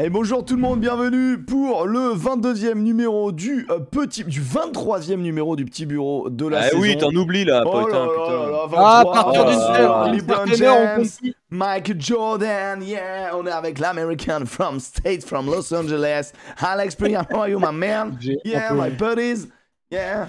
[0.00, 5.16] Et bonjour tout le monde, bienvenue pour le 22e numéro du euh, petit du 23e
[5.16, 6.78] numéro du petit bureau de la Ah saison.
[6.80, 8.32] oui, t'en oublies là, Oh putain, là là putain.
[8.32, 11.06] là là, Ah, à 23, partir d'une heure, un LeBron James.
[11.50, 17.40] Mike Jordan, yeah, on est avec l'American from States, from Los Angeles, Alex Priam, how
[17.40, 18.16] are you my man?
[18.20, 19.48] J'ai Yeah, my buddies,
[19.90, 20.28] yeah,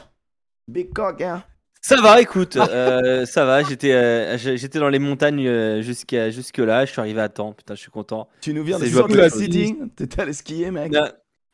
[0.67, 1.41] big cock, yeah.
[1.81, 3.63] Ça va, écoute, euh, ça va.
[3.63, 6.85] J'étais, euh, j'étais dans les montagnes euh, jusqu'à jusque là.
[6.85, 7.53] Je suis arrivé à temps.
[7.53, 8.27] Putain, je suis content.
[8.41, 10.91] Tu nous viens de Salt City, t'étais allé skier, mec?
[10.91, 11.07] Non,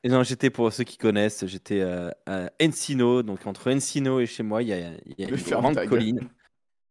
[0.06, 3.24] et non, j'étais pour ceux qui connaissent, j'étais euh, à Encino.
[3.24, 5.84] Donc entre Encino et chez moi, il y a, il y a Mais une grande
[5.88, 6.20] colline.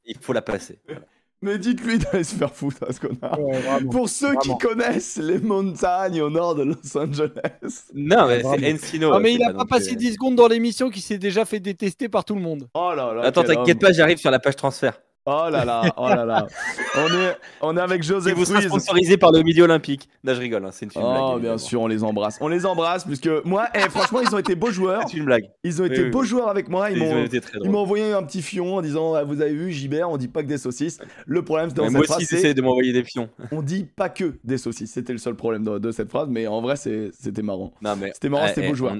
[0.04, 0.80] Il faut la passer.
[0.88, 1.02] Voilà.
[1.44, 3.38] Mais dites-lui d'aller se faire foutre à ce connard.
[3.38, 3.90] Ouais, vraiment.
[3.90, 4.40] Pour ceux Vraiment.
[4.56, 7.90] qui connaissent les montagnes au nord de Los Angeles.
[7.92, 9.12] Non, mais c'est Encino.
[9.12, 11.02] Ah, mais il a pas pas non passé plus, euh, 10 secondes dans l'émission qui
[11.02, 12.66] s'est déjà fait détester par tout le monde.
[12.72, 13.24] Oh là là.
[13.24, 14.98] Attends, t'inquiète pas, j'arrive sur la page transfert.
[15.26, 16.46] Oh là là, oh là là.
[16.96, 20.08] On est, on est avec Et Joseph vous serez sponsorisé par le Midi Olympique.
[20.22, 21.12] Là, je rigole, hein, c'est une, c'est blague.
[21.18, 21.58] Oh, bien évidemment.
[21.58, 22.38] sûr, on les embrasse.
[22.40, 25.02] On les embrasse, puisque moi, eh, franchement, ils ont été beaux joueurs.
[25.08, 25.50] C'est une blague.
[25.64, 26.26] Ils ont été Oui, beaux oui.
[26.28, 26.90] joueurs avec moi.
[26.92, 30.08] Ils Ils ont m'ont envoyé un petit fion en disant ah, Vous avez vu, Gibert,
[30.08, 30.98] on dit pas que des saucisses.
[31.26, 33.28] Le problème dans Mais cette moi phrase, aussi, c'est j'essaie de m'envoyer des pions.
[33.50, 34.92] on dit pas que des saucisses.
[34.92, 37.72] C'était le seul problème de, de cette phrase, mais en vrai, c'est- c'était marrant.
[37.82, 38.96] Non, mais C'était marrant, eh, c'était eh, beau joueur.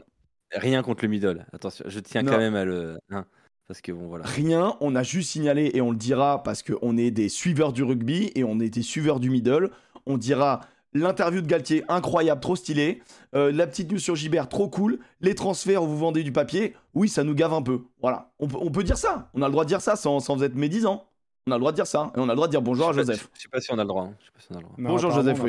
[0.52, 1.46] Rien contre le middle.
[1.52, 2.32] Attention, je tiens Non.
[2.32, 2.96] quand même à le.
[3.10, 3.24] hein,
[3.66, 4.24] parce que bon, voilà.
[4.26, 7.82] Rien, on a juste signalé et on le dira parce qu'on est des suiveurs du
[7.82, 9.70] rugby et on est des suiveurs du middle.
[10.06, 10.60] On dira
[10.92, 13.02] l'interview de Galtier, incroyable, trop stylé.
[13.34, 14.98] Euh, la petite news sur Gibert, trop cool.
[15.20, 17.80] Les transferts où vous vendez du papier, oui, ça nous gave un peu.
[18.00, 19.28] Voilà, on peut, on peut dire ça.
[19.34, 21.06] On a le droit de dire ça sans, sans être médisant.
[21.46, 22.12] On a le droit de dire ça.
[22.16, 23.28] Et on a le droit de dire bonjour à Je sais pas- Joseph.
[23.34, 24.04] Je sais pas si on a le droit.
[24.04, 24.14] hein.
[24.20, 24.74] Je sais pas si on a le droit.
[24.78, 25.44] Non, Bonjour, Joseph on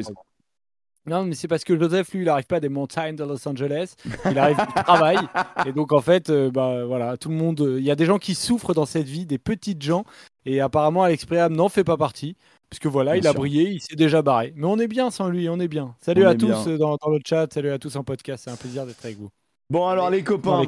[1.08, 3.94] Non, mais c'est parce que Joseph, lui, il arrive pas des montagnes de Los Angeles.
[4.30, 5.18] Il arrive du travail.
[5.66, 7.62] Et donc, en fait, euh, bah, voilà, tout le monde.
[7.62, 10.04] euh, Il y a des gens qui souffrent dans cette vie, des petites gens.
[10.46, 12.36] Et apparemment, Alex Préam n'en fait pas partie.
[12.70, 14.52] Parce que voilà, Bien il a brillé, il s'est déjà barré.
[14.56, 15.96] Mais on est bien sans lui, on est bien.
[16.02, 16.68] Salut On à tous bien.
[16.68, 18.44] euh, dans, dans le chat, salut à tous en podcast.
[18.46, 19.30] C'est un plaisir d'être avec vous.
[19.70, 20.64] Bon, alors les copains.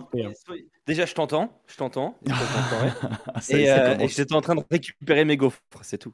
[0.85, 1.51] Déjà, je t'entends.
[1.67, 2.15] Je t'entends.
[3.49, 5.59] Et euh, et j'étais en train de récupérer mes gaufres.
[5.81, 6.13] C'est tout.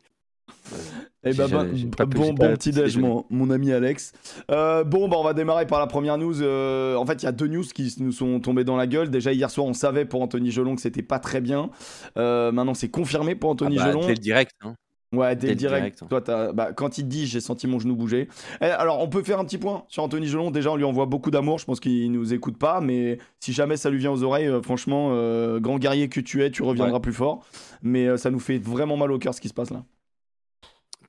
[1.26, 1.66] Eh ben, ben,
[2.06, 4.12] bon, bon pas petit déj, mon, mon ami Alex.
[4.52, 6.42] Euh, bon, bah, on va démarrer par la première news.
[6.42, 9.10] Euh, en fait, il y a deux news qui nous sont tombées dans la gueule.
[9.10, 11.70] Déjà, hier soir, on savait pour Anthony Gelon que c'était pas très bien.
[12.18, 14.08] Euh, maintenant, c'est confirmé pour Anthony Ah bah, Gelon.
[14.08, 14.52] le direct.
[14.64, 14.76] hein.
[15.14, 15.82] Ouais, dès le dès le direct.
[16.00, 16.10] direct.
[16.10, 18.28] Toi, t'as- bah, quand il te dit, j'ai senti mon genou bouger.
[18.62, 20.50] Eh, alors, on peut faire un petit point sur Anthony Gelon.
[20.52, 21.60] Déjà, on lui envoie beaucoup d'amour.
[21.60, 24.62] Je pense qu'il nous écoute pas, mais si jamais ça lui vient aux oreilles, euh,
[24.62, 27.46] franchement, euh, grand guerrier que tu es, tu reviendras plus fort.
[27.84, 29.84] Mais euh, ça nous fait vraiment mal au cœur ce qui se passe là.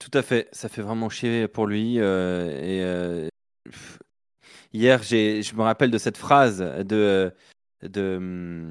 [0.00, 0.48] Tout à fait.
[0.52, 1.96] Ça fait vraiment chier pour lui.
[1.98, 3.28] euh, et euh,
[3.64, 3.98] pff,
[4.72, 7.32] hier, je me rappelle de cette phrase de,
[7.82, 8.68] de,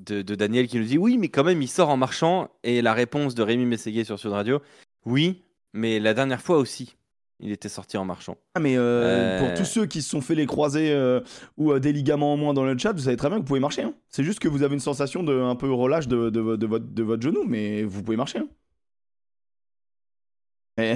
[0.00, 2.50] de, de Daniel qui nous dit Oui, mais quand même, il sort en marchant.
[2.64, 4.60] Et la réponse de Rémi Mességuier sur Sud Radio
[5.06, 6.96] Oui, mais la dernière fois aussi,
[7.38, 8.36] il était sorti en marchant.
[8.54, 9.38] Ah, mais euh, Euh.
[9.38, 11.20] pour tous ceux qui se sont fait les croisés euh,
[11.56, 13.60] ou des ligaments en moins dans le chat, vous savez très bien que vous pouvez
[13.60, 13.82] marcher.
[13.82, 13.94] hein.
[14.08, 16.66] C'est juste que vous avez une sensation de un peu relâche de, de, vo- de
[16.66, 18.40] votre, de votre genou, mais vous pouvez marcher.
[18.40, 18.48] hein.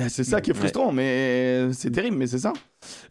[0.08, 2.52] C'est ça qui est frustrant, mais c'est terrible, mais c'est ça.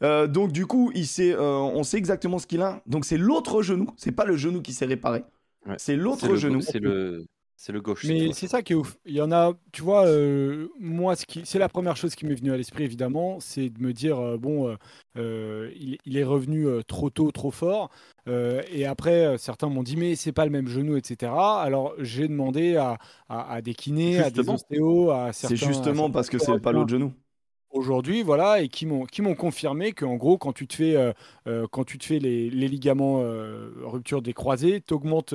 [0.04, 2.82] Euh, donc du coup, il sait, euh, on sait exactement ce qu'il a.
[2.86, 5.24] Donc c'est l'autre genou, c'est pas le genou qui s'est réparé.
[5.66, 5.76] Ouais.
[5.78, 6.62] C'est l'autre genou.
[6.62, 7.26] c'est le,
[7.64, 8.04] c'est le gauche.
[8.06, 8.98] Mais c'est ça qui est ouf.
[9.06, 12.26] Il y en a, tu vois, euh, moi, ce qui, c'est la première chose qui
[12.26, 14.76] m'est venue à l'esprit, évidemment, c'est de me dire, euh, bon,
[15.16, 17.90] euh, il, il est revenu euh, trop tôt, trop fort.
[18.28, 21.32] Euh, et après, euh, certains m'ont dit, mais c'est pas le même genou, etc.
[21.32, 22.98] Alors, j'ai demandé à,
[23.30, 25.56] à, à des kinés, à des ostéos, à certains.
[25.56, 27.14] C'est à justement certains parce que c'est pas l'autre genou.
[27.74, 31.14] Aujourd'hui, voilà, et qui m'ont qui m'ont confirmé qu'en gros, quand tu te fais euh,
[31.48, 35.34] euh, quand tu te fais les, les ligaments euh, rupture des croisés, tu augmentes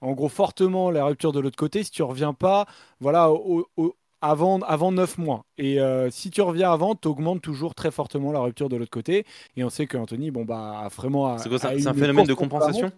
[0.00, 2.66] en gros fortement la rupture de l'autre côté si tu reviens pas,
[3.00, 5.44] voilà, au- au- avant avant 9 mois.
[5.58, 5.78] Et
[6.10, 9.24] si tu reviens avant, tu augmentes toujours très fortement la rupture de l'autre côté.
[9.56, 11.48] Et on sait qu'Anthony, bon bah, a vraiment.
[11.76, 12.92] C'est un phénomène de compensation?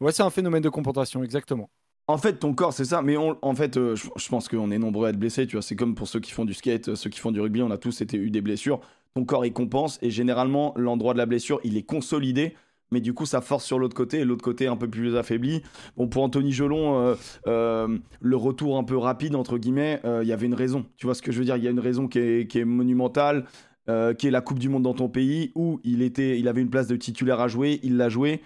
[0.00, 1.70] Ouais, c'est un phénomène de compensation, exactement.
[2.08, 3.02] En fait, ton corps, c'est ça.
[3.02, 5.46] Mais en fait, euh, je, pense qu'on est nombreux à être blessés.
[5.46, 7.40] Tu vois, c'est comme pour ceux qui font du skate, euh, ceux qui font du
[7.40, 7.62] rugby.
[7.62, 8.80] On a tous été, eu des blessures.
[9.14, 9.98] Ton corps, il compense.
[10.02, 12.54] Et généralement, l'endroit de la blessure, il est consolidé.
[12.92, 14.20] Mais du coup, ça force sur l'autre côté.
[14.20, 15.62] Et l'autre côté, un peu plus affaibli.
[15.96, 17.16] Bon, pour Anthony Gelon,
[17.48, 20.86] euh, le retour un peu rapide, entre guillemets, il y avait une raison.
[20.96, 21.56] Tu vois ce que je veux dire?
[21.56, 23.46] Il y a une raison qui est, qui est monumentale.
[23.88, 26.70] qui est la Coupe du Monde dans ton pays, où il, était, il avait une
[26.70, 28.42] place de titulaire à jouer, il l'a joué.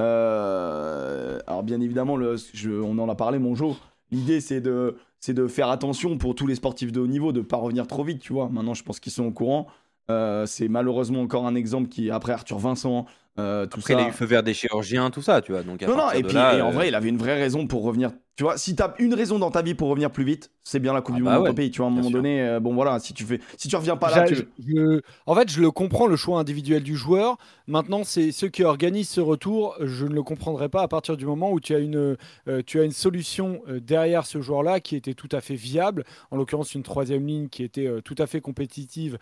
[0.00, 3.78] Euh, alors bien évidemment, le, je- on en a parlé, mon jour.
[4.10, 7.40] L'idée, c'est de, c'est de faire attention pour tous les sportifs de haut niveau, de
[7.42, 8.48] pas revenir trop vite, tu vois.
[8.48, 9.66] Maintenant, je pense qu'ils sont au courant.
[10.10, 13.06] Euh, c'est malheureusement encore un exemple qui, après Arthur Vincent,
[13.38, 14.00] euh, tout Après, ça.
[14.00, 15.62] il a eu feu vert des chirurgiens, tout ça, tu vois.
[15.62, 17.38] Donc, à Non, non, et de puis là, et en vrai, il avait une vraie
[17.38, 18.10] raison pour revenir.
[18.40, 20.78] Tu Tu vois, si t'as une raison dans ta vie pour revenir plus vite, c'est
[20.80, 21.70] bien la Coupe Ah du bah Monde dans ouais, ton pays.
[21.70, 22.18] Tu vois, à un moment sûr.
[22.22, 24.34] donné, euh, bon voilà, si tu fais, si tu reviens pas là, tu...
[24.58, 27.36] je- en fait, je le comprends, le choix individuel du joueur.
[27.66, 29.76] Maintenant, c'est ceux qui organisent ce retour.
[29.80, 32.16] Je ne le comprendrai pas à partir du moment où tu as une,
[32.48, 36.04] euh, tu as une solution euh, derrière ce joueur-là qui était tout à fait viable.
[36.30, 39.18] En l'occurrence, une troisième ligne qui était tout à fait compétitive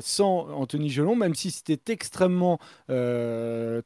[0.00, 2.58] sans Anthony Gelon, même si c'était extrêmement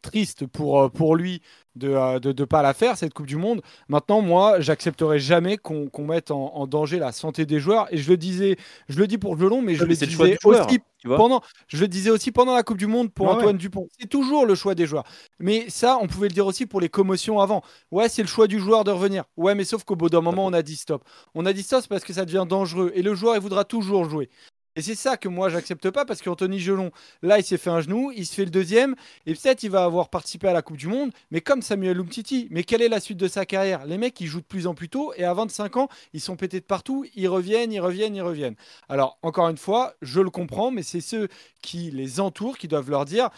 [0.02, 1.43] triste pour, pour lui
[1.76, 3.62] de ne pas la faire, cette Coupe du Monde.
[3.88, 7.92] Maintenant, moi, j'accepterai jamais qu'on mette en, en danger la santé des joueurs.
[7.92, 8.56] Et je le disais,
[8.88, 11.88] je le dis pour Gelon, mais je mais le disais joueur, aussi pendant, je le
[11.88, 13.88] disais aussi pendant la Coupe du Monde pour Antoine Dupont.
[14.00, 15.04] C'est toujours le choix des joueurs.
[15.38, 17.62] Mais ça, on pouvait le dire aussi pour les commotions avant.
[17.90, 19.24] Ouais, c'est le choix du joueur de revenir.
[19.36, 21.04] Ouais, mais sauf qu'au bout d'un moment, on a dit stop.
[21.34, 22.92] On a dit stop parce que ça devient dangereux.
[22.94, 24.30] Et le joueur, il voudra toujours jouer.
[24.74, 27.82] Et c'est ça que moi, j'accepte pas parce qu'Anthony Gelon, là, il s'est fait un
[27.82, 28.94] genou, il se fait le deuxième,
[29.26, 32.48] et peut-être il va avoir participé à la Coupe du Monde, mais comme Samuel Umtiti.
[32.50, 33.84] Mais quelle est la suite de sa carrière?
[33.84, 36.36] Les mecs, ils jouent de plus en plus tôt, et à 25 ans, ils sont
[36.36, 38.56] pétés de partout, ils reviennent, ils reviennent, ils reviennent.
[38.88, 41.28] Alors, encore une fois, je le comprends, mais c'est ceux
[41.60, 43.28] qui les entourent qui doivent leur dire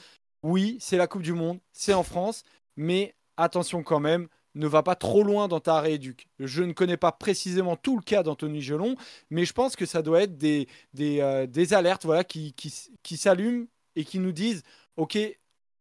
[0.43, 2.45] oui, c'est la Coupe du Monde, c'est en France,
[2.77, 6.29] mais attention quand même, ne va pas trop loin dans ta rééduque.
[6.39, 8.97] Je ne connais pas précisément tout le cas d'Anthony Gelon,
[9.31, 10.69] mais je pense que ça doit être des,
[10.99, 12.73] euh, des alertes voilà, qui, qui,
[13.03, 13.67] qui s'allument
[13.97, 14.63] et qui nous disent
[14.97, 15.19] ok,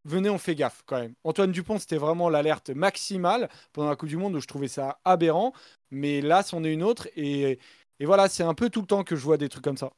[0.06, 1.14] venez, on fait gaffe quand même.
[1.24, 5.00] Antoine Dupont, c'était vraiment l'alerte maximale pendant la Coupe du Monde où je trouvais ça
[5.06, 5.54] aberrant,
[5.92, 7.60] mais là, c'en est une autre, et,
[8.00, 9.92] et voilà, c'est un peu tout le temps que je vois des trucs comme ça.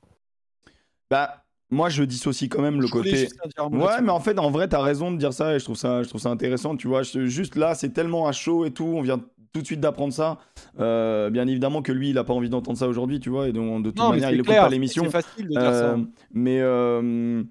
[1.10, 1.45] Bah,
[1.75, 3.27] moi, je dissocie quand même le Je côté...
[3.72, 6.01] Ouais, mais en fait, en vrai, t'as raison de dire ça et je trouve ça,
[6.04, 7.04] je trouve ça intéressant, tu vois.
[7.04, 9.19] Je- juste là, c'est tellement à chaud et tout, on vient
[9.54, 10.38] tout de suite d'apprendre ça.
[10.80, 13.54] Euh, bien évidemment que lui, il a pas envie d'entendre ça aujourd'hui, tu vois, et
[13.54, 15.04] donc de toute Non, manière, il écoute clair, pas l'émission.
[15.06, 15.94] C'est facile de dire ça.
[15.94, 15.98] Euh,
[16.33, 17.44] mais euh,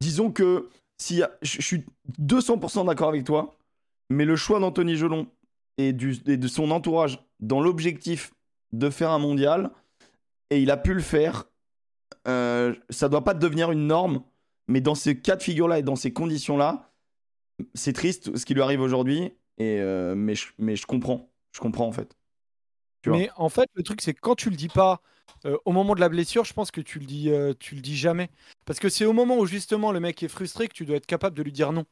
[0.00, 1.84] disons que si je je suis
[2.20, 3.56] 200% d'accord avec toi,
[4.10, 5.26] mais le choix d'Anthony Gelon
[5.78, 8.32] et, du, et de son entourage dans l'objectif
[8.72, 9.70] de faire un mondial,
[10.50, 11.44] et il a pu le faire,
[12.26, 14.22] euh, ça doit pas devenir une norme,
[14.66, 16.90] mais dans ces cas de figure-là et dans ces conditions-là,
[17.74, 21.60] c'est triste ce qui lui arrive aujourd'hui, et euh, mais, je, mais je comprends, je
[21.60, 22.16] comprends en fait.
[23.02, 23.10] tu.
[23.10, 25.00] Mais en fait, le truc, c'est que quand tu le dis pas
[25.44, 27.96] euh, au moment de la blessure, je pense que tu le dis, tu le dis
[27.96, 28.30] jamais.
[28.64, 31.06] Parce que c'est au moment où justement le mec est frustré que tu dois être
[31.06, 31.84] capable de lui dire non.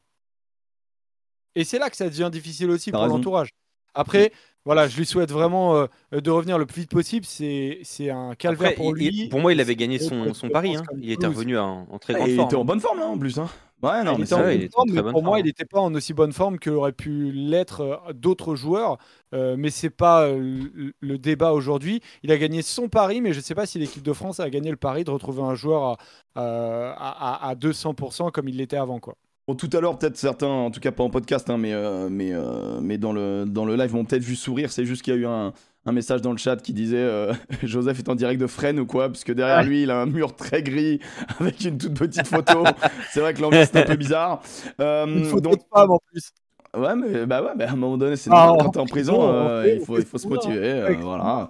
[1.55, 3.49] Et c'est là que ça devient difficile aussi pour l'entourage.
[3.95, 4.31] Après,
[4.67, 5.87] voilà, je lui souhaite vraiment euh,
[6.21, 7.25] de revenir le plus vite possible.
[7.25, 9.23] C'est c'est un calvaire Après, pour il- lui.
[9.23, 10.75] il- pour moi, il avait gagné son, son pari.
[10.75, 10.83] Hein.
[10.87, 12.47] comme Il était revenu en, en très grande il forme.
[12.47, 13.39] était en bonne forme là en plus.
[13.39, 13.47] Hein.
[13.83, 15.79] Ouais, non, il mais était en vrai, bonne il forme, pour moi, il n'était pas
[15.79, 18.97] en aussi bonne forme qu'aurait pu l'être euh, d'autres joueurs.
[19.35, 22.01] Euh, mais c'est pas euh, le, débat aujourd'hui.
[22.23, 24.49] Il a gagné son pari, mais je ne sais pas si l'équipe de France a
[24.49, 25.97] gagné le pari de retrouver un joueur à,
[26.35, 28.99] à, à- à 200% comme il l'était avant.
[28.99, 29.15] Quoi.
[29.47, 32.09] Bon, tout à l'heure, peut-être certains, en tout cas pas en podcast, hein, mais, euh,
[32.09, 34.73] mais, euh, mais dans, le, dans le live, m'ont peut-être vu sourire.
[34.73, 35.53] C'est juste qu'il y a eu un,
[35.85, 37.33] un message dans le chat qui disait euh,
[37.63, 40.05] Joseph est en direct de Fresnes ou quoi Parce que derrière lui, il a un
[40.05, 40.99] mur très gris
[41.39, 42.65] avec une toute petite photo.
[43.13, 44.41] c'est vrai que l'ambiance est un peu bizarre.
[44.79, 46.33] Une photo donc, de femme en plus.
[46.79, 49.13] Ouais, mais, bah ouais, mais à un moment donné, c'est Ah, quand t'es en prison,
[49.17, 50.29] bon, euh, fait- il, faut, il faut se a.
[50.29, 50.57] motiver.
[50.71, 51.49] euh, voilà.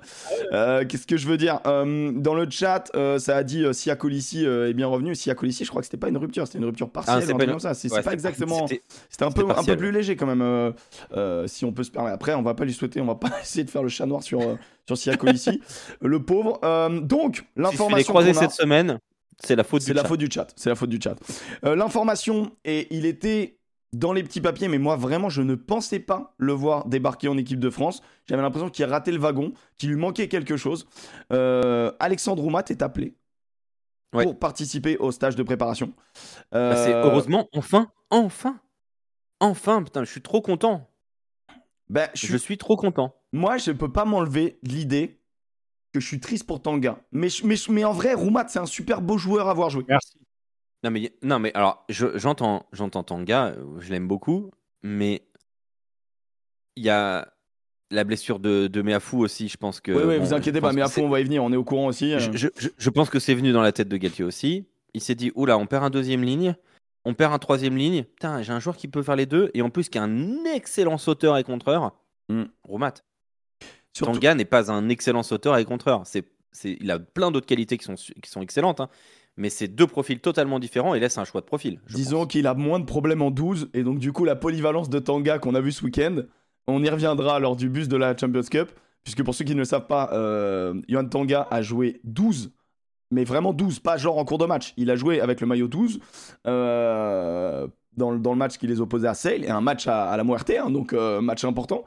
[0.53, 1.59] Euh, Qu'est-ce que je veux dire?
[1.67, 5.13] Euh, Dans le chat, euh, ça a dit euh, Sia Colissi euh, est bien revenu.
[5.15, 7.15] Sia Colissi, je crois que c'était pas une rupture, c'était une rupture partielle.
[7.17, 7.73] Ah, c'est un pas truc une- comme ça.
[7.73, 8.67] C'est Ouais, c'est pas c'était- exactement.
[8.67, 10.71] c'était- un peu, un peu plus léger quand même, euh,
[11.15, 12.15] euh, si on peut se permettre.
[12.15, 14.23] Après, on va pas lui souhaiter, on va pas essayer de faire le chat noir
[14.23, 14.39] sur,
[14.85, 15.61] sur Sia Colissi,
[16.01, 16.59] le pauvre.
[16.63, 18.99] Euh, donc, Si l'information qu'on a- cette semaine,
[19.43, 20.07] c'est la faute c'est du la chat.
[20.07, 20.47] faute du chat.
[20.55, 21.15] C'est la faute du chat.
[21.65, 23.56] Euh, L'information, et il était
[23.93, 27.37] dans les petits papiers, mais moi vraiment, je ne pensais pas le voir débarquer en
[27.37, 28.01] équipe de France.
[28.25, 30.87] J'avais l'impression qu'il ratait le wagon, qu'il lui manquait quelque chose.
[31.31, 33.15] Euh, Alexandre Oumat est appelé
[34.13, 34.23] Ouais.
[34.23, 35.93] pour participer au stage de préparation.
[36.51, 38.59] Bah, c'est Euh, heureusement, enfin, enfin,
[39.41, 40.89] enfin, putain, je suis trop content.
[41.89, 43.15] ben, je suis- Je suis trop content.
[43.31, 45.19] Moi, je peux pas m'enlever de l'idée
[45.93, 46.99] que je suis triste pour Tanga.
[47.13, 49.69] Mais, je- mais, je- mais en vrai, Roumat, c'est un super beau joueur à avoir
[49.69, 49.83] joué.
[49.87, 50.17] Merci.
[50.87, 54.51] Non mais, non, mais alors, je- j'entends j'entends Tanga, euh, je l'aime beaucoup,
[54.83, 55.23] mais
[56.75, 57.27] il y a
[57.91, 59.91] la blessure de, de Meafou aussi, je pense que.
[59.91, 62.13] Oui, oui, vous inquiétez pas, fond, on va y venir, on est au courant aussi.
[62.13, 62.19] euh.
[62.19, 64.65] Je, je- pense que c'est venu dans la tête de Galtier aussi.
[64.93, 66.55] Il s'est dit, oula, on perd un deuxième ligne,
[67.05, 68.03] on perd un troisième ligne.
[68.03, 70.43] Putain, j'ai un joueur qui peut faire les deux, et en plus qui est un
[70.45, 71.93] excellent sauteur et contreur.
[72.29, 72.43] Mm.
[73.93, 76.03] Surtout- Tanga n'est pas un excellent sauteur et contreur.
[76.05, 76.25] C'est,
[76.63, 78.89] il a plein d'autres qualités qui sont, qui sont excellentes, hein.
[79.37, 81.79] Mais c'est deux profils totalement différents et laisse un choix de profil.
[81.93, 84.99] Disons qu'il a moins de problèmes en 12, et donc du coup, la polyvalence de
[84.99, 86.17] Tanga qu'on a vu ce week-end,
[86.67, 88.71] on y reviendra lors du bus de la Champions Cup,
[89.03, 92.51] puisque pour ceux qui ne le savent pas, euh, Johan Tanga a joué 12,
[93.11, 94.73] mais vraiment 12, pas genre en cours de match.
[94.75, 95.99] Il a joué avec le maillot 12,
[96.71, 100.09] euh, dans, le- dans le match qui les opposait à Sale, et un match à,
[100.09, 101.83] à la Muerte, hein, donc euh, match important.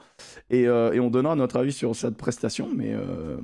[0.49, 3.37] Et, euh, et on donnera notre avis sur cette prestation, mais, euh,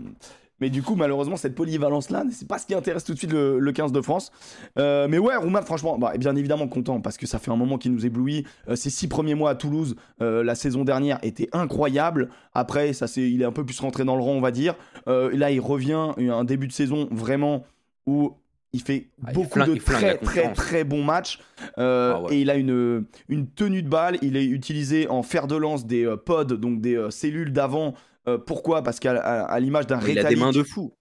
[0.60, 3.58] mais du coup, malheureusement, cette polyvalence-là, c'est pas ce qui intéresse tout de suite le,
[3.58, 4.32] le 15 de France.
[4.78, 7.78] Euh, mais ouais, Roumat, franchement, bah, bien évidemment content, parce que ça fait un moment
[7.78, 8.44] qu'il nous éblouit.
[8.68, 12.30] Euh, ses six premiers mois à Toulouse, euh, la saison dernière, étaient incroyables.
[12.54, 14.74] Après, ça, c'est, il est un peu plus rentré dans le rang, on va dire.
[15.08, 17.64] Euh, là, il revient, un début de saison vraiment
[18.06, 18.32] où
[18.72, 21.38] il fait Ah, beaucoup de il flingue la très très très bons matchs
[21.78, 22.34] Euh, Ah ouais.
[22.34, 25.86] et il a une, une tenue de balle il est utilisé en fer de lance
[25.86, 27.94] des euh, pods donc des euh, cellules d'avant
[28.28, 28.82] Euh, pourquoi?
[28.82, 30.92] Parce qu'à à- à l'image d'un Il a des Rétalic mains de fou.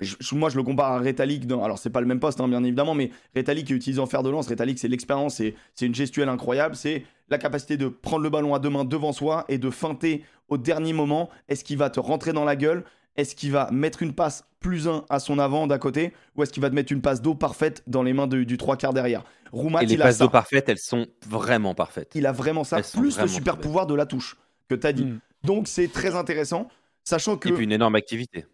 [0.00, 1.46] Je- je- moi, je le compare à Rétalic.
[1.46, 1.64] Dans...
[1.64, 4.22] Alors, c'est pas le même poste, hein, bien évidemment, mais Rétalic est utilisé en fer
[4.22, 4.46] de lance.
[4.46, 6.76] Rétalic, c'est l'expérience, c'est c'est une gestuelle incroyable.
[6.76, 10.22] C'est la capacité de prendre le ballon à deux mains devant soi et de feinter
[10.48, 11.28] au dernier moment.
[11.48, 12.84] Est-ce qu'il va te rentrer dans la gueule?
[13.16, 16.12] Est-ce qu'il va mettre une passe plus un à son avant d'à côté?
[16.36, 18.58] Ou est-ce qu'il va te mettre une passe d'eau parfaite dans les mains de- du
[18.58, 19.24] trois quarts derrière?
[19.50, 20.24] Roumat, et les il a passes ça.
[20.24, 22.12] d'eau parfaites, elles sont vraiment parfaites.
[22.14, 24.36] Il a vraiment ça, Elles plus le super pouvoir de la touche
[24.68, 25.06] que tu as dit.
[25.06, 25.20] Mm.
[25.44, 26.68] Donc, c'est très intéressant.
[27.04, 27.48] Sachant que.
[27.48, 28.46] Et puis une énorme activité.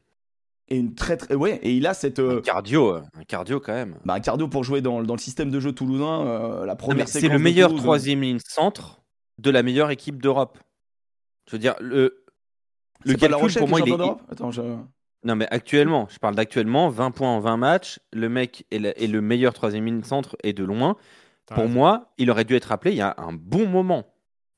[0.68, 1.34] et une très, très.
[1.34, 2.18] Ouais, et il a cette.
[2.18, 3.96] euh, Un cardio, euh, un cardio quand même.
[4.04, 7.08] Bah, un cardio pour jouer dans, dans le système de jeu toulousain, euh, la première
[7.08, 9.02] c'est le meilleur Toulouse, troisième ligne centre
[9.38, 10.58] de la meilleure équipe d'Europe.
[11.48, 12.24] Je veux dire, le,
[13.04, 14.32] le pas La calcul Rochelle pour moi, est il est.
[14.32, 14.62] Attends, je...
[15.24, 17.98] Non, mais actuellement, je parle d'actuellement, 20 points en 20 matchs.
[18.12, 20.96] Le mec est, la- est le meilleur troisième ligne centre et de loin.
[21.46, 21.68] Pour raison.
[21.70, 24.06] moi, il aurait dû être appelé il y a un bon moment.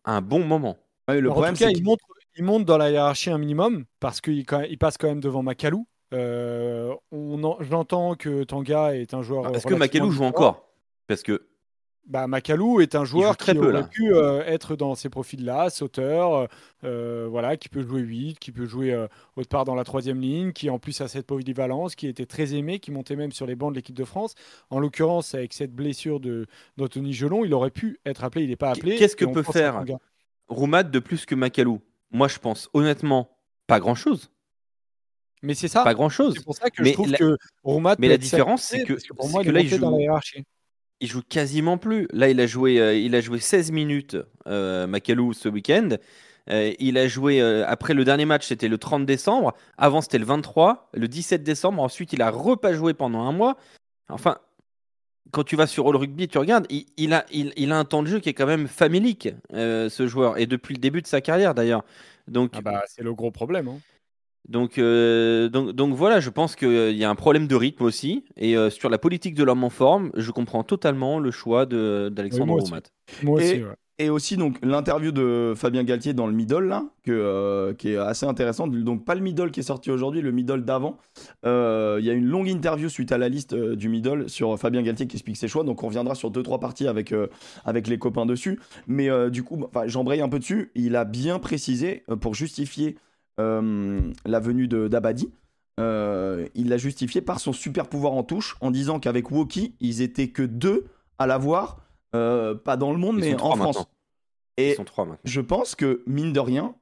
[0.05, 0.77] Un bon moment.
[1.09, 2.01] Ouais, le Alors, problème, en tout cas, c'est il que- monte,
[2.39, 5.87] il monte dans la hiérarchie un minimum parce qu'il il passe quand même devant Macalou.
[6.15, 9.55] Euh, on en- J'entends que Tanga est un joueur.
[9.55, 10.69] Est-ce que Makelou joue encore?
[11.09, 11.47] Parce que
[12.07, 13.83] bah, Macalou est un joueur joue très qui peu, aurait là.
[13.83, 16.47] pu euh, être dans ces profils-là, sauteur,
[16.85, 18.95] euh, voilà, qui peut jouer 8, qui peut jouer
[19.35, 22.55] autre part dans la troisième ligne, qui en plus a cette polyvalence, qui était très
[22.55, 24.37] aimé, qui montait même sur les bancs de l'équipe de France.
[24.71, 28.57] En l'occurrence, avec cette blessure de d'Anthony Gelon, il aurait pu être appelé, il n'est
[28.57, 28.95] pas appelé.
[28.95, 29.83] Qu'est-ce que peut faire.
[30.49, 33.37] Roumad de plus que Makalou Moi, je pense honnêtement
[33.67, 34.31] pas grand-chose.
[35.43, 35.85] Mais c'est ça.
[35.85, 36.35] Pas grand-chose.
[36.37, 38.63] C'est pour ça que Mais je trouve la- que Roumat mais peut la être différence,
[38.63, 40.45] c'est que- pour moi, que il là, il dans joue- la hiérarchie.
[41.01, 42.09] Il joue quasiment plus.
[42.13, 45.91] Là, il a joué, euh, il a joué 16 minutes, euh, Makalou, ce week-end.
[46.49, 49.53] Euh, il a joué euh, après le dernier match, c'était le 30 décembre.
[49.77, 51.83] Avant, c'était le 23, le 17 décembre.
[51.83, 53.57] Ensuite, il a repas joué pendant un mois.
[54.09, 54.39] Enfin,
[55.33, 57.85] quand tu vas sur All Rugby, tu regardes, il, il a, il, il a un
[57.85, 61.03] temps de jeu qui est quand même familique, euh, ce joueur, et depuis le début
[61.03, 61.85] de sa carrière d'ailleurs.
[62.29, 63.69] Donc, Ah bah, c'est le gros problème.
[63.69, 63.79] hein.
[64.49, 68.25] donc, euh, donc, donc voilà, je pense qu'il y a un problème de rythme aussi.
[68.37, 72.43] Et euh, sur la politique de l'homme en forme, je comprends totalement le choix d'Alexandre
[72.43, 72.71] Oui, moi aussi.
[72.71, 72.83] Roumat.
[73.23, 73.75] Moi aussi, Et- ouais.
[73.99, 78.27] Et aussi donc l'interview de Fabien Galtier dans le middle là, euh, qui est assez
[78.27, 78.71] intéressante.
[78.71, 80.99] Donc pas le middle qui est sorti aujourd'hui, le middle d'avant.
[81.47, 84.59] Euh, Il y a une longue interview suite à la liste euh, du middle sur
[84.59, 85.65] Fabien Galtier qui explique ses choix.
[85.65, 87.15] Donc on reviendra sur deux trois parties avec
[87.65, 88.61] avec les copains dessus.
[88.87, 90.73] Mais du coup, enfin, j'embraye un peu dessus.
[90.75, 92.99] Il a bien précisé pour justifier
[93.39, 95.31] la venue d'Abadi.
[95.79, 100.29] il l'a justifié par son super pouvoir en touche en disant qu'avec Woki, ils étaient
[100.29, 100.85] que deux
[101.19, 101.79] à l'avoir,
[102.17, 103.59] euh, pas dans le monde, Ils mais en France.
[103.77, 103.87] maintenant.
[104.57, 105.21] Et Ils sont trois maintenant.
[105.25, 106.75] je pense que, mine de rien,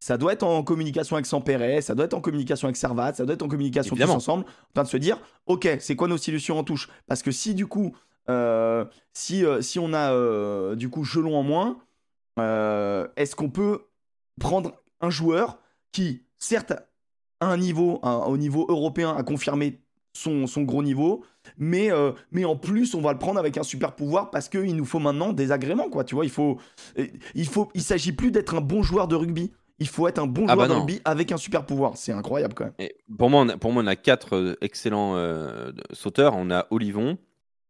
[0.00, 3.24] ça doit être en communication avec Sampere, ça doit être en communication avec Servat, ça
[3.24, 4.14] doit être en communication Évidemment.
[4.14, 6.88] tous ensemble, en train de se dire, ok, c'est quoi nos solutions en touche?
[7.06, 7.94] Parce que si du coup,
[8.28, 11.78] euh, si, euh, si on a euh, du coup Gelon en moins,
[13.16, 13.86] est-ce qu'on peut
[14.40, 15.58] prendre un joueur
[15.92, 16.72] qui, certes,
[17.40, 19.80] a un niveau, un- au niveau européen, a confirmé
[20.16, 21.24] son, son gros niveau,
[21.58, 24.74] mais, euh, mais en plus, on va le prendre avec un super pouvoir parce qu'il
[24.74, 26.04] nous faut maintenant des agréments, quoi.
[26.04, 26.58] Tu vois, il faut,
[27.34, 29.52] il faut, il s'agit plus d'être un bon joueur de rugby.
[29.78, 30.78] Il faut être un bon Ah joueur bah de non.
[30.80, 31.96] rugby avec un super pouvoir.
[31.98, 32.72] C'est incroyable quand même.
[32.78, 36.34] Et pour, moi, on a, pour moi, on a quatre euh, excellents euh, sauteurs.
[36.34, 37.18] On a Olivon,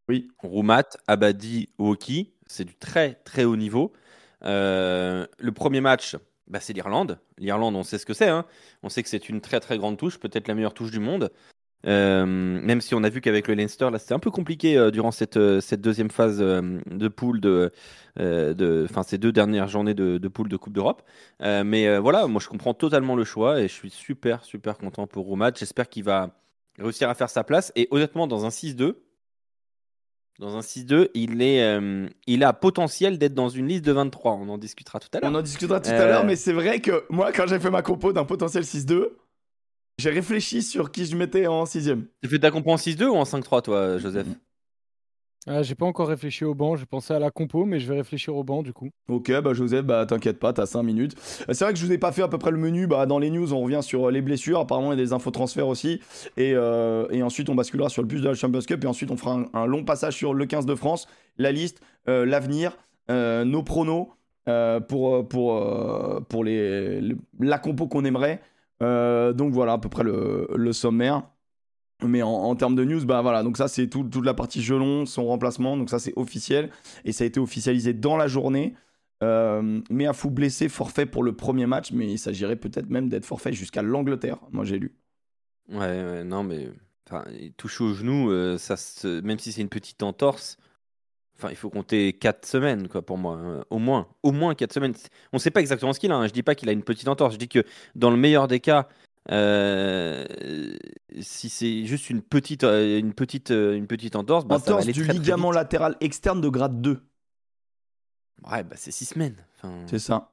[0.09, 0.29] Oui.
[0.39, 2.33] Roumat, Abadi, Woki.
[2.47, 3.93] C'est du très, très haut niveau.
[4.45, 7.19] Euh, le premier match, bah, c'est l'Irlande.
[7.39, 8.29] L'Irlande, on sait ce que c'est.
[8.29, 8.45] hein.
[8.85, 11.33] On sait que c'est une très, très grande touche, peut-être la meilleure touche du monde.
[11.87, 14.91] Euh, même si on a vu qu'avec le Leinster, là, c'était un peu compliqué euh,
[14.91, 17.71] durant cette, euh, cette deuxième phase de poule de,
[18.17, 21.03] de, enfin, ces deux dernières journées de, de poule de Coupe d'Europe.
[21.41, 25.27] Mais voilà, moi je comprends totalement le choix et je suis super, super content pour
[25.27, 25.53] Roumat.
[25.55, 26.31] J'espère qu'il va
[26.79, 27.73] réussir à faire sa place.
[27.77, 28.95] Et honnêtement, dans un 6-2,
[30.39, 31.81] dans un 6-2, il, est,
[32.27, 34.33] il a potentiel d'être dans une liste de 23.
[34.33, 35.31] On en discutera tout à l'heure.
[35.31, 37.83] On en discutera tout à l'heure, mais c'est vrai que moi, quand j'ai fait ma
[37.83, 39.11] compo d'un potentiel 6-2,
[39.99, 42.07] j'ai réfléchi sur qui je mettais en sixième.
[42.23, 44.27] Tu fais ta compo en 6-2 ou en 5-3, toi, Joseph?
[45.49, 47.99] Ah, j'ai pas encore réfléchi au banc, j'ai pensé à la compo, mais je vais
[47.99, 48.91] réfléchir au banc du coup.
[49.09, 51.15] Ok, bah Joseph, bah t'inquiète pas, t'as 5 minutes.
[51.49, 53.07] Euh, C'est vrai que je vous ai pas fait à peu près le menu, bah
[53.07, 55.31] dans les news on revient sur euh, les blessures, apparemment il y a des infos
[55.31, 56.01] transferts aussi,
[56.37, 59.13] et, euh, et ensuite on basculera sur le bus de la Champions Cup, et ensuite
[59.13, 61.07] on fera un, un long passage sur le 15 de France,
[61.39, 62.77] la liste, euh, l'avenir,
[63.09, 64.09] euh, nos pronos
[64.49, 68.41] euh, pour, pour, euh, pour les, le- la compo qu'on aimerait.
[68.83, 71.23] Euh, donc voilà à peu près le, sommaire.
[72.03, 75.07] Mais en, termes de news, bah voilà, donc ça c'est tout- toute la partie Gelon,
[75.07, 76.71] son remplacement, donc ça c'est officiel,
[77.07, 78.75] et ça a été officialisé dans la journée.
[79.23, 83.09] Euh, mais un fou blessé, forfait pour le premier match, mais il s'agirait peut-être même
[83.09, 84.95] d'être forfait jusqu'à l'Angleterre, moi j'ai lu.
[85.71, 86.69] Ouais, ouais, non, mais
[87.09, 88.77] enfin, il touche au genou, euh, ça
[89.23, 90.59] même si c'est une petite entorse,
[91.37, 93.37] enfin, il faut compter 4 semaines, quoi, pour moi.
[93.37, 93.65] hein.
[93.71, 94.95] Au moins, au moins 4 semaines.
[95.33, 96.17] On sait pas exactement ce qu'il a.
[96.17, 96.27] hein.
[96.27, 97.35] Je dis pas qu'il a une petite entorse.
[97.35, 97.65] Je dis que
[97.95, 98.89] dans le meilleur des cas,
[99.31, 100.25] euh,
[101.21, 104.71] si c'est juste une petite, euh, une petite, euh, une petite entorse, bah, ça va
[104.73, 107.03] Entorse aller du très, ligament latéral externe de grade 2,
[108.51, 109.37] Ouais, bah, c'est 6 semaines.
[109.57, 110.33] Enfin, c'est ça.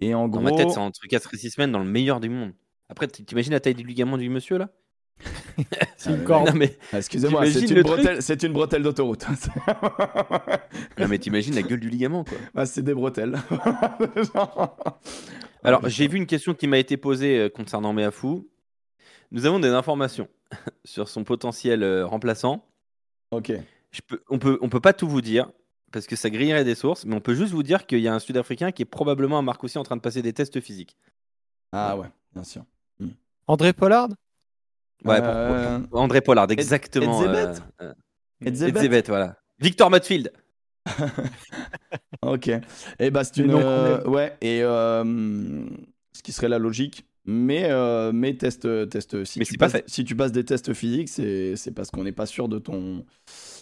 [0.00, 2.20] Et en dans gros, ma tête, c'est entre 4 et 6 semaines dans le meilleur
[2.20, 2.52] du monde.
[2.88, 4.70] Après, t'imagines la taille du ligament du monsieur là?
[5.96, 6.48] C'est une Ah, corde.
[6.48, 9.26] Non mais, Ah, excusez-moi, c'est une, bretelle, c'est une bretelle d'autoroute.
[10.98, 12.38] non, mais t'imagines la gueule du ligament quoi.
[12.54, 13.36] Ah, c'est des bretelles.
[15.62, 18.48] Alors, j'ai vu une question qui m'a été posée euh, concernant Meafou.
[19.30, 20.28] Nous avons des informations
[20.84, 22.64] sur son potentiel euh, remplaçant.
[23.30, 23.52] Ok.
[23.90, 25.50] Je peux, on peut, on peut pas tout vous dire
[25.92, 28.14] parce que ça grillerait des sources, mais on peut juste vous dire qu'il y a
[28.14, 30.96] un Sud-Africain qui est probablement à Marcoussis en train de passer des tests physiques.
[31.72, 32.64] Ah ouais, bien sûr.
[33.46, 34.08] André Pollard?
[35.04, 37.20] Ouais, Euh, pour- pour- André Pollard, exactement.
[38.44, 39.36] Edzebet euh, euh, voilà.
[39.58, 40.32] Victor Matfield.
[42.22, 42.50] Ok.
[42.98, 45.64] Et bah c'est une euh, ouais et euh,
[46.12, 47.06] ce qui serait la logique.
[47.26, 50.72] Mais euh, mais test test si Mais tu pas passes si tu passes des tests
[50.72, 53.04] physiques c'est c'est parce qu'on n'est pas sûr de ton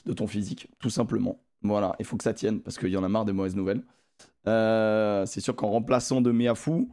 [0.06, 1.40] de ton physique tout simplement.
[1.62, 3.82] Voilà il faut que ça tienne parce qu'il y en a marre des mauvaises nouvelles.
[4.46, 6.88] Euh, c'est sûr qu'en remplaçant de Meafou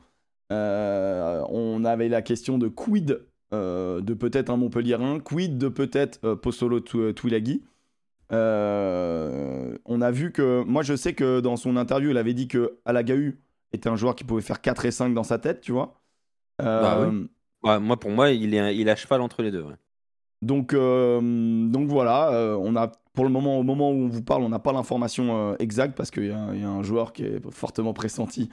[0.52, 6.20] euh, on avait la question de quid euh, de peut-être un Montpellierin, quid de peut-être
[6.24, 7.64] euh, Tuilagi.
[8.32, 10.64] Euh, on a vu que.
[10.64, 13.40] Moi, je sais que dans son interview, il avait dit que Alagahu
[13.72, 16.02] était un joueur qui pouvait faire 4 et 5 dans sa tête, tu vois.
[16.62, 17.12] Euh,
[17.64, 19.64] Bah Ouais, moi, pour moi, il est, il est à cheval entre les deux.
[19.64, 19.76] ouais.
[20.46, 21.20] Donc, euh,
[21.68, 24.50] donc voilà, euh, on a pour le moment, au moment où on vous parle, on
[24.50, 27.24] n'a pas l'information euh, exacte parce qu'il y, a il y a un joueur qui
[27.24, 28.50] est fortement pressenti.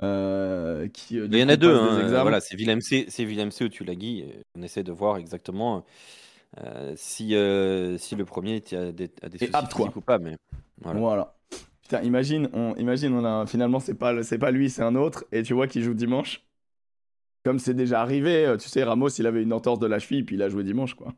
[0.00, 1.74] qui, Il y en a deux.
[1.74, 2.22] hein.
[2.22, 4.24] Voilà, c'est Villemc, c'est Villemc ou Tulagi.
[4.26, 5.84] euh, On essaie de voir exactement
[6.96, 7.30] si,
[7.98, 10.18] si le premier a des, a des soucis apte, ou pas.
[10.18, 10.36] Mais
[10.80, 11.00] voilà.
[11.00, 11.34] Voilà.
[11.82, 15.24] Putain, imagine, on, imagine, on a finalement c'est pas, c'est pas lui, c'est un autre,
[15.32, 16.42] et tu vois qu'il joue dimanche.
[17.44, 20.36] Comme c'est déjà arrivé, tu sais, Ramos, il avait une entorse de la cheville, puis
[20.36, 21.12] il a joué dimanche, quoi.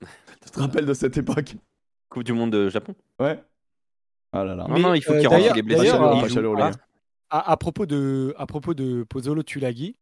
[0.44, 1.56] tu te rappelles de cette époque?
[2.08, 2.94] Coupe du monde de Japon.
[3.20, 3.42] Ouais.
[4.32, 4.66] Ah là là.
[4.68, 5.46] Non, Mais, non, il faut euh, qu'il rentre.
[5.48, 6.70] pas Ah, les gars.
[7.30, 9.96] à, à propos de, à propos de Pozzolo Tulagi,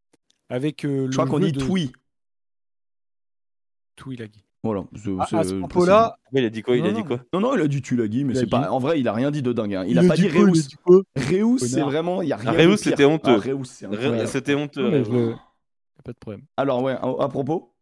[0.49, 1.93] avec euh, le Je crois qu'on dit de Twi.
[3.97, 4.45] Tulagi.
[4.63, 4.85] Voilà.
[5.21, 6.77] À, à ce propos-là, il a dit quoi?
[6.77, 7.21] Il a Non, dit non, quoi?
[7.33, 8.71] Non, non, il a dit Tulagi, mais a c'est dit- pas.
[8.71, 9.75] En vrai, il a rien dit de dingue.
[9.77, 9.85] hein.
[9.87, 10.67] Il, a pas dit il a Reus.
[10.69, 11.03] dit quoi?
[11.17, 12.21] Reus, c'est vraiment.
[12.23, 12.79] Il y a rien Ah, Reus, pire.
[12.79, 13.37] c'était honteux.
[13.37, 14.27] Ah, Reus.
[14.27, 14.91] C'était honteux.
[14.91, 15.35] Non, Reus.
[15.99, 16.43] a Pas de problème.
[16.57, 17.73] Alors, ouais, à, à propos.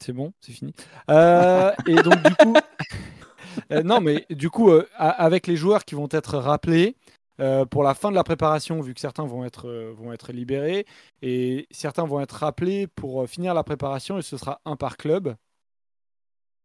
[0.00, 0.72] C'est bon, c'est fini.
[1.10, 2.54] Euh, et donc du coup,
[3.72, 6.96] euh, non mais du coup, euh, avec les joueurs qui vont être rappelés
[7.40, 10.32] euh, pour la fin de la préparation, vu que certains vont être euh, vont être
[10.32, 10.86] libérés
[11.22, 14.96] et certains vont être rappelés pour euh, finir la préparation et ce sera un par
[14.96, 15.34] club.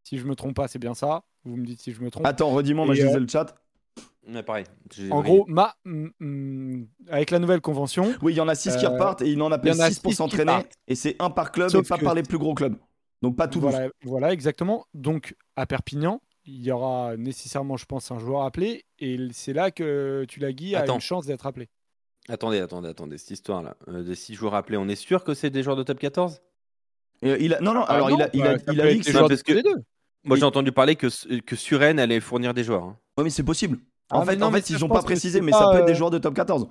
[0.04, 1.24] Si je me trompe pas, c'est bien ça.
[1.46, 2.26] Vous me dites si je me trompe.
[2.26, 3.56] Attends, redis-moi, moi je euh, lisais le chat.
[4.28, 4.66] Ouais, pareil.
[5.12, 8.78] En gros, ma, mm, mm, avec la nouvelle convention, Oui, il y en a 6
[8.78, 10.66] qui repartent et il en il y appelle en a 6 pour s'entraîner.
[10.88, 12.78] Et c'est un par club Sauf et pas que- par les plus gros clubs.
[13.24, 13.72] Donc pas Toulouse.
[13.72, 14.86] Voilà, voilà, exactement.
[14.94, 19.72] Donc à Perpignan, il y aura nécessairement, je pense, un joueur appelé et c'est là
[19.72, 21.70] que Tulagi a une chance d'être appelé.
[22.30, 23.18] Attendez, attendez, attendez.
[23.18, 25.84] Cette histoire-là, euh, des 6 joueurs appelés, on est sûr que c'est des joueurs de
[25.84, 26.42] top 14
[27.22, 27.60] Et il a...
[27.62, 29.06] Non, non, alors Ah il non, a, il a, bah, ça il a dit que
[29.06, 29.62] c'est- joueurs parce que-.
[30.26, 31.08] Moi, j'ai entendu parler que,
[31.42, 32.84] que Suren allait fournir des joueurs.
[32.84, 32.98] hein.
[33.18, 33.80] Ouais, mais c'est possible.
[34.10, 35.72] En Ah, fait, mais non, en fait ils je ont pas précisé, mais pas, ça
[35.72, 36.68] peut être des euh, joueurs de top 14.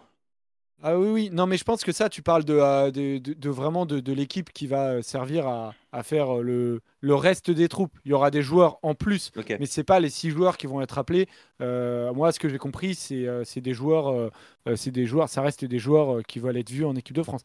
[0.84, 1.30] Ah oui, oui.
[1.32, 4.00] Non, mais je pense que ça, tu parles de, euh, de, de- de vraiment de,
[4.00, 7.96] de l'équipe qui va euh, servir à, à faire euh, le, le reste des troupes.
[8.04, 9.54] Il y aura des joueurs en plus, Ok.
[9.60, 11.28] mais c'est pas les six joueurs qui vont être appelés.
[11.60, 14.32] Euh, moi, ce que j'ai compris, c'est c'est des joueurs,
[14.74, 17.42] c'est des joueurs, ça reste des joueurs qui veulent être vus en équipe de France.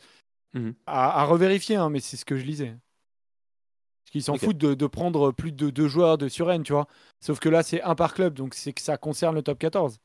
[0.54, 0.74] Mhm.
[0.88, 2.76] À, à revérifier, hein, mais c'est ce que je lisais.
[4.04, 6.88] Parce qu'ils s'en foutent de, de prendre plus de deux joueurs de Suren, tu vois.
[7.20, 10.00] Sauf que là, c'est un par club, donc c'est que ça concerne le top 14.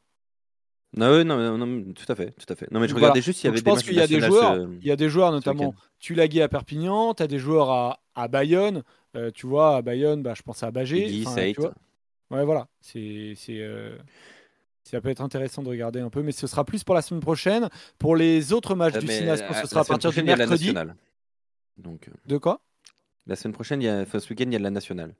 [0.94, 2.70] Non, ouais, non, non, non, tout à fait, tout à fait.
[2.70, 3.06] Non, mais je Voilà.
[3.06, 4.86] regardais juste s'il y avait je des pense qu'il y a des joueurs, euh, il
[4.86, 5.74] y a des joueurs ce notamment.
[5.98, 8.82] Tulagi à Perpignan, tu as des joueurs à, à Bayonne,
[9.16, 11.24] euh, tu vois, à Bayonne, bah, je pense à Bagé.
[12.30, 12.66] Ouais, voilà.
[12.80, 13.96] C'est, euh,
[14.84, 17.20] ça peut être intéressant de regarder un peu, mais ce sera plus pour la semaine
[17.20, 17.68] prochaine.
[17.98, 20.36] Pour les autres matchs Euh, du euh, ce sera à partir du y a la
[20.36, 20.66] mercredi.
[20.66, 20.96] nationale.
[21.78, 22.60] Donc, euh, De quoi?
[23.26, 25.14] la semaine prochaine, il y a, enfin, ce week-end, il y a de la nationale.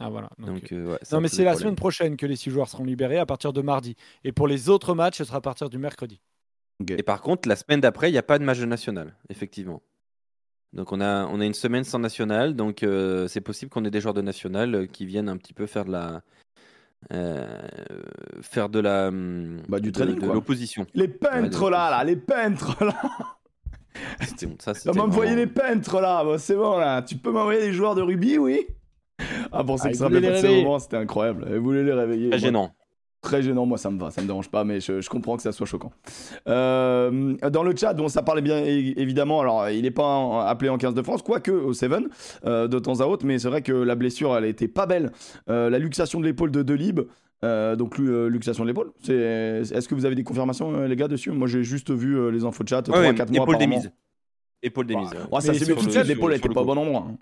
[0.00, 0.28] Ah voilà.
[0.38, 1.60] donc, Donc, euh, euh, ouais, non, mais c'est la problèmes.
[1.68, 3.96] semaine prochaine que les six joueurs seront libérés à partir de mardi.
[4.24, 6.20] Et pour les autres matchs, ce sera à partir du mercredi.
[6.88, 9.80] Et par contre, la semaine d'après, il n'y a pas de match de national, effectivement.
[10.72, 13.90] Donc on a, on a une semaine sans national, donc euh, c'est possible qu'on ait
[13.92, 16.22] des joueurs de national euh, qui viennent un petit peu faire de la,
[17.12, 17.62] euh,
[18.42, 20.84] faire de la, hum, Bah, du de- training, de l'opposition.
[20.94, 22.94] Les peintres Ouais, là, là, les peintres là.
[24.22, 27.02] C'était bon, ça, c'était vraiment- les peintres là, Bon, c'est bon là.
[27.02, 28.66] Tu peux m'envoyer des joueurs de rugby, oui?
[29.52, 31.46] Ah, pour ceux Ah, qui se rappellent pas de ce moment, c'était incroyable.
[31.50, 32.30] Il voulait les réveiller.
[32.30, 32.70] Très gênant.
[33.22, 35.42] Très gênant, moi ça me va, ça me dérange pas, mais je, je comprends que
[35.42, 35.90] ça soit choquant.
[36.46, 40.68] Euh, dans le chat, bon, ça parlait bien évidemment, alors il n'est pas en- appelé
[40.68, 41.90] en 15 de France, quoique au 7
[42.44, 45.10] euh, de temps à autre, mais c'est vrai que la blessure elle était pas belle.
[45.48, 47.00] Euh, la luxation de l'épaule de Delib,
[47.44, 50.86] euh, donc lu- euh, luxation de l'épaule, c'est, est-ce que vous avez des confirmations euh,
[50.86, 51.30] les gars dessus?
[51.30, 53.90] Moi j'ai juste vu euh, les infos de chat, 3-4 Ouais, mois épaule d'émise.
[54.62, 55.10] Épaule d'émise.
[55.12, 55.16] Ouais.
[55.32, 55.40] ouais.
[55.40, 57.06] Ça c'est mais tout de suite, l'épaule était pas au bon endroit.
[57.10, 57.16] hein.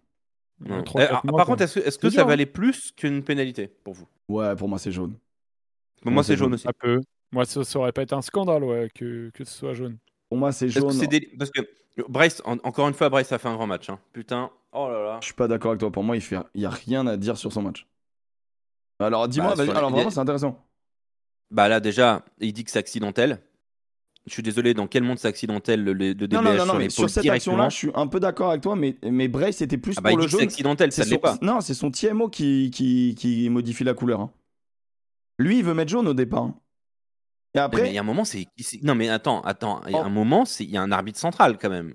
[0.70, 0.84] Euh, Ouais.
[0.96, 2.26] Eh, ah, mois, par contre, est-ce que, est-ce que C'est ça hein.
[2.26, 4.06] valait plus qu'une pénalité pour vous?
[4.28, 5.16] Ouais, pour moi c'est jaune.
[6.04, 6.54] Moi, Moi, c'est c'est jaune jaune.
[6.54, 6.62] aussi.
[6.64, 7.00] Ça peut.
[7.32, 9.98] Moi, ça, ça aurait pas été un scandale ouais, que, que ce soit jaune.
[10.28, 11.10] Pour moi c'est Parce que, jaune.
[11.10, 11.60] c'est parce que
[12.08, 13.88] Bryce, en- encore une fois, Bryce a fait un grand match.
[13.90, 13.98] hein.
[14.12, 15.18] Putain, oh là là.
[15.20, 15.90] Je suis pas d'accord avec toi.
[15.90, 17.86] Pour moi, il fait, il y a rien à dire sur son match.
[18.98, 19.70] Alors, dis-moi, Bah, vas-y.
[19.76, 20.64] Alors, vraiment, est- c'est intéressant.
[21.50, 23.40] Bah là, déjà, il dit que c'est accidentel.
[24.26, 26.74] Je suis désolé, dans quel monde c'est accidentel le, le, DBH non, non, non, sur
[26.78, 29.78] mais sur cette action-là, je suis un peu d'accord avec toi, mais, mais Bray, c'était
[29.78, 30.46] plus Ah bah, pour il le que c'est jaune.
[30.48, 31.38] accidentel, ça ne l'est pas.
[31.42, 34.20] Non, c'est son TMO qui, qui, qui modifie la couleur.
[34.20, 34.30] hein.
[35.38, 36.44] Lui, il veut mettre jaune au départ.
[36.44, 36.54] hein.
[37.54, 38.46] Et Mais après, il y a un moment, c'est.
[38.82, 39.82] Non, mais attends, attends.
[39.86, 40.06] Il y a Oh.
[40.06, 41.92] un moment, il y a un arbitre central quand même.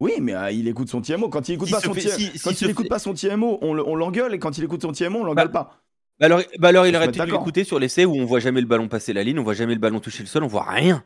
[0.00, 1.28] oui, mais euh, il écoute son TMO.
[1.28, 3.74] Quand il écoute pas son fait- si- quand il écoute fait- pas son TMO, on
[3.74, 5.80] le- on l'engueule, et quand il écoute son TMO, on l'engueule pas.
[6.18, 7.38] Bah alors, bah alors il aurait d'accord.
[7.40, 9.74] l'écouter sur l'essai où on voit jamais le ballon passer la ligne, on voit jamais
[9.74, 11.04] le ballon toucher le sol, on voit rien.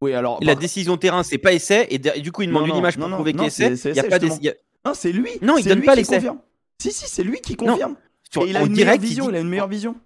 [0.00, 0.38] Oui, alors.
[0.42, 2.78] La par- décision terrain, c'est pas essai, et, et du coup, il demande Non, une
[2.78, 3.64] image non, pour non, prouver non, qu'il essai.
[3.90, 5.30] Il y a essai, pas a- Non, c'est lui.
[5.42, 6.20] Non, il donne pas l'essai.
[6.80, 7.96] Si, si, c'est lui qui confirme.
[8.32, 9.24] sur- Et il a une direct, meilleure vision.
[9.26, 9.96] dit- Il a une meilleure vision.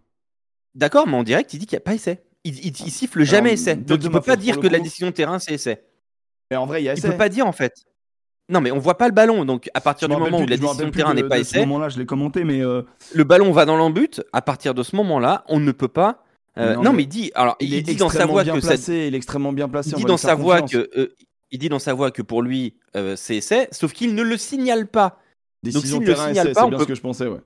[0.74, 2.22] D'accord, mais en direct, il dit qu'il n'y a pas essai.
[2.42, 3.76] Il, il, il siffle jamais Alors, essai.
[3.76, 5.85] de- Donc il ma peut pas dire que la décision terrain, c'est essai.
[6.50, 7.11] Et en vrai, il y a Il essai.
[7.11, 7.85] peut pas dire en fait.
[8.50, 9.44] Non, mais on voit pas le ballon.
[9.44, 11.44] Donc à partir du moment où plus- la je me décision terrain n'est pas de
[11.44, 12.83] ce essai, moment-là, je l'ai commenté, mais euh,
[13.14, 14.20] le ballon va dans l'embut.
[14.33, 16.24] À partir de ce moment-là, on ne peut pas.
[16.59, 17.33] Euh, Non, non, mais mais il dit.
[17.35, 18.69] Alors, il, il, est dit dans sa voix que ça.
[18.69, 19.07] placé.
[19.09, 19.90] Il est extrêmement bien placé.
[19.90, 20.85] Il dit dans sa voix confiance.
[20.85, 21.01] que.
[21.01, 21.14] euh,
[21.51, 24.37] il dit dans sa voix que pour lui, euh, c'est essai, sauf qu'il ne le
[24.37, 25.21] signale pas.
[25.62, 27.27] Décision s'il ne le terrain, signale essai, pas, on bien peut- ce que je pensais,
[27.27, 27.40] ouais.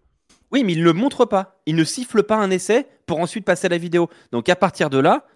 [0.51, 1.61] Oui, mais il ne le montre pas.
[1.67, 4.09] Il ne siffle pas un essai pour ensuite passer à la vidéo.
[4.33, 5.27] Donc à partir de là,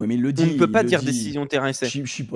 [0.00, 0.42] Oui, mais il le dit.
[0.44, 1.06] on ne peut il pas dire dit.
[1.06, 1.86] décision terrain essai.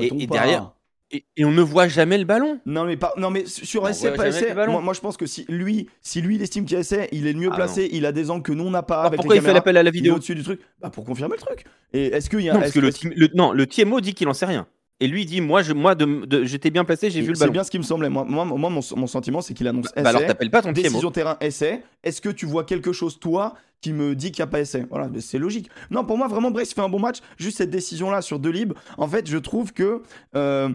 [0.00, 0.72] Et- derrière-
[1.10, 2.58] Et, et on ne voit jamais le ballon.
[2.66, 5.26] Non mais, pas, non mais sur On essai, pas essai, moi, moi, je pense que
[5.26, 7.56] si lui, si lui il estime qu'il y a essai, il est le mieux Ah
[7.56, 9.44] placé, il a des angles que nous on n'a pas Alors avec pourquoi les il
[9.44, 11.64] fait l'appel à la vidéo au-dessus du truc Bah pour confirmer le truc.
[11.92, 14.26] Et est-ce qu'il y a Non, parce que le, le- non, le TMO dit qu'il
[14.28, 14.66] en sait rien.
[15.00, 17.40] Et lui dit moi, je, moi, de, de- j'étais bien placé, j'ai vu le C'est
[17.40, 17.52] ballon.
[17.52, 18.08] bien ce qui me semblait.
[18.08, 20.72] Moi, moi, moi, mon, mon sentiment c'est qu'il annonce Bah, alors essai, t'appelles pas ton
[20.72, 20.82] TMO.
[20.82, 21.82] décision terrain essai.
[22.02, 24.86] Est-ce que tu vois quelque chose toi qui me dit qu'il n'y a pas essai?
[24.88, 25.68] Voilà, c'est logique.
[25.90, 27.18] Non, pour moi vraiment Brest fait un bon match.
[27.38, 28.76] Juste cette décision là sur deux libres.
[28.96, 30.02] En fait, je trouve que
[30.36, 30.68] euh,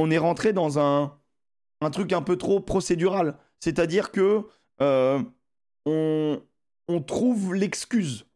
[0.00, 1.16] on est rentré dans un
[1.82, 3.38] un truc un peu trop procédural.
[3.58, 4.42] C'est-à-dire que
[4.82, 5.22] euh,
[5.86, 6.42] on,
[6.88, 8.26] on trouve l'excuse.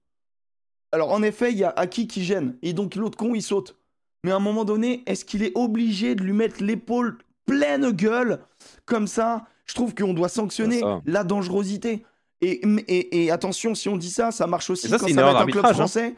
[0.92, 3.77] Alors en effet, il y a Aki qui gêne, et donc l'autre con il saute.
[4.22, 8.40] Mais à un moment donné, est-ce qu'il est obligé de lui mettre l'épaule pleine gueule?
[8.87, 12.05] Comme ça Je trouve qu'on doit sanctionner la dangerosité.
[12.40, 15.31] Et, et, et attention, si on dit ça, ça marche aussi ça, quand ça va
[15.31, 16.12] être un club hein.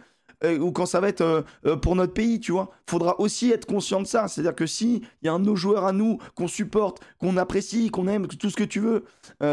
[0.45, 2.71] Euh, ou quand ça va être euh, euh, pour notre pays, tu vois.
[2.89, 4.29] Faudra aussi être conscient de ça.
[4.29, 7.37] C'est-à-dire que si il y a un de nos joueurs à nous qu'on supporte, qu'on
[7.37, 9.05] apprécie, qu'on aime, tout ce que tu veux,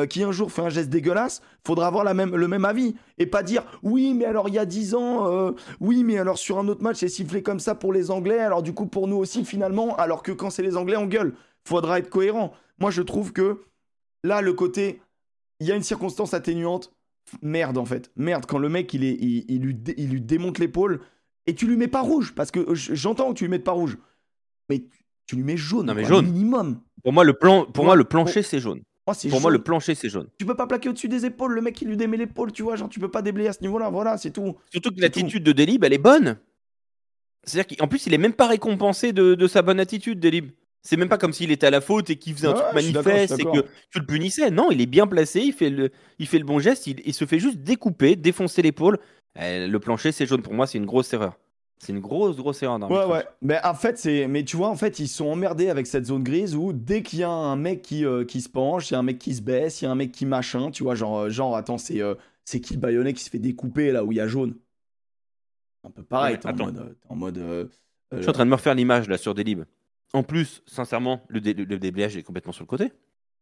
[0.08, 3.26] qui un jour fait un geste dégueulasse, faudra avoir la même, le même avis et
[3.26, 6.68] pas dire oui, mais alors il y a 10 ans, oui, mais alors sur un
[6.68, 9.46] autre match c'est sifflé comme ça pour les Anglais, alors du coup pour nous aussi
[9.46, 11.34] finalement, alors que quand c'est les Anglais on gueule.
[11.66, 12.54] Faudra être cohérent.
[12.80, 13.62] Moi je trouve que
[14.24, 15.02] là le côté,
[15.60, 16.93] il y a une circonstance atténuante.
[17.42, 20.22] Merde en fait, merde quand le mec il, est, il, il lui, dé- il lui
[20.22, 21.00] démonte l'épaule
[21.48, 23.72] et tu lui mets pas rouge parce que euh, j'entends que tu lui mettes pas
[23.72, 23.98] rouge,
[24.70, 26.26] mais tu, tu lui mets jaune, Non, mais quoi, jaune.
[26.26, 26.82] minimum.
[27.04, 28.82] Pour moi, le plan, pour Pour- moi, le plancher c'est jaune.
[29.14, 30.28] C'est Pour moi, le plancher c'est jaune.
[30.38, 32.76] Tu peux pas plaquer au-dessus des épaules, le mec il lui démet l'épaule, tu vois,
[32.78, 34.56] genre tu peux pas déblayer à ce niveau-là, voilà, c'est tout.
[34.72, 36.38] Surtout que l'attitude de Delib, elle est bonne.
[37.44, 40.52] C'est-à-dire qu'en plus, il est même pas récompensé de, de sa bonne attitude, Delib.
[40.84, 42.74] C'est même pas comme s'il était à la faute et qu'il faisait un Ouais, truc
[42.74, 44.52] manifeste et que tu le punissais.
[44.52, 47.14] Non, il est bien placé, il fait le, il fait le bon geste, il, il
[47.14, 49.00] se fait juste découper, défoncer l'épaule.
[49.40, 50.42] Euh, le plancher, c'est jaune.
[50.42, 51.38] Pour moi, c'est une grosse erreur.
[51.80, 53.26] C'est une grosse, grosse erreur Ouais, ouais.
[53.42, 54.28] Mais en fait, c'est.
[54.28, 57.20] Mais tu vois, en fait, ils sont emmerdés avec cette zone grise où dès qu'il
[57.20, 59.34] y a un mec qui, euh, qui se penche, il y a un mec qui
[59.36, 61.78] se baisse, il y a un mec qui machin, tu vois, genre, euh, genre attends,
[61.78, 62.02] c'est.
[62.02, 62.16] euh,
[62.46, 64.56] C'est qui qui se fait découper là où il y a jaune?
[65.86, 66.78] Un peu pareil, Ouais, t'es en mode.
[66.78, 67.66] euh, en mode euh,
[68.14, 69.64] Je suis en train de me refaire l'image là sur Delib.
[70.14, 72.92] En plus, sincèrement, le, dé- le déblayage est complètement sur le côté.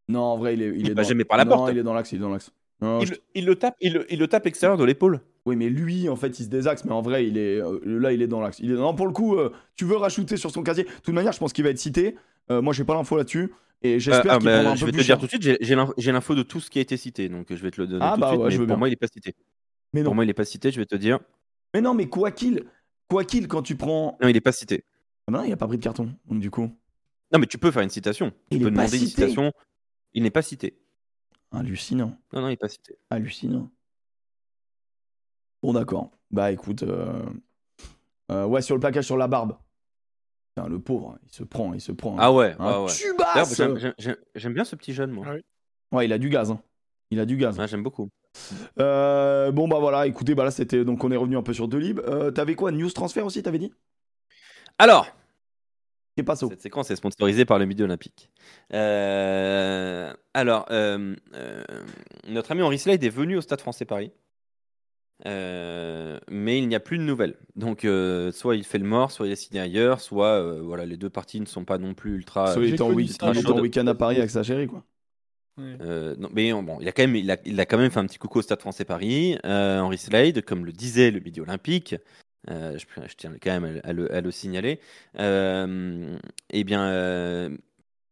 [0.07, 1.09] Non, en vrai, il est, il Il est passe dans...
[1.09, 1.71] jamais par la non, porte.
[1.71, 2.51] il est dans l'axe, il est dans l'axe.
[2.81, 5.21] Il, je- il le tape, il, le- tape extérieur de l'épaule.
[5.45, 8.11] Oui, mais lui, en fait, il se désaxe, mais en vrai, il est euh, là,
[8.11, 8.59] il est dans l'axe.
[8.59, 8.75] Il est...
[8.75, 10.83] Non, pour le coup, euh, tu veux rajouter sur son casier.
[10.85, 12.15] De toute manière, je pense qu'il va être cité.
[12.49, 13.51] Euh, moi, j'ai pas l'info là-dessus.
[13.83, 15.41] Et j'espère ah, qu'il bah, prendra un je peu vais te dire tout de suite,
[15.43, 15.75] j'ai-
[16.11, 18.13] l'info- de tout ce qui a été cité, donc je vais te le donner Ah,
[18.13, 18.41] tout bah de suite.
[18.43, 18.77] ouais, je mais veux pour bien.
[18.77, 19.33] moi, il est pas cité.
[19.93, 20.05] Mais non.
[20.05, 20.71] Pour moi, il est pas cité.
[20.71, 21.19] Je vais te dire.
[21.73, 22.63] Mais non, mais quoi qu'il,
[23.09, 24.17] quoi qu'il, quand tu prends.
[24.21, 24.85] Non, il est pas cité.
[25.27, 26.13] Ah bah non, il a pas pris de carton.
[26.25, 26.69] Donc, du coup,
[27.31, 28.31] Non, mais tu peux faire une citation.
[28.49, 29.21] Tu Il peux est pas demander une cité.
[29.27, 29.51] citation.
[30.13, 30.77] Il n'est pas cité.
[31.51, 32.17] hallucinant.
[32.33, 32.97] Non, non, il n'est pas cité.
[33.09, 33.69] Hallucinant.
[35.63, 36.11] Bon, d'accord.
[36.31, 36.83] Bah, écoute.
[36.83, 37.23] euh,
[38.31, 39.57] euh, ouais, sur le plaquage, sur la barbe.
[40.55, 42.15] Putain, le pauvre, il se prend, il se prend.
[42.19, 42.91] Ah ouais, un ouais,
[44.35, 45.25] j'aime- bien ce petit jeune, moi.
[45.29, 45.41] Ah oui.
[45.93, 46.51] Ouais, il a du gaz.
[46.51, 46.61] hein.
[47.09, 47.57] Il a du gaz.
[47.59, 48.09] Ouais, J'aime beaucoup.
[48.79, 51.67] Euh, bon bah voilà, écoutez, bah là c'était donc on est revenu un peu sur
[51.67, 51.99] Delib.
[51.99, 53.73] Euh, T'avais quoi, news transfert aussi, t'avais dit?
[54.81, 55.07] Alors,
[56.17, 56.47] Et pas ça.
[56.49, 58.31] Cette séquence est sponsorisée par le Midi Olympique.
[58.73, 61.63] Euh, alors, euh, euh,
[62.27, 64.11] notre ami Henri Slade est venu au Stade français Paris.
[65.27, 67.37] Euh, mais il n'y a plus de nouvelles.
[67.55, 70.87] Donc, euh, soit il fait le mort, soit il est signé ailleurs, soit euh, voilà,
[70.87, 72.47] les deux parties ne sont pas non plus ultra.
[72.47, 74.83] ça, il était en week-end à Paris avec sa chérie quoi.
[75.59, 75.77] Ouais.
[75.81, 77.99] Euh, non, mais bon, il a quand même, il a, il a quand même fait
[77.99, 79.37] un petit coucou au Stade Français Paris.
[79.45, 81.95] Euh, Henri Slade, comme le disait le Midi Olympique,
[82.49, 84.79] euh, je, tiens quand même à, le, signaler.
[85.19, 86.17] Euh,
[86.49, 87.55] eh bien, euh,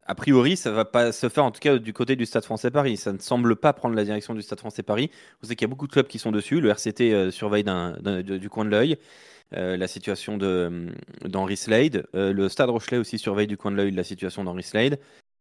[0.03, 2.71] a priori, ça va pas se faire en tout cas du côté du Stade Français
[2.71, 2.97] Paris.
[2.97, 5.09] Ça ne semble pas prendre la direction du Stade Français Paris.
[5.41, 6.61] Vous savez qu'il y a beaucoup de clubs qui sont dessus.
[6.61, 8.97] Le RCT surveille du coin de l'œil.
[9.51, 10.87] la situation de,
[11.25, 12.07] d'Henri Slade.
[12.13, 14.99] Le Stade Rochelet aussi surveille du coin de l'œil la situation d'Henri Slade.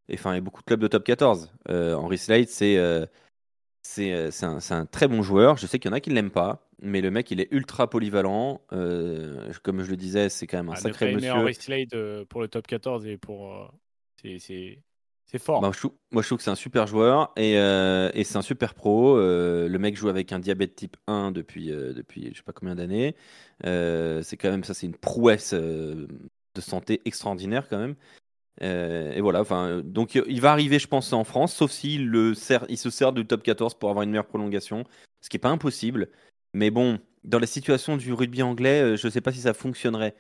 [0.09, 1.53] Et enfin, il y a beaucoup de clubs de top 14.
[1.68, 2.79] Euh, Henri Slade, c'est
[4.42, 5.57] un, un très bon joueur.
[5.57, 7.48] Je sais qu'il y en a qui ne l'aiment pas, mais le mec, il est
[7.52, 8.60] ultra polyvalent.
[8.72, 11.32] Euh, comme je le disais, c'est quand même un Ah, sacré monsieur.
[11.32, 13.54] Henry Slade euh, pour le top 14 et pour.
[13.54, 13.66] euh,
[14.38, 14.78] c'est-
[15.30, 15.60] c'est fort.
[15.60, 18.42] Bah, je moi, je trouve que c'est un super joueur et, euh, et c'est un
[18.42, 19.16] super pro.
[19.18, 22.52] Euh, le mec joue avec un diabète type 1 depuis, euh, depuis je sais pas
[22.52, 23.14] combien d'années.
[23.62, 26.08] C'est quand même ça, c'est une prouesse de
[26.60, 27.94] santé extraordinaire quand même.
[28.60, 32.10] Et voilà, enfin, donc il va arriver, je pense, en France, sauf s'il
[32.68, 34.84] il se sert du top 14 pour avoir une meilleure prolongation,
[35.20, 36.08] ce qui est pas impossible.
[36.54, 40.14] Mais bon, dans la situation du rugby anglais, euh, je sais pas si ça fonctionnerait.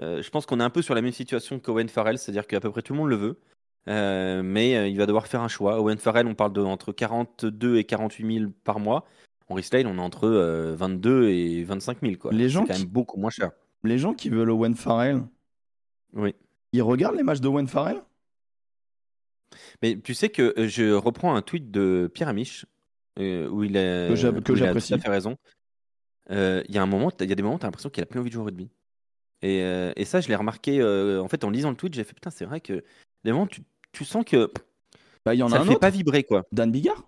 [0.00, 2.60] Euh, je pense qu'on est un peu sur la même situation qu'Owen Farrell, c'est-à-dire qu'à
[2.60, 3.38] peu près tout le monde le veut.
[3.86, 5.78] Euh, mais il va devoir faire un choix.
[5.80, 9.04] Owen Farrell, on parle de entre 42 et 48 000 par mois.
[9.48, 12.14] Henry Slade, on est entre euh, 22 et 25 000.
[12.16, 12.32] Quoi.
[12.32, 13.50] Les gens C'est quand qui- même beaucoup moins cher.
[13.84, 15.22] Les gens qui veulent Owen Farrell,
[16.14, 16.34] Oui.
[16.72, 18.00] ils regardent les matchs de Owen Farrell?
[19.82, 22.64] Mais tu sais que je reprends un tweet de Pierre Amiche
[23.18, 24.88] où il a, Que j'a- où que il a j'apprécie.
[24.94, 25.36] tout à fait raison.
[26.30, 28.02] Euh, Il y a un moment, il y a des moments, tu as l'impression qu'il
[28.02, 28.70] a plus envie de jouer au rugby.
[29.42, 31.94] Et, euh, et ça, je l'ai remarqué euh, en fait en lisant le tweet.
[31.94, 32.82] J'ai fait putain, c'est vrai que
[33.24, 34.50] des moments, tu, tu sens que
[35.24, 36.46] Bah y en ça a le un fait autre, pas vibrer quoi.
[36.52, 37.06] Dan Bigard?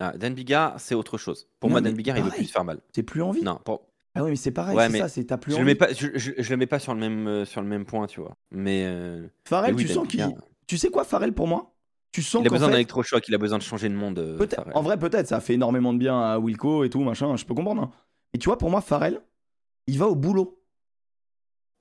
[0.00, 1.48] Ah, Dan Bigard, c'est autre chose.
[1.60, 2.40] Pour Non, moi, Dan Bigard, il veut pareil.
[2.40, 2.80] plus se faire mal.
[2.94, 3.42] C'est plus envie.
[3.42, 3.86] Non, pour-
[4.16, 5.64] Ah oui, mais c'est pareil, Ouais, c'est ça, c'est t'as plus je envie.
[5.64, 7.84] le mets pas, je, je- je le mets pas sur le même sur le même
[7.84, 8.36] point, tu vois.
[8.50, 10.34] Mais, euh, Farrell, mais oui, tu Dan sens qu'il
[10.66, 11.73] tu sais quoi Farrell pour moi?
[12.14, 14.20] Tu sens il a besoin d'un électrochoc, il a besoin de changer de monde.
[14.20, 14.72] euh, peut-être Farrell.
[14.76, 17.54] en vrai peut-être ça fait énormément de bien à Wilco et tout machin, je peux
[17.54, 17.82] comprendre.
[17.82, 17.90] hein.
[18.32, 19.20] Et tu vois pour moi Farrell,
[19.88, 20.62] il va au boulot.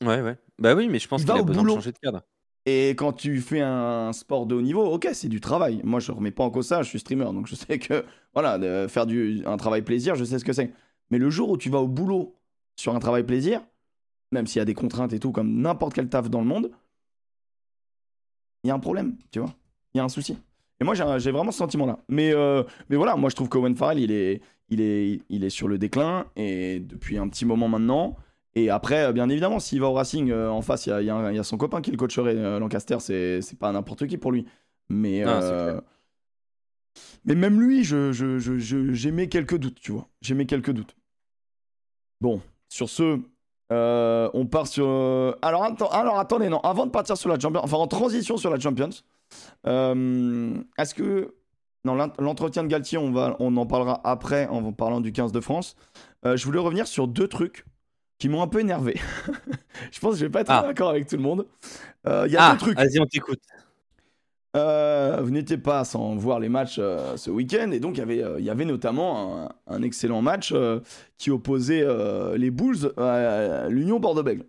[0.04, 0.36] Ouais, ouais.
[0.58, 1.74] Bah oui, mais je pense Il qu'il a au besoin boulot.
[1.76, 2.22] de changer de cadre.
[2.66, 5.82] Et quand tu fais un sport de haut niveau, ok, c'est du travail.
[5.84, 8.58] Moi, je remets pas en cause ça, je suis streamer, donc je sais que, voilà,
[8.58, 10.72] de faire du, un travail plaisir, je sais ce que c'est.
[11.12, 12.36] Mais le jour où tu vas au boulot
[12.76, 13.62] sur un travail plaisir,
[14.32, 16.72] même s'il y a des contraintes et tout, comme n'importe quel taf dans le monde,
[18.64, 19.54] il y a un problème, tu vois.
[19.94, 20.38] Il y a un souci.
[20.80, 22.00] Et moi, j'ai vraiment ce sentiment-là.
[22.10, 25.50] Mais, euh, mais voilà, moi, je trouve qu'Owen Farrell, il est, il, est, il est
[25.50, 28.16] sur le déclin, et depuis un petit moment maintenant.
[28.56, 31.32] Et après, euh, bien évidemment, s'il va au Racing, euh, en face, il y a,
[31.32, 32.36] y y son copain qui le coacherait.
[32.36, 34.46] euh, Lancaster, c'est pas n'importe qui pour lui.
[34.90, 35.82] Mais, Non,
[37.26, 40.08] mais même lui, je, je, je, je- j'émets quelques doutes, tu vois.
[40.22, 40.96] J'émets quelques doutes.
[42.22, 43.20] Bon, sur ce,
[43.70, 44.88] on part sur.
[45.42, 48.50] Alors, attends- alors attendez, non, avant de partir sur la Champions, enfin en transition sur
[48.50, 48.90] la Champions,
[49.66, 51.34] est-ce que.
[51.86, 55.42] L'ent- l'entretien de Galtier, on, va, on en parlera après en parlant du 15 de
[55.42, 55.76] France.
[56.26, 57.66] Euh, je voulais revenir sur deux trucs
[58.20, 58.96] qui m'ont un peu énervé.
[59.92, 60.62] je pense que je vais pas être Ah.
[60.66, 61.46] d'accord avec tout le monde.
[62.08, 62.78] Euh, Il y a Ah, deux trucs.
[62.78, 63.42] vas-y, on t'écoute.
[64.56, 68.04] Euh, vous n'étiez pas sans voir les matchs euh, ce week-end et donc il y
[68.04, 70.80] avait, euh, il y avait notamment un, un excellent match euh,
[71.18, 74.46] qui opposait euh, les Bulls à l'Union Bordeaux-Bègles.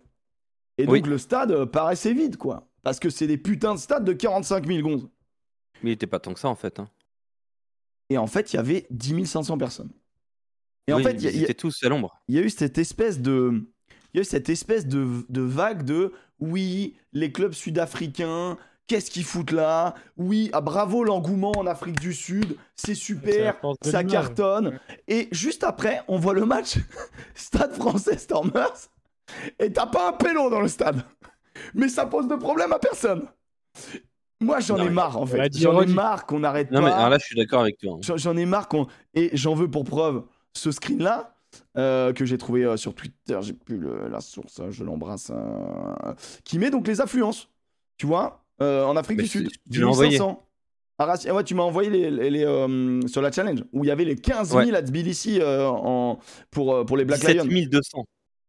[0.77, 1.01] Et donc Oui.
[1.01, 4.65] le stade euh, paraissait vide quoi, parce que c'est des putains de stades de 45
[4.67, 5.09] 000 gonzes.
[5.83, 6.79] Mais il était pas tant que ça en fait.
[6.79, 6.87] hein.
[8.09, 9.91] Et en fait, il y avait 10 500 personnes.
[10.87, 12.21] Et en fait, il y a- ils il y a- étaient tous à l'ombre.
[12.27, 13.63] il y a eu cette espèce de
[14.13, 19.09] il y a eu cette espèce de, de vague de oui les clubs sud-africains qu'est-ce
[19.09, 19.95] qu'ils foutent là?
[20.15, 26.01] Oui ah, bravo l'engouement en Afrique du Sud c'est super ça cartonne et juste après
[26.07, 26.75] on voit le match
[27.35, 28.89] Stade Français Stormers
[29.59, 31.03] et t'as pas un pélo dans le stade
[31.73, 33.27] mais ça pose de problème à personne
[34.41, 36.97] moi j'en ai mais marre en fait j'en ai marre qu'on arrête Non, mais pas
[36.97, 37.93] alors là, je suis d'accord avec toi.
[37.95, 38.15] hein.
[38.17, 38.87] J'en- ai marre qu'on.
[39.13, 41.31] Et j'en veux pour preuve ce screen-là.
[41.77, 45.31] euh, que j'ai trouvé euh, sur Twitter, j'ai plus le- la source, hein, je l'embrasse,
[45.33, 46.13] euh,
[46.43, 47.47] qui met donc les affluences,
[47.97, 49.49] tu vois, euh, en Afrique Mais du Sud.
[49.71, 50.09] tu l'as envoyé.
[50.11, 50.45] 1500.
[50.99, 53.91] Ah, ah ouais, tu m'as envoyé les, les- les, sur la challenge, où il y
[53.91, 54.75] avait les 15 000 Ouais.
[54.75, 56.19] à Tbilissi euh, en,
[56.51, 57.67] pour, pour les Black 17 Lions.
[57.71, 58.05] 200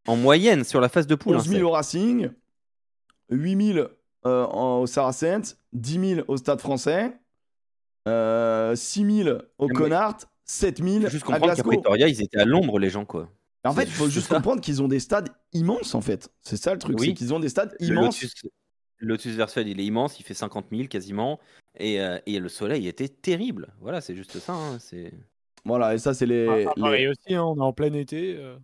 [0.08, 1.36] en moyenne sur la phase de poule.
[1.36, 2.28] 11 hein, 000 au Racing,
[3.30, 3.88] 8 000
[4.26, 7.12] euh, en- au Saracens, 10 000 au Stade français,
[8.08, 11.70] euh, 6 000 au Connard, 7 000 c'est- Faut juste à comprendre qu'à Glasgow.
[11.70, 13.28] Pretoria, ils étaient à l'ombre, les gens, quoi.
[13.64, 14.36] En fait, il faut juste ça.
[14.36, 16.30] comprendre qu'ils ont des stades immenses, en fait.
[16.40, 17.08] C'est ça le truc, Oui.
[17.08, 18.22] c'est qu'ils ont des stades Le immenses.
[18.22, 18.42] Lotus,
[18.98, 21.40] Lotus Versfeld, il est immense, il fait 50 000 quasiment.
[21.78, 23.74] Et, euh, et le soleil était terrible.
[23.80, 24.52] Voilà, c'est juste ça.
[24.54, 25.12] hein, c'est...
[25.64, 27.92] Voilà, et ça, c'est les, Ah, ah, les- pareil aussi, hein, on est en plein
[27.92, 28.36] été.
[28.36, 28.56] euh.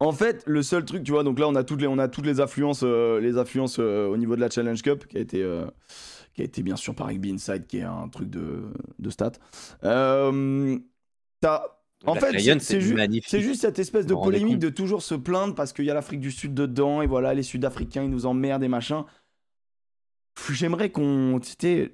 [0.00, 2.08] En fait, le seul truc, tu vois, donc là, on a toutes les, on a
[2.08, 5.20] toutes les affluences, euh, les affluences euh, au niveau de la Challenge Cup, qui a
[5.20, 5.66] été, euh,
[6.34, 8.64] qui a été bien sûr par Rugby Inside, qui est un truc de,
[8.98, 9.32] de stats.
[12.06, 12.94] En La fait, c'est- ju-
[13.40, 16.30] juste cette espèce de polémique de toujours se plaindre parce qu'il y a l'Afrique du
[16.30, 19.06] Sud dedans et voilà, les Sud-Africains ils nous emmerdent et machin.
[20.52, 21.40] J'aimerais qu'on,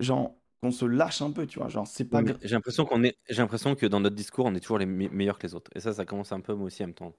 [0.00, 0.34] genre,
[0.70, 2.22] se lâche un peu, tu vois, genre, c'est pas.
[2.42, 5.08] J'ai l'impression qu'on est, j'ai l'impression que dans notre discours, on est toujours les me-
[5.10, 5.70] meilleurs que les autres.
[5.74, 7.14] Et ça, ça commence un peu moi aussi à me tendre.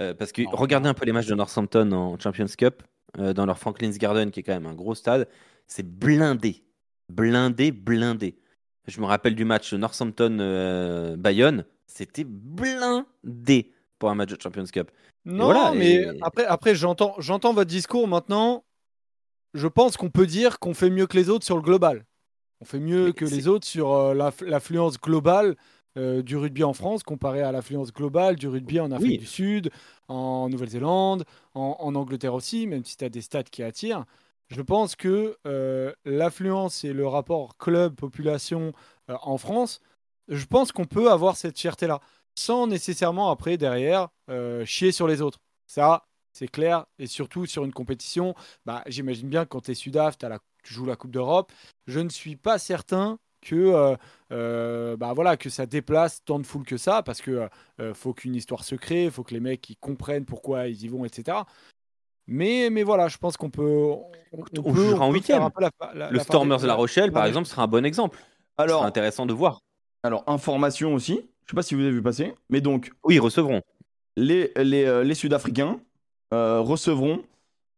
[0.00, 2.82] Euh, parce que regardez un peu les matchs de Northampton en Champions Cup,
[3.18, 5.28] euh, dans leur Franklin's Garden, qui est quand même un gros stade,
[5.66, 6.64] c'est blindé,
[7.08, 8.36] blindé, blindé.
[8.86, 14.90] Je me rappelle du match Northampton-Bayonne, c'était blindé pour un match de Champions Cup.
[15.24, 18.64] Non, voilà, mais et- après, après j'entends, j'entends votre discours maintenant.
[19.54, 22.04] Je pense qu'on peut dire qu'on fait mieux que les autres sur le global.
[22.60, 25.56] On fait mieux Mais que les autres sur euh, l'aff- l'affluence globale
[25.96, 29.18] euh, du rugby en France comparé à l'affluence globale du rugby en Afrique Oui.
[29.18, 29.70] du Sud,
[30.08, 34.04] en Nouvelle-Zélande, en, en Angleterre aussi, même si tu as des stats qui attirent.
[34.48, 38.72] Je pense que euh, l'affluence et le rapport club-population
[39.10, 39.80] euh, en France,
[40.28, 42.00] je pense qu'on peut avoir cette fierté-là,
[42.38, 44.08] sans nécessairement après, derrière,
[44.64, 45.38] chier sur les autres.
[45.66, 48.34] Ça, c'est clair, et surtout sur une compétition,
[48.66, 51.52] bah, j'imagine bien que quand tu es Sudaf, la- tu joues la Coupe d'Europe,
[51.86, 53.94] je ne suis pas certain que, euh,
[54.32, 57.48] euh, bah, voilà, que ça déplace tant de foule que ça, parce que
[57.80, 60.82] euh, faut qu'une histoire se crée, il faut que les mecs ils comprennent pourquoi ils
[60.82, 61.38] y vont, etc.
[62.26, 63.62] Mais, mais voilà, je pense qu'on peut.
[63.62, 64.08] On,
[64.64, 65.10] On peut- en
[65.94, 67.28] la- Le la Stormers de La Rochelle, par Ouais.
[67.28, 68.18] exemple, sera un bon exemple.
[68.56, 69.60] Alors, sera intéressant de voir.
[70.02, 73.20] alors, information aussi, je sais pas si vous avez vu passer, mais donc, Oui, ils
[73.20, 73.60] recevront.
[74.16, 75.80] les, les, les Sud-Africains
[76.32, 77.22] euh, recevront,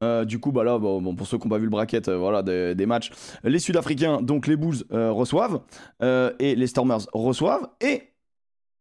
[0.03, 2.09] euh, du coup, bah là, bon, bon, pour ceux qui n'ont pas vu le bracket
[2.09, 3.11] euh, voilà, des, des matchs,
[3.45, 5.63] les Sud-Africains, donc les Bulls euh, reçoivent,
[6.03, 8.13] et les Stormers reçoivent, et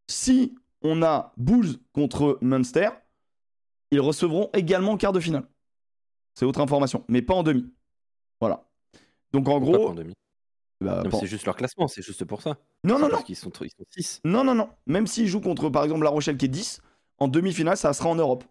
[0.08, 2.89] si on a Bulls contre Munster,
[3.91, 5.47] ils recevront également en quart de finale.
[6.34, 7.65] C'est autre information, mais pas en demi.
[8.41, 8.65] Voilà.
[9.32, 10.13] Donc en gros, pas en demi
[10.82, 12.58] bah, pas- C'est juste leur classement, c'est juste pour ça.
[12.84, 14.21] non, non, non, parce sont, ils sont 6.
[14.25, 14.69] non, non, non.
[14.86, 16.82] Même s'ils jouent contre, par exemple, La Rochelle qui est 10,
[17.19, 18.43] en demi-finale, ça sera en Europe.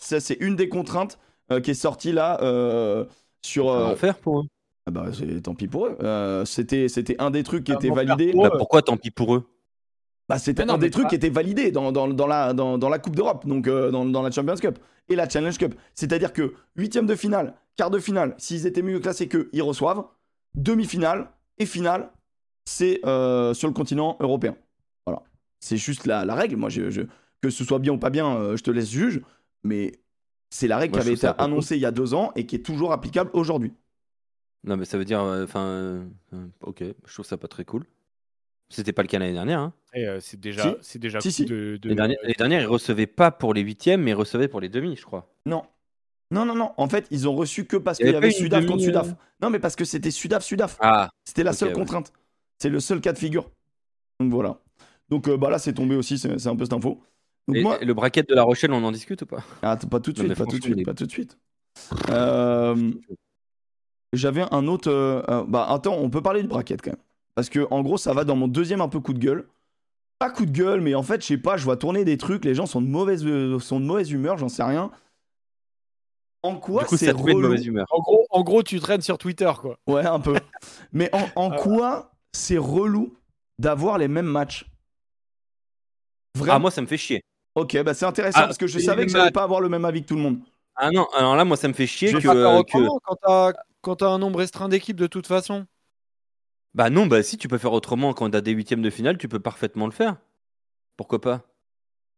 [0.00, 1.18] Ça, c'est une des contraintes
[1.60, 3.04] qui est sortie là euh,
[3.42, 3.68] sur.
[3.70, 4.44] euh, en faire pour eux.
[4.86, 5.06] ah bah,
[5.42, 5.96] tant pis pour eux.
[6.02, 8.32] Euh, c'était, c'était un des trucs qui Ah, était validé.
[8.32, 9.44] pour Bah, pourquoi tant pis pour eux?
[10.28, 12.76] Bah, c'était non, un des trucs pas- qui était validé dans, dans, dans la, dans,
[12.76, 15.74] dans la Coupe d'Europe, donc euh, dans, dans la Champions Cup et la Challenge Cup.
[15.94, 20.04] C'est-à-dire que huitième de finale, quart de finale, s'ils étaient mieux classés qu'eux, ils reçoivent.
[20.54, 22.10] Demi-finale et finale,
[22.66, 24.56] c'est euh, sur le continent européen.
[25.06, 25.22] Voilà.
[25.60, 26.56] C'est juste la, la règle.
[26.56, 27.02] Moi, je, je-
[27.40, 29.22] que ce soit bien ou pas bien, euh, je te laisse juge.
[29.62, 29.92] Mais
[30.50, 32.56] c'est la règle Moi, qui avait été annoncée il y a deux ans et qui
[32.56, 33.72] est toujours applicable aujourd'hui.
[34.64, 35.20] Non, mais ça veut dire.
[35.22, 35.60] euh, Enfin.
[35.66, 37.84] euh, euh, ok, je trouve ça pas très cool.
[38.70, 39.60] C'était pas le cas l'année dernière.
[39.60, 39.72] Hein.
[39.94, 40.76] Et, euh, c'est déjà, Si.
[40.82, 41.44] c'est déjà Si, cool si.
[41.46, 44.48] de, de- L'année dernière, l'année dernière, ils recevaient pas pour les huitièmes, mais ils recevaient
[44.48, 45.32] pour les demi, je crois.
[45.46, 45.62] Non.
[46.30, 46.72] Non, non, non.
[46.76, 49.08] En fait, ils ont reçu que parce qu'il y avait Sudaf contre Sudaf.
[49.40, 50.76] Non, mais parce que c'était Sudaf-Sudaf.
[50.80, 51.74] Ah, C'était la seule ouais.
[51.74, 52.12] contrainte.
[52.58, 53.50] C'est le seul cas de figure.
[54.20, 54.60] Donc voilà.
[55.08, 57.00] Donc euh, bah là, c'est tombé aussi, c'est c'est un peu cette info.
[57.54, 59.42] Et, moi, le bracket de La Rochelle, on en discute ou pas?
[59.62, 61.38] Ah, pas tout de suite, pas tout de suite, il est- pas tout de suite.
[62.10, 62.92] Euh,
[64.12, 64.90] J'avais un autre.
[64.90, 67.00] euh, euh, bah attends, on peut parler du bracket quand même.
[67.34, 69.46] Parce que en gros, ça va dans mon deuxième un peu coup de gueule.
[70.18, 72.44] Pas coup de gueule, mais en fait, je sais pas, je vois tourner des trucs,
[72.44, 74.90] les gens sont de mauvaise, euh, sont de mauvaise humeur, j'en sais rien.
[76.42, 77.86] En quoi c'est mauvaise humeur.
[77.90, 79.78] En gros, en gros, tu traînes sur Twitter, quoi.
[79.86, 80.34] Ouais, un peu.
[80.92, 81.56] Mais en, en Ah.
[81.56, 83.14] quoi c'est relou
[83.58, 84.66] d'avoir les mêmes matchs?
[86.48, 87.22] Ah, moi, ça me fait chier.
[87.60, 89.34] Ok, bah c'est intéressant Ah, parce que je savais que j'allais matchs.
[89.34, 90.38] pas avoir le même avis que tout le monde.
[90.76, 92.32] Ah non, alors là, moi, ça me fait chier Je que, euh,
[92.62, 95.66] que- autrement quand t'as quand t'as un nombre restreint d'équipes de toute façon.
[96.74, 99.28] Bah non, bah si, tu peux faire autrement quand t'as des huitièmes de finale, tu
[99.28, 100.16] peux parfaitement le faire.
[100.96, 101.42] Pourquoi pas?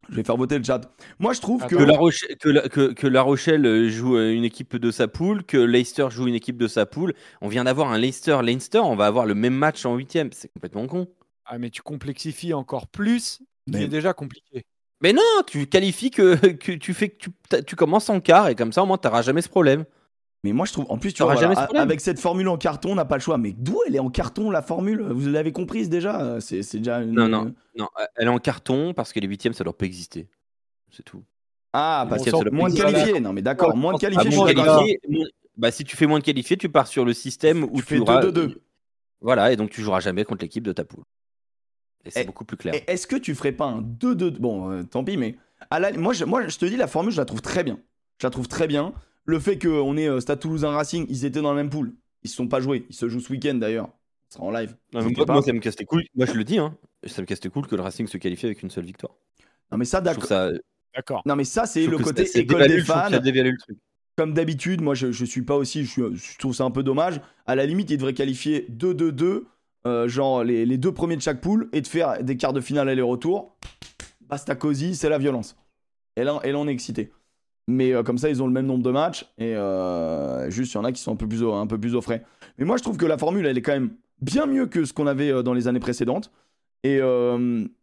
[0.09, 0.81] Je vais faire voter le chat.
[1.19, 1.75] Moi, je trouve que.
[1.75, 5.07] que la, Roche- que, la, que- que La Rochelle joue euh, une équipe de sa
[5.07, 7.13] poule, que Leicester joue une équipe de sa poule.
[7.41, 10.31] On vient d'avoir un Leicester-Leinster, on va avoir le même match en huitième.
[10.33, 11.07] C'est complètement con.
[11.45, 13.41] Ah mais tu complexifies encore plus.
[13.67, 14.65] Mais- C'est déjà compliqué.
[15.01, 18.71] Mais non, tu qualifies que, que tu fais que tu, commences en quart et comme
[18.71, 19.85] ça au moins t'auras jamais ce problème.
[20.43, 20.87] Mais moi, je trouve.
[20.89, 21.83] En plus, tu vois, jamais voilà, ce problème.
[21.83, 23.37] avec cette formule en carton, on n'a pas le choix.
[23.37, 25.01] Mais d'où elle est en carton, la formule?
[25.03, 26.39] Vous l'avez comprise déjà?
[26.41, 27.11] C'est déjà une.
[27.11, 27.53] Non, non.
[27.77, 30.27] Non, euh, elle est en carton parce que les huitièmes ça doit pas exister.
[30.89, 31.23] C'est tout.
[31.73, 33.19] Ah, parce qu'il y a moins de qualifiés.
[33.19, 34.39] Non, mais d'accord, moins de Ah, qualifiés.
[34.41, 35.25] Ah, qualifié, moins-
[35.57, 37.83] bah, si tu fais moins de qualifiés, tu pars sur le système où Tu tu,
[37.83, 38.61] fais auras- 2-2-2.
[39.21, 41.03] Voilà, et donc tu joueras jamais contre l'équipe de ta poule.
[42.05, 42.73] Et c'est Et- beaucoup plus clair.
[42.73, 45.35] Et Est-ce que tu ferais pas un 2-2 Bon, euh, tant pis, mais
[45.69, 47.79] à la- moi, je, moi, je te dis, la formule, je la trouve très bien.
[48.19, 48.93] Je la trouve très bien.
[49.25, 51.93] Le fait qu'on ait euh, Stade Toulousain Racing, ils étaient dans la même poule.
[52.23, 52.85] Ils se sont pas joués.
[52.89, 53.89] Ils se jouent ce week-end d'ailleurs.
[54.29, 54.69] Ce sera en live.
[54.93, 55.33] Non, mais N'hésitez moi, pas.
[55.33, 56.07] moi, ça me casse les couilles.
[56.15, 56.75] Moi, je le dis, hein.
[57.05, 59.13] Ça me casse les couilles que le Racing se qualifie avec une seule victoire.
[59.71, 60.19] Non, mais ça, Je d'accord.
[60.23, 60.49] trouve ça.
[60.95, 61.21] D'accord.
[61.25, 63.09] Non, mais ça, c'est le côté ça- école dévalue- des fans.
[63.09, 63.77] Ça dévalue le truc.
[64.17, 65.85] Comme d'habitude, moi, je, je suis pas aussi.
[65.85, 67.21] Je, suis- je trouve ça un peu dommage.
[67.45, 69.45] À la limite, ils devraient qualifier 2-2-2,
[69.87, 72.61] euh, genre les, les deux premiers de chaque poule, et de faire des quarts de
[72.61, 73.55] finale aller-retour.
[74.21, 75.55] Basta cosy, c'est la violence.
[76.15, 77.11] Et là, on est excité.
[77.67, 79.25] Mais euh, comme ça, ils ont le même nombre de matchs.
[79.37, 81.77] Et euh, juste, il y en a qui sont un peu, plus au, un peu
[81.77, 82.23] plus frais.
[82.57, 84.93] Mais moi, je trouve que la formule, elle est quand même bien mieux que ce
[84.93, 86.31] qu'on avait dans les années précédentes.
[86.83, 86.99] Et,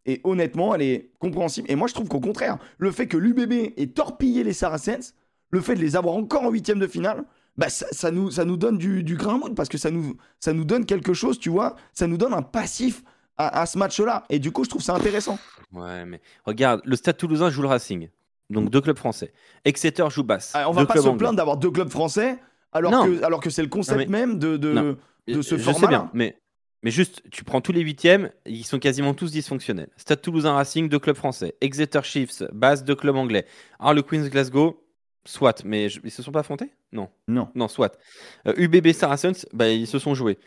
[0.06, 1.70] et honnêtement, elle est compréhensible.
[1.70, 5.14] Et moi, je trouve qu'au contraire, le fait que l'UBB ait torpillé les Saracens,
[5.50, 7.24] le fait de les avoir encore en huitième de finale,
[7.58, 9.90] bah, ça, ça nous, ça nous donne du, du grain à moudre parce que ça
[9.90, 11.76] nous, ça nous donne quelque chose, tu vois.
[11.92, 13.02] Ça nous donne un passif
[13.36, 14.24] à, à ce match-là.
[14.30, 15.38] Et du coup, je trouve ça intéressant.
[15.72, 18.08] Ouais, mais regarde, le Stade Toulousain joue le Racing.
[18.48, 19.32] Donc deux clubs français.
[19.66, 20.52] Exeter joue Basse.
[20.54, 22.38] Ah, on va pas se plaindre d'avoir deux clubs français
[22.72, 23.04] alors Non.
[23.06, 24.96] que, alors que c'est le concept mais- même de, de,
[25.26, 25.80] de ce je format-là.
[25.80, 26.38] sais bien, mais,
[26.82, 29.88] mais juste, tu prends tous les huitièmes, ils sont quasiment tous dysfonctionnels.
[29.96, 31.56] Stade Toulousain Racing, deux clubs français.
[31.60, 33.46] Exeter Chiefs, Basse, deux clubs anglais.
[33.78, 34.80] Harlequins Glasgow,
[35.28, 36.70] soit, mais je- ils se sont pas affrontés?
[36.92, 37.08] Non.
[37.28, 37.48] Non.
[37.54, 37.98] Non, soit.
[38.46, 40.38] Euh, UBB Saracens, bah, ils se sont joués.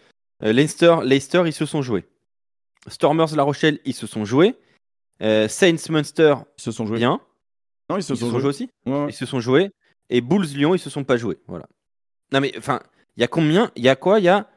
[0.43, 2.05] Euh, Leicester, Leicester, ils se sont joués.
[2.88, 4.55] Stormers La Rochelle, ils se sont joués.
[5.21, 6.97] Euh, Saints Munster, Ils se sont joués.
[6.97, 7.19] bien.
[7.89, 8.49] Non, ils se Ils se sont joués.
[8.49, 8.69] aussi?
[8.86, 9.09] Ouais, ouais.
[9.09, 9.69] ils se sont joués.
[10.09, 11.38] Et Bulls Lyon, ils se sont pas joués.
[11.47, 11.67] Voilà.
[12.32, 12.79] Non mais enfin,
[13.17, 14.49] il y a combien Il y a quoi Il y a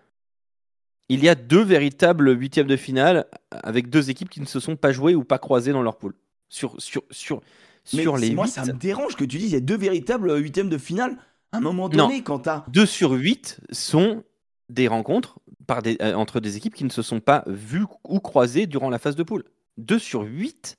[1.11, 4.77] il y a deux véritables huitièmes de finale avec deux équipes qui ne se sont
[4.77, 6.15] pas jouées ou pas croisées dans leur poule.
[6.49, 7.43] Sur sur sur
[7.85, 10.39] sur les moi, ça me dérange que tu dises il y a deux véritables euh,
[10.39, 11.17] huitièmes de finale.
[11.53, 12.09] À un moment Non.
[12.09, 12.65] donné, quand t'as.
[12.69, 14.25] deux sur huit sont
[14.71, 18.19] des rencontres par des, euh, entre des équipes qui ne se sont pas vues ou
[18.21, 19.45] croisées durant la phase de poule.
[19.77, 20.77] Deux sur huit.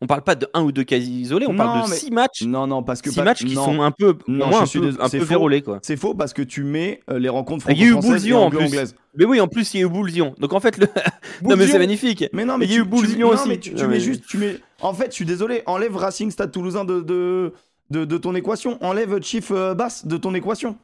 [0.00, 2.12] On parle pas de un ou deux cas isolés, on Non, parle de mais- six
[2.12, 3.10] matchs, Non, non, parce que.
[3.10, 3.64] six pas- matchs qui non.
[3.64, 5.80] sont un peu, Non, moins je un suis peu, un c'est peu vérolés quoi.
[5.82, 8.28] C'est faux parce que tu mets euh, les rencontres Il y a eu franco-françaises et
[8.28, 8.56] Bulls-Lyon en plus.
[8.58, 8.94] anglo-anglaises.
[9.16, 10.34] Mais oui, en plus il y a eu Lyon.
[10.38, 10.86] Donc en fait, le...
[11.42, 12.24] non mais c'est magnifique.
[12.32, 13.48] Mais non, Mais il y a tu- eu non, aussi.
[13.48, 14.56] mais tu, tu Non, mets mais- juste, tu mets.
[14.80, 17.52] En fait, je suis désolé, enlève Racing Stade Toulousain de, de,
[17.90, 18.78] de, de ton équation.
[18.80, 20.76] Enlève Chief euh, Bass de ton équation.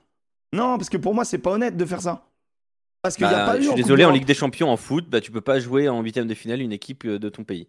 [0.53, 2.25] Non, parce que pour moi, c'est pas honnête de faire ça.
[3.03, 3.63] Parce qu'il n'y a Bah, pas eu.
[3.63, 4.11] je suis désolé, en.
[4.11, 6.73] Ligue des Champions en foot, bah, tu peux pas jouer en huitième de finale une
[6.73, 7.69] équipe euh, de ton pays.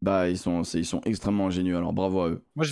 [0.00, 2.44] Bah, ils sont, ils sont extrêmement ingénieux, alors bravo à eux.
[2.54, 2.66] Moi,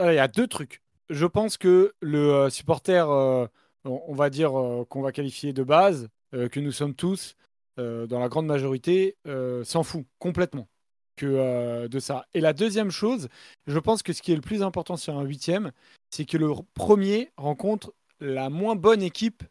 [0.00, 0.82] euh, il y a deux trucs.
[1.10, 3.46] Je pense que le euh, supporter, euh,
[3.84, 7.34] on, va dire euh, qu'on va qualifier de base, que nous sommes tous,
[7.76, 9.16] dans la grande majorité,
[9.64, 10.68] s'en fout complètement
[11.16, 12.26] que de ça.
[12.34, 13.28] Et la deuxième chose,
[13.66, 15.72] je pense que ce qui est le plus important sur un huitième,
[16.10, 19.42] c'est que le premier rencontre la moins bonne équipe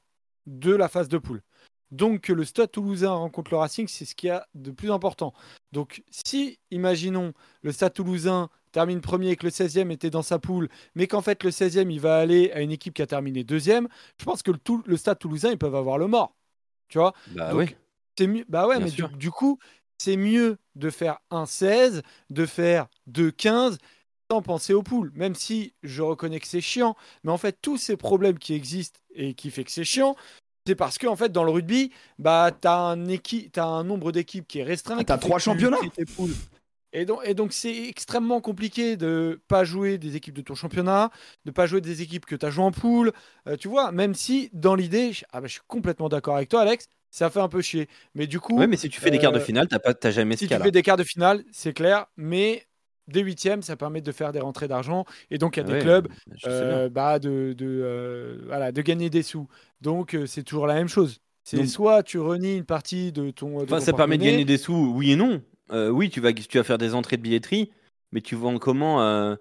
[0.46, 1.42] de la phase de poule.
[1.92, 4.92] Donc que le Stade Toulousain rencontre le Racing, c'est ce qui y a de plus
[4.92, 5.34] important.
[5.72, 10.40] Donc si, imaginons, le Stade Toulousain termine premier et que le 16e était dans sa
[10.40, 13.44] poule, mais qu'en fait le 16e il va aller à une équipe qui a terminé
[13.44, 13.88] deuxième,
[14.20, 14.52] je pense que
[14.86, 16.36] le, Stade Toulousain ils peuvent avoir le mort.
[16.88, 17.14] Tu vois?
[17.32, 17.76] Bah Donc, oui.
[18.18, 18.46] c'est mieux.
[18.48, 19.60] Bah ouais, Bien mais du, coup,
[19.98, 23.78] c'est mieux de faire un 16, de faire 2 15
[24.32, 25.12] sans penser aux poules.
[25.16, 29.00] Même si je reconnais que c'est chiant, mais en fait tous ces problèmes qui existent
[29.14, 30.16] et qui fait que c'est chiant.
[30.70, 34.12] C'est parce que en fait dans le rugby, bah t'as un équipe, t'as un nombre
[34.12, 34.98] d'équipes qui est restreint.
[35.00, 35.78] Ah, t'as qui fait trois tu championnats.
[36.94, 41.10] Et donc, et donc c'est extrêmement compliqué de pas jouer des équipes de ton championnat,
[41.46, 43.14] de pas jouer des équipes que tu as joué en poule.
[43.48, 46.50] Euh, tu vois, même si dans l'idée, je, ah bah, je suis complètement d'accord avec
[46.50, 47.88] toi, Alex, ça fait un peu chier.
[48.14, 49.96] Mais du coup, Ouais, mais si tu fais des quarts de euh, finale, t'as pas,
[49.96, 50.66] t'as jamais si ce tu cas-là.
[50.66, 52.68] fais des quarts de finale, c'est clair, mais
[53.12, 55.06] des huitièmes, ça permet de faire des rentrées d'argent.
[55.32, 56.08] Et donc, il y a Ah des ouais, clubs
[56.48, 59.48] euh, bah, de, de, euh, voilà, de gagner des sous.
[59.82, 61.20] Donc, euh, c'est toujours la même chose.
[61.44, 63.60] C'est Donc- soit tu renies une partie de ton.
[63.60, 65.42] de Enfin, ton ça permet de gagner des sous, oui et non.
[65.72, 67.72] Euh, oui, tu vas, tu vas faire des entrées de billetterie,
[68.12, 69.36] mais tu vends comment euh,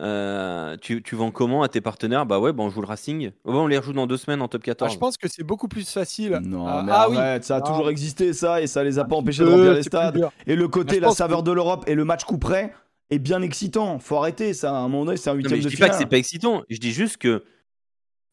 [0.00, 2.24] euh, tu, tu vends comment à tes partenaires?
[2.26, 3.26] Bah ouais, bah on joue le Racing.
[3.44, 4.92] Ouais, on les rejoue dans deux semaines en top Ah, 14.
[4.92, 6.38] je pense que c'est beaucoup plus facile.
[6.44, 7.16] Non, Ah, mais ah oui.
[7.42, 10.20] ça a toujours existé ça et ça les a pas empêchés de remplir les stades.
[10.46, 12.72] Et le côté, je la saveur que- de l'Europe et le match coup près
[13.10, 13.98] est bien excitant.
[13.98, 14.70] Faut arrêter ça.
[14.70, 16.00] À un moment donné, c'est un huitième mais je de dis pas que finale.
[16.06, 16.62] c'est pas excitant.
[16.68, 17.44] Je dis juste que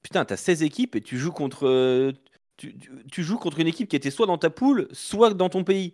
[0.04, 2.12] putain, t'as 16 équipes et tu joues contre euh,
[2.58, 5.50] tu, tu- tu joues contre une équipe qui était soit dans ta poule, soit dans
[5.50, 5.94] ton pays.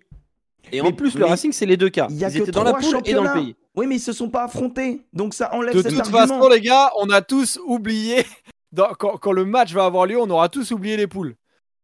[0.72, 2.08] Et en plus, le Racing, c'est les deux cas.
[2.12, 3.56] Il y a Ils que étaient dans la poule et dans le pays.
[3.76, 5.02] Oui, mais ils se sont pas affrontés.
[5.14, 6.20] Donc ça enlève De cet toute argument.
[6.40, 8.26] façon, les gars, on a tous oublié.
[8.72, 11.36] dans- quand, quand le match va avoir lieu, on aura tous oublié les poules.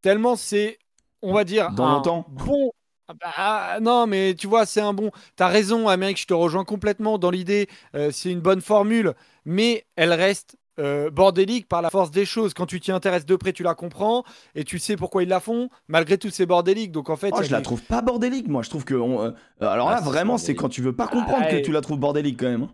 [0.02, 0.78] Tellement c'est,
[1.24, 2.26] on va dire, Dans un longtemps.
[2.30, 2.72] bon.
[3.10, 5.12] Ah bah, non, mais tu vois, c'est un bon.
[5.36, 7.68] T'as raison, Amérique, je te rejoins complètement dans l'idée.
[7.96, 9.14] euh, c'est une bonne formule,
[9.46, 12.54] mais elle reste euh, bordélique par la force des choses.
[12.54, 14.24] Quand tu t'y intéresses de près, tu la comprends
[14.56, 15.70] et tu sais pourquoi ils la font.
[15.88, 16.92] Malgré tout, c'est bordélique.
[16.92, 18.62] Donc en fait, Oh, je la des- trouve pas bordélique, moi.
[18.62, 18.94] Je trouve que.
[18.94, 19.32] on, euh,
[19.62, 21.72] alors là, Ah, c'est vraiment, c'est quand tu veux pas comprendre Ah, que et- tu
[21.72, 22.64] la trouves bordélique quand même.
[22.64, 22.74] hein.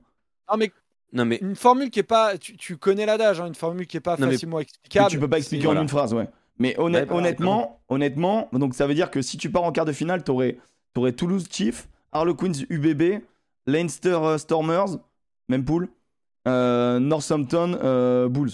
[0.51, 0.71] Non, mais
[1.13, 2.37] Non mais une formule qui est pas.
[2.39, 5.09] Tu, tu connais l'adage, hein, une formule qui est pas Non, mais- facilement Que explicable.
[5.11, 5.81] tu peux pas expliquer en voilà.
[5.81, 6.27] une phrase, ouais.
[6.59, 9.85] Mais Ouais, bah, honnêtement, honnêtement, donc ça veut dire que si tu pars en quart
[9.85, 10.57] de finale, t'aurais
[10.95, 13.23] aurais Toulouse Chief, Harlequins UBB,
[13.65, 14.97] Leinster euh, Stormers,
[15.49, 15.89] même poule,
[16.47, 18.51] euh, Northampton euh, Bulls.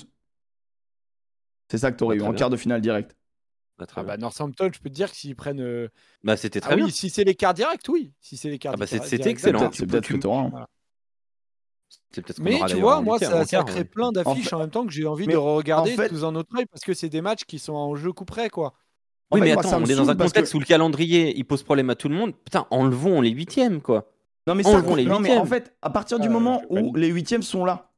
[1.70, 2.38] C'est ça que t'aurais Bah, eu en bien.
[2.40, 3.16] quart de finale direct.
[3.78, 5.60] bah, très Ah bah, Northampton, je peux te dire que s'ils prennent.
[5.62, 5.90] euh,
[6.24, 6.86] Bah, c'était Ah très bien.
[6.86, 8.14] oui, si c'est les cartes directs, oui.
[8.22, 9.72] Si c'est les cartes Ah bah, c'est- directs, c'était excellent.
[9.74, 10.44] C'est peut-être que tu- t'auras.
[10.44, 10.52] hein.
[10.52, 11.99] C'est peut-être ce qu'on
[12.40, 13.84] Mais tu vois, moi, ça, ça quart, crée ouais.
[13.86, 16.26] plein d'affiches fait- en même temps que j'ai envie mais de regarder en fait- sous
[16.26, 18.74] un autre œil parce que c'est des matchs qui sont en jeu coup près, quoi.
[19.32, 21.62] Oui, fait, mais attends, on est dans un contexte que- où le calendrier il pose
[21.62, 22.34] problème à tout le monde.
[22.44, 24.10] Putain, enlevons les huitièmes, quoi.
[24.48, 25.42] Non mais, Enlevons ça, les non, mais huitièmes.
[25.42, 27.92] en fait, à partir du Ah, moment où les huitièmes sont là,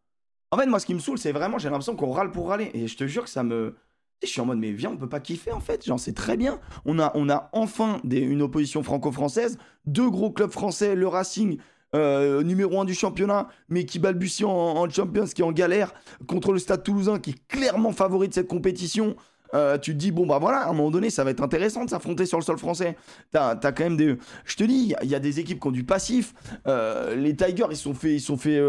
[0.51, 2.69] en fait, moi, ce qui me saoule, c'est vraiment, j'ai l'impression qu'on râle pour râler.
[2.73, 3.77] Et je te jure que ça me.
[4.21, 5.83] Je suis en mode, mais viens, on peut pas kiffer en fait.
[5.85, 6.59] Genre, c'est très bien.
[6.85, 9.57] On a, on a enfin des, une opposition franco-française.
[9.85, 11.57] Deux gros clubs français, le Racing,
[11.95, 15.93] euh, numéro 1 du championnat, mais qui balbutie en, en Champions, qui est en galère,
[16.27, 19.15] contre le Stade toulousain, qui est clairement favori de cette compétition.
[19.53, 21.83] Euh, tu te dis, bon, bah voilà, à un moment donné, ça va être intéressant
[21.83, 22.95] de s'affronter sur le sol français.
[23.31, 24.15] T'as as quand même des.
[24.45, 26.33] Je te dis, il y a- des équipes qui ont du passif.
[26.67, 28.13] Euh, les Tigers, ils sont fait.
[28.13, 28.61] Ils sont fait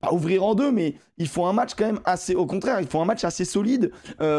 [0.00, 2.34] pas ouvrir en deux, mais ils font un match quand même assez.
[2.34, 3.92] Au contraire, ils font un match assez solide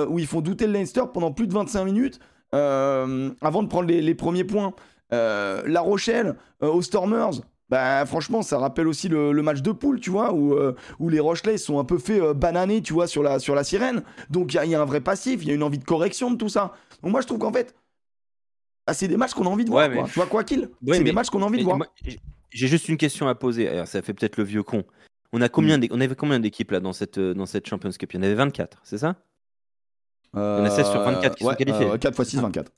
[0.10, 2.20] où ils font douter le Leinster pendant plus de 25 minutes
[2.52, 4.74] avant de prendre les, les premiers points.
[5.12, 7.42] La Rochelle, aux Stormers.
[7.70, 11.10] Bah, franchement, ça rappelle aussi le, le match de poule, tu vois, où, euh, où
[11.10, 14.04] les Rochelais sont un peu fait euh, bananer, tu vois, sur la, sur la sirène.
[14.30, 15.78] Donc, il y, a- il y a un vrai passif, il y a une envie
[15.78, 16.74] de correction de tout ça.
[17.04, 17.76] Donc, moi, je trouve qu'en fait,
[18.86, 20.04] ah, c'est des matchs qu'on a envie de Ouais, voir, quoi.
[20.04, 21.78] mais- Tu vois, quoi qu'il, Ouais, c'est mais- des matchs qu'on a envie de voir.
[22.52, 23.68] j'ai- juste une question à poser.
[23.68, 24.86] Alors, ça fait peut-être le vieux con.
[25.34, 27.92] On a combien d'é- on avait combien d'équipes là dans cette euh, dans cette Champions
[27.92, 28.14] Cup?
[28.14, 29.18] Il y en avait 24, c'est ça?
[30.38, 31.88] Euh, en a 16 sur 24 qui sont qualifiés.
[32.00, 32.72] 4 x 6, 24.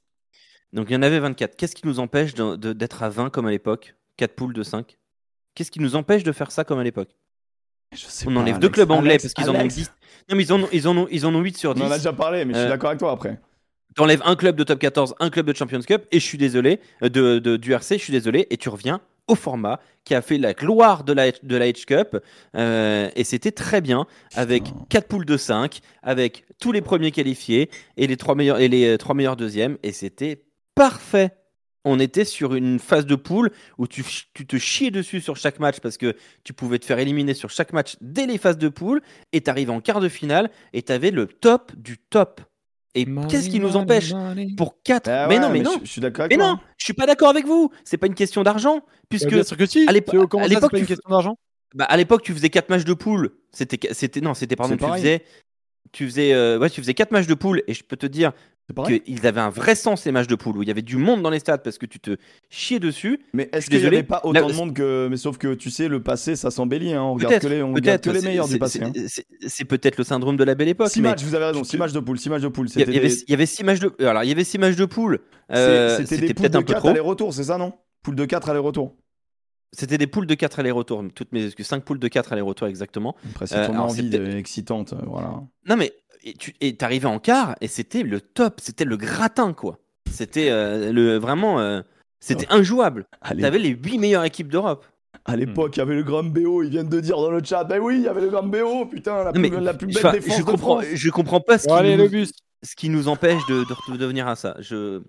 [0.74, 1.56] Donc il y en avait 24.
[1.56, 3.96] Qu'est-ce qui nous empêche d'être à 20 comme à l'époque?
[4.20, 4.98] 4 poules de 5
[5.56, 7.10] Qu'est-ce qui nous empêche de faire ça comme à l'époque?
[7.94, 9.76] Je sais On pas, enlève deux clubs anglais Alex, parce qu'ils en ont Alex.
[9.76, 9.92] 10.
[10.30, 11.82] Non mais ils en ont, ils en ont, ils en ont 8 sur On 10.
[11.84, 13.40] en a déjà parlé, mais je suis Euh, d'accord avec toi après.
[13.96, 16.80] T'enlèves un club de top 14, un club de Champions Cup, et je suis désolé,
[17.02, 20.22] euh, de, de- du RC, je suis désolé, et tu reviens au format qui a
[20.22, 22.18] fait la gloire de la, de la H Cup,
[22.56, 24.06] euh, et c'était très bien,
[24.36, 24.86] avec Putain.
[24.90, 28.86] 4 poules de 5, avec tous les premiers qualifiés, et les 3 meilleurs, et les
[28.94, 30.44] euh, trois meilleurs deuxièmes, et c'était
[30.76, 31.32] parfait.
[31.86, 34.04] On était sur une phase de poule où tu,
[34.34, 37.50] tu te chiais dessus sur chaque match parce que tu pouvais te faire éliminer sur
[37.50, 39.02] chaque match dès les phases de poule
[39.32, 42.42] et t'arrives en quart de finale et t'avais le top du top.
[42.96, 44.12] Et qu'est-ce qui nous empêche
[44.58, 46.58] pour 4 Ah Mais ouais, non, mais non, Je, je suis d'accord avec mais non,
[46.78, 47.70] je suis pas d'accord avec vous.
[47.86, 49.84] C'est pas une question d'argent, puisque bien sûr que si.
[49.84, 51.38] à C'est- l'époque, pas une tu- question d'argent?
[51.76, 53.30] Bah, à l'époque tu faisais 4 matchs de poule.
[53.52, 55.02] C'était c'était non, c'était pardon, tu pareil.
[55.04, 55.24] faisais
[55.92, 58.34] tu faisais euh, ouais, tu faisais 4 matchs de poule et je peux te dire.
[59.04, 61.22] Qu'ils avaient un vrai sens ces matchs de poule où il y avait du monde
[61.22, 62.18] dans les stades parce que tu te
[62.50, 63.20] chiais dessus.
[63.34, 65.08] Mais est-ce qu'il n'y avait pas Là, autant de monde que.
[65.10, 66.94] Mais sauf que tu sais, le passé, ça s'embellit.
[66.94, 67.02] Hein.
[67.04, 68.82] On regarde Peut-être, que les, on regarde peut-être que les c'est- meilleurs du passé.
[68.84, 68.92] hein.
[69.48, 70.90] c'est- peut-être le syndrome de la belle époque.
[70.90, 71.60] 6 mais matchs, vous avez raison.
[71.60, 72.20] je 6 te- matchs de poule.
[72.20, 72.68] 6 matchs de poule.
[72.68, 74.44] Il y, C'était avait, des- il y avait six matchs de alors il y avait
[74.44, 75.20] six matchs de poule.
[75.52, 76.90] Euh, c'était c'était des poules peut-être de un peu 4 trop.
[76.90, 77.74] aller-retour, c'est ça, non?
[78.04, 78.96] Poule de 4 aller-retour.
[79.72, 81.04] C'était des poules de 4 allers-retours.
[81.14, 81.68] Toutes mes excuses.
[81.68, 83.16] 5 poules de 4 allers-retours exactement.
[83.32, 84.94] Après, c'est Euh, ton envie excitante.
[84.94, 85.42] euh, Voilà.
[85.68, 85.94] Non mais
[86.24, 89.78] et tu et t'arrivais en quart et c'était le top, c'était le gratin quoi.
[90.12, 91.82] C'était euh, le vraiment euh,
[92.20, 93.06] c'était injouable.
[93.22, 94.86] À l'é- T'avais les 8 meilleures équipes d'Europe.
[95.26, 96.64] à l'époque, il y avait le Gram BO.
[96.64, 97.64] Ils viennent de dire dans le chat.
[97.64, 98.86] Ben oui, il y avait le Gram BO.
[98.86, 100.86] Putain, la plus, la plus je, belle défense je de comprends France.
[100.94, 102.32] je comprends pas ce qui, allez, nous, le bus.
[102.64, 103.64] ce qui nous empêche de,
[103.94, 104.56] de, de venir à ça.
[104.60, 105.02] Je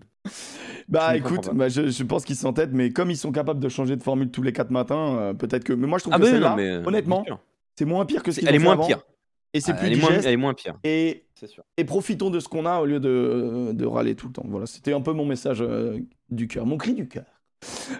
[0.89, 3.69] Bah Je écoute, bah, je, je pense qu'ils s'entêtent, mais comme ils sont capables de
[3.69, 5.73] changer de formule tous les 4 matins, euh, peut-être que.
[5.73, 7.25] Mais moi, je trouve ah que bah celle-là, non mais honnêtement,
[7.77, 8.87] c'est moins pire que ce qu'ils elle est moins avant.
[8.87, 9.03] pire.
[9.53, 11.65] Et c'est Ah, plus elle, est moins, elle est moins pire, Et, c'est sûr.
[11.77, 14.45] et profitons de ce qu'on a au lieu de, de râler tout le temps.
[14.47, 15.99] Voilà, c'était un peu mon message euh,
[16.31, 17.25] du cœur, mon cri du cœur.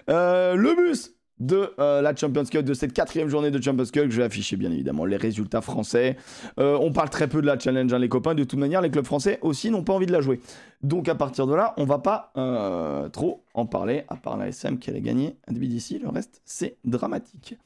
[0.09, 4.11] Euh, le bus de euh, la Champions Cup, de cette quatrième journée de Champions Cup,
[4.11, 6.15] je vais afficher bien évidemment les résultats français.
[6.59, 8.35] Euh, on parle très peu de la challenge, hein, les copains.
[8.35, 10.39] De toute manière, les clubs français aussi n'ont pas envie de la jouer.
[10.83, 14.49] Donc à partir de là, on va pas euh, trop en parler, à part la
[14.49, 15.97] SM qui allait gagner à d'ici.
[15.97, 17.57] Le reste, c'est dramatique.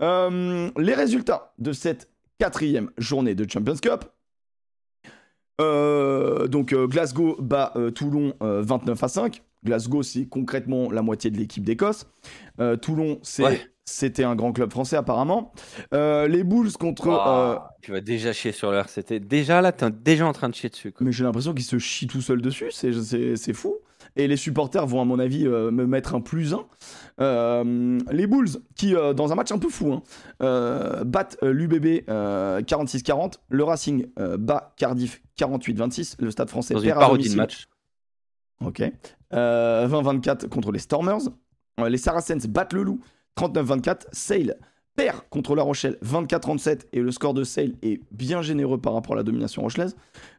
[0.00, 2.08] Les résultats de cette
[2.38, 4.04] quatrième journée de Champions Cup.
[5.60, 9.42] Euh, donc euh, Glasgow bat euh, Toulon euh, 29 à 5.
[9.64, 12.06] Glasgow, c'est concrètement la moitié de l'équipe d'Écosse.
[12.80, 13.60] Toulon, Ouais.
[13.84, 15.52] c'était un grand club français apparemment.
[15.92, 17.60] Les Bulls contre...
[17.80, 19.20] Tu vas déjà chier sur leur RCT.
[19.20, 20.90] Déjà là, t'es déjà en train de chier dessus.
[20.90, 21.04] quoi.
[21.06, 23.76] mais j'ai l'impression qu'ils se chient tout seuls dessus, c'est- c'est c'est fou.
[24.16, 26.66] Et les supporters vont, à mon avis, euh, me mettre un plus 1.
[28.10, 30.02] les Bulls, qui, euh, dans un match un peu fou, hein,
[30.42, 32.04] euh, battent l'UBB
[32.66, 33.34] 46-40.
[33.48, 36.16] Le Racing euh, bat Cardiff 48-26.
[36.18, 37.38] Le Stade français Dans une perd à parodie de domicile.
[37.38, 37.68] match.
[38.64, 38.82] Ok.
[39.34, 41.20] Euh, 20-24 contre les Stormers.
[41.80, 43.00] Euh, les Saracens battent le Loup
[43.38, 44.06] 39-24.
[44.12, 44.56] Sale
[44.96, 49.14] perd contre La Rochelle 24-37 et le score de Sale est bien généreux par rapport
[49.14, 49.96] à la domination rochelaise.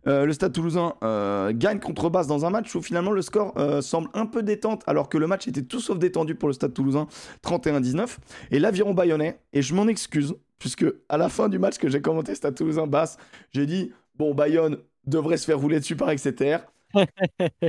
[0.08, 3.54] Euh, le Stade toulousain euh, gagne contre Basse dans un match où finalement le score
[3.58, 6.54] euh, semble un peu détente alors que le match était tout sauf détendu pour le
[6.54, 7.08] Stade toulousain
[7.44, 8.18] 31-19.
[8.52, 12.02] Et l'Aviron bayonnais, et je m'en excuse puisque à la fin du match que j'ai
[12.02, 13.18] commenté Stade toulousain Basse,
[13.52, 16.58] j'ai dit bon Bayonne devrait se faire rouler dessus par Exeter.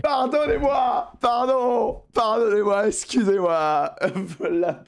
[0.03, 3.95] Pardonnez-moi, pardon, pardonnez-moi, excusez-moi,
[4.39, 4.85] Fla-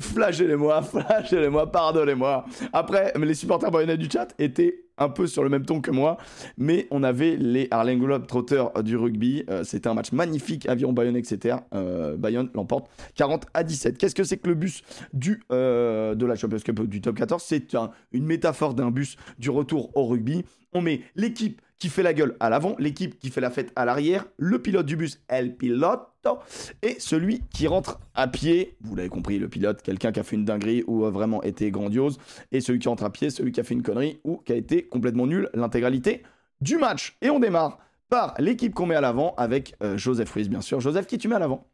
[0.00, 2.44] flagellez-moi, flagellez-moi, pardonnez-moi.
[2.72, 6.16] Après, les supporters bayonnais du chat étaient un peu sur le même ton que moi,
[6.56, 9.44] mais on avait les Harlem Globetrotters du rugby.
[9.50, 11.56] Euh, C'était un match magnifique, aviron Bayonne, etc.
[11.74, 13.98] Euh, Bayonne l'emporte 40 à 17.
[13.98, 14.82] Qu'est-ce que c'est que le bus
[15.12, 19.16] du, euh, de la Champions Cup du top 14 C'est un- une métaphore d'un bus
[19.38, 20.46] du retour au rugby.
[20.76, 23.86] On met l'équipe qui fait la gueule à l'avant, l'équipe qui fait la fête à
[23.86, 26.38] l'arrière, le pilote du bus, El Piloto,
[26.82, 30.36] et celui qui rentre à pied, vous l'avez compris, le pilote, quelqu'un qui a fait
[30.36, 32.18] une dinguerie ou a vraiment été grandiose,
[32.52, 34.56] et celui qui rentre à pied, celui qui a fait une connerie ou qui a
[34.56, 36.24] été complètement nul l'intégralité
[36.60, 37.16] du match.
[37.22, 37.78] Et on démarre
[38.10, 40.80] par l'équipe qu'on met à l'avant avec euh, Joseph Ruiz, bien sûr.
[40.80, 41.66] Joseph, qui tu mets à l'avant?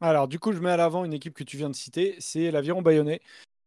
[0.00, 2.50] Alors, du coup, je mets à l'avant une équipe que tu viens de citer, c'est
[2.50, 3.20] l'Aviron Bayonnais.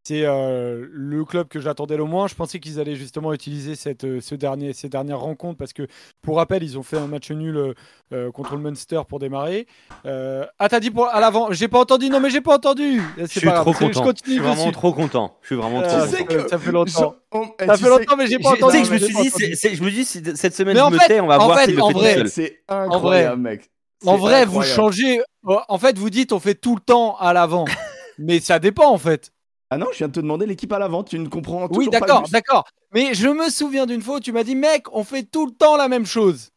[0.06, 2.28] C'est euh, le club que j'attendais le moins.
[2.28, 5.88] Je pensais qu'ils allaient justement utiliser cette, euh, ce dernier, ces dernières rencontres parce que,
[6.22, 7.74] pour rappel, ils ont fait un match nul
[8.12, 9.66] euh, contre le Munster pour démarrer.
[10.06, 12.10] Euh, ah, t'as dit pour, à l'avant J'ai pas entendu.
[12.10, 13.01] Non, mais j'ai pas entendu.
[13.18, 13.91] Je C'est suis pas trop content.
[13.93, 14.72] Je continue Je suis vraiment dessus.
[14.74, 15.38] trop content.
[15.41, 16.08] Je suis vraiment trop content.
[16.12, 17.16] ça- que- ça fait longtemps.
[17.32, 18.80] On- eh, Ça tu fait sais- longtemps, mais j'ai Je, pas tu sais entendu.
[18.82, 20.97] que je me suis dit, je me dis, si cette semaine Mais je en me
[20.99, 22.28] fait- tais, on va en voir fait- le en vrai-.
[22.28, 23.70] C'est vrai- incroyable, mec.
[24.06, 25.22] En vrai, vous changez.
[25.45, 27.64] Oh, En fait, vous dites on fait tout le temps à l'avant.
[28.20, 29.32] mais ça dépend en fait.
[29.74, 31.86] Ah non, je viens de te demander l'équipe à l'avant, tu ne comprends toujours Oui,
[31.89, 32.63] pas le d'accord, d'accord.
[32.93, 35.51] Mais je me souviens d'une fois où tu m'as dit, mec, on fait tout le
[35.51, 36.49] temps la même chose.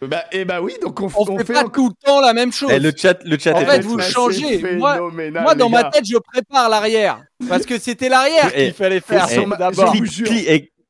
[0.00, 2.20] Bah, eh bah oui, donc on, On, on fait, fait pas encore- tout le temps
[2.20, 2.70] la même chose.
[2.74, 3.96] Eh, le chat, le chat En est fait, vous.
[3.96, 4.60] Bah, changez.
[4.76, 4.98] Moi-
[5.30, 7.22] Moi, dans ma tête, je prépare l'arrière.
[7.48, 9.92] Parce que c'était l'arrière qu'il fallait faire sur ma- d'abord.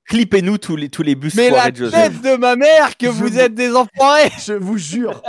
[0.08, 3.10] Clippez-nous tous les, tous les bus Mais la de tête de ma mère que Je
[3.12, 4.30] vous êtes des enfoirés.
[4.46, 5.22] Je vous jure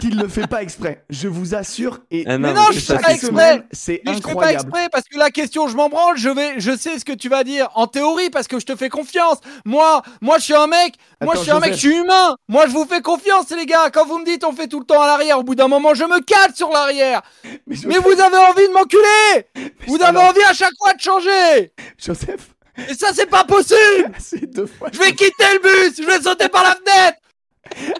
[0.00, 1.04] qu'il ne le fait pas exprès.
[1.10, 1.98] Je vous assure.
[2.10, 3.62] Et Ah Mais non, non, mais je c'est fais ça pas exprès.
[3.72, 4.60] c'est Mais je fais pas incroyable.
[4.68, 6.16] exprès parce que la question, je m'en branle.
[6.16, 8.76] Je vais, je sais ce que tu vas dire en théorie parce que je te
[8.76, 9.38] fais confiance.
[9.64, 10.94] Moi, moi, je suis un mec.
[11.20, 11.72] Moi, Attends, je suis un mec.
[11.72, 12.36] Je suis humain.
[12.48, 13.90] Moi, je vous fais confiance, les gars.
[13.92, 15.94] Quand vous me dites on fait tout le temps à l'arrière, au bout d'un moment,
[15.94, 17.20] je me cale sur l'arrière.
[17.66, 19.70] Mais Mais vous avez envie de m'enculer.
[19.88, 21.72] Vous avez alors- envie à chaque fois de changer.
[21.98, 22.54] Joseph,
[22.88, 24.12] Et ça, c'est pas possible.
[24.18, 24.88] c'est deux fois.
[24.92, 25.96] Je vais quitter le bus.
[26.00, 27.18] Je vais sauter par la fenêtre.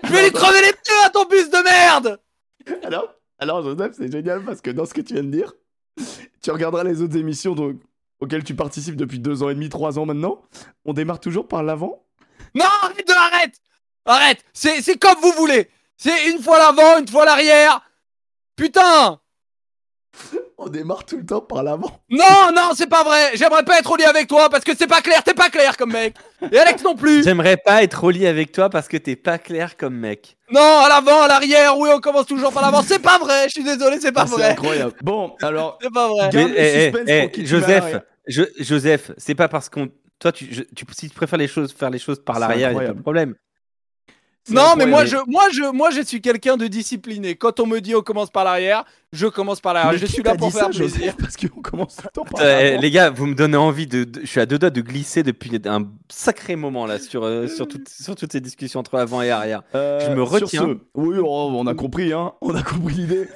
[0.04, 2.20] Je vais lui crever les pneus à ton bus de merde.
[2.82, 5.52] Alors, alors Joseph, c'est génial parce que dans ce que tu viens de dire,
[6.42, 7.76] tu regarderas les autres émissions donc,
[8.20, 10.42] auxquelles tu participes depuis deux ans et demi, trois ans maintenant.
[10.84, 12.04] On démarre toujours par l'avant.
[12.54, 13.60] Non, arrête de arrête
[14.06, 17.80] Arrête C'est c'est comme vous voulez C'est une fois l'avant, une fois l'arrière
[18.56, 19.19] Putain
[20.62, 21.90] On démarre tout le temps par l'avant.
[22.10, 24.86] Non, non, c'est pas vrai J'aimerais pas être au lit avec toi parce que c'est
[24.86, 26.14] pas clair, t'es pas clair comme mec
[26.52, 29.38] Et Alex non plus J'aimerais pas être au lit avec toi parce que t'es pas
[29.38, 30.36] clair comme mec.
[30.52, 33.52] Non, à l'avant, à l'arrière, oui, on commence toujours par l'avant, c'est pas vrai Je
[33.52, 34.92] suis désolé, c'est pas Ah, c'est vrai incroyable.
[35.02, 37.96] Bon, alors, C'est pas vrai Garde Mais, le eh, suspense eh, eh, Joseph,
[38.26, 39.88] je- Joseph, c'est pas parce qu'on.
[40.18, 42.72] Toi, tu, je- tu- si tu préfères les choses, faire les choses par C'est l'arrière,
[42.72, 43.34] il a pas de problème.
[44.50, 47.34] Non, mais moi je, moi, je, moi, je suis quelqu'un de discipliné.
[47.36, 49.98] Quand on me dit on commence par l'arrière, je commence par l'arrière.
[49.98, 50.98] Je suis là pour faire ça, plaisir.
[51.00, 53.86] Joseph Parce qu'on commence tout le temps par Euh, les gars, vous me donnez envie
[53.88, 57.24] de, de- Je suis à deux doigts de glisser depuis un sacré moment là sur,
[57.24, 59.62] euh, sur, toutes- sur toutes ces discussions entre avant et arrière.
[59.74, 60.62] Euh, je me sur retiens.
[60.62, 62.32] ce- oui, oh, on a compris, hein.
[62.40, 63.28] On a compris l'idée.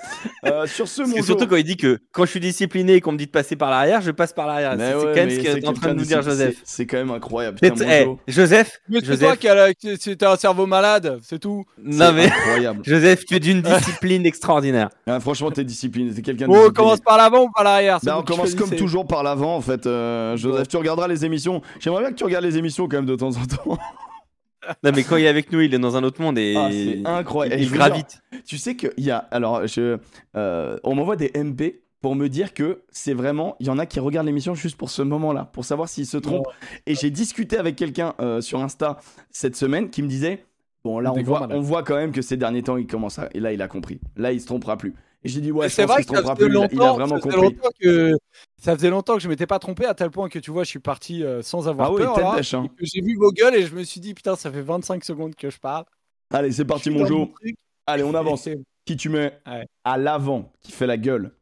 [0.44, 3.12] Euh, sur ce, mon surtout quand il dit que quand je suis discipliné et qu'on
[3.12, 4.74] me dit de passer par l'arrière, je passe par l'arrière.
[4.78, 6.56] C'est quand même ce qu'est en train de nous dire Joseph.
[6.64, 7.58] C'est quand même incroyable.
[7.60, 11.64] Putain, hey, Joseph, c'est toi qui as un cerveau malade, c'est tout.
[11.82, 12.80] Non mais incroyable.
[12.84, 14.90] Joseph, tu es d'une discipline extraordinaire.
[15.06, 16.46] Ah, franchement, t'es discipliné, t'es quelqu'un.
[16.48, 19.54] Oh, on commence par l'avant ou par l'arrière bah, On commence comme toujours par l'avant
[19.54, 19.86] en fait.
[19.86, 21.60] Euh, Joseph, tu regarderas les émissions.
[21.78, 23.78] J'aimerais bien que tu regardes les émissions quand même de temps en temps.
[24.82, 26.68] Non, mais quand il est avec nous, il est dans un autre monde et ah,
[26.70, 27.60] c'est incroyable.
[27.62, 28.22] Il, gravite.
[28.46, 29.18] tu sais qu'il y a.
[29.30, 29.98] Alors, je,
[30.36, 33.56] euh, on m'envoie des MP pour me dire que c'est vraiment.
[33.60, 36.18] Il y en a qui regardent l'émission juste pour ce moment-là, pour savoir s'ils se
[36.18, 36.48] trompent.
[36.86, 38.98] Et j'ai discuté avec quelqu'un euh, sur Insta
[39.30, 40.44] cette semaine qui me disait
[40.84, 43.30] Bon, là, on voit, on voit quand même que ces derniers temps, il commence à.
[43.32, 44.00] Et là, il a compris.
[44.16, 44.94] Là, il se trompera plus.
[45.24, 47.56] Et j'ai dit, ouais, c'est vrai que ça faisait longtemps, il a vraiment compris.
[47.80, 48.18] Que,
[48.58, 50.68] ça faisait longtemps que je m'étais pas trompé à tel point que tu vois, je
[50.68, 52.16] suis parti euh, sans avoir ah peur.
[52.16, 52.68] Oui, hein.
[52.80, 55.48] J'ai vu vos gueules et je me suis dit, putain, ça fait 25 secondes que
[55.48, 55.86] je parle.
[56.30, 57.32] Allez, c'est parti, mon jour.
[57.86, 58.46] Allez, on avance.
[58.84, 59.38] qui tu mets
[59.84, 61.32] à l'avant, qui fait la gueule?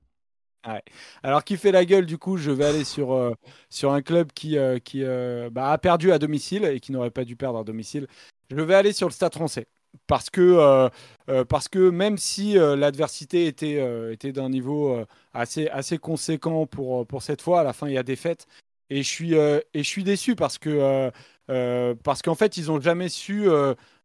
[0.64, 0.82] Ouais.
[1.24, 3.32] Alors, qui fait la gueule, du coup, je vais aller sur, euh,
[3.68, 5.02] sur un club qui, euh, qui
[5.50, 8.06] bah, a perdu à domicile et qui n'aurait pas dû perdre à domicile.
[8.54, 9.66] Je vais aller sur le Stade français
[10.06, 10.88] parce que, euh,
[11.28, 17.06] euh, parce que même si euh, l'adversité était, était d'un niveau assez, assez conséquent pour,
[17.06, 18.46] pour cette fois, à la fin il y a des fêtes.
[18.90, 21.10] Et je suis, et je suis déçu parce que
[22.02, 23.48] parce qu'en fait ils n'ont jamais su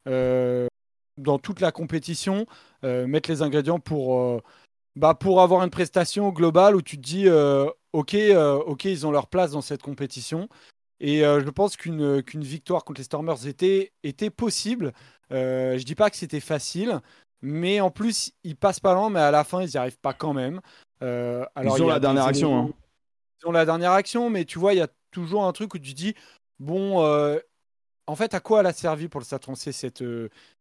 [0.06, 2.46] dans toute la compétition
[2.84, 4.42] mettre les ingrédients pour,
[4.96, 7.28] bah, pour avoir une prestation globale où tu te dis
[7.92, 8.16] ok,
[8.66, 10.48] ok ils ont leur place dans cette compétition.
[11.00, 14.94] Et je pense qu'une qu'une victoire contre les Stormers était, était possible.
[15.32, 17.02] Euh, je dis pas que c'était facile,
[17.42, 20.14] mais en plus, ils passent pas loin, mais à la fin, ils n'y arrivent pas
[20.14, 20.62] quand même.
[21.04, 22.58] Euh, alors, ils ont la dernière action.
[22.58, 22.70] Hein.
[23.42, 25.80] Ils ont la dernière action, mais tu vois, il y a toujours un truc où
[25.80, 26.16] tu dis
[26.60, 27.38] bon, euh,
[28.08, 30.04] en fait, à quoi elle a servi pour le Stade français cette,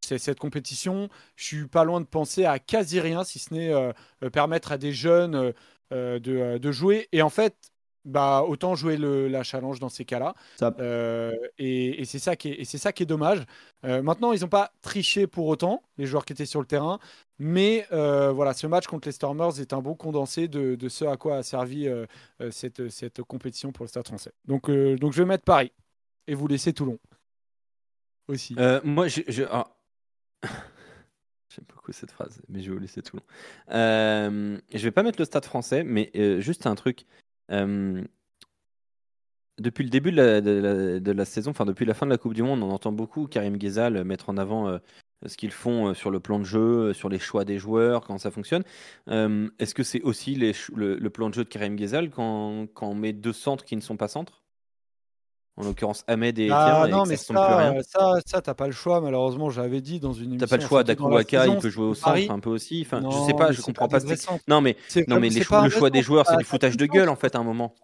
[0.03, 1.09] cette, compétition?
[1.37, 4.93] Je suis pas loin de penser à quasi rien, si ce n'est permettre à des
[4.93, 5.55] jeunes
[5.93, 6.19] de,
[6.59, 7.09] de, jouer.
[7.13, 7.55] Et en fait,
[8.07, 10.35] bah, autant jouer le, la challenge dans ces cas-là.
[10.63, 13.45] Euh, et, c'est ça, qui est, ça qui est dommage.
[13.85, 17.01] Euh, maintenant, ils n'ont pas triché pour autant, les joueurs qui étaient sur le terrain.
[17.39, 21.17] Mais euh, voilà, ce match contre les Stormers est un bon condensé de, ce à
[21.17, 21.89] quoi a servi
[22.51, 24.33] cette, cette, compétition pour le Stade français.
[24.47, 25.73] Donc, donc je vais mettre Paris
[26.29, 26.99] et vous laisser Toulon.
[28.29, 28.57] Aussi.
[28.85, 29.23] moi, je.
[29.29, 29.43] je...
[29.51, 29.67] Ah.
[31.55, 33.23] J'aime beaucoup cette phrase, mais je vais vous laisser Toulon.
[33.71, 37.07] Euh, je vais pas mettre le stade français, mais juste un truc.
[37.51, 38.03] Euh,
[39.59, 42.63] depuis le début de la, saison, enfin depuis la fin de la Coupe du Monde,
[42.63, 44.79] on entend beaucoup Karim Ghezal mettre en avant euh,
[45.25, 48.19] ce qu'ils font euh, sur le plan de jeu, sur les choix des joueurs, quand
[48.19, 48.65] ça fonctionne.
[49.09, 53.33] Est-ce que c'est aussi le, plan de jeu de Karim Ghezal quand on met deux
[53.33, 54.46] centres qui ne sont pas centres?
[55.57, 59.01] En l'occurrence Ahmed et ah, non, mais ça, ça, ça, ça t'as pas le choix,
[59.01, 60.47] malheureusement, j'avais dit dans une émission.
[60.47, 62.87] T'as pas le choix, Dakuwaka, il peut jouer au centre un peu aussi.
[62.87, 63.99] Enfin, je sais pas, je comprends pas.
[64.49, 64.77] Non, mais,
[65.09, 67.45] non, mais le choix des joueurs, c'est du foutage de gueule en fait à un
[67.45, 67.75] moment.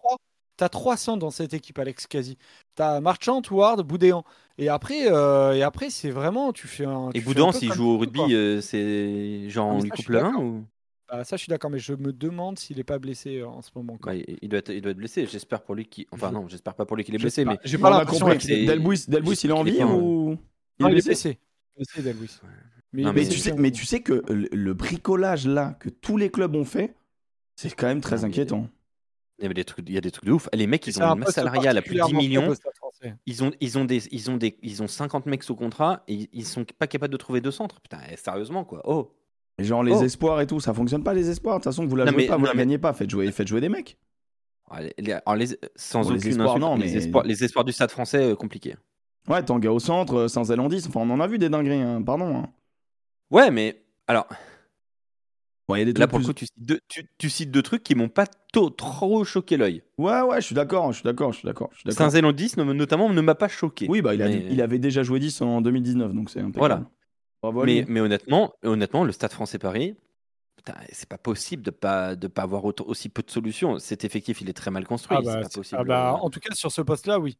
[0.55, 2.37] T'as 300 dans cette équipe, Alex, quasi.
[2.75, 4.23] T'as Marchand, Ward, Boudéan.
[4.59, 7.09] Et après, euh, et après c'est vraiment, tu fais un.
[7.15, 10.35] et Boudéan, s'il joue au rugby, euh, c'est genre ah, on lui coupe la main
[10.35, 10.63] ou
[11.09, 13.61] ah, ça, je suis d'accord, mais je me demande s'il n'est pas blessé euh, en
[13.61, 13.97] ce moment.
[14.01, 15.25] Bah, il, doit être, il doit être blessé.
[15.25, 16.05] J'espère pour lui qu'il.
[16.11, 17.45] Enfin, non, j'espère pas pour lui qu'il est blessé.
[17.45, 18.27] mais j'ai pas l'impression.
[18.27, 20.37] Delbouis, Delbouis, il est en vie ou
[20.79, 21.39] il, est blessé?
[21.75, 22.39] blessé, Delbouis.
[22.93, 26.55] Mais, mais, tu sais, mais tu sais que le, bricolage là que tous les clubs
[26.55, 26.95] ont fait,
[27.55, 28.67] c'est quand même très inquiétant.
[29.39, 30.47] Il y, a des trucs, il y a des trucs de ouf.
[30.53, 32.53] Les mecs, ils ont une masse salariale à plus de 10 millions.
[33.25, 36.29] Ils ont, ils, ont des, ils, ont des, ils ont 50 mecs sous contrat et
[36.31, 37.81] ils sont pas capables de trouver deux centres.
[37.81, 38.81] Putain, eh, sérieusement, quoi.
[38.85, 39.11] Oh!
[39.59, 40.03] Genre les oh.
[40.03, 41.59] espoirs et tout, ça fonctionne pas les espoirs.
[41.59, 42.93] De toute façon, vous la jouez pas, vous la gagnez pas.
[42.93, 43.97] Faites jouer, faites jouer des mecs.
[45.75, 46.85] sans aucune espoirs, non, mais...
[46.85, 48.75] les, espoirs, du stade français, euh, compliqué.
[49.27, 52.35] Ouais, Tanga au centre, sans Zélandis, enfin on en a vu des dingueries, hein, pardon.
[52.35, 52.49] Hein.
[53.31, 54.27] Ouais, mais alors.
[55.69, 56.79] y a des Là, pour le coup, tu cites, deux,
[57.17, 59.83] tu, cites deux trucs qui m'ont pas trop choqué l'œil.
[59.97, 61.69] Ouais, ouais, je suis d'accord, je suis d'accord, je suis d'accord.
[61.87, 63.85] Saint-Zélandis, notamment, ne m'a pas choqué.
[63.87, 66.59] Oui, bah, il, il, avait déjà joué 10 en 2019, donc c'est impeccable.
[66.59, 66.83] Voilà
[67.51, 69.95] mais, mais, honnêtement, honnêtement, le Stade français Paris,
[70.91, 73.79] c'est pas possible de pas de pas avoir aussi peu de solutions.
[73.79, 75.17] Cet effectif, il est très mal construit.
[75.19, 75.81] Ah bah, pas possible.
[75.81, 77.37] Ah bah, en tout cas, sur ce poste-là, oui.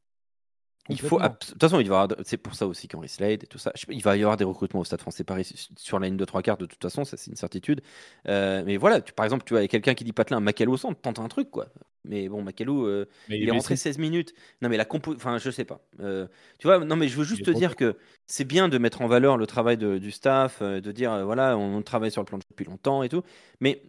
[0.90, 3.58] Il faut, de toute façon, il va c'est pour ça aussi qu'Henri Slade et tout
[3.58, 3.72] ça.
[3.88, 6.42] Il va y avoir des recrutements au Stade Français Paris sur la ligne de trois
[6.42, 6.58] quarts.
[6.58, 7.82] De toute façon, ça c'est une certitude.
[8.28, 11.00] Euh, mais voilà, tu, par exemple, tu as quelqu'un qui dit Patelin, Macalou au centre,
[11.00, 11.68] tente un truc quoi.
[12.04, 14.34] Mais bon, Macalou, euh, il, est rentré 16 minutes.
[14.62, 15.80] Non mais la compo, enfin je sais pas.
[16.02, 16.28] Euh,
[16.60, 19.08] tu vois, non mais je veux juste te dire que c'est bien de mettre en
[19.08, 22.48] valeur le travail du staff, de dire voilà, on, travaille sur le plan de jeu
[22.50, 23.24] depuis longtemps et tout.
[23.62, 23.84] Mais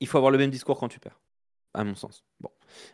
[0.00, 1.20] il faut avoir le même discours quand tu perds
[1.72, 2.24] à mon sens.
[2.40, 2.50] Bon.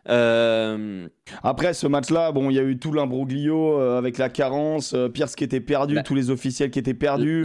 [0.09, 1.09] Euh,
[1.43, 5.09] Après ce match-là, bon, il y a eu tout l'imbroglio euh, avec la carence, euh,
[5.09, 7.45] Pierce qui était perdu, tous les officiels qui étaient perdus.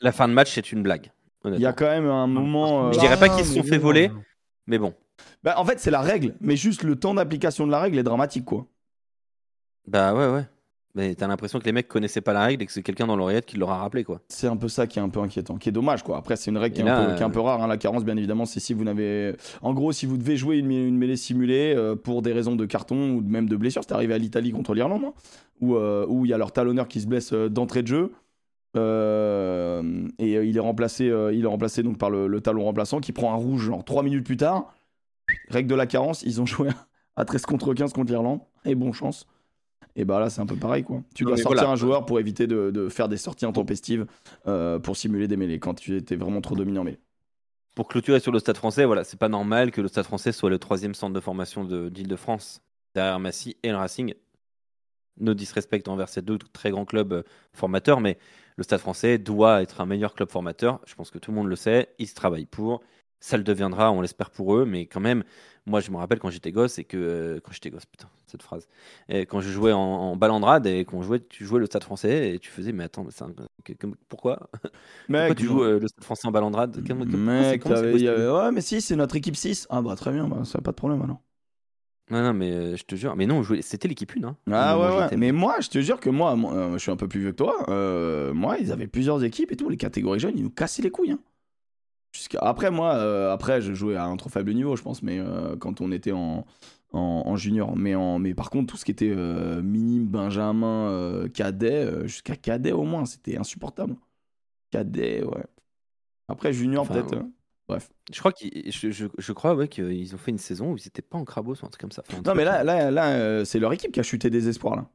[0.00, 1.10] La, fin de match, c'est une blague.
[1.44, 2.92] Il y a quand même un moment.
[2.92, 4.10] Je dirais pas Ah, qu'ils se sont mais fait voler,
[4.66, 4.94] mais bon.
[5.42, 8.02] bah, en fait, c'est la règle, mais juste le temps d'application de la règle est
[8.02, 8.66] dramatique, quoi.
[9.86, 10.44] Bah ouais, ouais.
[10.96, 13.14] Mais t'as l'impression que les mecs connaissaient pas la règle et que c'est quelqu'un dans
[13.14, 14.20] l'oreillette qui leur a rappelé, quoi.
[14.28, 16.16] C'est un peu ça qui est un peu inquiétant, qui est dommage, quoi.
[16.16, 17.40] Après, c'est une règle qui Et est, un là, peu, qui est un euh, peu
[17.40, 17.62] rare.
[17.62, 17.68] hein.
[17.68, 19.36] La carence, bien évidemment, c'est si vous n'avez.
[19.62, 22.66] En gros, si vous devez jouer une, une mêlée simulée euh, pour des raisons de
[22.66, 25.12] carton ou même de blessure, c'est arrivé à l'Italie contre l'Irlande, hein,
[25.60, 28.12] où euh, où il y a leur talonneur qui se blesse euh, d'entrée de jeu.
[28.76, 32.64] euh, et euh, il est remplacé, euh, il est remplacé donc par le, le talon
[32.64, 34.72] remplaçant qui prend un rouge genre 3 minutes plus tard.
[35.48, 36.68] Règle de la carence, ils ont joué
[37.16, 38.40] à 13 contre 15 contre l'Irlande.
[38.64, 39.26] Et bon chance.
[39.96, 41.02] Et bah là, c'est un peu pareil quoi.
[41.14, 41.72] Tu dois sortir voilà.
[41.72, 44.06] un joueur pour éviter de, de faire des sorties intempestives
[44.46, 46.84] euh, pour simuler des mêlées quand tu étais vraiment trop dominant.
[46.84, 46.98] Mais
[47.74, 50.50] Pour clôturer sur le Stade français, voilà, c'est pas normal que le Stade français soit
[50.50, 52.62] le troisième centre de formation de- d'Île-de-France,
[52.94, 54.14] derrière Massy et le Racing.
[55.18, 57.22] No disrespect envers ces deux très grands clubs euh,
[57.52, 58.16] formateurs, mais
[58.56, 60.80] le Stade français doit être un meilleur club formateur.
[60.86, 61.88] Je pense que tout le monde le sait.
[61.98, 62.82] Il se travaille pour.
[63.20, 65.24] Ça le deviendra, on l'espère pour eux, mais quand même,
[65.66, 66.96] moi je me rappelle quand j'étais gosse et que.
[66.96, 68.66] euh, quand j'étais gosse, putain, cette phrase.
[69.08, 72.34] Et quand je jouais en, en balandrade et qu'on jouait, tu jouais le Stade français
[72.34, 73.32] et tu faisais, mais attends, mais un-
[73.64, 74.48] que- que- pourquoi?
[75.16, 76.80] Pourquoi mec, tu joues euh, le Stade français en balandrade?
[76.82, 79.66] C'est- mec, avait- ouais, mais si, c'est notre équipe 6.
[79.70, 81.20] Ah bah très bien, bah, ça pas de problème alors.
[82.10, 83.14] Non, non, mais euh, je te jure.
[83.14, 84.24] Mais non, on jouait- c'était l'équipe 1.
[84.28, 84.36] Hein.
[84.50, 85.16] Ah ouais, ouais.
[85.16, 87.36] Mais moi, je te jure que moi, moi, je suis un peu plus vieux que
[87.36, 88.32] toi.
[88.34, 89.68] moi, ils avaient plusieurs équipes et tout.
[89.68, 91.12] Les catégories jeunes, ils nous cassaient les couilles.
[91.12, 91.20] hein.
[92.40, 95.56] Après, moi, euh, après, je jouais à un trop faible niveau, je pense, mais euh,
[95.56, 96.44] quand on était en,
[96.92, 97.76] en, en junior.
[97.76, 102.72] Mais, en, mais par contre, tout ce qui était euh, minime, benjamin, cadet, jusqu'à cadet
[102.72, 103.96] au moins, c'était insupportable.
[104.70, 105.44] Cadet, ouais.
[106.28, 107.12] Après, junior, Enfin, peut-être.
[107.12, 107.18] ouais.
[107.22, 107.30] hein.
[107.68, 107.90] Bref.
[108.12, 110.86] Je crois qu'ils, je, je, je crois ouais, qu'ils ont fait une saison où ils
[110.88, 112.02] étaient pas en crabos ou un truc comme ça.
[112.08, 114.90] Enfin, Non, mais là, là, là c'est leur équipe qui a chuté des espoirs, là.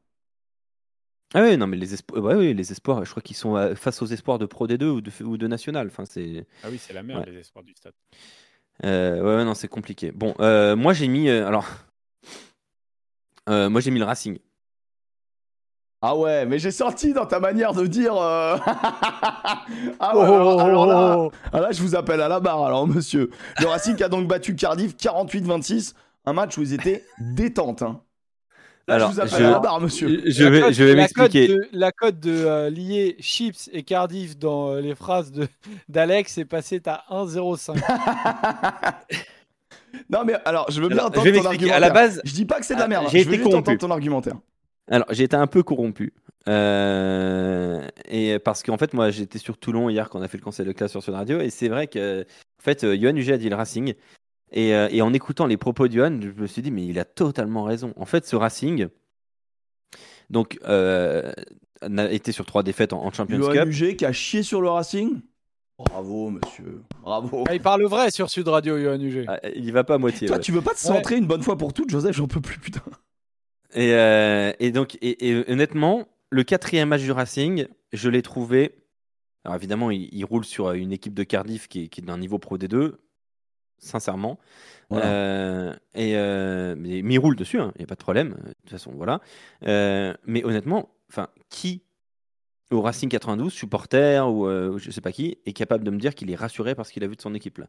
[1.38, 3.76] Ah oui, non, mais les espoirs, ouais, ouais, les espoirs, je crois qu'ils sont euh,
[3.76, 5.88] face aux espoirs de Pro D2 ou de, ou de National.
[5.88, 6.46] Enfin, c'est.
[6.64, 7.32] Ah oui, c'est la merde, Ouais.
[7.34, 7.92] les espoirs du stade.
[8.86, 10.12] Euh, ouais, ouais, non, c'est compliqué.
[10.12, 11.28] Bon, euh, moi j'ai mis.
[11.30, 11.66] euh, alors.
[13.50, 14.40] Euh, moi j'ai mis le Racing.
[16.02, 18.16] Ah ouais, mais j'ai senti dans ta manière de dire.
[18.16, 19.64] euh, ah
[20.14, 23.30] Oh, ouais, alors, alors là, ah là, je vous appelle à la barre, alors monsieur.
[23.60, 25.94] Le Racing a donc battu Cardiff 48-26,
[26.26, 27.82] un match où ils étaient détente.
[27.82, 28.02] Hein.
[28.88, 30.22] Là, Alors, je vous appelle je- à la barre, monsieur.
[30.26, 31.48] Je La vais, cote- je vais m'expliquer.
[31.48, 35.48] de- La cote de euh, lier Chips et Cardiff dans euh, les phrases de-
[35.90, 37.76] d'Alex est passée à 1,05.
[40.10, 41.78] non, mais alors, je veux bien Alors, entendre je vais ton argumentaire.
[41.78, 43.58] À la base, Je dis pas que c'est de la Ah, merde, j'ai été corrompu.
[43.58, 44.36] entendre ton argumentaire.
[44.92, 46.14] Alors, j'ai été un peu corrompu.
[46.48, 50.44] Euh, et parce qu'en fait, moi, j'étais sur Toulon hier quand on a fait le
[50.44, 51.40] conseil de classe sur Sud Radio.
[51.40, 53.96] Et c'est vrai que, en fait, Johan Huget a dit le Racing.
[54.52, 57.00] Et, euh, et en écoutant les propos de Johan, je me suis dit, mais il
[57.00, 57.94] a totalement raison.
[57.96, 58.88] En fait, ce Racing,
[60.30, 61.32] donc, euh,
[61.82, 63.68] a été sur trois défaites en, en Champions Johan Cup.
[63.68, 65.22] Huget qui a chié sur le Racing
[65.78, 66.84] Bravo, monsieur.
[67.02, 67.44] Bravo.
[67.50, 69.26] Ah, il parle vrai sur Sud Radio, Johan Huget.
[69.28, 70.28] Ah, il y va pas à moitié.
[70.28, 70.42] Toi, ouais.
[70.42, 72.82] tu veux pas te centrer une bonne fois pour toutes, Joseph J'en peux plus, putain.
[73.74, 78.76] Et, euh, et donc, et, et honnêtement, le quatrième match du Racing, je l'ai trouvé.
[79.44, 82.18] Alors évidemment, il, il roule sur une équipe de Cardiff qui est, qui est d'un
[82.18, 82.94] niveau pro D2,
[83.86, 84.40] sincèrement.
[84.90, 85.06] Voilà.
[85.08, 88.30] Euh, et euh, mais, roule dessus, il n'y a pas de problème.
[88.30, 89.22] De toute façon, voilà.
[89.66, 91.82] Euh, mais honnêtement, enfin, qui
[92.72, 96.16] au Racing 92, supporter ou euh, je sais pas qui, est capable de me dire
[96.16, 97.68] qu'il est rassuré parce qu'il a vu de son équipe là?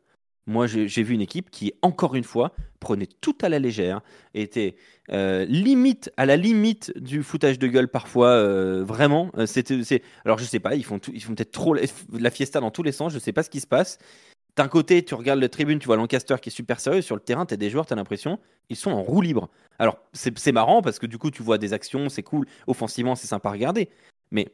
[0.48, 4.00] Moi, j'ai vu une équipe qui, encore une fois, prenait tout à la légère,
[4.32, 4.76] était
[5.10, 9.32] euh, limite à la limite du foutage de gueule parfois, euh, vraiment.
[9.36, 11.82] Euh, C'était, alors je sais pas, ils font tout, ils font peut-être trop la,
[12.16, 13.12] la fiesta dans tous les sens.
[13.12, 13.98] Je sais pas ce qui se passe.
[14.56, 17.02] D'un côté, tu regardes le tribune, tu vois Lancaster qui est super sérieux.
[17.02, 18.38] Sur le terrain, tu as des joueurs, tu as l'impression,
[18.70, 19.50] ils sont en roue libre.
[19.78, 22.46] Alors, c'est marrant parce que du coup, tu vois des actions, c'est cool.
[22.66, 23.90] Offensivement, c'est sympa à regarder.
[24.30, 24.48] Mais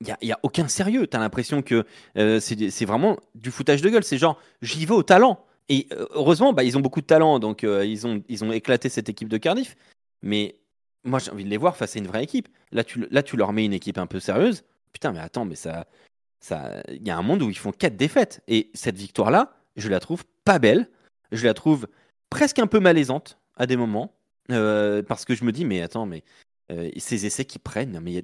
[0.00, 1.06] il n'y a, y aucun sérieux.
[1.06, 1.84] Tu as l'impression que
[2.16, 4.04] euh, c'est vraiment du foutage de gueule.
[4.04, 5.44] C'est genre, j'y vais au talent.
[5.68, 7.38] Et euh, heureusement, bah, ils ont beaucoup de talent.
[7.40, 9.76] Donc, euh, ils, ont, ils ont éclaté cette équipe de Cardiff.
[10.22, 10.56] Mais
[11.04, 12.48] moi, j'ai envie de les voir face à une vraie équipe.
[12.72, 14.64] Là, tu, là, tu leur mets une équipe un peu sérieuse.
[14.94, 15.86] Putain, mais attends, mais ça.
[16.50, 18.42] Il y a un monde où ils font quatre défaites.
[18.48, 20.88] Et cette victoire-là, je la trouve pas belle.
[21.32, 21.86] Je la trouve
[22.30, 24.14] presque un peu malaisante à des moments.
[24.50, 26.24] Euh, parce que je me dis, mais attends, mais
[26.72, 28.22] euh, ces essais qu'ils prennent, mais il y a-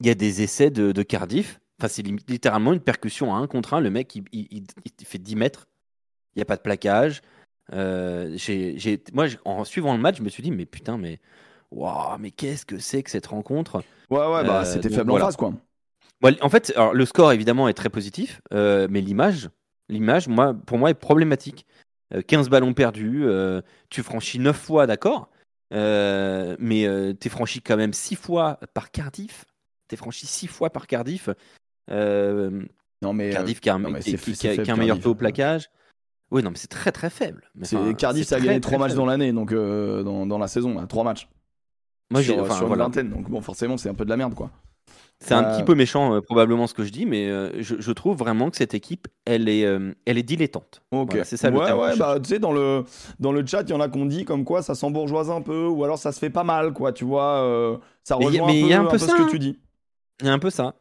[0.00, 1.60] il y, a des essais de, de Cardiff.
[1.78, 3.80] Enfin, c'est littéralement une percussion à un contre un.
[3.80, 4.66] Le mec, il, il- il-
[4.98, 5.66] il fait 10 mètres.
[6.34, 7.22] Il n'y a pas de plaquage.
[7.72, 8.36] Euh,
[9.12, 11.18] moi, en suivant le match, je me suis dit, mais putain, mais.
[11.70, 13.84] Waouh, mais qu'est-ce que c'est que cette rencontre?
[14.10, 15.26] Ouais, ouais, bah c'était faible voilà.
[15.26, 15.52] en face, quoi.
[16.42, 19.48] En fait, alors, le score, évidemment, est très positif, euh, mais l'image,
[19.88, 21.66] l'image moi, pour moi, est problématique.
[22.14, 25.30] Euh, 15 ballons perdus, euh, tu franchis 9 fois, d'accord,
[25.72, 26.84] euh, mais
[27.20, 29.44] tu es franchi quand même 6 fois par Cardiff.
[29.88, 31.30] Tu es franchi 6 fois par Cardiff.
[31.90, 32.62] Euh,
[33.02, 33.30] Non, mais.
[33.30, 35.70] Cardiff qui a un, qui- qui- qui a- faible, un meilleur taux au plaquage.
[36.30, 37.50] Oui, non, mais c'est très très faible.
[37.54, 38.98] Mais enfin, Cardiff, ça a gagné très 3 matchs faible.
[38.98, 41.28] dans l'année, donc euh, dans, dans la saison, là, 3 matchs.
[42.10, 42.88] Moi, j'ai, sur, enfin, sur voilà.
[42.88, 44.50] donc bon, forcément, c'est un peu de la merde, quoi.
[45.22, 47.76] C'est un Euh, petit peu méchant euh, probablement ce que je dis, mais euh, je,
[47.78, 50.82] je trouve vraiment que cette équipe, elle est, euh, elle est dilettante.
[50.92, 51.10] Ok.
[51.10, 52.84] Voilà, c'est ça le ouais, terme ouais, bah, tu sais, dans le,
[53.18, 55.66] dans le chat, il y en a qu'on dit comme quoi ça s'embourgeoise un peu,
[55.66, 57.42] ou alors ça se fait pas mal, quoi, tu vois.
[57.44, 59.26] euh, ça a- rejoint mais un, y peu, a un peu ce ça, que hein.
[59.30, 59.58] tu dis.
[60.20, 60.74] Il y a un peu ça.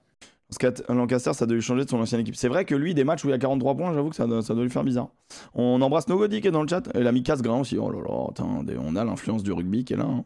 [0.50, 0.58] Parce
[0.90, 2.36] Lancaster, ça doit lui changer de son ancienne équipe.
[2.36, 4.26] C'est vrai que lui, des matchs où il y a 43 points, j'avoue que ça,
[4.26, 5.10] doit- ça doit lui faire bizarre.
[5.54, 6.84] On embrasse Nogodi qui est dans le chat.
[6.96, 7.78] Et l'ami Casse-Grain aussi.
[7.78, 10.06] Oh là là, attends, on a l'influence du rugby qui est là.
[10.06, 10.26] hein.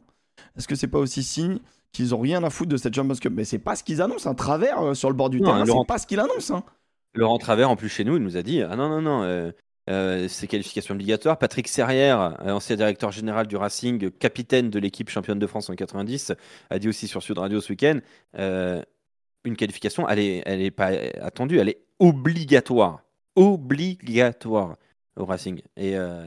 [0.58, 1.60] Est-ce que c'est pas aussi signe
[1.92, 3.34] qu'ils ont rien à foutre de cette Champions Cup?
[3.36, 4.30] Mais c'est pas ce qu'ils annoncent.
[4.30, 6.52] Un travers euh, sur le bord du Non, terrain, Laurent- c'est pas ce qu'il annonce.
[6.52, 6.64] Hein.
[7.16, 9.52] Laurent Travers, en plus chez nous, il nous a dit Ah non, non, non, euh,
[9.90, 11.38] euh, c'est qualification obligatoire.
[11.38, 15.76] Patrick Serrière, euh, ancien directeur général du Racing, capitaine de l'équipe championne de France en
[15.76, 16.34] 90,
[16.72, 18.00] a dit aussi sur Sud Radio ce week-end
[18.40, 18.82] euh,
[19.46, 23.02] une qualification, elle est, elle est pas attendue, elle est obligatoire.
[23.36, 24.78] Obligatoire
[25.18, 25.62] au Racing.
[25.78, 26.26] Et euh,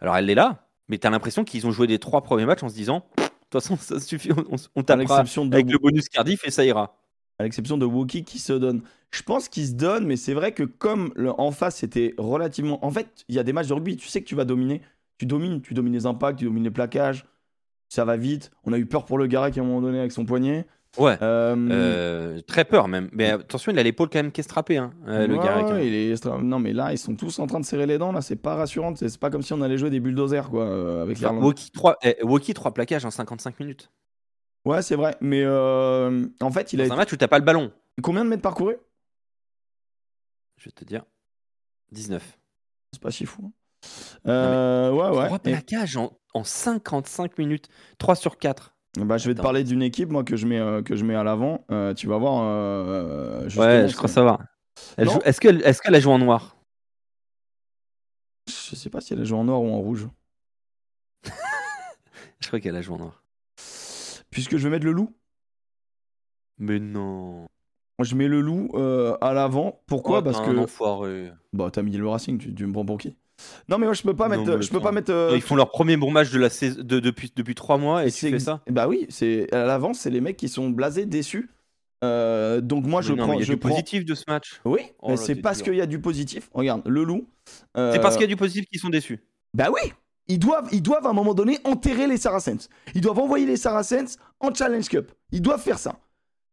[0.00, 2.62] alors, elle est là, mais tu as l'impression qu'ils ont joué les trois premiers matchs
[2.62, 5.78] en se disant De toute façon, ça suffit, on, on tapera l'exception de, avec le
[5.78, 6.96] bonus Cardiff et ça ira.
[7.38, 8.82] à l'exception de Wookie qui se donne.
[9.10, 12.84] Je pense qu'il se donne, mais c'est vrai que comme le, en face c'était relativement.
[12.84, 14.82] En fait, il y a des matchs de rugby, tu sais que tu vas dominer.
[15.18, 17.24] Tu domines, tu domines les impacts, tu domines les plaquages.
[17.88, 18.50] Ça va vite.
[18.64, 20.66] On a eu peur pour le Garec à un moment donné avec son poignet.
[20.96, 21.16] Ouais.
[21.22, 23.08] Euh, Euh, très peur même.
[23.12, 25.66] Mais attention, il a l'épaule quand même qui est strappée, hein, euh, le ouais, Garec.
[25.66, 28.10] ouais, il est Non, mais là, ils sont tous en train de serrer les dents.
[28.10, 28.94] Là, c'est pas rassurant.
[28.96, 31.18] C'est pas comme si on allait jouer des bulldozers, quoi, euh, avec.
[31.20, 33.90] Woki 3, eh, Woki, 3 plaquages en 55 minutes.
[34.64, 35.16] Ouais, c'est vrai.
[35.20, 37.70] Mais euh, en fait, il a Dans un match où t'as pas le ballon.
[38.02, 38.76] combien de mètres parcourus?
[40.56, 41.04] Je vais te dire
[41.92, 42.38] 19.
[42.92, 43.42] C'est pas si fou.
[43.46, 43.52] hein.
[44.26, 45.26] Euh, ouais, ouais.
[45.26, 47.68] 3 Et- plaquages en, en 55 minutes.
[47.98, 48.74] 3 sur 4.
[48.96, 51.14] Bah, je vais te parler d'une équipe, moi, que je mets, euh, que je mets
[51.14, 51.64] à l'avant.
[51.70, 52.42] Euh, tu vas voir.
[52.44, 54.40] euh, Ouais, je crois savoir.
[54.98, 56.56] Joue- Est-ce qu'elle est a joué en noir?
[58.48, 60.08] Je sais pas si elle a joué en noir ou en rouge.
[62.40, 63.22] Je crois qu'elle a joué en noir.
[64.30, 65.14] Puisque je vais mettre le loup.
[66.58, 67.46] Mais non.
[68.00, 69.82] Je mets le loup euh, à l'avant.
[69.86, 70.18] Pourquoi?
[70.20, 70.50] Oh, Parce que.
[70.56, 71.32] enfoiré.
[71.52, 73.16] Bah, t'as mis le Racing, tu, tu me prends pour qui?
[73.68, 74.60] Non, mais moi, je peux pas mettre.
[74.60, 75.12] Je peux pas mettre.
[75.12, 78.04] euh, Ils font leur premier bon match de la saison de, depuis, depuis 3 mois
[78.04, 78.60] et c'est- ça?
[78.68, 81.48] Bah oui, c'est à l'avant, c'est les mecs qui sont blasés, déçus.
[82.04, 83.32] Euh, donc moi, je Mais non, prends.
[83.34, 84.60] il y a je du prends- positif de ce match.
[84.64, 86.48] Oui, Oh mais c'est parce qu'il y a du positif.
[86.54, 87.26] Regarde, le loup.
[87.76, 89.20] euh, C'est parce qu'il y a du positif qu'ils sont déçus.
[89.54, 89.92] Bah oui
[90.30, 92.68] ils doivent, ils doivent à un moment donné enterrer les Saracens.
[92.94, 95.10] Ils doivent envoyer les Saracens en Challenge Cup.
[95.32, 95.96] Ils doivent faire ça.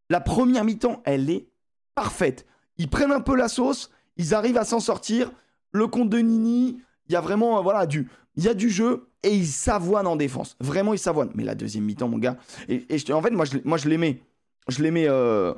[0.09, 1.47] La première mi-temps, elle est
[1.93, 2.45] parfaite.
[2.77, 5.29] Ils prennent un peu la sauce, ils arrivent à s'en sortir.
[5.75, 8.69] Le compte de Nini, il y a vraiment euh, voilà, du, il y a du
[8.69, 10.55] jeu et ils s'avoinent en défense.
[10.61, 11.31] Vraiment, ils s'avoinent.
[11.35, 12.37] Mais la deuxième mi-temps, mon gars.
[12.69, 14.21] Et, et je- en fait, moi, je, moi, je mets.
[14.69, 15.05] Je mets.
[15.07, 15.53] euh,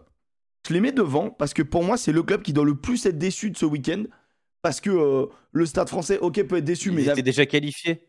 [0.67, 3.17] je mets devant parce que pour moi, c'est le club qui doit le plus être
[3.17, 4.03] déçu de ce week-end.
[4.63, 8.01] Parce que euh, le stade français, ok, peut être déçu, mais étaient déjà qualifiés.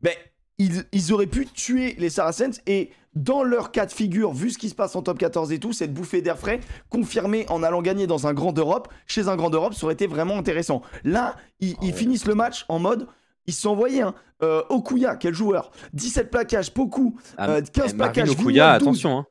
[0.00, 0.14] ben,
[0.58, 4.58] ils, ils auraient pu tuer les Saracens et dans leur cas de figure, vu ce
[4.58, 7.82] qui se passe en top 14 et tout, cette bouffée d'air frais, confirmée en allant
[7.82, 10.82] gagner dans un grand Europe, chez un grand Europe, ça aurait été vraiment intéressant.
[11.04, 13.08] Là, ils, ils finissent le match en mode,
[13.46, 14.14] ils se sont envoyés, hein.
[14.42, 18.78] Euh, Okuya, quel joueur 17 plaquages, Poku, Ah, euh, 15 eh, Marvin plaquages, Okuya, Vignon,
[18.78, 18.82] 12.
[18.82, 19.18] attention.
[19.18, 19.26] Hein.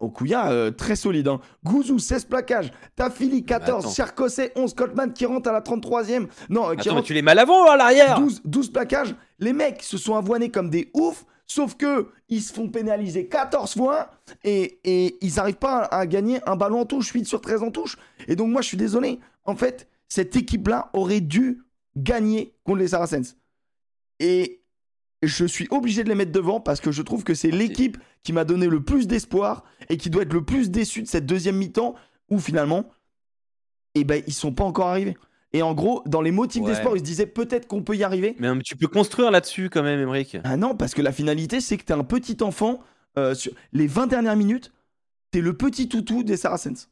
[0.00, 1.28] Okuya, euh, très solide.
[1.28, 1.40] Hein.
[1.64, 2.72] Gouzou, 16 plaquages.
[2.94, 3.84] Tafili, 14.
[3.84, 3.94] attends.
[3.94, 4.74] Cherkosset, 11.
[4.74, 6.26] Coltman qui rentre à la 33e.
[6.50, 8.42] Non, euh, qui Attends, mais rentre tu les mets à l'avant ou à l'arrière 12,
[8.44, 9.14] 12 plaquages.
[9.38, 13.74] Les mecs se sont avoinés comme des oufs, sauf que ils se font pénaliser 14
[13.74, 14.10] fois
[14.44, 17.62] et, et ils n'arrivent pas à, à gagner un ballon en touche, 8 sur 13
[17.62, 17.96] en touche.
[18.28, 19.20] Et donc, moi, je suis désolé.
[19.44, 21.62] En fait, cette équipe-là aurait dû
[21.96, 23.36] gagner contre les Saracens.
[24.20, 24.61] Et
[25.22, 28.32] je suis obligé de les mettre devant parce que je trouve que c'est l'équipe qui
[28.32, 31.56] m'a donné le plus d'espoir et qui doit être le plus déçu de cette deuxième
[31.56, 31.94] mi-temps
[32.30, 32.90] où finalement,
[33.94, 35.16] eh ben, ils sont pas encore arrivés.
[35.52, 36.70] Et en gros, dans les motifs Ouais.
[36.70, 38.34] d'espoir, ils se disaient peut-être qu'on peut y arriver.
[38.38, 40.36] Mais tu peux construire là-dessus quand même, Emmerich.
[40.44, 42.80] Ah non, parce que la finalité, c'est que t'es un petit enfant.
[43.18, 44.72] euh, sur les 20 dernières minutes,
[45.30, 46.88] t'es le petit toutou des Saracens.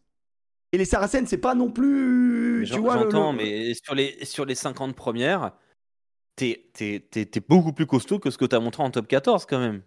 [0.73, 2.65] Et les Saracens, c'est pas non plus.
[2.67, 5.53] Tu J'entends, mais sur les, sur les 50 premières,
[6.41, 9.83] t'es beaucoup plus costaud que ce que t'as montré en top 14 quand même.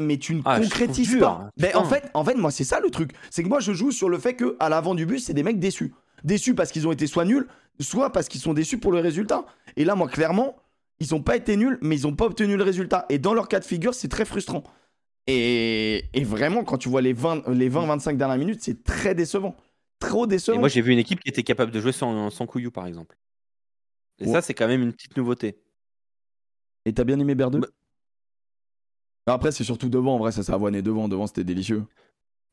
[0.00, 1.40] mais tu ne Ah, concrétises pas.
[1.46, 1.78] hein, Ben, putain.
[1.80, 3.12] en, fait, en fait, moi, c'est ça le truc.
[3.30, 5.42] C'est que moi, je joue sur le fait que à l'avant du bus, c'est des
[5.42, 5.92] mecs déçus.
[6.24, 7.46] Déçus parce qu'ils ont été soit nuls,
[7.80, 9.44] soit parce qu'ils sont déçus pour le résultat.
[9.76, 10.56] Et là, moi, clairement,
[11.00, 13.06] ils n'ont pas été nuls, mais ils n'ont pas obtenu le résultat.
[13.08, 14.62] Et dans leur cas de figure, c'est très frustrant.
[15.26, 19.56] Et, et vraiment, quand tu vois les 20, les 20-25 dernières minutes, c'est très décevant.
[20.00, 20.58] Trop Et décevant.
[20.60, 23.16] moi, j'ai vu une équipe qui était capable de jouer sans, sans Couillou, par exemple.
[24.20, 24.32] Et Ouais.
[24.32, 25.58] ça, c'est quand même une petite nouveauté.
[26.84, 27.60] Et t'as bien aimé Berdeux
[29.26, 30.14] Bah- Après, c'est surtout devant.
[30.14, 31.08] En vrai, ça s'est avoiné devant.
[31.08, 31.84] Devant, c'était délicieux.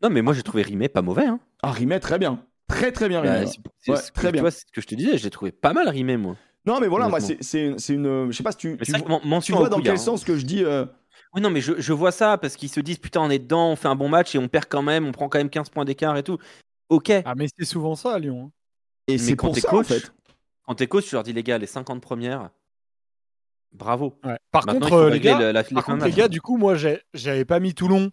[0.04, 1.26] Non, mais moi, j'ai trouvé Rimé pas mauvais.
[1.26, 1.40] Hein.
[1.64, 2.46] Ah, Rimet, très bien.
[2.68, 3.46] Très très bien Bah, rimé.
[3.46, 3.52] ouais.
[3.80, 4.42] c'est- Ouais, que- très tu bien.
[4.42, 6.36] vois, c'est ce que je te disais, je l'ai trouvé pas mal rimé, moi.
[6.66, 8.32] Non, mais voilà, moi, c'est c'est- c'est une.
[8.32, 9.98] Je sais pas si tu, tu vois, mention tu vois dans quel hein.
[9.98, 10.64] sens que je dis.
[10.64, 10.86] euh,
[11.34, 13.70] Oui, non, mais je, je vois ça parce qu'ils se disent putain, on est dedans,
[13.72, 15.70] on fait un bon match et on perd quand même, on prend quand même 15
[15.70, 16.38] points d'écart et tout.
[16.90, 17.12] Ok.
[17.24, 18.46] Ah, mais c'est souvent ça à Lyon.
[18.48, 18.52] hein.
[19.08, 20.12] Et c'est quand pour t'es ça, coach, en fait.
[20.66, 22.50] Quand t'es coach, tu leur dis les gars, les 50 premières,
[23.72, 24.14] bravo.
[24.24, 24.38] Ouais.
[24.52, 26.18] Par Maintenant, contre, euh, les gars, le- la- les par fins de contre, les match.
[26.18, 28.12] gars, du coup, moi, j'ai- j'avais pas mis Toulon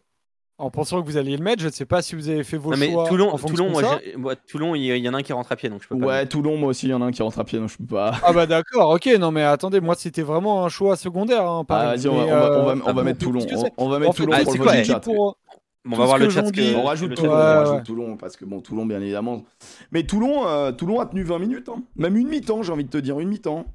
[0.58, 1.62] en pensant que vous alliez le mettre.
[1.62, 3.08] Je ne sais pas si vous avez fait vos Non, mais choix.
[3.08, 3.82] Toulon, en Toulon, moi,
[4.16, 6.06] moi, Toulon, il y, en a un qui rentre à pied, donc je peux pas.
[6.06, 7.76] Ouais, Toulon, moi aussi, il y en a un qui rentre à pied, donc je
[7.78, 8.12] peux pas.
[8.22, 11.48] Ah bah d'accord, ok, non mais attendez, moi c'était vraiment un choix secondaire.
[11.48, 13.40] Hein, Ah, vas-y, on va, on va- on va- euh, on va ah, mettre bon,
[13.40, 13.46] Toulon.
[13.76, 15.38] On, va En mettre fait, Toulon ah, pour
[15.86, 16.50] on va voir le chat.
[16.50, 18.16] que- On rajoute Toulon, on Ouais, rajoute ouais.
[18.18, 19.42] Parce que bon, Toulon, bien évidemment.
[19.90, 21.82] Mais Toulon, euh, Toulon a tenu 20 minutes, hein.
[21.96, 23.66] même une mi-temps, j'ai envie de te dire, une mi-temps.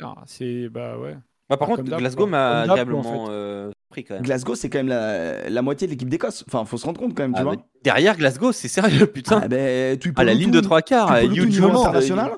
[0.00, 1.16] Ah, c'est bah ouais.
[1.48, 4.22] Bah, par contre, Glasgow m'a en euh, pris quand même.
[4.22, 6.44] Glasgow, c'est quand même la, la moitié de l'équipe d'Écosse.
[6.46, 7.56] Enfin, faut se rendre compte quand même, tu Ah, vois.
[7.82, 9.40] derrière Glasgow, c'est sérieux, putain.
[9.42, 12.32] Ah, ben, tu à la ligne de trois quarts, Jones, euh, international.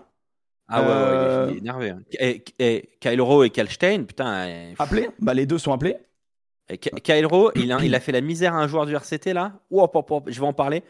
[0.73, 1.91] Ah ouais, ouais, il est- il est énervé.
[1.91, 1.99] hein.
[2.21, 4.33] Et, et Kyle Rowe et Kalstein, putain.
[4.47, 5.09] euh, Appelé?
[5.19, 5.97] Bah, les deux sont appelés.
[7.27, 9.53] Rowe, il a, il a fait la misère à un joueur du RCT là.
[9.71, 10.83] Oh, hop, hop, je vais en parler.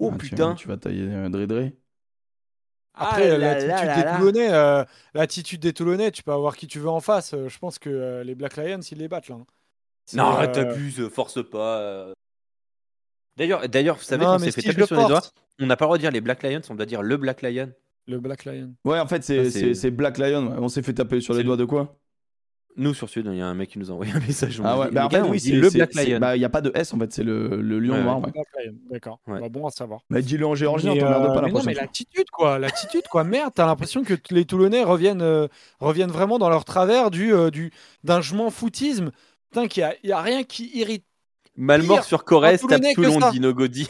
[0.00, 0.54] Oh Ah, putain.
[0.54, 1.70] Tu, vas tailler euh, Dre Dre.
[2.96, 4.16] Après, Ah l'attitude des là.
[4.18, 4.84] Toulonnais, euh,
[5.14, 7.34] l'attitude des Toulonnais, tu peux avoir qui tu veux en face.
[7.34, 9.36] euh, je pense que euh, les Black Lions, ils les battent là.
[9.36, 9.46] hein.
[10.14, 11.78] Non, euh, t'abuses, force pas.
[11.80, 12.12] euh.
[13.36, 15.22] D'ailleurs, d'ailleurs, vous savez non, qu'on s'est fait taper sur les doigts.
[15.60, 17.42] On n'a pas le droit de dire les Black Lions, on doit dire le Black
[17.42, 17.72] Lion.
[18.06, 18.74] Le Black Lion.
[18.84, 20.54] Ouais, en fait, c'est Ah, c'est- c'est- c'est Black Lion.
[20.58, 21.96] On s'est fait taper sur les doigts de quoi?
[22.76, 24.58] Nous sur Sud, il y a un mec qui nous a envoyé un message.
[24.60, 26.18] on Ah ouais, bah en gars, fait, on oui, c'est le Black Lion.
[26.18, 28.20] Bah, il n'y a pas de S en fait, c'est le, le lion Ouais, noir.
[28.20, 28.32] ouais.
[28.90, 29.20] D'accord.
[29.28, 29.40] Ouais.
[29.40, 30.00] Bah, bon à savoir.
[30.10, 32.58] Bah, dis-le en géorgien, Mais, t'emmerdes euh, pas la mais l'attitude, quoi.
[32.58, 33.22] L'attitude, quoi.
[33.22, 35.46] Merde, t'as l'impression que t- les Toulonnais reviennent, euh,
[35.78, 37.70] reviennent vraiment dans leur travers du, euh, du,
[38.02, 39.12] d'un je m'en foutisme.
[39.50, 41.04] Putain, qu'il y a, il y a rien qui irrite.
[41.56, 43.30] Malmort sur Corrèze, tape Toulon, ça.
[43.30, 43.86] dit Nogodi.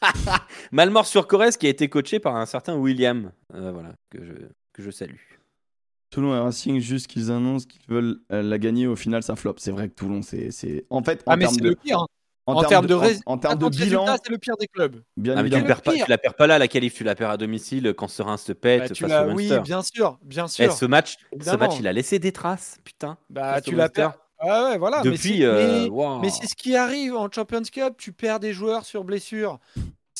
[0.72, 3.32] Malmort sur Corrèze qui a été coaché par un certain William.
[3.54, 4.32] Euh, voilà, que je,
[4.72, 5.16] que je salue.
[6.12, 9.54] Toulon et Racing, juste qu'ils annoncent qu'ils veulent euh, la gagner, au final ça flop.
[9.56, 10.52] C'est vrai que Toulon, c'est.
[10.52, 11.98] c'est- En fait, en Ah, mais c'est de, le pire.
[11.98, 12.06] hein.
[12.46, 14.66] en En termes termes de, en- rés- en termes de bilan, c'est le pire des
[14.66, 15.00] clubs.
[15.16, 16.04] bien Ah, mais tu, perds pas, pire.
[16.04, 18.52] tu la perds pas là, la qualif, tu la perds à domicile quand Serein se
[18.52, 20.72] pète Bah, tu face au oui, bien sûr, bien Eh, sûr.
[20.72, 23.16] ce match, ce match, il a laissé des traces, putain.
[23.30, 24.12] Bah, tu la perds.
[24.44, 24.98] Ah ouais, voilà.
[25.04, 25.88] mais Depuis, c'est- euh.
[26.20, 29.60] Mais c'est ce qui arrive en Champions Cup, tu perds des joueurs sur blessure.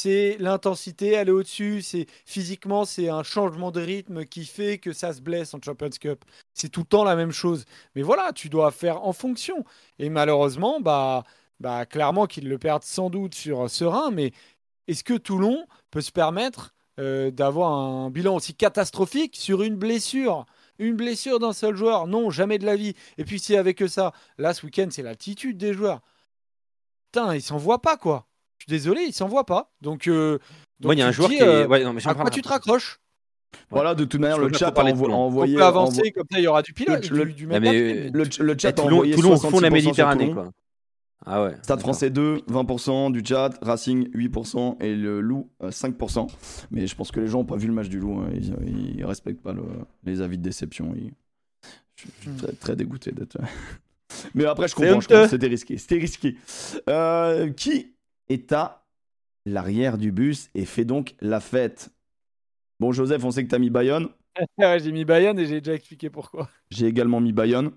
[0.03, 1.81] C'est l'intensité, est au-dessus.
[1.81, 5.91] C'est physiquement, c'est un changement de rythme qui fait que ça se blesse en Champions
[5.91, 6.25] Cup.
[6.55, 7.65] C'est tout le temps la même chose.
[7.95, 9.65] Mais voilà, tu dois faire en fonction.
[10.01, 11.23] Et malheureusement, bah,
[11.61, 14.11] bah clairement qu'ils le perdent sans doute sur Serein.
[14.11, 14.33] Mais
[14.89, 20.47] est-ce que Toulon peut se permettre euh, d'avoir un bilan aussi catastrophique sur une blessure?
[20.81, 22.95] Une blessure d'un seul joueur, non, jamais de la vie.
[23.19, 24.13] Et puis c'est avec ça.
[24.39, 26.01] Là, ce week-end, c'est l'attitude des joueurs.
[27.13, 28.27] Putain, ils s'en voient pas, quoi.
[28.63, 29.73] Je suis désolé, ils s'en voient pas.
[29.81, 30.39] Donc, euh,
[30.79, 31.47] donc Moi, il y a un joueur dis, qui est.
[31.47, 33.01] euh, Ouais, non, mais à quoi tu te raccroches
[33.71, 35.57] Voilà, de toute manière, le chat pas a envo- On envoyé.
[35.57, 37.11] peut avancer, envo- comme ça, il y aura du pilote.
[37.11, 38.09] le- du, du même mais.
[38.11, 40.53] Le, le chat Eh, a envoyé Toulon fond de la 66% sur Méditerranée, quoi.
[41.27, 41.57] Ah ouais.
[41.63, 46.29] Stade français 2, 20% du chat, Racing 8% et le Loup euh, 5%.
[46.71, 48.29] Mais je pense que les gens n'ont pas vu le match du Loup, hein.
[48.33, 49.63] ils, ils respectent pas le-
[50.05, 50.95] les avis de déception.
[50.97, 51.13] Ils-
[51.97, 53.39] Je suis très, très dégoûté d'être.
[54.35, 55.79] Mais après, je comprends, c'était risqué.
[55.79, 56.37] C'était risqué.
[56.89, 57.92] Euh, qui
[58.33, 58.85] est à
[59.47, 61.91] l'arrière du bus et fait donc la fête
[62.81, 64.09] Bon, Joseph, on sait que t'as mis Bayonne.
[64.59, 66.49] Ouais, j'ai mis Bayern et j'ai déjà expliqué pourquoi.
[66.71, 67.73] J'ai également mis Bayonne.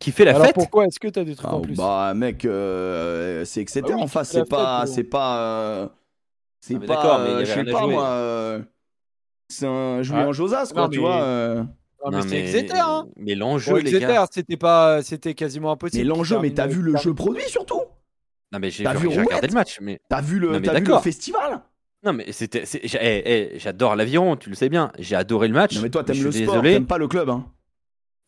[0.00, 0.54] Qui fait la Alors fête?
[0.54, 1.76] pourquoi est-ce que tu as des trucs Ah, en plus?
[1.76, 4.30] bah, mec, euh, c'est Ah oui, en face.
[4.32, 5.88] C'est pas, c'est pas, euh,
[6.60, 8.06] c'est Ah, pas, je sais pas moi.
[8.08, 8.62] euh,
[9.48, 10.28] c'est un jouer Ah.
[10.28, 11.22] en Josas, quoi, Non, tu mais- vois.
[11.22, 11.62] euh.
[12.04, 13.06] Non, mais Non, c'est Exeter, hein.
[13.16, 14.26] Mais l'enjeu, Bon, les Exeter, gars.
[14.28, 16.02] c'était pas, c'était quasiment impossible.
[16.02, 17.81] Mais l'enjeu, mais t'as vu le jeu produit surtout.
[18.52, 19.78] Non, mais j'ai T'as j'ai vu regardé le match.
[19.80, 21.60] Mais T'as vu le, Non, vu festival.
[22.04, 22.64] non, mais c'était.
[22.74, 24.92] eh, eh, J'adore l'aviron, tu le sais bien.
[24.98, 25.76] J'ai adoré le match.
[25.76, 27.46] Non, mais toi, t'aimes le sport, t'aimes pas le club, hein.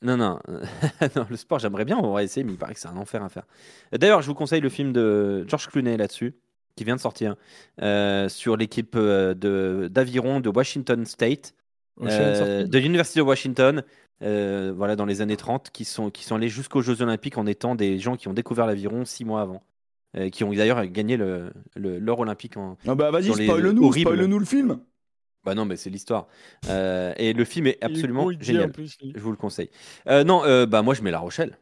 [0.02, 0.38] Non, non,
[1.16, 3.22] non, le sport, j'aimerais bien, on va essayer, mais il paraît que c'est un enfer
[3.22, 3.44] à faire.
[3.92, 6.34] D'ailleurs, je vous conseille le film de George Clooney là-dessus,
[6.76, 7.36] qui vient de sortir,
[7.80, 11.54] euh, sur l'équipe euh, de- d'aviron de Washington State,
[12.02, 13.82] euh, de l'Université de Washington,
[14.22, 17.46] euh, voilà, dans les années 30, qui sont, qui sont allés jusqu'aux Jeux Olympiques en
[17.46, 19.62] étant des gens qui ont découvert l'aviron six mois avant,
[20.16, 24.38] euh, qui ont d'ailleurs gagné le- le- l'or olympique en, Ah bah vas-y, spoil-nous, spoil-nous
[24.38, 24.80] le film.
[25.44, 26.26] Bah non, mais c'est l'histoire.
[26.68, 28.70] Euh, et le film est absolument génial.
[28.70, 29.12] en plus, lui.
[29.14, 29.70] Je vous le conseille.
[30.08, 31.58] Euh, non, euh, bah moi je mets La Rochelle.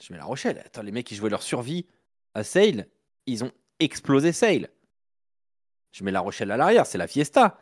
[0.00, 0.58] Je mets La Rochelle.
[0.64, 1.86] Attends, les mecs qui jouaient leur survie
[2.34, 2.86] à Sale,
[3.26, 3.50] ils ont
[3.80, 4.68] explosé Sale.
[5.92, 7.58] Je mets La Rochelle à l'arrière, c'est la fiesta.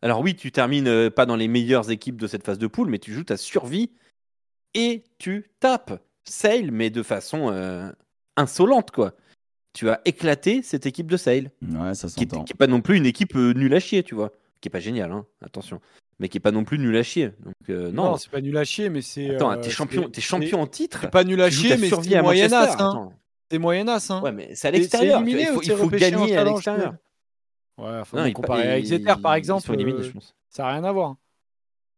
[0.00, 2.98] Alors oui, tu termines pas dans les meilleures équipes de cette phase de poule, mais
[2.98, 3.90] tu joues ta survie
[4.74, 7.90] et tu tapes Sale, mais de façon euh,
[8.38, 9.12] insolente, quoi.
[9.74, 12.40] tu as éclaté cette équipe de Sale, Ouais, ça qui s'entend.
[12.48, 14.32] n'est pas non plus une équipe euh, nulle à chier, tu vois.
[14.60, 15.80] Qui est pas géniale, hein, attention.
[16.18, 17.28] Mais qui est pas non plus nulle à chier.
[17.44, 18.04] Donc, euh, non.
[18.04, 19.36] Non, c'est pas nul à chier, mais c'est.
[19.36, 20.98] Attends, euh, t'es champion, champion en titre.
[21.02, 22.52] C'est pas nul à chier, mais survie c'est à moyenasse.
[22.70, 23.10] Manchester, Hein.
[23.50, 24.10] C'est moyenasse.
[24.10, 24.20] Hein.
[24.22, 25.22] Ouais, mais c'est à l'extérieur.
[25.24, 26.94] Il faut, il c'est faut gagner à l'extérieur.
[27.78, 30.34] Ouais, faut Non, bon, il- avec Exeter, par ils exemple, sont éliminés, euh, je pense.
[30.48, 31.14] ça n'a rien à voir.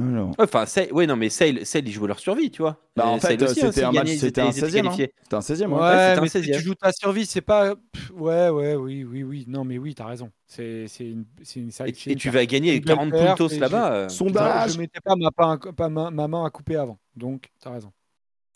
[0.01, 0.33] Alors.
[0.39, 2.79] Enfin, Sale- ouais, non, mais Sale, Sale, ils jouaient leur survie, tu vois.
[2.97, 4.79] Bah, en fait, c'était un match, c'était un ils étaient 16e.
[4.79, 4.83] hein.
[4.83, 5.13] qualifiés.
[5.23, 5.73] C'était un 16e.
[5.73, 5.89] Ouais, ouais.
[5.91, 6.57] c'était un mais si 16e.
[6.57, 7.75] tu joues ta survie, c'est pas.
[8.15, 9.45] Ouais, ouais, oui, oui, oui.
[9.47, 10.31] Non, mais oui, t'as raison.
[10.47, 13.37] C'est c'est une, c'est une, Et, c'est et tu vas gagner une belle 40 perf,
[13.37, 13.93] puntos là-bas.
[13.93, 14.09] euh.
[14.09, 14.73] Sondage.
[14.73, 16.99] Je mettais pas ma, pas ma, ma main à couper avant.
[17.15, 17.93] Donc, t'as raison.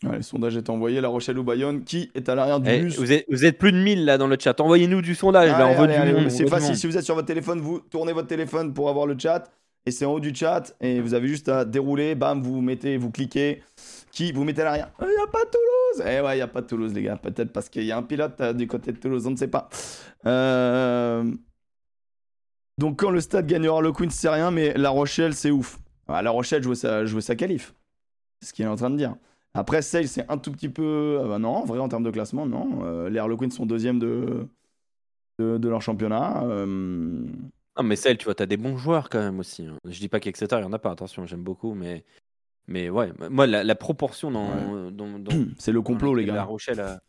[0.03, 0.99] Ouais, le sondage est envoyé.
[0.99, 3.57] La Rochelle ou Bayonne, qui est à l'arrière du Eh, bus vous, êtes, vous êtes
[3.57, 4.59] plus de 1000 là dans le chat.
[4.59, 5.49] Envoyez-nous du sondage.
[5.49, 6.75] là, Allez, on veut C'est facile.
[6.75, 9.43] Si vous êtes sur votre téléphone, vous tournez votre téléphone pour avoir le chat.
[9.85, 10.75] Et c'est en haut du chat.
[10.81, 12.15] Et vous avez juste à dérouler.
[12.15, 13.61] Bam, vous mettez, vous cliquez.
[14.11, 14.91] Qui Vous mettez à l'arrière.
[15.01, 16.07] Il n'y a pas Toulouse.
[16.07, 17.17] Eh ouais, il n'y a pas Toulouse, les gars.
[17.17, 19.27] Peut-être parce qu'il y a un pilote euh, du côté de Toulouse.
[19.27, 19.69] On ne sait pas.
[20.25, 21.23] Euh,
[22.77, 24.51] Donc, quand le stade gagnera le c'est rien.
[24.51, 25.79] Mais La Rochelle, c'est ouf.
[26.07, 27.73] Ah, la Rochelle jouait sa, jouait qualif.
[28.41, 29.15] C'est ce qu'il est en train de dire.
[29.53, 31.19] Après, Sale, c'est un tout petit peu.
[31.23, 33.07] ah bah non, en vrai, en termes de classement, non.
[33.07, 34.47] Les Harlequins sont deuxième de,
[35.39, 36.43] de, de leur championnat.
[37.77, 39.65] Non, mais Sale, tu vois, t'as des bons joueurs quand même aussi.
[39.65, 39.77] hein.
[39.85, 40.91] Je dis pas qu'Exeter, il y en a pas.
[40.91, 42.03] Attention, j'aime beaucoup, mais.
[42.67, 44.89] Mais ouais, moi, la, la proportion dans.
[44.91, 46.43] dans, dans- c'est le complot, dans les La gars.
[46.43, 46.79] Rochelle.
[46.79, 47.01] a-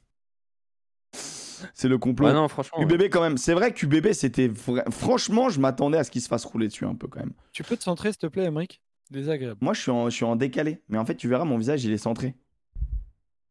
[1.73, 2.27] C'est le complot.
[2.27, 2.79] Ouais, non, franchement.
[2.81, 3.09] ouais.
[3.09, 3.39] Quand même.
[3.39, 4.49] C'est vrai que QBB, c'était.
[4.49, 7.33] vra- Franchement, je m'attendais à ce qu'il se fasse rouler dessus un peu, quand même.
[7.53, 9.59] Tu peux te centrer, s'il te plaît, Emmerich Désagréable.
[9.63, 10.83] Moi, je suis, en, je suis en décalé.
[10.89, 12.35] Mais en fait, tu verras, mon visage, il est centré.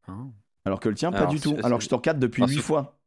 [0.07, 0.29] Hein.
[0.65, 1.53] Alors que le tien, pas Alors, du tout.
[1.55, 2.99] c'est- Alors que je te recadre depuis Alors, 8 c'est- fois.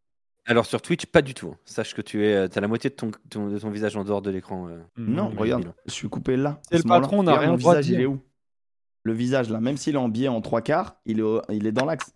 [0.50, 1.54] Alors sur Twitch, pas du tout.
[1.66, 4.02] Sache que tu es, euh, as la moitié de ton, ton- de ton visage en
[4.04, 4.66] dehors de l'écran.
[4.68, 4.78] euh.
[4.96, 6.58] Non, regarde, je suis coupé là.
[6.70, 8.18] C'est à le patron, on n'a rien le visage, il est où?
[9.04, 9.60] Le visage, là.
[9.60, 12.12] Même s'il est en biais en trois quarts, il est, au- il est dans l'axe.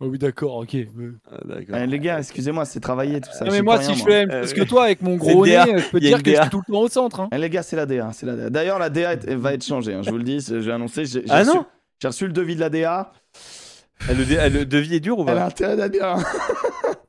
[0.00, 0.74] Oh oui, d'accord, ok.
[0.74, 1.76] Euh, Ah, d'accord.
[1.78, 3.46] Eh, les gars, excusez-moi, c'est travaillé tout ça.
[3.46, 5.90] Non, mais moi, si rien, je fais Euh, que toi avec mon gros nez, je
[5.90, 7.20] peux dire que je suis tout le temps au centre.
[7.20, 7.28] hein.
[7.32, 8.10] Eh, les gars, c'est la DA.
[8.12, 8.50] C'est la DA.
[8.50, 9.94] D'ailleurs, la DA est- va être changée.
[9.94, 11.06] hein, je vous le dis, je vais annoncer.
[11.06, 11.64] J'ai j'ai Ah reçu, non?
[12.00, 13.12] j'ai reçu le devis de la DA.
[14.08, 15.46] Le, dé- le devis est dur ou Elle a pas?
[15.46, 16.16] intérêt d'être bien.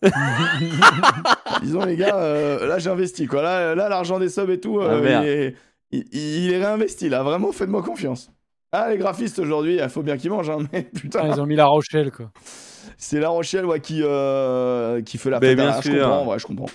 [1.62, 3.28] Disons, les gars, euh, là, j'ai investi.
[3.28, 3.42] Quoi.
[3.42, 5.24] Là, là l'argent des subs et tout, euh, Ah, merde.
[5.26, 5.56] il, est,
[5.92, 6.06] il-
[6.46, 7.10] il est réinvesti.
[7.10, 8.30] Là, vraiment, faites-moi confiance.
[8.72, 10.50] Ah, les graphistes aujourd'hui, il faut bien qu'ils mangent.
[10.50, 12.32] hein, mais Ah, putain, ils ont mis la Rochelle, quoi.
[12.98, 15.58] c'est La Rochelle ouais, qui, euh, qui fait la Mais fête.
[15.58, 15.82] bien.
[15.82, 16.28] Je sûr.
[16.28, 16.70] ouais, je comprends.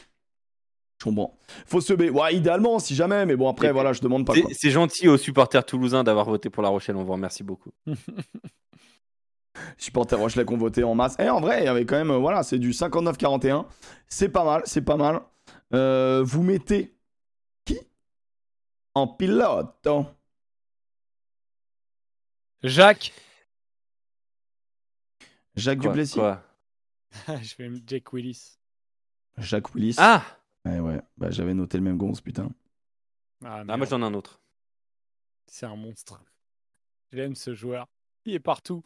[0.99, 1.39] Je comprends.
[1.67, 2.11] Faut se b.
[2.15, 4.35] Ouais, idéalement, si jamais, mais bon, après, Et- voilà, je demande pas.
[4.53, 6.97] C'est gentil aux supporters toulousains d'avoir voté pour La Rochelle.
[6.97, 7.71] On vous remercie beaucoup.
[9.79, 11.17] supporters Rochelet qui ont voté en masse.
[11.19, 13.67] Et en vrai, il y avait quand même, euh, voilà, c'est du 59-41.
[14.09, 15.21] C'est pas mal, c'est pas mal.
[15.75, 16.95] Euh, vous mettez
[17.65, 17.79] qui
[18.95, 19.89] en pilote?
[22.63, 23.13] Jacques.
[25.57, 26.43] Jacques Quoi, Duplessis quoi?
[27.43, 28.59] Je vais Jake Willis.
[29.39, 29.97] Jacques Willis.
[29.99, 30.23] Ah,
[30.67, 32.51] Ouais, ouais, bah, j'avais noté le même gonze, putain.
[33.43, 34.41] Ah, Ah, moi j'en ai un autre.
[35.47, 36.21] C'est un monstre.
[37.13, 37.89] J'aime ce joueur.
[38.27, 38.85] Il est partout.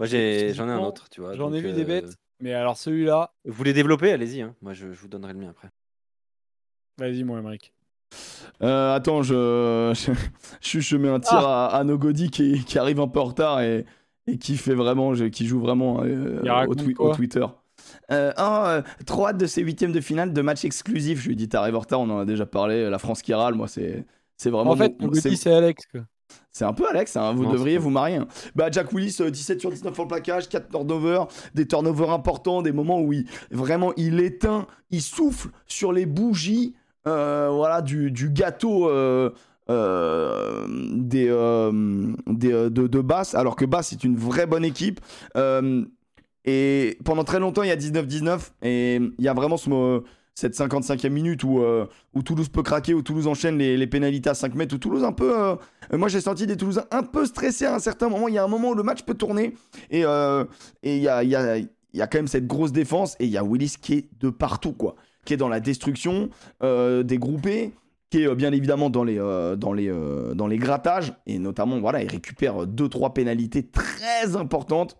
[0.00, 1.34] Moi j'ai- j'en ai un autre, tu vois.
[1.36, 2.16] J'en ai vu des euh, bêtes.
[2.40, 4.40] Mais alors celui-là, Vous voulez développer Allez-y.
[4.40, 4.54] hein.
[4.62, 5.68] Moi je, je vous donnerai le mien après.
[6.98, 7.72] vas-y, mon Emmerich.
[8.62, 9.92] Euh, attends, je...
[10.62, 13.60] je, je mets un tir à, à Nogodi qui, qui arrive un peu en retard
[13.60, 13.84] et,
[14.26, 17.44] et qui fait vraiment, je- qui joue vraiment euh, au, twi- Twitter.
[18.10, 21.20] Euh, oh, euh, trop hâte de ces huitièmes de finale de match exclusif.
[21.20, 22.88] Je lui ai dit, t'arrives en retard, on en a déjà parlé.
[22.90, 24.04] La France qui râle, moi, c'est,
[24.36, 24.70] c'est vraiment.
[24.72, 25.84] En fait, mon- c'est- Alex.
[25.86, 26.00] Quoi.
[26.52, 28.16] C'est un peu Alex, hein, vous Non, devriez vous marier.
[28.16, 28.26] hein.
[28.54, 32.72] Bah, Jack Willis, euh, 17 sur 19 en plaquage, 4 turnovers, des turnovers importants, des
[32.72, 36.74] moments où il, vraiment il éteint, il souffle sur les bougies
[37.06, 39.30] euh, voilà, du, du gâteau euh,
[39.70, 44.64] euh, des, euh, des, euh, de, de Bass, alors que Bass est une vraie bonne
[44.64, 45.00] équipe.
[45.36, 45.84] Euh,
[46.44, 50.02] et pendant très longtemps, il y a 19-19, et il y a vraiment ce,
[50.40, 54.34] cette 55e minute où, euh, où Toulouse peut craquer, où Toulouse enchaîne les, pénalités à
[54.34, 55.38] 5 mètres, où Toulouse un peu...
[55.38, 55.56] euh,
[55.92, 58.26] moi, j'ai senti des Toulousains un peu stressés à un certain moment.
[58.26, 59.54] Il y a un moment où le match peut tourner.
[59.90, 60.44] Et euh,
[60.82, 63.16] il y, a, quand même cette grosse défense.
[63.20, 64.96] Et il y a Willis qui est de partout, quoi.
[65.24, 66.30] Qui est dans la destruction
[66.62, 67.72] des groupés.
[68.08, 69.16] Qui est bien évidemment dans les,
[69.56, 71.12] dans les grattages.
[71.26, 74.96] Et notamment, voilà, il récupère 2-3 pénalités très importantes.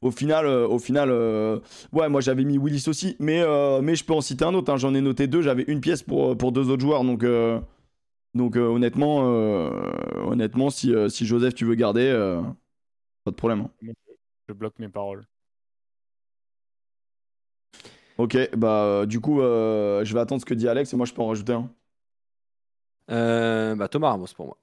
[0.00, 1.58] Au final, euh, au final euh,
[1.92, 4.72] ouais, moi j'avais mis Willis aussi, mais, euh, mais je peux en citer un autre.
[4.72, 4.76] hein.
[4.76, 5.42] J'en ai noté deux.
[5.42, 7.04] J'avais une pièce pour, pour deux autres joueurs.
[7.04, 7.60] Donc, euh,
[8.34, 9.70] donc euh, honnêtement, euh,
[10.26, 12.40] honnêtement si, euh, si Joseph tu veux garder, euh,
[13.24, 13.66] pas de problème.
[13.82, 13.92] hein.
[14.48, 15.24] Je bloque mes paroles.
[18.18, 21.12] Ok, bah du coup, euh, je vais attendre ce que dit Alex et moi je
[21.14, 21.68] peux en rajouter un.
[23.10, 24.58] Euh, bah, Thomas Ramos pour moi.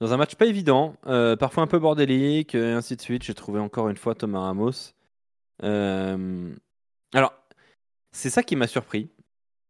[0.00, 3.34] Dans un match pas évident, euh, parfois un peu bordélique, et ainsi de suite, j'ai
[3.34, 4.92] trouvé encore une fois Thomas Ramos
[5.62, 6.54] Euh,
[7.14, 7.32] alors,
[8.12, 9.10] c'est ça qui m'a surpris.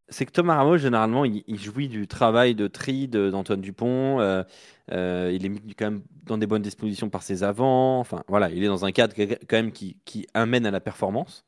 [0.08, 4.20] C'est que Thomas Ramos, généralement, il, jouit du travail de tri d'Antoine Dupont.
[4.20, 4.44] Euh,
[4.92, 8.00] euh, il est mis quand même dans des bonnes dispositions par ses avants.
[8.00, 11.44] Enfin, voilà, il est dans un cadre quand même qui, qui amène à la performance.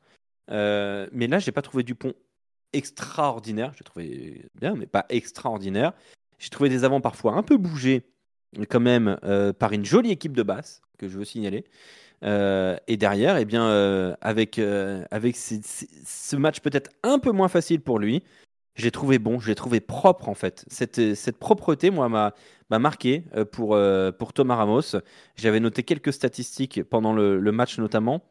[0.49, 2.13] mais là, j'ai pas trouvé Dupont
[2.73, 3.73] extraordinaire.
[3.77, 5.93] J'ai trouvé bien, mais pas extraordinaire.
[6.39, 8.03] J'ai trouvé des avants parfois un peu bougés,
[8.69, 9.17] quand même,
[9.59, 11.65] par une jolie équipe de basse que je veux signaler.
[12.23, 17.47] Euh, et derrière, eh bien, euh, avec, euh, avec ce match peut-être un peu moins
[17.47, 18.23] facile pour lui,
[18.75, 20.65] j'ai trouvé bon, j'ai trouvé propre en fait.
[20.69, 23.77] Cette, cette propreté, moi, m'a, marqué pour,
[24.17, 24.95] pour Thomas Ramos.
[25.35, 28.23] J'avais noté quelques statistiques pendant le, match notamment.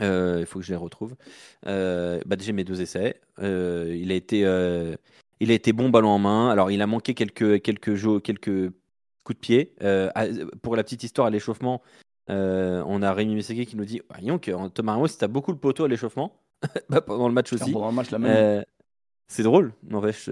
[0.00, 1.16] Il faut que je les retrouve.
[1.64, 3.20] bah déjà mes deux essais.
[3.42, 4.40] il a été,
[5.40, 6.50] il a été bon ballon en main.
[6.50, 8.72] Alors il a manqué quelques quelques jeux, quelques
[9.32, 9.74] de pied.
[10.62, 11.82] pour la petite histoire à l'échauffement,
[12.30, 15.58] euh, on a Rémi Messeke qui nous dit Voyons que Thomas Ramos, t'as beaucoup le
[15.58, 16.40] poteau à l'échauffement.
[16.88, 17.72] bah, pendant le match aussi.
[17.72, 18.36] Pendant le match, la même.
[18.36, 18.62] Euh,
[19.28, 20.28] c'est drôle, n'empêche.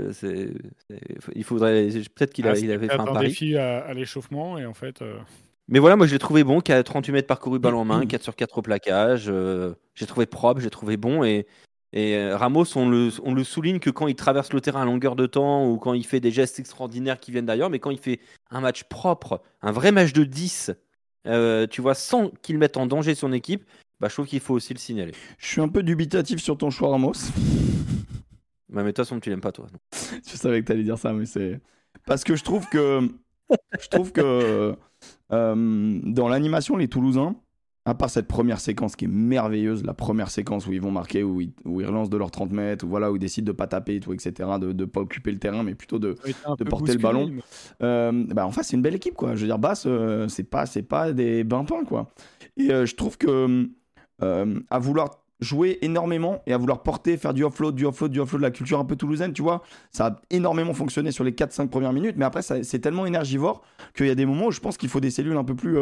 [1.34, 1.88] Il faudrait.
[2.14, 5.02] Peut-être qu'il ah, avait fait un, un défi à, l'échauffement et en fait.
[5.02, 5.18] Euh,
[5.68, 8.06] Mais voilà, moi je l'ai trouvé bon, qui a 38 mètres parcourus balle en main,
[8.06, 9.32] 4 sur 4 au plaquage.
[9.94, 11.24] j'ai trouvé propre, j'ai trouvé bon.
[11.24, 11.46] Et,
[11.98, 15.16] et Ramos, on le, on le, souligne que quand il traverse le terrain à longueur
[15.16, 17.98] de temps ou quand il fait des gestes extraordinaires qui viennent d'ailleurs, mais quand il
[17.98, 18.20] fait
[18.50, 20.72] un match propre, un vrai match de 10
[21.26, 23.64] euh, tu vois, sans qu'il mette en danger son équipe,
[24.00, 25.12] bah, je trouve qu'il faut aussi le signaler.
[25.38, 27.12] Je suis un peu dubitatif sur ton choix, Ramos.
[28.68, 29.66] Bah, mais de toute façon, tu l'aimes pas, toi.
[29.92, 31.60] je savais que tu allais dire ça, mais c'est.
[32.06, 33.08] Parce que je trouve que.
[33.80, 34.76] je trouve que.
[35.32, 37.36] Euh, dans l'animation, les Toulousains,
[37.86, 41.22] à part cette première séquence qui est merveilleuse, la première séquence où ils vont marquer,
[41.22, 43.52] où ils, où ils relancent de leurs 30 mètres, où, voilà, où ils décident de
[43.52, 46.16] pas taper, tout, etc., de ne pas occuper le terrain, mais plutôt de,
[46.58, 47.30] de porter le ballon.
[47.82, 49.36] Euh, bah, en fait, c'est une belle équipe, quoi.
[49.36, 52.12] Je veux dire, Basse, euh, c'est pas, c'est pas des bintins, quoi.
[52.56, 53.70] Et euh, je trouve que
[54.20, 58.40] à vouloir jouer énormément et à vouloir porter, faire du offload, du offload, du offload,
[58.40, 61.92] la culture un peu toulousaine, tu vois, ça a énormément fonctionné sur les 4-5 premières
[61.92, 63.62] minutes, mais après, c'est tellement énergivore
[63.94, 65.78] qu'il y a des moments où je pense qu'il faut des cellules un peu plus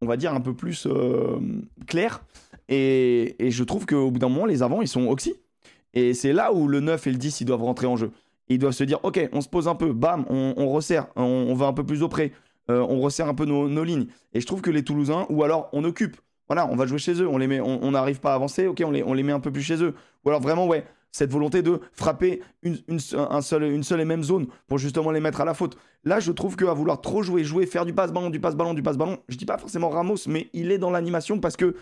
[0.00, 1.38] on va dire, un peu plus euh,
[1.86, 2.22] clair.
[2.68, 5.34] Et, je trouve qu'au bout d'un moment, les avants, ils sont oxy.
[5.94, 8.10] Et c'est là où le 9 et le 10, ils doivent rentrer en jeu.
[8.48, 11.66] Ils doivent se dire, ok, on se pose un peu, bam, on, resserre, on, va
[11.66, 12.32] un peu plus auprès,
[12.70, 14.06] euh, on resserre un peu nos, lignes.
[14.32, 16.16] Et je trouve que les Toulousains, ou alors on occupe,
[16.46, 18.82] voilà, on va jouer chez eux, on les met, on n'arrive pas à avancer, ok,
[18.86, 19.94] on les, on les met un peu plus chez eux.
[20.24, 20.84] Ou alors vraiment, ouais,
[21.18, 25.10] cette volonté de frapper une, une, un seul, une seule et même zone pour justement
[25.10, 25.76] les mettre à la faute.
[26.04, 29.18] Là, je trouve qu'à vouloir trop jouer, jouer, faire du passe-ballon, du passe-ballon, du passe-ballon,
[29.28, 31.74] je dis pas forcément Ramos, mais il est dans l'animation parce que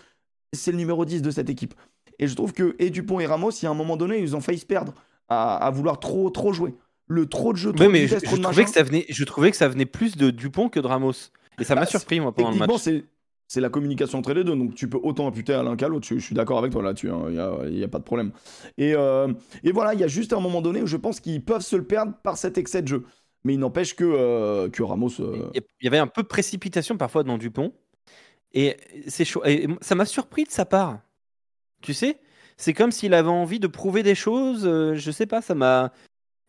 [0.53, 1.75] c'est le numéro 10 de cette équipe.
[2.17, 4.35] Et je trouve que et Dupont et Ramos, il y a un moment donné, ils
[4.35, 4.95] ont failli se perdre
[5.29, 6.73] à, vouloir trop, trop jouer.
[7.05, 9.69] Le trop de jeu, trop mais je, trouvais que ça venait, je trouvais que ça
[9.69, 11.13] venait plus de Dupont que de Ramos.
[11.59, 12.89] Et ça m'a bah, surpris, moi, pendant le match
[13.47, 14.55] c'est la communication entre les deux.
[14.55, 16.05] Donc tu peux autant imputer à l'un qu'à l'autre.
[16.07, 17.07] Je, suis d'accord avec toi là-dessus.
[17.07, 17.69] Il hein.
[17.69, 18.31] n'y a, pas de problème.
[18.77, 19.31] Et, euh,
[19.63, 21.75] et voilà, il y a juste un moment donné où je pense qu'ils peuvent se
[21.75, 23.05] le perdre par cet excès de jeu.
[23.43, 25.21] Mais il n'empêche que, euh, que Ramos.
[25.21, 27.73] Euh, il y avait un peu de précipitation parfois dans Dupont.
[28.53, 28.75] Et,
[29.07, 29.43] c'est chaud.
[29.45, 30.99] et ça m'a surpris de sa part.
[31.81, 32.19] Tu sais
[32.57, 34.63] C'est comme s'il avait envie de prouver des choses.
[34.63, 35.93] je sais pas, ça m'a.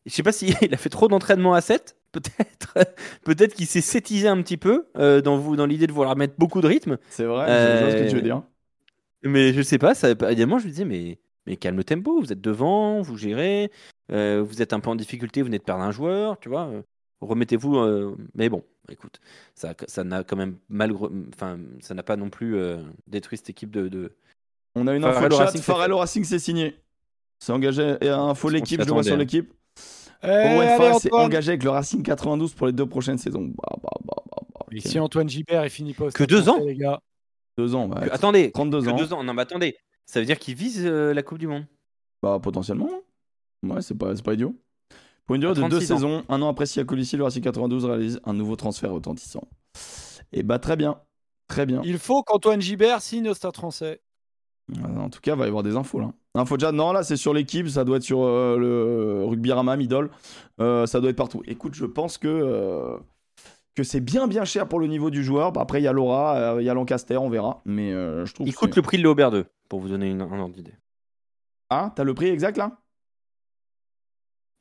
[0.06, 2.74] Je sais pas s'il a fait trop d'entraînement à 7 peut-être
[3.24, 6.34] peut-être qu'il s'est sétisé un petit peu euh, dans, vous, dans l'idée de vouloir mettre
[6.38, 6.98] beaucoup de rythme.
[7.10, 8.38] C'est vrai, je vois ce que tu veux dire.
[8.38, 12.20] Euh, mais je sais pas, ça, évidemment, je me disais, mais, mais calme le tempo,
[12.20, 13.70] vous êtes devant, vous gérez,
[14.12, 16.70] euh, vous êtes un peu en difficulté, vous venez de perdre un joueur, tu vois.
[17.20, 19.20] Remettez-vous, mais bon, écoute,
[19.54, 20.92] ça, ça n'a quand même mal,
[21.34, 22.56] enfin, ça n'a pas non plus
[23.06, 24.12] détruit cette équipe de.
[24.74, 26.76] On a une info Farrell Racing s'est signé.
[27.40, 29.52] C'est engagé, et info l'équipe, je vois sur l'équipe.
[30.24, 33.52] Euh, s'est engagé avec le Racing 92 pour les deux prochaines saisons.
[33.56, 36.74] Bah, bah, bah, bah Et si Antoine Gibert est fini poste Que deux ans les
[36.74, 37.00] gars
[37.56, 38.10] Deux ans, ouais.
[38.10, 38.96] attendez, 32 ans.
[38.96, 39.22] Deux ans.
[39.22, 39.76] Non, mais attendez,
[40.06, 41.66] ça veut dire qu'il vise euh, la Coupe du Monde
[42.22, 42.90] Bah, potentiellement.
[43.62, 44.54] Ouais, c'est pas, pas idiot.
[45.26, 48.20] Pour une durée de deux saisons, un an après Sia Colissi, le Racing 92 réalise
[48.24, 49.46] un nouveau transfert retentissant.
[50.32, 51.00] Et bah, très bien.
[51.48, 51.80] Très bien.
[51.84, 54.00] Il faut qu'Antoine Gibert signe au Stade français.
[54.84, 56.12] En tout cas, il va y avoir des infos là.
[56.34, 59.76] Info déjà, non, là c'est sur l'équipe, ça doit être sur euh, le Rugby Rama,
[59.76, 60.10] Midol,
[60.60, 61.42] euh, ça doit être partout.
[61.46, 62.98] Écoute, je pense que, euh,
[63.74, 65.52] que c'est bien bien cher pour le niveau du joueur.
[65.52, 67.62] Bah, après, il y a Laura, il y a Lancaster, on verra.
[67.64, 70.38] Mais je trouve Il coûte le prix de l'Aubert 2, pour vous donner une, un
[70.38, 70.74] ordre d'idée.
[71.70, 72.78] Ah, t'as le prix exact là?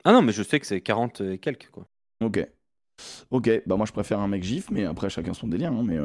[0.04, 1.86] Ah non, mais je sais que c'est 40 et quelques quoi.
[2.24, 2.48] Ok.
[3.30, 5.72] Ok, bah moi je préfère un mec gif, mais après chacun son délire.
[5.72, 5.98] Hein, mais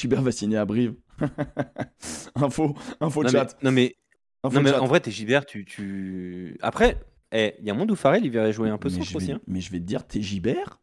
[0.00, 0.94] Gilbert va signer à Brive.
[2.34, 3.56] info, info chat.
[3.62, 3.96] non mais,
[4.44, 6.56] non, mais en vrai, t'es Gilbert, tu, tu...
[6.62, 6.98] Après,
[7.32, 9.32] il y a un monde où Farrell, il verrait jouer un peu centre aussi.
[9.32, 9.40] Hein.
[9.46, 10.80] Mais je vais te dire, t'es Gilbert,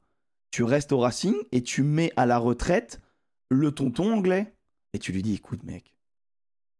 [0.52, 3.02] tu restes au Racing et tu mets à la retraite
[3.50, 4.54] le tonton anglais.
[4.94, 5.94] Et tu lui dis, écoute mec,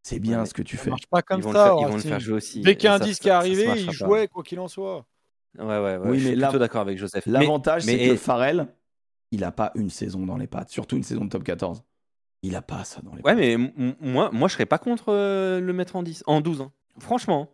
[0.04, 0.90] C'est bien ce que tu Ça fais.
[0.92, 1.66] marche pas comme ils vont, ça.
[1.66, 2.62] le, faire, ils vont le faire jouer aussi.
[2.62, 3.86] Dès qu'il y a Et un ça, 10 ça- qui est ça arrivé, marchera il
[4.00, 4.06] pas.
[4.06, 5.06] jouait quoi qu'il en soit.
[5.58, 5.98] Ouais, ouais, ouais.
[6.04, 7.26] Oui, je mais suis plutôt d'accord avec Joseph.
[7.26, 8.68] Mais- L'avantage, c'est mais- que Farrell,
[9.32, 11.84] il a pas une saison dans les pattes, surtout une saison de top 14.
[12.48, 13.58] Il a pas ça dans les Ouais, mais
[14.02, 16.62] moi, moi, je serais pas contre euh, le mettre en 10, en 12.
[16.62, 16.72] hein.
[17.00, 17.50] Franchement,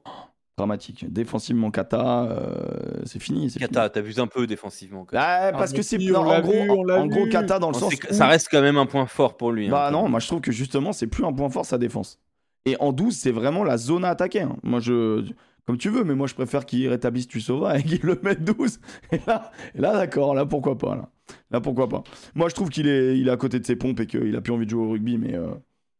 [0.55, 1.11] Dramatique.
[1.11, 3.49] Défensivement, Kata, euh, c'est fini.
[3.49, 5.03] c'est Kata, t'abuses un peu défensivement.
[5.03, 5.25] quand même.
[5.25, 5.49] fini.
[5.55, 7.25] Ah, parce que c'est on en gros, vu, en gros.
[7.27, 9.35] Kata dans le On sens sait que où- Ça reste quand même un point fort
[9.35, 9.67] pour lui.
[9.67, 12.19] hein, Bah non, moi je trouve que justement c'est plus un point fort sa défense.
[12.65, 14.41] Et en 12, c'est vraiment la zone à attaquer.
[14.43, 14.55] hein.
[14.61, 15.25] Moi je
[15.65, 18.79] comme tu veux, mais moi je préfère qu'il rétablisse Tussova et qu'il le mette 12.
[19.11, 21.09] Et là, là d'accord, là pourquoi pas là.
[21.51, 22.03] Là pourquoi pas.
[22.35, 24.65] Moi je trouve qu'il est à côté de ses pompes et qu'il a plus envie
[24.65, 25.53] de jouer au rugby mais euh,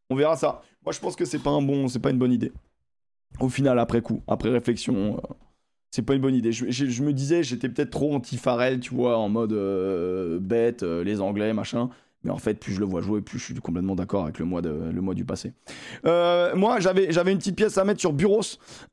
[0.10, 0.62] on verra ça.
[0.84, 2.52] Moi je pense que c'est pas un bon c'est pas une bonne idée.
[3.40, 5.34] Au final après coup, après réflexion euh,
[5.92, 6.52] c'est pas une bonne idée.
[6.52, 11.54] Je, me disais, j'étais peut-être trop anti-Farrell, tu vois, en mode euh, bête, les Anglais,
[11.54, 11.92] machin.
[12.24, 14.46] Mais en fait, plus je le vois jouer, plus je suis complètement d'accord avec le
[14.46, 15.52] mois, de, le mois du passé.
[16.06, 18.42] Euh, moi, j'avais, j'avais une petite pièce à mettre sur Buros,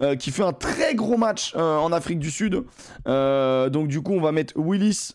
[0.03, 2.65] euh, qui fait un très gros match euh, en Afrique du Sud.
[3.07, 5.13] Donc, du coup, on va mettre Willis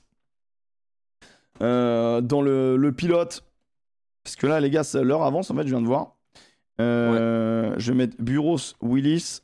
[1.60, 3.44] dans le, le pilote.
[4.24, 6.16] Parce que là, les gars, l'heure avance, en fait, je viens de voir.
[6.80, 9.42] Je vais mettre Buros, Willis.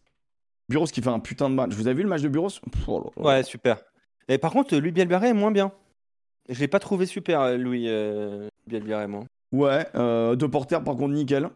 [0.70, 1.72] Buros qui fait un putain de match.
[1.74, 2.48] Vous avez vu le match de Buros?
[2.50, 3.30] Pff, oh là là.
[3.30, 3.82] Ouais, super.
[4.30, 5.74] Et par contre, Louis Bielbarré est moins bien.
[6.52, 9.24] Je l'ai pas trouvé super, euh, Louis euh, Bielbarré, moi.
[9.52, 11.46] Ouais, euh, deux porteurs par contre nickel.
[11.46, 11.50] Ouais,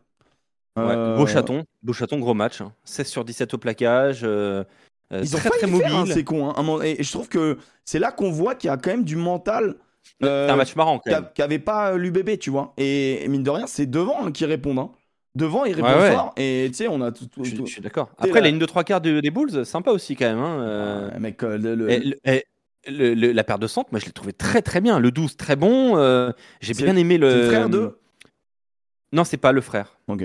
[0.78, 2.60] Euh, Beau chaton, beau chaton, gros match.
[2.62, 2.74] hein.
[2.84, 4.22] 16 sur 17 au plaquage.
[4.24, 6.14] Ils ont très failli très hein, mobile.
[6.14, 6.50] c'est con.
[6.50, 8.90] hein, un moment- et, je trouve que c'est là qu'on voit qu'il y a quand
[8.90, 9.76] même du mental
[10.22, 11.30] C'est euh, un match marrant quand qu'a- même.
[11.34, 12.74] qu'avait pas l'UBB, tu vois.
[12.78, 14.80] Et, mine de rien, c'est devant hein, qui répondent.
[14.80, 14.90] hein.
[15.36, 16.12] Devant, ils répondent Ouais, ouais.
[16.14, 16.34] fort.
[16.38, 17.26] Et tu sais, on a tout.
[17.28, 18.10] tout- Je, suis- tout- je suis d'accord.
[18.18, 20.40] Après, la ligne de 3 quarts de- des Bulls, sympa aussi quand même.
[20.40, 21.12] hein, euh.
[21.12, 22.46] Ouais, mec, le- le- Et le- et
[22.88, 24.99] le- le- la paire de centre, moi je l'ai trouvé très très bien.
[24.99, 25.98] Le 12, très bon.
[25.98, 26.32] euh,
[26.62, 27.41] J'ai bien aimé le.
[27.44, 27.98] le frère de?
[29.12, 29.98] Non, c'est pas le frère.
[30.07, 30.24] Ok,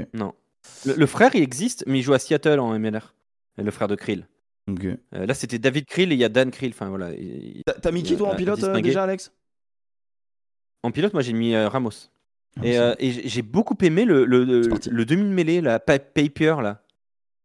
[0.84, 3.14] Le, le frère, il existe, mais il joue à Seattle en MLR.
[3.56, 4.26] Le frère de Krill.
[4.68, 6.70] Euh, là, c'était David Krill et il y a Dan Krill.
[6.72, 7.12] Enfin voilà.
[7.12, 9.32] il- T'as- mis qui toi en pilote euh, déjà, Alex?
[10.82, 11.90] En pilote, moi j'ai mis euh, Ramos.
[12.58, 16.82] Ah, Et, euh, j'ai beaucoup aimé le, le, le, demi-mêlée, la pa- Papier là.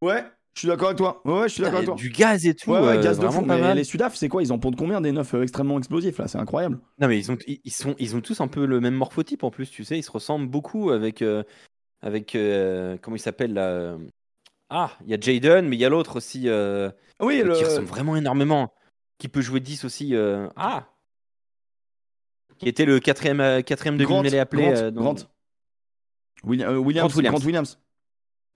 [0.02, 0.24] Ouais,
[0.56, 1.22] je suis d'accord avec toi.
[1.26, 1.96] Ouais, je suis d'accord avec toi.
[1.96, 2.72] Du gaz et tout.
[2.72, 3.42] Ouais, ouais, euh, gaz de fou.
[3.44, 3.78] pas Mais mal.
[3.78, 4.42] les Sudaf, c'est quoi?
[4.42, 6.28] Ils en pondent combien des neufs euh, extrêmement explosifs là?
[6.28, 6.80] C'est incroyable.
[7.00, 9.52] Non mais ils ont ils, sont ils ont tous un peu le même morphotype en
[9.52, 11.44] plus, tu sais, ils se ressemblent beaucoup avec euh,
[12.02, 13.98] avec euh, comment il s'appelle là
[14.70, 17.54] Ah, il y a Jaden, mais il y a l'autre aussi euh, Oui, le.
[17.54, 18.72] qui ressemble vraiment énormément,
[19.18, 20.16] qui peut jouer 10 aussi.
[20.56, 20.88] Ah,
[22.58, 25.16] qui était le quatrième quatrième Grant, demi-mêlée appelé Grant, dans- Grant.
[26.44, 27.34] William- Williams, Grant Williams.
[27.36, 27.80] Grant Williams.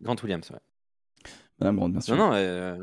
[0.02, 0.52] Grant Williams.
[0.52, 0.60] Ouais.
[1.60, 2.16] Madame Grant, bien sûr.
[2.16, 2.78] Non non, euh,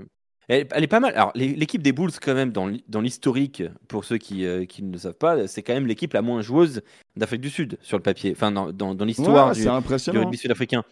[0.48, 1.12] elle, elle est pas mal.
[1.14, 4.64] Alors l'é- l'équipe des Bulls quand même dans l'hi- dans l'historique pour ceux qui euh,
[4.64, 6.82] qui ne le savent pas, c'est quand même l'équipe la moins joueuse
[7.16, 8.32] d'Afrique du Sud sur le papier.
[8.32, 9.62] Enfin dans dans, dans l'histoire Ouais, du,
[10.20, 10.84] rugby sud-africain.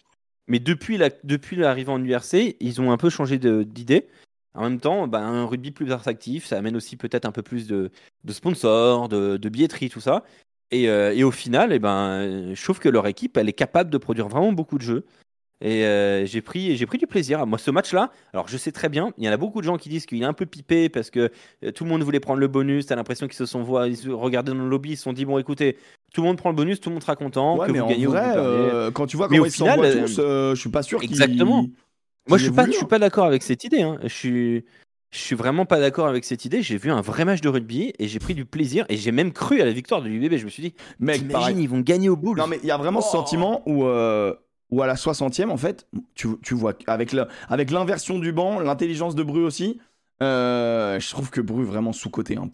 [0.49, 4.07] Mais depuis la depuis l'arrivée en URC, ils ont un peu changé de- d'idée.
[4.57, 7.67] En même temps, bah, un rugby plus attractif, ça amène aussi peut-être un peu plus
[7.67, 7.91] de,
[8.23, 10.23] de sponsors, de, de billetterie, tout ça.
[10.71, 13.91] Et, euh, et au final, eh ben, je trouve que leur équipe, elle est capable
[13.91, 15.05] de produire vraiment beaucoup de jeux.
[15.61, 17.47] Et euh, j'ai pris, j'ai pris du plaisir.
[17.47, 19.77] Moi, ce match-là, alors je sais très bien, il y en a beaucoup de gens
[19.79, 21.31] qui disent qu'il est un peu pipé parce que
[21.65, 22.87] euh, tout le monde voulait prendre le bonus.
[22.87, 25.25] T'as l'impression qu'ils se sont ils se regardaient dans le lobby, ils se sont dit
[25.25, 25.77] bon, écoutez,
[26.13, 27.85] tout le monde prend le bonus, tout le monde sera content, Ouais, que mais vous
[27.85, 30.17] en gagnez ou vrai, vous euh, quand tu vois Mais comment au ils final, tous,
[30.21, 31.03] je suis pas sûr.
[31.03, 31.67] Exactement.
[32.29, 32.89] Moi, je suis pas, je suis hein.
[32.89, 33.83] pas d'accord avec cette idée.
[33.83, 33.99] hein.
[34.03, 34.65] Je suis,
[35.13, 36.63] je suis vraiment pas d'accord avec cette idée.
[36.63, 39.33] J'ai vu un vrai match de rugby et j'ai pris du plaisir et j'ai même
[39.33, 40.37] cru à la victoire de l'UBB.
[40.37, 42.39] Je me suis dit, Mec, imagine, ils vont gagner au boule.
[42.39, 43.13] Non, mais il y a vraiment ce Oh.
[43.19, 44.35] sentiment où, euh,
[44.75, 48.59] où à la 60e, en fait, tu, tu vois, avec le- avec l'inversion du banc,
[48.61, 49.81] l'intelligence de Bru aussi,
[50.23, 52.37] euh, je trouve que Bru vraiment sous-côté.
[52.37, 52.49] hein.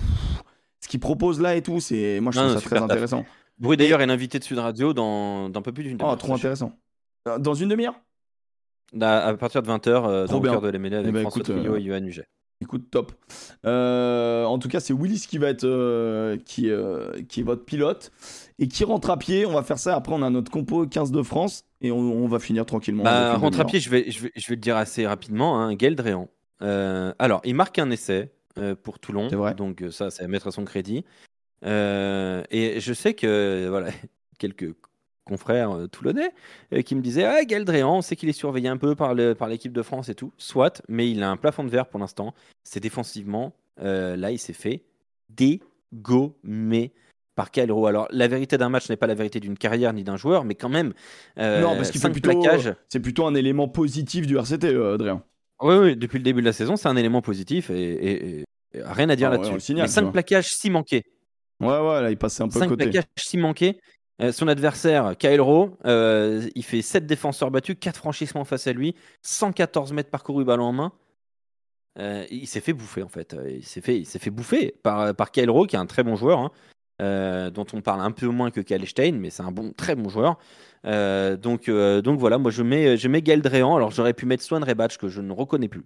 [0.80, 3.24] Ce qu'il propose là et tout, c'est moi je Non, trouve non, ça très intéressant.
[3.58, 6.16] Bruy d'ailleurs est l'invité de Sud Radio dans d'un peu plus d'une Oh, demi-heure.
[6.18, 6.72] trop intéressant.
[7.28, 7.94] Euh, Dans une demi-heure?
[9.00, 11.54] À, à partir de 20h, euh, dans le cœur de l'MLA avec ben, François écoute,
[11.56, 12.26] Trio et Johan Huget.
[12.62, 13.12] Écoute, top.
[13.64, 17.64] Euh, en tout cas, c'est Willis qui va être euh, qui, euh, qui est votre
[17.64, 18.12] pilote
[18.58, 19.46] et qui rentre à pied.
[19.46, 19.96] On va faire ça.
[19.96, 23.02] Après, on a notre compo 15 de France et on, on va finir tranquillement.
[23.02, 25.58] Bah, rentre à pied, je vais, je, vais, je vais le dire assez rapidement.
[25.58, 26.28] Hein, Gaël Dréan.
[26.60, 28.30] Alors, il marque un essai
[28.82, 29.28] pour Toulon.
[29.30, 29.54] C'est vrai.
[29.54, 31.04] Donc, ça, c'est à mettre à son crédit.
[31.64, 33.88] Et je sais que, voilà,
[34.38, 34.74] quelques
[35.24, 36.32] confrères euh, toulonnais
[36.72, 39.14] euh, qui me disaient Ah, Gaël Dréan, on sait qu'il est surveillé un peu par
[39.14, 40.32] le- par l'équipe de France et tout.
[40.38, 42.34] Soit, mais il a un plafond de verre pour l'instant.
[42.64, 43.52] C'est défensivement.
[43.82, 44.82] euh, là, il s'est fait
[45.92, 46.92] dégommer
[47.34, 47.86] par Calro.
[47.86, 50.54] Alors, la vérité d'un match n'est pas la vérité d'une carrière ni d'un joueur, mais
[50.54, 50.92] quand même.
[51.38, 52.30] non, parce qu'il fait cinq plutôt.
[52.40, 52.74] plaquages.
[52.88, 54.64] C'est plutôt un élément positif du RCT,
[54.94, 55.22] Adrien.
[55.62, 58.44] Oui, oui, depuis le début de la saison, c'est un élément positif et, et- et-
[58.74, 59.74] et rien à dire Ah ouais, là-dessus.
[59.74, 60.12] tu 5 vois.
[60.12, 61.04] plaquages, 6 manqués.
[61.60, 62.84] Ouais, ouais, là, il passait un peu à 5 côté.
[62.84, 63.78] plaquages, 6 manqués.
[64.20, 68.72] Euh, son adversaire, Kyle Rowe, euh, il fait 7 défenseurs battus, 4 franchissements face à
[68.72, 70.92] lui, 114 mètres parcourus ballon en main.
[71.98, 73.36] Euh, il s'est fait bouffer en fait.
[73.48, 76.02] Il s'est fait, il s'est fait bouffer par, par Kyle Rowe, qui est un très
[76.02, 79.52] bon joueur, hein, dont on parle un peu moins que Kyle Stein, mais c'est un
[79.52, 80.38] bon, très bon joueur.
[80.84, 83.74] Donc, donc voilà, moi je mets, je mets Gaël Dréan.
[83.74, 85.84] Alors j'aurais pu mettre Swan Rebatch, que je ne reconnais plus.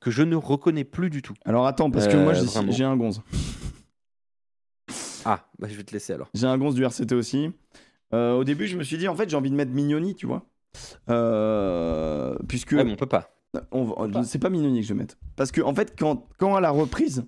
[0.00, 1.34] Que je ne reconnais plus du tout.
[1.44, 3.22] Alors attends, parce que moi j'ai un gonze.
[5.24, 6.28] Ah, bah, je vais te laisser alors.
[6.34, 7.50] J'ai un gonze du RCT aussi.
[8.12, 10.26] Euh, au début, je me suis dit, en fait, j'ai envie de mettre Mignoni, tu
[10.26, 10.46] vois.
[11.08, 12.72] Euh, puisque.
[12.72, 13.34] Ouais, mais on peut pas.
[13.72, 15.16] on c'est pas Mignoni que je vais mettre.
[15.36, 17.24] Parce que, en fait, quand, quand à la reprise,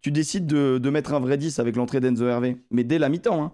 [0.00, 3.08] tu décides de, de mettre un vrai 10 avec l'entrée d'Enzo Hervé, mais dès la
[3.08, 3.52] mi-temps, hein.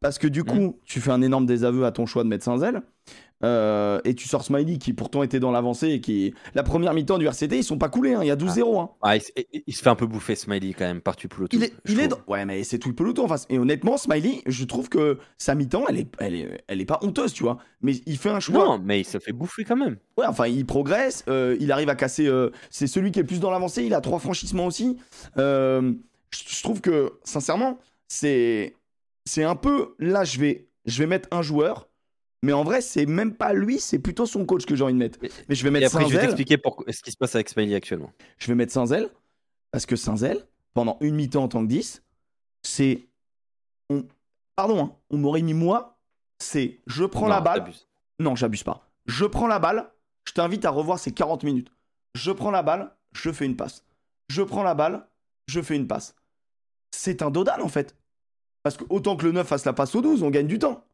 [0.00, 2.82] Parce que du coup, tu fais un énorme désaveu à ton choix de mettre Saint-Zel.
[3.42, 6.34] Euh, et tu sors Smiley qui pourtant était dans l'avancée et qui.
[6.54, 8.20] La première mi-temps du RCT, ils sont pas coulés, hein.
[8.22, 8.80] il y a 12-0.
[8.80, 8.90] hein.
[9.02, 9.22] Ah, il,
[9.52, 11.56] il- il se fait un peu bouffer Smiley quand même par Tupulotu.
[11.56, 13.46] Il est, il est dans- Ouais, mais c'est tout le peloton en face.
[13.48, 16.98] Et honnêtement, Smiley, je trouve que sa mi-temps, elle est, elle, est, elle est pas
[17.02, 17.58] honteuse, tu vois.
[17.82, 18.64] Mais il fait un choix.
[18.64, 19.96] Non, mais il se fait bouffer quand même.
[20.18, 21.24] Ouais, enfin, il progresse.
[21.28, 22.26] euh, il arrive à casser.
[22.26, 23.84] euh, c'est celui qui est le plus dans l'avancée.
[23.84, 24.98] Il a trois franchissements aussi.
[25.38, 25.92] Euh,
[26.30, 28.76] je, je trouve que, sincèrement, c'est,
[29.24, 29.94] c'est un peu.
[29.98, 31.88] Là, je vais, je vais mettre un joueur.
[32.42, 34.98] Mais en vrai, c'est même pas lui, c'est plutôt son coach que j'ai envie de
[34.98, 35.18] mettre.
[35.20, 36.58] Mais- Mais je vais Et mettre après, je vais t'expliquer
[36.92, 38.12] ce qui se passe avec Smiley actuellement.
[38.38, 39.10] Je vais mettre Saint-Zel.
[39.72, 42.02] Parce que Saint-Zel, pendant une mi-temps en tant que 10,
[42.62, 43.06] c'est.
[43.90, 44.04] on-
[44.56, 45.98] Pardon, hein, on m'aurait mis moi.
[46.38, 47.70] C'est je prends la balle.
[48.18, 48.88] Non, j'abuse pas.
[49.06, 49.90] Je prends la balle,
[50.26, 51.70] je t'invite à revoir ces 40 minutes.
[52.14, 53.84] Je prends la balle, je fais une passe.
[54.28, 55.06] Je prends la balle,
[55.46, 56.14] je fais une passe.
[56.90, 57.94] C'est un Dodan en fait.
[58.62, 60.84] Parce que autant que le 9 fasse la passe au 12, on gagne du temps.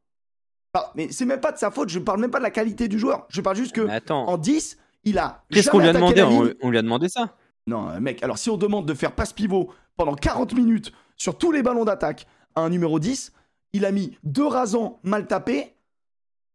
[0.95, 2.99] Mais c'est même pas de sa faute, je parle même pas de la qualité du
[2.99, 3.27] joueur.
[3.29, 5.45] Je parle juste que attends, en 10, il a.
[5.51, 6.23] qu'est-ce qu'on lui a demandé
[6.63, 7.37] on, lui a demandé ça.
[7.67, 11.37] Non, euh, mec, alors si on demande de faire passe pivot pendant 40 minutes sur
[11.37, 13.33] tous les ballons d'attaque à un numéro 10,
[13.73, 15.75] il a mis deux rasants mal tapés,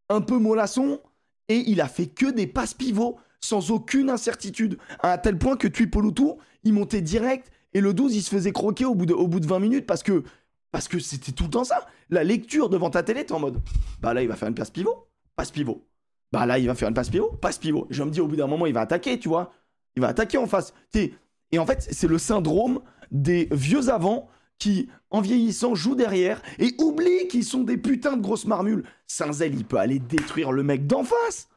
[0.10, 1.00] un peu mollasson,
[1.48, 5.58] et il a fait que des passes pivots sans aucune incertitude, à un tel point
[5.58, 6.34] que Tuipolutu,
[6.64, 9.40] il montait direct, et le 12, il se faisait croquer au bout de, au bout
[9.40, 10.24] de 20 minutes parce que
[10.72, 11.86] parce que c'était tout le temps ça.
[12.10, 13.62] La lecture devant ta télé, t'es en mode,
[14.02, 15.86] bah là, il va faire une passe pivot, passe pivot.
[16.32, 17.88] Bah là, il va faire une passe pivot, passe pivot.
[17.90, 19.52] Je me dis, au bout d'un moment, il va attaquer, tu vois.
[19.96, 20.74] Il va attaquer en face.
[20.92, 21.14] T'es-
[21.52, 22.82] Et en fait, c'est le syndrome
[23.12, 28.22] des vieux avants qui, en vieillissant, jouent derrière et oublient qu'ils sont des putains de
[28.22, 28.86] grosses marmules.
[29.08, 31.50] Saint-Zel, il peut aller détruire le mec d'en face.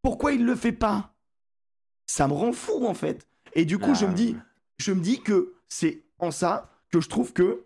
[0.00, 1.12] Pourquoi il le fait pas?
[2.06, 3.26] Ça me rend fou, en fait.
[3.54, 4.36] Et du coup, je me dis,
[4.78, 7.64] je me dis que c'est en ça que je trouve que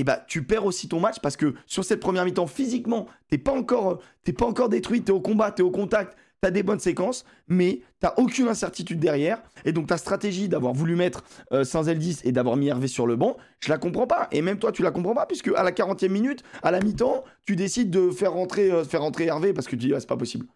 [0.00, 3.38] eh ben, tu perds aussi ton match parce que sur cette première mi-temps, physiquement, t'es
[3.38, 4.00] pas encore,
[4.32, 8.14] pas encore détruit, t'es au combat, t'es au contact, t'as des bonnes séquences, mais t'as
[8.16, 9.42] aucune incertitude derrière.
[9.66, 11.22] Et donc ta stratégie d'avoir voulu mettre
[11.52, 14.26] euh, Saint-Zel 10 et d'avoir mis Hervé sur le banc, je la comprends pas.
[14.32, 17.24] Et même toi, tu la comprends pas, puisque à la 40e minute, à la mi-temps,
[17.44, 18.84] tu décides de faire rentrer, euh,
[19.18, 20.46] Hervé parce que tu dis, ah, c'est pas possible.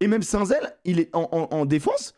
[0.00, 2.14] Et même Saint-Zel, il est en- en défense,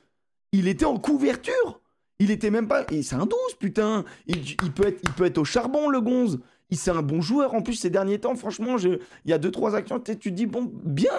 [0.52, 1.80] il était en couverture.
[2.18, 2.84] Il était même pas.
[2.90, 4.04] et C'est un 12, putain.
[4.26, 6.40] Il, il peut être, il peut être au charbon, le Gonze.
[6.70, 8.34] Il c'est un bon joueur en plus ces derniers temps.
[8.34, 10.00] Franchement, je- il y a deux trois actions.
[10.00, 11.12] Tu te dis bon, bien.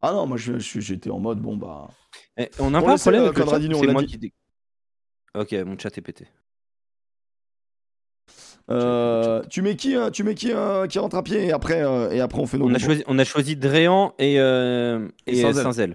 [0.00, 1.88] Ah non, moi j'étais en mode bon bah.
[2.36, 4.08] Eh, on a On pas un problème euh, avec le c'est l'a moi dit.
[4.08, 4.32] qui dé-
[5.34, 6.26] Ok, mon chat est pété.
[8.70, 11.82] euh, tu mets qui, euh, tu mets qui, euh, qui rentre à pied et après,
[11.82, 12.66] euh, et après on fait nos.
[12.66, 15.94] On a choisi, on a choisi Dréan et, euh, Et et Saint-Zel.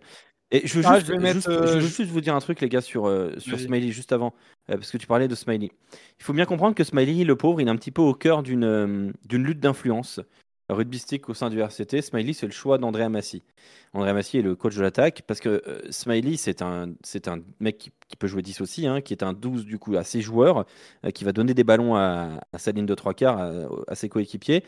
[0.51, 2.21] Et je veux, Ah, juste, je vais mettre, juste- euh, je veux je- juste vous
[2.21, 3.59] dire un truc, les gars, sur, euh, sur.
[3.59, 4.33] Smiley, juste avant,
[4.69, 5.69] euh, parce que tu parlais de Smiley.
[6.19, 8.41] Il faut bien comprendre que Smiley, le pauvre, il est un petit peu au cœur
[8.41, 10.19] d'une d'une lutte d'influence
[10.69, 12.01] rugbystique au sein du RCT.
[12.01, 13.41] Smiley, c'est le choix d'André Amassi.
[13.93, 16.89] André Amassi est le coach de l'attaque, parce que Smiley, c'est un,
[17.27, 19.95] un mec qui, qui peut jouer 10 aussi, hein, qui est un 12 du coup
[19.97, 20.65] à ses joueurs,
[21.13, 23.51] qui va donner des ballons à, à sa ligne de trois quarts, à,
[23.87, 24.63] à ses coéquipiers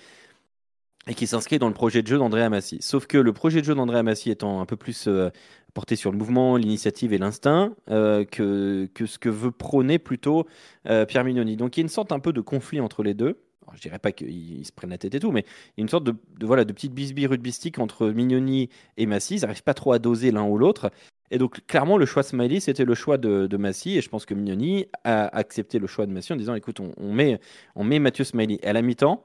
[1.07, 2.77] et qui s'inscrit dans le projet de jeu d'André Amassi.
[2.81, 5.29] Sauf que le projet de jeu d'André Amassi étant un peu plus euh,
[5.73, 10.45] porté sur le mouvement, l'initiative et l'instinct euh, que, que ce que veut prôner plutôt
[10.87, 11.57] euh, Pierre Mignoni.
[11.57, 13.39] Donc il y a une sorte un peu de conflit entre les deux.
[13.63, 15.81] Alors, je dirais pas qu'ils ils se prennent la tête et tout, mais il y
[15.81, 19.35] a une sorte de, voilà, de petite bisbille rugbystique entre Mignoni et Massy.
[19.35, 20.91] Ils n'arrivent pas trop à doser l'un ou l'autre.
[21.29, 23.97] Et donc, clairement, le choix Smiley, c'était le choix de, de Massy.
[23.97, 27.13] Et je pense que Mignoni a accepté le choix de Massy en disant écoute, on,
[27.13, 27.39] met,
[27.75, 28.59] on met Mathieu Smiley.
[28.65, 29.23] À la mi-temps,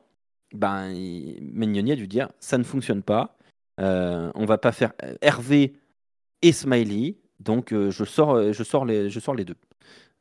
[0.54, 0.88] ben,
[1.40, 3.36] Mignoni a dû dire ça ne fonctionne pas.
[3.80, 5.74] Euh, on va pas faire euh, Hervé
[6.42, 7.16] et Smiley.
[7.40, 9.56] Donc, euh, je, sors, je, sors les, je sors les deux.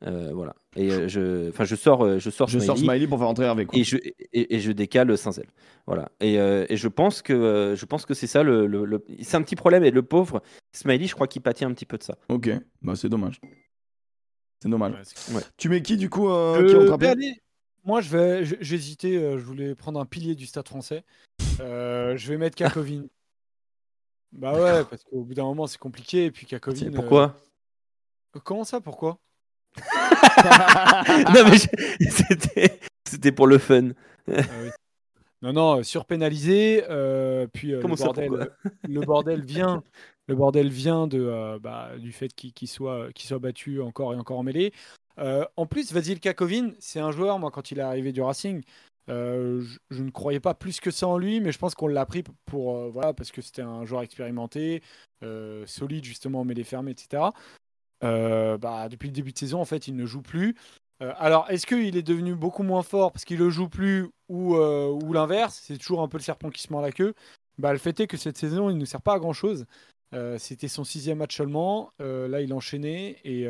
[0.06, 0.54] Euh, voilà.
[0.76, 2.66] Et euh, je, enfin, je sors, je sors Je Smiley.
[2.66, 3.64] sors Smiley pour faire rentrer Hervé.
[3.64, 3.78] Quoi.
[3.78, 5.46] Et je, et, et je décale Saint-Zel.
[5.86, 6.10] Voilà.
[6.20, 9.38] Et, euh, et je pense que, je pense que c'est ça le, le- le- C'est
[9.38, 9.84] un petit problème.
[9.84, 10.42] Et le pauvre
[10.72, 12.18] Smiley, je crois qu'il pâtit un petit peu de ça.
[12.28, 12.50] Ok,
[12.82, 13.40] bah c'est dommage.
[14.62, 14.92] C'est dommage.
[14.92, 15.42] Ouais, c'est- Ouais.
[15.56, 17.40] Tu mets qui du coup euh, Euh, qui
[17.86, 21.04] moi, je vais, j'hésitais, euh, je voulais prendre un pilier du Stade français.
[21.60, 23.04] Euh, je vais mettre Kakovin.
[24.32, 26.24] bah ouais, parce qu'au bout d'un moment, c'est compliqué.
[26.26, 26.90] Et puis Kakovin.
[26.90, 27.36] Pourquoi?
[28.34, 29.18] Euh, Comment ça, pourquoi?
[31.34, 31.58] Non, mais
[32.10, 32.80] c'était...
[33.08, 33.90] c'était pour le fun.
[34.28, 34.42] Ah
[35.42, 36.84] non, non, surpénalisé.
[36.90, 38.50] Euh, puis le, bordel,
[38.88, 39.82] le bordel vient
[40.26, 44.42] le bordel vient de, bah, du fait qu'il soit, soit battu encore et encore en
[44.42, 44.72] mêlée.
[45.18, 48.62] En plus, Vasil Kakovin, c'est un joueur, moi, quand il est arrivé du Racing,
[49.08, 52.06] euh, je, ne croyais pas plus que ça en lui, mais je pense qu'on l'a
[52.06, 54.82] pris pour euh, voilà parce que c'était un joueur expérimenté,
[55.22, 57.22] euh, solide justement en mêlée fermée, etc.
[58.00, 60.56] bah, depuis le début de saison, en fait, il ne joue plus.
[61.00, 65.12] alors, est-ce qu'il est devenu beaucoup moins fort parce qu'il ne joue plus ou, ou
[65.12, 65.60] l'inverse?
[65.62, 67.14] C'est toujours un peu le serpent qui se mord la queue.
[67.58, 69.66] Bah, le fait est que cette saison, il ne sert pas à grand chose.
[70.38, 71.90] c'était son sixième match seulement.
[72.00, 73.46] là, il enchaînait et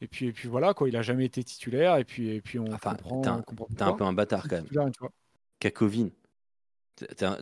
[0.00, 1.96] et puis, et puis voilà, quoi, il a jamais été titulaire.
[1.96, 3.22] Et puis, et puis on enfin, comprend.
[3.22, 3.28] T'es
[3.82, 4.90] un, un, peu un bâtard quand même.
[5.58, 6.08] Kakovin.
[6.96, 7.36] T'es un,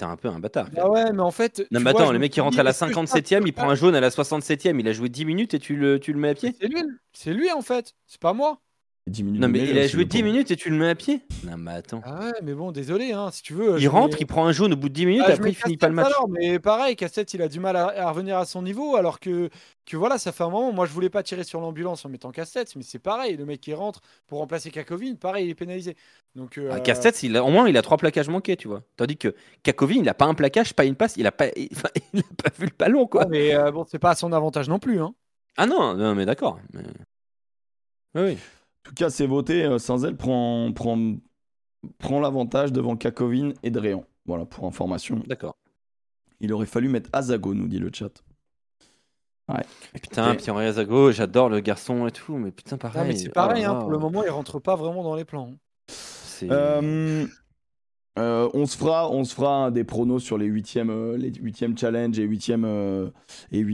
[0.00, 0.68] un, peu un bâtard.
[0.76, 1.66] Ah ouais, mais en fait.
[1.70, 4.00] Non, mais attends, le mec qui rentre à la 57ème, il prend un jaune à
[4.00, 6.54] la 67ème, il a joué 10 minutes et tu le, tu le mets à pied
[6.60, 6.82] C'est lui,
[7.12, 8.60] c'est lui en fait, c'est pas moi
[9.24, 11.72] non, mais il a joué 10 minutes et tu le mets à pied Non, mais
[11.72, 12.00] attends.
[12.04, 13.80] Ah ouais, mais bon, désolé, hein, si tu veux.
[13.80, 15.76] Il rentre, il prend un jaune au bout de 10 minutes, ah, après il finit
[15.76, 16.06] pas le match.
[16.06, 19.48] Alors, mais pareil, Cassette, il a du mal à, revenir à son niveau, alors que,
[19.86, 20.72] que voilà, ça fait un moment.
[20.72, 23.60] Moi, je voulais pas tirer sur l'ambulance en mettant Cassette, mais c'est pareil, le mec
[23.60, 25.96] qui rentre pour remplacer Kakovin, pareil, il est pénalisé.
[26.34, 28.82] Donc, euh, ah, il au moins, il a trois plaquages manqués, tu vois.
[28.96, 31.68] Tandis que Kakovin, il a pas un plaquage, pas une passe, il a pas, il,
[32.18, 33.26] a pas vu le ballon, quoi.
[33.26, 35.14] mais euh, bon, c'est pas à son avantage non plus, hein.
[35.56, 36.60] Ah non, non, mais d'accord.
[36.72, 36.82] Mais...
[38.14, 38.38] Oui
[38.88, 39.64] tout cas, c'est voté.
[39.64, 40.98] Euh, Sanzel prend, prend,
[41.98, 44.04] prend l'avantage devant Kakovin et Dréan.
[44.26, 45.22] Voilà, pour information.
[45.26, 45.56] D'accord.
[46.40, 48.22] Il aurait fallu mettre Azago, nous dit le chat.
[49.48, 49.64] Ouais.
[49.94, 53.16] Putain, Pierre Azago, j'adore le garçon et tout, mais putain, pareil.
[53.16, 55.54] c'est pareil, oh hein, pour le moment, il rentre pas vraiment dans les plans.
[56.42, 57.26] Euh,
[58.18, 61.78] euh, on, se fera, on se fera des pronos sur les 8 euh, les huitièmes
[61.78, 63.10] challenge et 8 euh,
[63.52, 63.64] et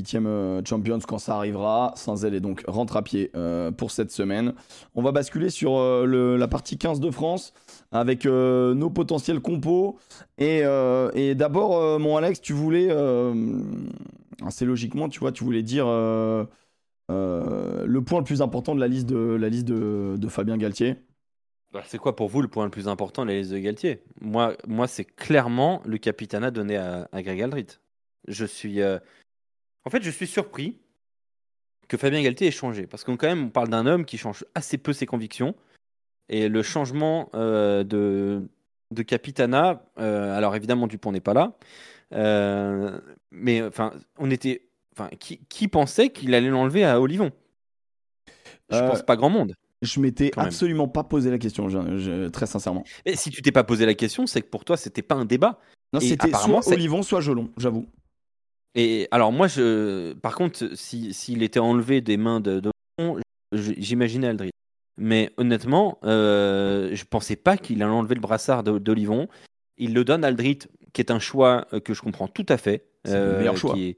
[0.67, 1.93] champions quand ça arrivera.
[1.97, 3.33] Sans elle et donc rentre à pied
[3.77, 4.53] pour cette semaine.
[4.95, 7.53] On va basculer sur la partie 15 de France
[7.91, 9.97] avec nos potentiels compos.
[10.39, 10.63] Et,
[11.35, 12.91] d'abord, mon Alex, tu voulais,
[14.45, 16.47] assez logiquement, tu vois, tu voulais dire le
[18.05, 20.97] point le plus important de la liste de, la liste de Fabien Galtier.
[21.87, 24.03] C'est quoi pour vous le point le plus important liste de Galtier?
[24.21, 27.67] Moi, moi c'est clairement le capitana donné à, Greg Aldrit.
[28.29, 28.81] Je suis.
[28.81, 28.99] Euh,
[29.85, 30.79] en fait, je suis surpris
[31.89, 32.87] que Fabien Galtier ait changé.
[32.87, 35.55] Parce qu'on quand même, on parle d'un homme qui change assez peu ses convictions.
[36.29, 38.49] Et le changement euh, de,
[38.91, 41.53] de capitana, euh, alors évidemment, Dupont n'est pas là.
[43.31, 44.69] mais enfin, on était.
[44.93, 47.33] Enfin, qui, qui pensait qu'il allait l'enlever à Olivon?
[48.71, 49.57] Je pense pas grand monde.
[49.85, 51.69] Je m'étais absolument pas posé la question,
[52.33, 52.85] très sincèrement.
[53.05, 55.25] Et si tu t'es pas posé la question, c'est que pour toi, c'était pas un
[55.25, 55.61] débat.
[55.93, 57.87] Non, c'était soit Olivon, soit Gelon, j'avoue.
[58.75, 62.61] Et alors, moi, je, par contre, s'il était enlevé des mains de,
[63.53, 64.51] j'imaginais Aldrit.
[64.97, 69.29] Mais honnêtement, euh, je pensais pas qu'il allait enlever le brassard d'Olivon.
[69.77, 70.61] Il le donne à Aldrit,
[70.93, 72.87] qui est un choix euh, que je comprends tout à fait.
[73.05, 73.75] C'est le meilleur euh, choix.
[73.75, 73.97] Qui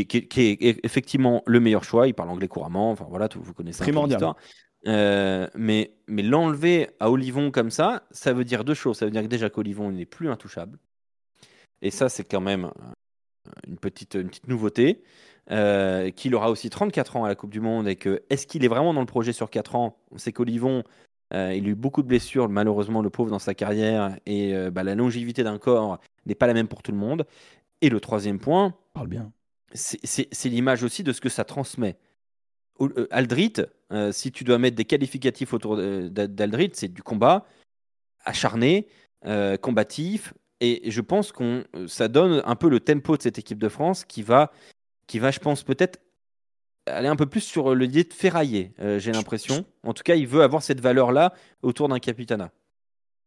[0.00, 2.06] est, qui, est, effectivement le meilleur choix.
[2.06, 2.90] Il parle anglais couramment.
[2.90, 4.34] Enfin voilà, vous connaissez Primordial.
[4.86, 8.98] Euh, mais mais l'enlever à Olivon comme ça, ça veut dire deux choses.
[8.98, 10.78] Ça veut dire que déjà qu'Olivon n'est plus intouchable.
[11.82, 15.02] Et ça, c'est quand même euh, une petite, une petite nouveauté.
[15.50, 18.64] Euh, qu'il aura aussi 34 ans à la Coupe du Monde et que est-ce qu'il
[18.64, 19.98] est vraiment dans le projet sur 4 ans?
[20.12, 20.84] On sait qu'Olivon,
[21.32, 24.94] il a eu beaucoup de blessures, malheureusement, le pauvre dans sa carrière, et bah, la
[24.94, 27.26] longévité d'un corps n'est pas la même pour tout le monde.
[27.80, 29.32] Et le troisième point, parle bien.
[29.72, 31.96] C'est l'image aussi de ce que ça transmet.
[33.10, 33.54] Aldrit,
[33.92, 37.46] euh, si tu dois mettre des qualificatifs autour d'Aldrit, c'est du combat
[38.24, 38.86] acharné,
[39.26, 43.58] euh, combatif, et je pense que ça donne un peu le tempo de cette équipe
[43.58, 44.52] de France qui va,
[45.06, 46.00] qui va je pense, peut-être
[46.86, 49.64] aller un peu plus sur le de ferrailler, euh, j'ai l'impression.
[49.82, 52.50] En tout cas, il veut avoir cette valeur-là autour d'un capitana.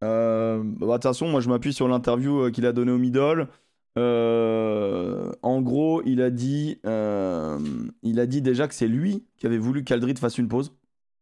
[0.00, 3.48] Bah, de toute façon, moi je m'appuie sur l'interview qu'il a donnée au Middle.
[3.96, 7.58] Euh, en gros, il a dit, euh,
[8.02, 10.74] il a dit déjà que c'est lui qui avait voulu qu'Aldrit fasse une pause,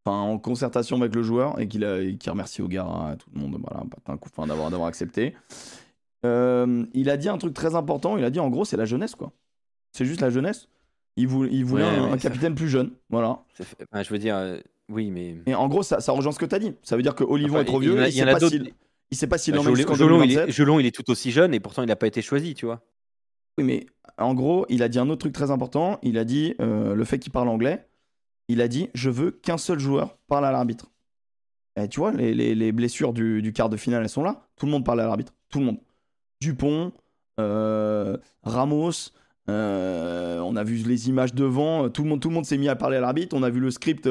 [0.04, 3.40] enfin en concertation avec le joueur et qu'il a, qui remercie Ogara, à tout le
[3.40, 5.34] monde, voilà, un coup d'avoir d'avoir accepté.
[6.24, 8.16] Euh, il a dit un truc très important.
[8.16, 9.32] Il a dit en gros, c'est la jeunesse quoi.
[9.92, 10.68] C'est juste la jeunesse.
[11.16, 13.44] Il voulait, il voulait un, capitaine plus jeune, voilà.
[13.92, 14.56] je veux dire,
[14.88, 15.36] oui, mais.
[15.46, 16.74] Et en gros, ça, ça rejoint ce que tu as dit.
[16.82, 18.06] Ça veut dire que Olivon est trop vieux.
[18.08, 18.54] Il y, en a d'autres.
[18.54, 18.72] Il
[19.16, 21.86] sait pas s'il bah, en il est, il est tout aussi jeune et pourtant il
[21.86, 22.80] n'a pas été choisi, tu vois.
[23.58, 23.86] Oui, mais
[24.18, 25.98] en gros, il a dit un autre truc très important.
[26.02, 27.86] Il a dit euh, le fait qu'il parle anglais.
[28.48, 30.90] Il a dit je veux qu'un seul joueur parle à l'arbitre.
[31.76, 34.46] Et tu vois, les, les, blessures du, du, quart de finale, elles sont là.
[34.56, 35.32] Tout le monde parle à l'arbitre.
[35.48, 35.78] Tout le monde.
[36.40, 36.92] Dupont,
[37.38, 39.10] Ramos.
[39.48, 42.76] on a vu les images devant, tout le monde, tout le monde s'est mis à
[42.76, 43.34] parler à l'arbitre.
[43.34, 44.06] On a vu le script,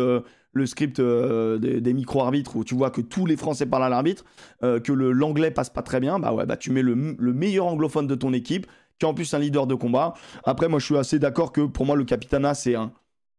[0.54, 4.26] le script des, micro-arbitres où tu vois que tous les Français parlent à l'arbitre,
[4.62, 6.20] que l'anglais passe pas très bien.
[6.20, 8.68] Bah ouais, bah tu mets le, le meilleur anglophone de ton équipe,
[9.00, 10.14] qui est en plus un leader de combat.
[10.44, 12.92] Après, moi, je suis assez d'accord que pour moi, le capitana, c'est un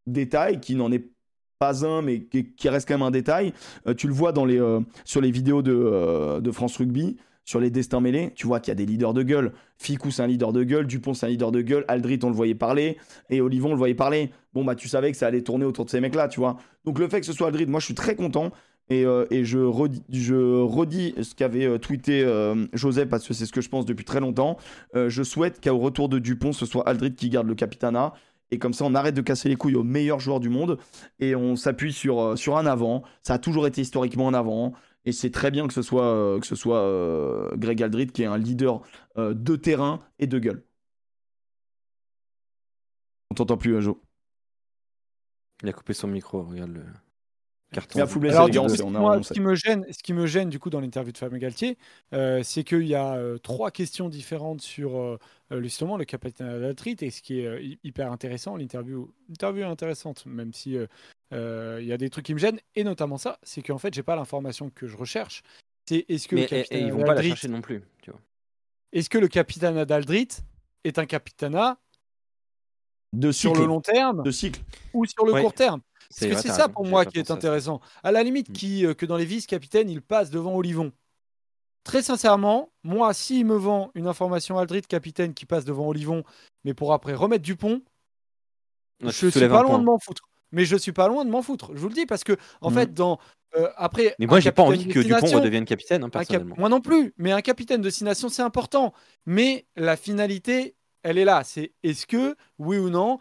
[0.06, 1.12] détail qui n'en est
[1.62, 3.52] pas un, mais qui, reste quand même un détail.
[3.86, 8.00] Euh, tu le vois euh, sur les vidéos euh, de, France Rugby, sur les destins
[8.00, 9.52] mêlés, tu vois qu'il y a des leaders de gueule.
[9.76, 10.86] Ficou, c'est un leader de gueule.
[10.86, 11.84] Dupont, c'est un leader de gueule.
[11.88, 12.98] Aldrit, on le voyait parler.
[13.30, 14.30] Et Olivon, on le voyait parler.
[14.54, 16.56] Bon, bah, tu savais que ça allait tourner autour de ces mecs-là, tu vois.
[16.84, 18.50] Donc, le fait que ce soit Aldrit, moi, je suis très content.
[18.90, 22.26] Et, et je, redis, ce qu'avait tweeté
[22.74, 24.58] Joseph, parce que c'est ce que je pense depuis très longtemps.
[24.94, 28.12] je souhaite qu'au retour de Dupont, ce soit Aldrit qui garde le capitana.
[28.52, 30.76] Et comme ça, on arrête de casser les couilles aux meilleurs joueurs du monde
[31.18, 33.02] et on s'appuie sur, euh, sur un avant.
[33.22, 34.74] Ça a toujours été historiquement un avant.
[35.04, 38.22] Et c'est très bien que ce soit, euh, que ce soit euh, Greg Aldrit qui
[38.22, 38.82] est un leader
[39.16, 40.64] de terrain et de gueule.
[43.30, 44.00] On t'entend plus, Jo.
[45.62, 46.44] Il a coupé son micro,
[47.80, 48.30] regarde le.
[48.30, 51.38] Alors, ce, qui me gêne, ce qui me gêne du coup dans l'interview de Fabien
[51.38, 51.78] Galtier,
[52.12, 55.18] euh, c'est qu'il y a euh, trois questions différentes sur euh,
[55.60, 60.76] justement le capitaine Adaltrit et ce qui est hyper intéressant, l'interview, interview intéressante, même si
[61.32, 64.02] il y a des trucs qui me gênent et notamment ça, c'est qu'en fait j'ai
[64.02, 65.42] pas l'information que je recherche.
[65.86, 68.20] C'est est-ce que le capitaine et, ils vont pas la chercher non plus, tu vois.
[68.92, 70.28] Est-ce que le capitaine Adaldrit
[70.84, 71.78] est un capitana
[73.12, 74.60] de sur le long terme de cycle
[74.92, 75.80] ou sur le court terme?
[76.12, 77.80] C'est ça pour moi qui est intéressant.
[78.02, 78.52] À la limite, mm.
[78.52, 80.92] qui, euh, que dans les vice-capitaines, il passe devant Olivon.
[81.84, 86.22] Très sincèrement, moi, s'il me vend une information Aldrit capitaine qui passe devant Olivon,
[86.64, 87.82] mais pour après remettre Dupont,
[89.00, 90.22] je suis pas loin de m'en foutre.
[90.52, 91.70] Mais je suis pas loin de m'en foutre.
[91.74, 92.74] Je vous le dis parce que en mm.
[92.74, 93.18] fait, dans
[93.56, 94.14] euh, après.
[94.18, 96.54] Mais moi, j'ai pas envie que Dupont redevienne capitaine, hein, personnellement.
[96.58, 97.14] Moi non plus.
[97.16, 98.92] Mais un capitaine de six nations, c'est important.
[99.26, 101.42] Mais la finalité, elle est là.
[101.44, 103.18] C'est est-ce que, oui ou non,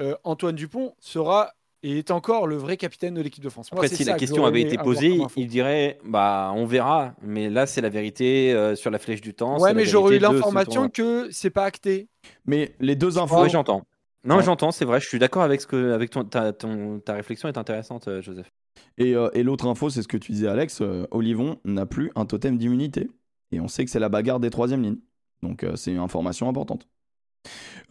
[0.00, 3.68] euh, Antoine Dupont sera et est encore le vrai capitaine de l'équipe de France.
[3.72, 7.80] Après, si la question avait été posée, il dirait bah on verra, mais là c'est
[7.80, 9.58] la vérité euh, sur la flèche du temps.
[9.58, 12.08] Ouais, mais j'aurais eu l'information que c'est pas acté.
[12.46, 13.42] Mais les deux infos.
[13.42, 13.84] Oui, j'entends.
[14.24, 17.48] Non, j'entends, c'est vrai, je suis d'accord avec ce que avec ton ta, ta réflexion
[17.48, 18.50] est intéressante, euh, Joseph.
[18.98, 20.82] Et, euh, et l'autre info, c'est ce que tu disais, Alex.
[21.10, 23.08] Olivon n'a plus un totem d'immunité,
[23.50, 25.00] et on sait que c'est la bagarre des troisième lignes.
[25.42, 26.86] Donc c'est une information importante.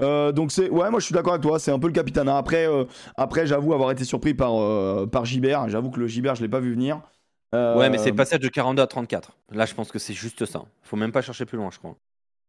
[0.02, 2.30] Euh, donc c'est ouais moi je suis d'accord avec toi c'est un peu le capitaine
[2.30, 2.86] après euh,
[3.18, 6.48] après j'avoue avoir été surpris par euh, par Gibert j'avoue que le Gibert je l'ai
[6.48, 7.02] pas vu venir
[7.54, 10.46] ouais mais c'est le passage de 42 à 34 là je pense que c'est juste
[10.46, 11.96] ça faut même pas chercher plus loin je crois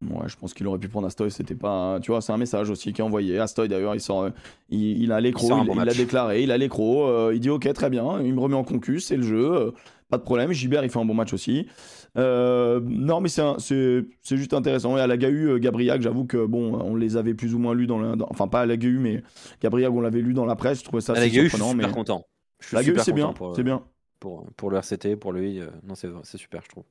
[0.03, 1.31] Ouais, je pense qu'il aurait pu prendre Astoy.
[1.31, 3.39] C'était pas, tu vois, c'est un message aussi qui est envoyé.
[3.39, 4.31] Astoy d'ailleurs, il sort,
[4.71, 7.31] il, a l'écro, il, l'a déclaré, il a l'écro.
[7.33, 9.75] il dit ok, très bien, il me remet en concus, c'est le jeu,
[10.09, 10.53] pas de problème.
[10.53, 11.67] Gibert, il fait un bon match aussi.
[12.17, 14.97] Euh, non, mais c'est juste intéressant.
[14.97, 17.75] Et à la GAU, euh, Gabriel, j'avoue que bon, on les avait plus ou moins
[17.75, 19.23] lus dans, la, enfin pas à la GAU, mais
[19.63, 20.81] Gabriel, on l'avait lu dans la presse.
[20.81, 21.67] Je trouvais ça assez surprenant.
[21.67, 22.27] Je suis super content.
[22.73, 23.83] la GAU, c'est bien, c'est bien.
[24.19, 26.85] Pour, pour le RCT, pour lui, euh, non, c'est super, je trouve.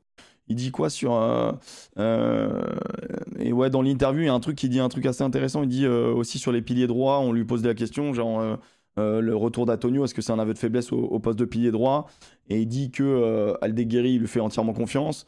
[0.47, 1.11] Il dit quoi sur
[3.37, 5.61] et ouais dans l'interview il y a un truc qui dit un truc assez intéressant.
[5.61, 7.19] Il dit aussi sur les piliers droits.
[7.19, 8.57] On lui pose la question genre
[8.99, 12.07] le retour d'Antonio, est-ce que c'est un aveu de faiblesse au, poste de pilier droit?
[12.49, 15.25] Et il dit que euh, Aldeguerri lui fait entièrement confiance.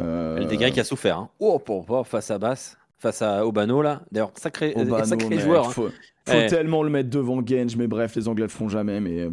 [0.00, 0.36] Euh...
[0.36, 1.18] Aldeguerri qui a souffert.
[1.18, 1.30] Hein.
[1.38, 4.02] Oh, pour, pour, face à Basse, face à Obano là.
[4.10, 4.74] D'ailleurs, sacré,
[5.04, 5.68] sacré joueur.
[5.68, 5.70] Hein.
[5.70, 5.88] Faut,
[6.26, 9.00] faut tellement le mettre devant Genge, mais bref, les Anglais le feront jamais.
[9.00, 9.28] Mais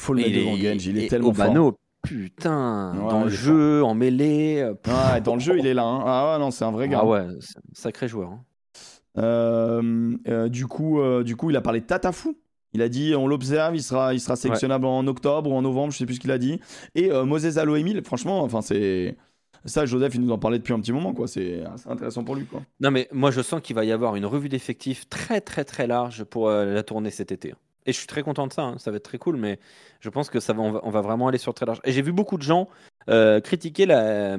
[0.00, 1.74] faut le mettre devant Genge, il est tellement Obano, fort.
[2.02, 4.64] Putain, dans le jeu, en mêlée.
[4.86, 5.84] Ouais, dans le jeu, il est là.
[5.84, 6.02] Hein.
[6.06, 7.00] Ah ouais, non, c'est un vrai gars.
[7.02, 7.26] Ah ouais,
[7.72, 8.30] sacré joueur.
[8.30, 8.44] Hein.
[9.18, 12.36] Euh, euh, du, coup, euh, du coup, il a parlé de Tatafou.
[12.72, 15.92] Il a dit on l'observe, il sera, il sera sélectionnable en octobre ou en novembre,
[15.92, 16.60] je sais plus ce qu'il a dit.
[16.94, 19.16] Et euh, Moses Aloemil, franchement, enfin c'est
[19.64, 21.28] ça, Joseph, il nous en parlait depuis un petit moment, quoi.
[21.28, 22.62] C'est intéressant pour lui, quoi.
[22.80, 25.86] Non, mais moi, je sens qu'il va y avoir une revue d'effectifs très, très, très
[25.86, 27.54] large pour euh, la tournée cet été.
[27.84, 28.62] Et je suis très content de ça.
[28.62, 28.78] Hein.
[28.78, 29.58] Ça va être très cool, mais
[30.00, 31.80] je pense que ça va, on va, vraiment aller sur très large.
[31.84, 32.68] Et j'ai vu beaucoup de gens
[33.10, 34.38] euh, critiquer la,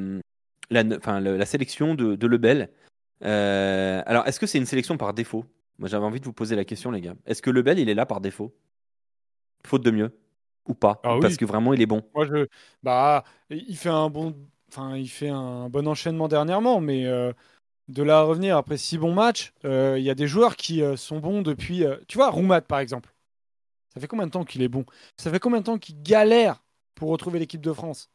[0.71, 2.69] la, la, sélection de, de Lebel.
[3.21, 5.45] alors, est-ce que c'est une sélection par défaut?
[5.81, 7.15] Moi, j'avais envie de vous poser la question, les gars.
[7.25, 8.53] Est-ce que Lebel, il est là par défaut?
[9.65, 10.15] Faute de mieux?
[10.67, 11.01] Ou pas?
[11.03, 12.03] Ah Parce que vraiment, il est bon?
[12.13, 12.45] Moi, je...
[12.83, 14.35] bah, il fait un bon,
[14.71, 17.33] enfin, il fait un bon enchaînement dernièrement, mais euh,
[17.87, 20.83] de là à revenir après six bons matchs, euh, il y a des joueurs qui
[20.83, 21.83] euh, sont bons depuis.
[22.07, 23.11] tu vois, Roumat, par exemple.
[23.95, 24.85] Ça fait combien de temps qu'il est bon?
[25.17, 26.63] Ça fait combien de temps qu'il galère
[26.93, 28.11] pour retrouver l'équipe de France?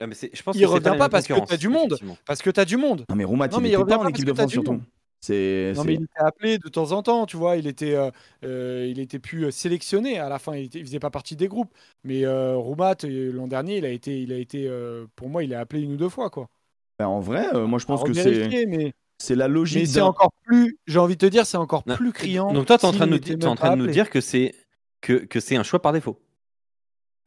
[0.00, 1.98] Ah, mais je pense il revient pas, parce que tu as du monde.
[2.26, 3.06] Parce que tu as du monde.
[3.08, 4.82] Non, mais Roumat, il, il pas en équipe de France, surtout.
[5.28, 7.56] Non, mais il était appelé de temps en temps, tu vois.
[7.56, 8.10] Il était, euh,
[8.44, 10.54] euh, il était plus euh, sélectionné à la fin.
[10.54, 11.72] Il, ne faisait pas partie des groupes.
[12.04, 14.70] Mais Roumat, l'an dernier, il a été, il a été,
[15.16, 16.48] pour moi, il est appelé une ou deux fois, quoi.
[16.98, 19.98] Ben, en vrai, euh, moi je pense que c'est mais, c'est la mais logique c'est
[19.98, 20.78] d'un- encore plus.
[20.86, 22.52] J'ai envie de te dire, c'est encore Non, plus criant.
[22.52, 23.86] Donc toi, tu es en train de nous, n'était di- t'es en train de nous
[23.86, 24.54] dire que c'est
[25.02, 26.18] que, que c'est un choix par défaut.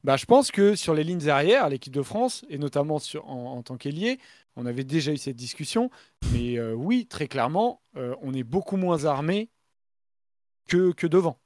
[0.03, 3.57] Bah, je pense que sur les lignes arrières, l'équipe de France, et notamment sur, en,
[3.57, 4.19] en tant qu'ailier,
[4.55, 5.89] on avait déjà eu cette discussion.
[6.31, 9.49] Mais euh, oui, très clairement, euh, on est beaucoup moins armé
[10.67, 11.37] que, que devant.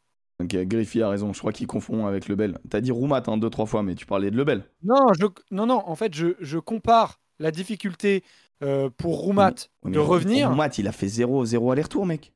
[0.41, 2.57] Ok, Griffy a raison, je crois qu'il confond avec Lebel.
[2.69, 4.65] T'as dit Roumat hein, deux, trois fois, mais tu parlais de Lebel.
[4.83, 8.23] Non, je, non, non, en fait, je, je compare la difficulté
[8.63, 9.53] euh, pour Roumat
[9.85, 10.49] de revenir.
[10.49, 12.33] Roumat, il a fait 0-0 aller-retour, mec.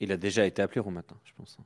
[0.00, 1.58] Il a déjà été appelé au matin, je pense.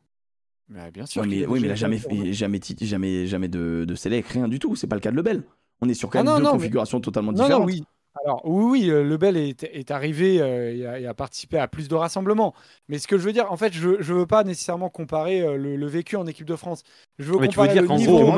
[0.69, 1.23] Mais bien sûr.
[1.23, 4.27] Ouais, mais, oui, mais il déjà a jamais, fait, jamais, jamais, jamais de, de Selec,
[4.27, 4.75] rien du tout.
[4.77, 5.43] C'est pas le cas de Lebel.
[5.81, 7.61] On est sur quand Ah même non, deux non, mais- configurations totalement Non, différentes.
[7.63, 7.85] non, oui.
[8.25, 11.69] Alors, oui, oui, euh, Lebel est, est arrivé euh, et, a, et a participé à
[11.69, 12.55] plus de rassemblements.
[12.89, 15.57] Mais ce que je veux dire, en fait, je ne veux pas nécessairement comparer euh,
[15.59, 16.83] le, le vécu en équipe de France.
[17.19, 18.35] Je veux Mais tu veux comparer dire qu'en gros,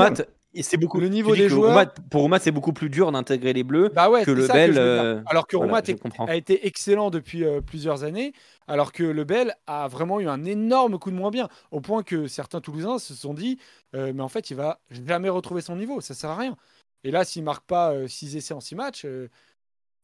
[0.62, 0.98] c'est beaucoup.
[0.98, 4.10] Le niveau des joueurs- Roumat- pour Roumat, c'est beaucoup plus dur d'intégrer les Bleus Bah
[4.10, 4.74] ouais, que c'est le ça que Bel.
[4.74, 5.02] je veux dire.
[5.05, 8.32] euh, Alors que voilà, Roumat est- a été excellent depuis euh, plusieurs années,
[8.69, 12.03] alors que le Bel a vraiment eu un énorme coup de moins bien, au point
[12.05, 13.59] que certains Toulousains se sont dit,
[13.95, 16.57] euh, mais en fait, il va jamais retrouver son niveau, ça sert à rien.
[17.05, 19.28] Et là, s'il marque pas 6 essais en 6 matchs, euh,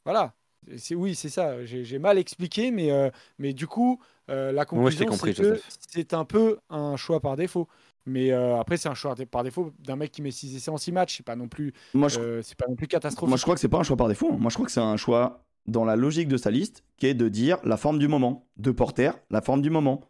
[0.04, 0.34] voilà.
[0.78, 1.62] C'est oui, c'est ça.
[1.66, 4.00] J'ai j'ai mal expliqué, mais euh, mais du coup,
[4.30, 5.60] euh, la Moi, conclusion compris, c'est que
[5.90, 7.68] c'est un peu un choix par défaut.
[8.06, 10.78] Mais euh, après, c'est un choix par défaut d'un mec qui met 6 essais en
[10.78, 11.18] 6 matchs.
[11.18, 13.28] C'est pas non plus, Moi, je, euh, c'est pas non plus catastrophique.
[13.28, 14.32] moi, je crois que c'est pas un choix par défaut.
[14.32, 14.36] hein.
[14.38, 17.14] Moi, je crois que c'est un choix dans la logique de sa liste, qui est
[17.14, 18.46] de dire la forme du moment.
[18.56, 20.02] De Porter, la forme du moment.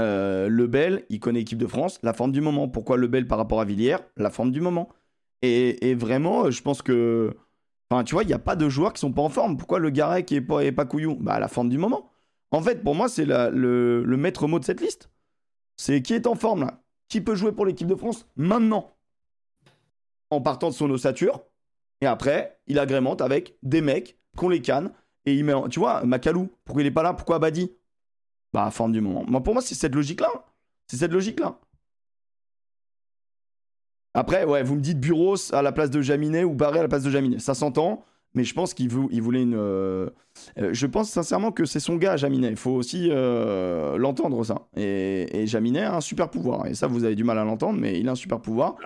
[0.00, 2.68] Euh, Lebel, il connaît l'équipe de France, la forme du moment.
[2.68, 4.88] Pourquoi Lebel par rapport à Villiers La forme du moment.
[5.42, 7.36] Et, et vraiment, je pense que.
[7.90, 9.56] Enfin, tu vois, il n'y a pas de joueurs qui sont pas en forme.
[9.56, 12.10] Pourquoi le Garec est pas, est pas couillou Bah, la forme du moment.
[12.50, 15.10] En fait, pour moi, c'est le, le maître mot de cette liste.
[15.76, 16.82] C'est qui est en forme là?
[17.08, 18.94] Qui peut jouer pour l'équipe de France maintenant?
[20.30, 21.40] En partant de son ossature.
[22.00, 24.90] Et après, il agrémente avec des mecs qu'on les canne.
[25.26, 25.52] Et il met.
[25.52, 27.70] en- Tu vois, Macalou, pourquoi il est pas là Pourquoi Abadi?
[28.52, 29.24] Bah, forme du moment.
[29.28, 30.28] Moi, pour moi, c'est cette logique-là.
[30.86, 31.58] C'est cette logique-là.
[34.14, 36.88] Après, ouais, vous me dites Bureau à la place de Jaminet ou Barré à la
[36.88, 37.38] place de Jaminet.
[37.38, 38.02] Ça s'entend,
[38.34, 39.54] mais je pense qu'il vou- il voulait une.
[39.54, 40.08] euh,
[40.58, 42.48] euh, je pense sincèrement que c'est son gars, Jaminet.
[42.48, 44.66] Il faut aussi euh, l'entendre, ça.
[44.76, 46.66] Et, et Jaminet a un super pouvoir.
[46.66, 48.76] Et ça, vous avez du mal à l'entendre, mais il a un super pouvoir.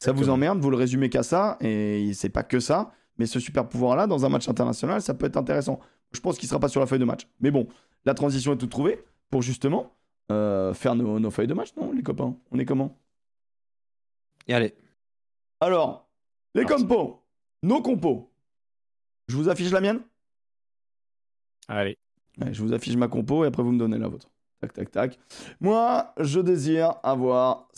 [0.00, 2.90] Ça vous emmerde, vous le résumez qu'à ça, et c'est pas que ça.
[3.18, 5.80] Mais ce super pouvoir-là, dans un match international, ça peut être intéressant.
[6.12, 7.28] Je pense qu'il sera pas sur la feuille de match.
[7.40, 7.66] Mais bon,
[8.04, 9.94] la transition est toute trouvée pour justement
[10.30, 12.36] euh, faire nos, nos feuilles de match, non, les copains?
[12.50, 12.98] On est comment?
[14.48, 14.74] Et allez.
[15.60, 16.08] Alors,
[16.54, 17.22] les compos,
[17.62, 18.30] nos compos.
[19.28, 20.00] Je vous affiche la mienne?
[21.68, 21.96] Allez.
[22.40, 24.28] Ouais, Je vous affiche ma compo et après vous me donnez la vôtre.
[24.60, 25.18] Tac, tac, tac.
[25.60, 27.68] Moi, je désire avoir.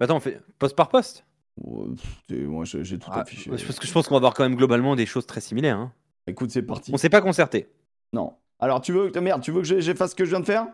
[0.00, 1.26] Attends, on fait poste par poste?
[1.56, 3.48] Pff, moi, j'ai j'ai tout Ah, affiché.
[3.50, 5.78] parce que je pense qu'on va avoir quand même globalement des choses très similaires.
[5.78, 5.92] hein.
[6.26, 6.90] Écoute, c'est parti.
[6.92, 7.68] On s'est pas concerté.
[8.12, 8.36] Non.
[8.58, 9.10] Alors, tu veux.
[9.20, 10.66] Merde, tu veux que j'ai- j'efface ce que je viens de faire?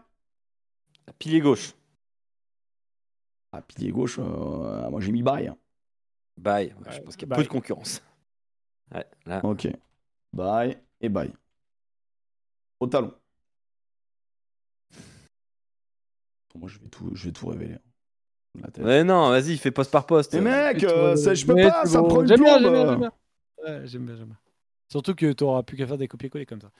[1.19, 1.75] Pilier gauche.
[3.53, 5.53] Ah, pilier gauche, euh, moi j'ai mis bail.
[6.37, 6.73] Bye.
[6.87, 7.39] Ouais, je pense qu'il y a bye.
[7.39, 8.01] peu de concurrence.
[8.95, 9.45] Ouais, là.
[9.45, 9.69] Ok.
[10.33, 11.33] Bye et bye.
[12.79, 13.13] Au talon.
[16.55, 17.77] Moi, je vais tout, je vais tout révéler.
[18.79, 20.35] Ouais, non, vas-y, fais poste par poste.
[20.35, 20.41] Mais
[20.73, 22.09] mec, euh, ça, je peux Mais pas, ça bon.
[22.09, 23.13] prend une J'aime bien, j'aime bien, j'aime bien.
[23.65, 24.39] Ouais, j'aime bien, j'aime bien.
[24.89, 26.71] Surtout que tu n'auras plus qu'à faire des copier-coller comme ça.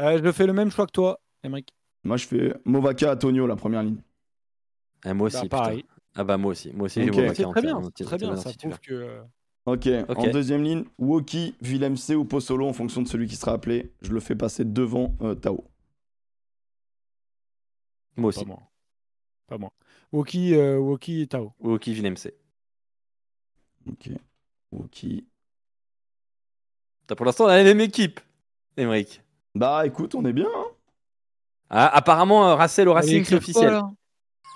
[0.00, 1.68] Euh, je fais le même choix que toi, Emmerich.
[2.04, 4.02] Moi, je fais Movaka Antonio, la première ligne.
[5.04, 5.56] Ah, moi aussi, Bah, putain.
[5.58, 5.84] pareil.
[6.14, 6.72] Ah bah moi aussi.
[6.72, 7.06] Moi aussi, Ok.
[7.06, 8.32] j'ai Boubacar C'est en très bien, c'est très bien.
[8.32, 8.78] en Ça titulaire.
[8.80, 9.20] prouve que.
[9.64, 9.88] Ok.
[10.16, 13.92] En deuxième ligne, Woki, Willem C ou Possolo, en fonction de celui qui sera appelé.
[14.02, 15.64] Je le fais passer devant euh, Tao.
[18.16, 18.40] Moi aussi.
[18.44, 18.71] Pas moi.
[19.52, 19.70] Pas moi.
[20.12, 21.52] Woki, euh, Woki et Tao.
[21.60, 22.32] Ou qui vit MC.
[23.86, 24.08] Ok.
[24.70, 25.26] Woki.
[27.06, 28.18] T'as pour l'instant on a la même équipe,
[28.78, 29.20] Emmerich.
[29.54, 30.46] Bah, écoute, on est bien.
[30.46, 30.64] hein.
[31.68, 33.78] Ah, apparemment, euh, Racel au Racing, c'est officiel.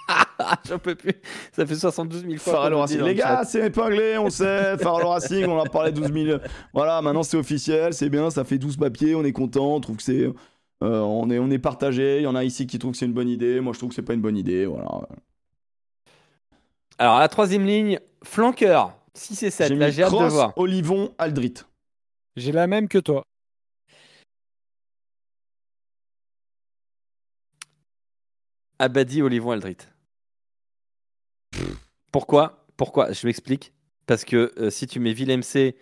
[0.08, 1.12] Ah, J'en peux plus.
[1.52, 2.54] Ça fait 72 000 fois.
[2.54, 3.00] Farrell qu'on au le dit Racing.
[3.00, 4.78] dans Les le gars, c'est épinglé, on sait.
[4.78, 6.38] Farrell au Racing, on en a parlé 12 000.
[6.72, 9.96] Voilà, maintenant c'est officiel, c'est bien, ça fait 12 papiers, on est content, on trouve
[9.98, 10.26] que c'est.
[10.82, 12.18] Euh, on, est, on est partagé.
[12.18, 13.60] Il y en a ici qui trouvent que c'est une bonne idée.
[13.60, 14.66] Moi, je trouve que c'est pas une bonne idée.
[14.66, 14.88] Voilà.
[16.98, 18.96] Alors, à la troisième ligne, flanqueur.
[19.14, 19.68] 6 et 7.
[19.68, 20.52] J'ai Là, j'ai hâte de voir.
[20.56, 21.54] Olivon, Aldrit.
[22.36, 23.24] J'ai la même que toi.
[28.78, 29.78] Abadi, Olivon, Aldrit.
[32.12, 32.66] Pourquoi?
[32.76, 33.12] Pourquoi?
[33.12, 33.72] Je m'explique.
[34.06, 35.74] Parce que euh, si tu mets Ville MC,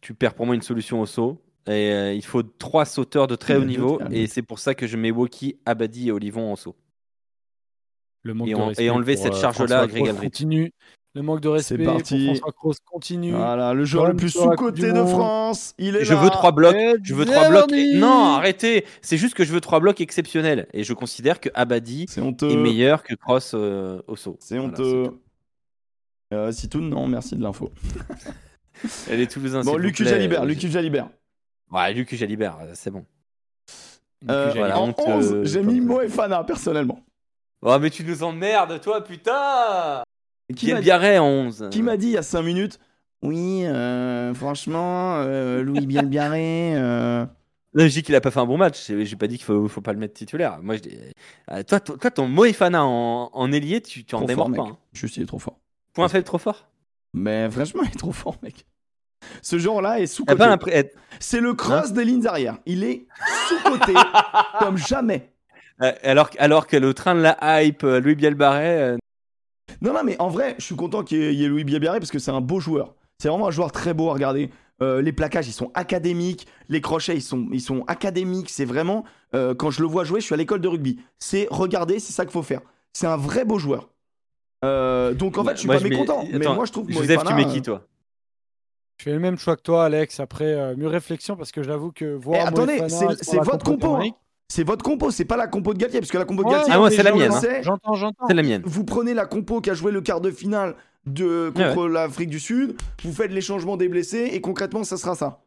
[0.00, 1.42] tu perds pour moi une solution au saut.
[1.66, 4.00] Et euh, il faut trois sauteurs de très haut niveau.
[4.10, 6.76] Et c'est pour ça que je mets Woki, Abadi et Olivon en saut.
[8.22, 10.72] Le manque Et de et respect enlever cette euh, charge-là à Greg continue.
[11.14, 12.26] Le manque de respect parti.
[12.26, 13.32] pour François Cross continue.
[13.32, 15.04] Voilà, le joueur le plus du de.
[15.04, 15.74] France.
[15.78, 16.22] Il est Je là.
[16.22, 16.74] veux trois blocs.
[16.76, 17.70] Et Je veux trois blocs.
[17.94, 18.84] Non, arrêtez.
[19.02, 20.68] C'est juste que je veux trois blocs exceptionnels.
[20.72, 24.36] Et je considère que Abadi est meilleur que Cross euh, au saut.
[24.40, 25.02] C'est Voilà, honteux.
[25.08, 25.18] tout.
[26.32, 27.72] Euh, Sitoun, non, merci de l'info.
[29.10, 29.62] Elle est Toulousain.
[29.62, 30.10] Bon, s'il vous Lucas plaît.
[30.14, 31.08] Jalibert, Lucas Jalibert.
[31.70, 33.04] Ouais, Lucas Jalibert, euh, c'est bon.
[34.28, 35.84] Euh, Voilà, en honte, 11, euh, j'ai mis ça.
[35.84, 37.00] Moefana, personnellement.
[37.62, 40.02] Oh, mais tu nous emmerdes, toi, putain
[40.48, 42.78] Qui Qui m'a est Biarré en 11 Qui m'a dit il y a 5 minutes
[43.22, 46.72] Oui, euh, franchement, euh, Louis Bielbiarré.
[46.76, 47.24] Euh...
[47.74, 48.90] Non, je dis qu'il a pas fait un bon match.
[48.90, 50.58] J'ai pas dit qu'il faut, faut pas le mettre titulaire.
[50.60, 50.98] Moi, je dis,
[51.52, 54.66] euh, toi, toi, toi, ton Moefana en, en ailier, tu, tu en Trop démords fort,
[54.66, 54.72] pas.
[54.72, 54.78] hein.
[54.92, 55.60] Juste, il est trop fort.
[55.92, 56.66] Point faible trop fort?
[57.14, 58.66] Mais franchement, il est trop fort, mec.
[59.42, 60.06] Ce genre-là est
[60.48, 60.88] l'impression.
[61.18, 62.58] C'est le Hein cross des lignes arrière.
[62.66, 63.06] Il est
[63.48, 63.92] sous-côté
[64.58, 65.30] comme jamais.
[65.82, 68.96] Euh, alors, alors que le train de la hype, euh, Louis Bielbarret, euh,
[69.80, 71.64] Non, non, mais en vrai, je suis content qu'il y ait- il y ait Louis
[71.64, 72.94] Bielbiarré parce que c'est un beau joueur.
[73.18, 74.50] C'est vraiment un joueur très beau à regarder.
[74.82, 76.46] Euh, les plaquages, ils sont académiques.
[76.68, 78.48] Les crochets, ils sont, ils sont académiques.
[78.50, 80.98] C'est vraiment, euh, quand je le vois jouer, je suis à l'école de rugby.
[81.18, 82.60] C'est regarder, c'est ça qu'il faut faire.
[82.92, 83.88] C'est un vrai beau joueur.
[84.62, 86.24] Donc en fait, je suis Moi, pas mécontent.
[86.32, 87.86] mais moi, je trouve Joseph, tu mets qui, toi?
[89.00, 91.90] Je fais le même choix que toi, Alex, après euh, mûre réflexion, parce que j'avoue
[91.90, 92.38] que voir.
[92.38, 94.14] Eh, attendez, c'est- sur c'est la votre compo, d'Amérique-
[96.44, 97.40] Ouais, Galtier, Ah, moi, mais c'est la mienne, hein.
[97.40, 98.26] c'est- J'entends, j'entends.
[98.28, 98.60] C'est la mienne.
[98.66, 100.74] vous prenez la compo qui a joué le quart de finale
[101.06, 105.14] de, contre l'Afrique du Sud, vous faites les changements des blessés, et concrètement, ça sera
[105.14, 105.40] ça.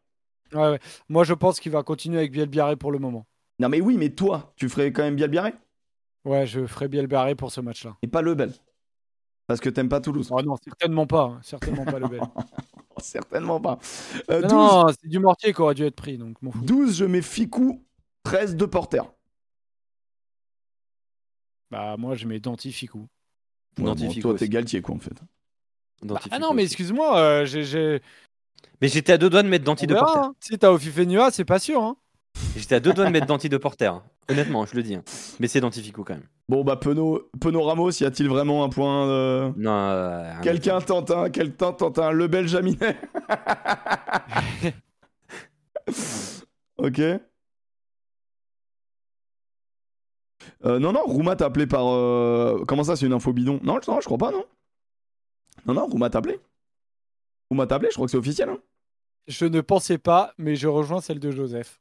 [0.51, 0.79] Ouais, ouais.
[1.07, 3.27] Moi, je pense qu'il va continuer avec Bielbiaré pour le moment.
[3.59, 5.53] Non mais oui, mais toi, tu ferais quand même bien le Biarré?
[6.25, 7.95] Ouais, je ferai Bielbiaré pour ce match-là.
[8.01, 8.51] et pas le Bel.
[9.45, 10.29] Parce que t'aimes pas Toulouse.
[10.31, 11.23] Oh non, certainement pas.
[11.23, 11.39] hein.
[11.43, 12.21] Certainement pas le bel.
[13.11, 13.79] Certainement pas.
[14.29, 16.63] Euh, Non, 12, non, c'est du mortier qui aurait dû être pris, donc m'en fous.
[16.63, 17.83] 12, je mets Ficou,
[18.23, 19.01] 13 de Porter.
[21.71, 23.07] Bah, moi, je mets Dantificou.
[23.79, 25.13] Ouais, bon, toi, t'es Galtier, quoi, en fait.
[26.03, 27.63] Dantifico Ah non, mais excuse-moi, euh, j'ai.
[27.63, 28.01] j'ai-
[28.81, 30.19] Mais j'étais à deux doigts de mettre Danti de Porter.
[30.19, 30.35] hein.
[30.39, 31.81] Si t'as Ofifenua, c'est pas sûr.
[31.81, 31.95] Hein.
[32.55, 33.87] J'étais à deux doigts de mettre Danti de Porter.
[33.87, 34.03] hein.
[34.29, 34.95] Honnêtement, je le dis.
[34.95, 35.03] hein.
[35.39, 36.27] Mais c'est Dantifico quand même.
[36.47, 39.71] Bon, bah, Penaud, Penaud Ramos, y a-t-il vraiment un point euh, Non.
[39.71, 42.97] euh, Quelqu'un tente un, quelqu'un tente un, le Benjaminet.
[46.77, 46.99] ok.
[50.65, 51.85] Euh, non, non, Rouma t'a appelé par.
[51.87, 53.59] euh, Comment ça, c'est une info bidon?
[53.63, 54.45] Non, non, je crois pas, non.
[55.65, 56.39] Non, non, Rouma t'a appelé.
[57.49, 58.49] Rouma t'a appelé, je crois que c'est officiel.
[58.49, 58.59] Hein.
[59.27, 61.79] Je ne pensais pas, mais je rejoins celle de Joseph.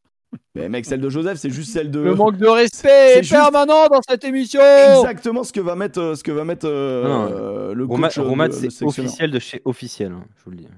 [0.55, 2.01] Mais mec, celle de Joseph, c'est juste celle de.
[2.01, 4.61] Le manque de respect est juste- permanent dans cette émission.
[4.99, 8.09] Exactement ce que va mettre, euh, ce que va mettre euh, Non, euh, le Romat,
[8.09, 8.19] coach.
[8.19, 10.69] euh, Romat, c'est officiel de chez officiel, hein, je vous le dis.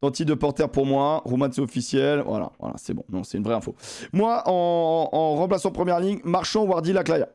[0.00, 3.44] Tanti de porter pour moi, Roumat c'est officiel, voilà, voilà, c'est bon, non, c'est une
[3.44, 3.74] vraie info.
[4.12, 7.28] Moi, en, en remplaçant première ligne, Marchand, Wardy, Laclaya.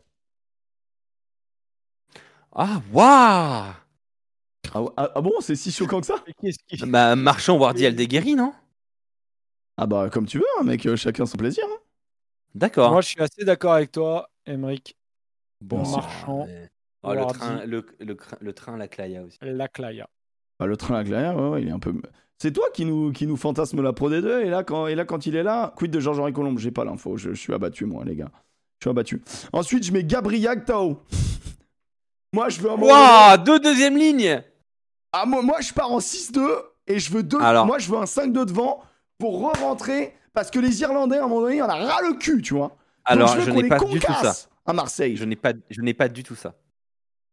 [2.53, 3.05] Ah, waouh
[4.73, 6.15] Ah, ah- ah bon, c'est si choquant que ça?
[6.87, 8.51] Bah, Marchand, Wardy, Aldeguerri, non?
[9.77, 11.63] Ah bah, comme tu veux, hein, mec, euh, chacun son plaisir.
[11.69, 11.77] hein.
[12.55, 12.91] D'accord.
[12.91, 14.97] Moi, je suis assez d'accord avec toi, Emric.
[15.61, 16.69] Bon, Marchand, mais-
[17.03, 17.39] Oh, le, Wardy.
[17.39, 17.85] train, le,
[18.41, 19.37] le, train, la Claya aussi.
[19.41, 20.09] La Claya.
[20.59, 21.93] Bah, le train Laclaya, ouais, ouais, il est un peu.
[22.39, 25.05] C'est toi qui nous, qui nous fantasme la Pro D2, et là, quand, et là,
[25.05, 27.85] quand il est là, quid de Georges-Henri Colombe J'ai pas l'info, je, je suis abattu,
[27.85, 28.31] moi, les gars.
[28.79, 29.21] Je suis abattu.
[29.53, 30.99] Ensuite, je mets Gabriel Tao.
[32.33, 34.41] moi, je veux un moment donné- Waouh Deux deuxième ligne
[35.13, 36.41] Ah, moi, moi, je pars en 6-2
[36.87, 37.39] et je veux deux.
[37.39, 37.65] Alors.
[37.67, 38.81] Moi, je veux un 5-2 devant
[39.17, 42.41] pour re-rentrer parce que les Irlandais, à un moment donné, on a ras le cul,
[42.41, 42.67] tu vois.
[42.67, 44.33] Donc, Alors, je, n'ai pas du tout ça.
[44.65, 45.15] à Marseille.
[45.15, 46.53] Je n'ai pas, je n'ai pas du tout ça.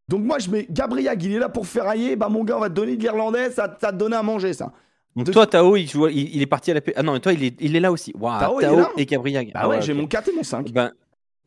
[0.08, 2.16] Donc, moi, je mets Gabriel, il est là pour ferrailler.
[2.16, 4.52] Bah, mon gars, on va te donner de l'Irlandais, ça, ça te donner à manger,
[4.52, 4.72] ça.
[5.16, 6.80] Donc De- toi, Tao, il, joue, il, il est parti à la...
[6.80, 8.12] P- Ah non, mais toi, il est, il est là aussi.
[8.18, 9.50] Waouh, Tao, là et Gabriel.
[9.54, 10.66] Bah, ouais, j'ai mon 4 et mon 5.
[10.68, 10.92] Eh ben,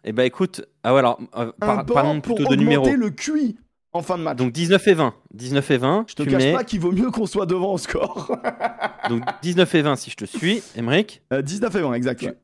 [0.03, 2.85] eh ben, écoute, ah ouais, alors, euh, par- parlons plutôt de numéro.
[2.87, 3.57] le QI
[3.93, 4.37] en fin de match.
[4.37, 5.13] Donc 19 et 20.
[5.33, 6.53] 19 et 20, je te tu cache mets...
[6.53, 8.37] pas qu'il vaut mieux qu'on soit devant au score.
[9.09, 11.21] Donc 19 et 20 si je te suis, Emmerich.
[11.31, 12.21] Euh, 19 et 20, exact.
[12.23, 12.37] ouais.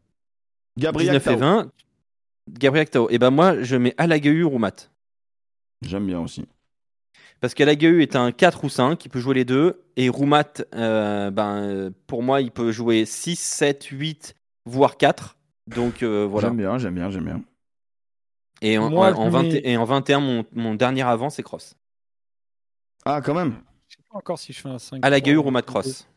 [0.77, 1.39] Gabriel 19 et Tao.
[1.39, 1.71] 20,
[2.49, 3.09] Gabriel Tao.
[3.09, 4.91] Et ben moi, je mets Alagueu ou Mat.
[5.81, 6.45] J'aime bien aussi.
[7.41, 9.83] Parce qu'Alagueu est un 4 ou 5, il peut jouer les deux.
[9.97, 15.35] Et Roumat, euh, ben, pour moi, il peut jouer 6, 7, 8, voire 4.
[15.67, 16.47] Donc euh, voilà.
[16.47, 17.41] J'aime bien, j'aime bien, j'aime bien.
[18.65, 21.29] Et en, Moi, en- en je 20 mets- et en 21, mon, mon dernier avant,
[21.29, 21.75] c'est Cross.
[23.05, 23.61] Ah, quand même.
[23.89, 24.99] Je sais pas encore si je fais un 5.
[25.05, 26.07] Alagueu ou Roumat Cross.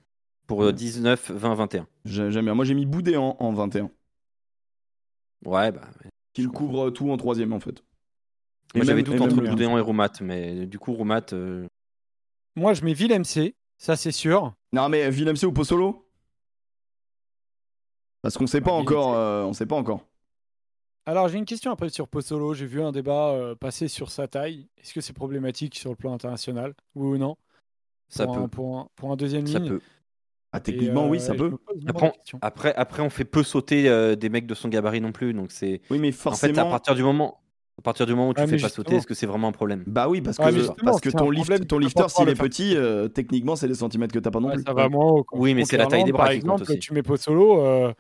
[0.47, 1.89] Pour euh, 19, 20, 21.
[2.05, 2.55] J'ai- J'aime bien.
[2.55, 3.91] Moi, j'ai mis Boudet en, en 21.
[5.45, 5.83] Ouais, bah.
[6.33, 7.83] Qui Je le couvre tout en troisième, en fait.
[8.75, 9.35] Et Moi, j'avais et entre.
[9.35, 11.33] Boudéan et Roumat, mais du coup, Roumat.
[11.33, 11.67] euh,
[12.55, 13.25] Moi, je mets Villemc,
[13.77, 14.55] ça c'est sûr.
[14.73, 16.09] Non, mais Villemc ou Pozzolo?
[18.23, 19.15] Parce qu'on sait pas Ah, encore.
[19.15, 20.07] euh, on sait pas encore.
[21.07, 22.53] Alors, j'ai une question après sur Pozzolo.
[22.55, 24.69] J'ai vu un débat euh, passer sur sa taille.
[24.79, 26.75] Est-ce que c'est problématique sur le plan international?
[26.95, 27.37] Oui ou non?
[28.09, 28.41] Ça pour, peut.
[28.41, 29.69] Un, pour, un, pour un deuxième Ça ligne?
[29.69, 29.81] peut.
[30.53, 31.53] Ah, Et, techniquement, oui, euh, ça je peut.
[31.87, 32.39] Après, on- question.
[32.41, 35.35] après, après, on fait peu sauter euh, des mecs de son gabarit non plus.
[35.35, 35.81] Donc c'est.
[35.91, 36.71] Oui, mais En fait, à forcément.
[36.71, 37.41] partir du moment,
[37.79, 39.53] à partir du moment où tu Ouais, fais pas sauter, est-ce que c'est vraiment un
[39.53, 39.85] problème?
[39.87, 43.69] Bah oui, parce que, parce que ton, lift, lifter, s'il est petit, euh, techniquement, c'est
[43.69, 44.65] des centimètres que t'as pas non Ouais, plus.
[44.67, 45.27] ça va moins haut.
[45.33, 47.93] Oui, mais c'est la taille des bras Par exemple, tu mets Pozzolo, euh,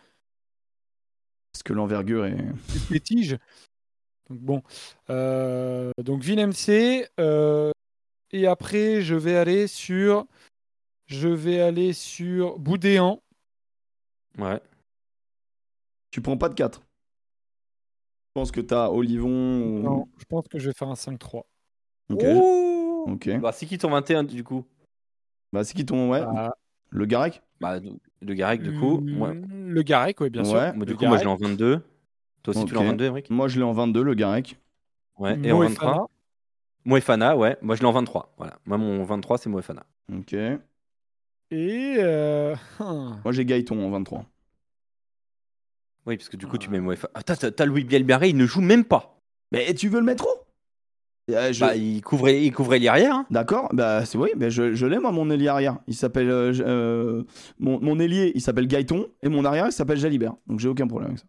[1.56, 2.36] Parce que l'envergure est.
[2.86, 3.38] tu les tiges.
[4.28, 4.62] Donc bon.
[5.08, 7.08] Euh, donc Vin MC.
[7.18, 7.70] euh,
[8.30, 10.26] et après, je vais aller sur.
[11.06, 13.22] Je vais aller sur Boudéan.
[14.36, 14.60] Ouais.
[16.10, 16.80] Tu prends pas de 4.
[16.80, 19.30] Je pense que t'as Olivon.
[19.62, 21.46] ou- Non, je pense que je vais faire un 5-3.
[22.10, 22.22] Ok.
[22.22, 23.30] Ouh Ok.
[23.40, 24.66] Bah, c'est qui ton 21 du coup?
[25.54, 26.10] Bah, c'est qui ton.
[26.10, 26.20] Ouais.
[26.22, 26.52] Ah,
[26.96, 27.78] Le Garek Bah,
[28.22, 29.00] le Garec du coup.
[29.00, 30.54] mm, Moi, Le Garec, oui, bien sûr.
[30.54, 30.72] Ouais.
[30.72, 31.82] moi, du Le coup, moi je l'ai en 22.
[32.42, 32.90] Toi aussi, tu l'as en Ok.
[32.90, 34.58] 22, Emric Moi, je l'ai en 22, le Garek.
[35.18, 35.38] Ouais.
[35.44, 35.90] Et en Moefana.
[35.92, 36.10] 23
[36.86, 37.56] Moefana, ouais.
[37.62, 38.34] Moi, je l'ai en 23.
[38.38, 38.58] Voilà.
[38.64, 39.84] Moi, mon 23, c'est Moefana.
[40.12, 40.32] Ok.
[40.32, 41.96] Et.
[41.98, 43.20] euh, hum.
[43.24, 44.24] Moi, j'ai Gaëton en 23.
[46.06, 47.10] Oui, parce que du coup, tu mets Moefana.
[47.14, 49.18] Ah, t'as Louis Bielbarré, il ne joue même pas.
[49.52, 50.45] Mais tu veux le mettre où?
[51.28, 53.14] Euh, je- Bah, il couvrait, il couvrait l'arrière.
[53.14, 53.26] Hein.
[53.30, 55.78] D'accord, bah c'est oui, mais je, je l'ai moi mon ailier arrière.
[55.88, 57.24] Il s'appelle euh, euh,
[57.58, 60.34] mon, mon ailier, il s'appelle Gaëton et mon arrière il s'appelle Jalibert.
[60.46, 61.26] Donc j'ai aucun problème avec ça.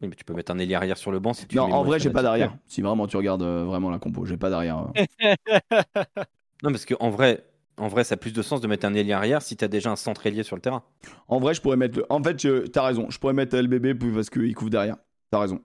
[0.00, 1.82] Oui, mais tu peux mettre un ailier arrière sur le banc si tu non, en
[1.82, 2.56] vrai, j'ai pas d'arrière.
[2.66, 4.86] Si vraiment tu regardes euh, vraiment la compo, j'ai pas d'arrière.
[4.96, 5.34] euh.
[6.64, 7.44] Non, parce qu'en vrai,
[7.76, 9.90] en vrai, ça a plus de sens de mettre un ailier arrière si t'as déjà
[9.92, 10.82] un centre ailier sur le terrain.
[11.28, 12.06] En vrai, je pourrais mettre le...
[12.10, 14.96] En fait, je- t'as raison, je pourrais mettre LBB parce qu'il couvre derrière.
[15.30, 15.60] T'as raison.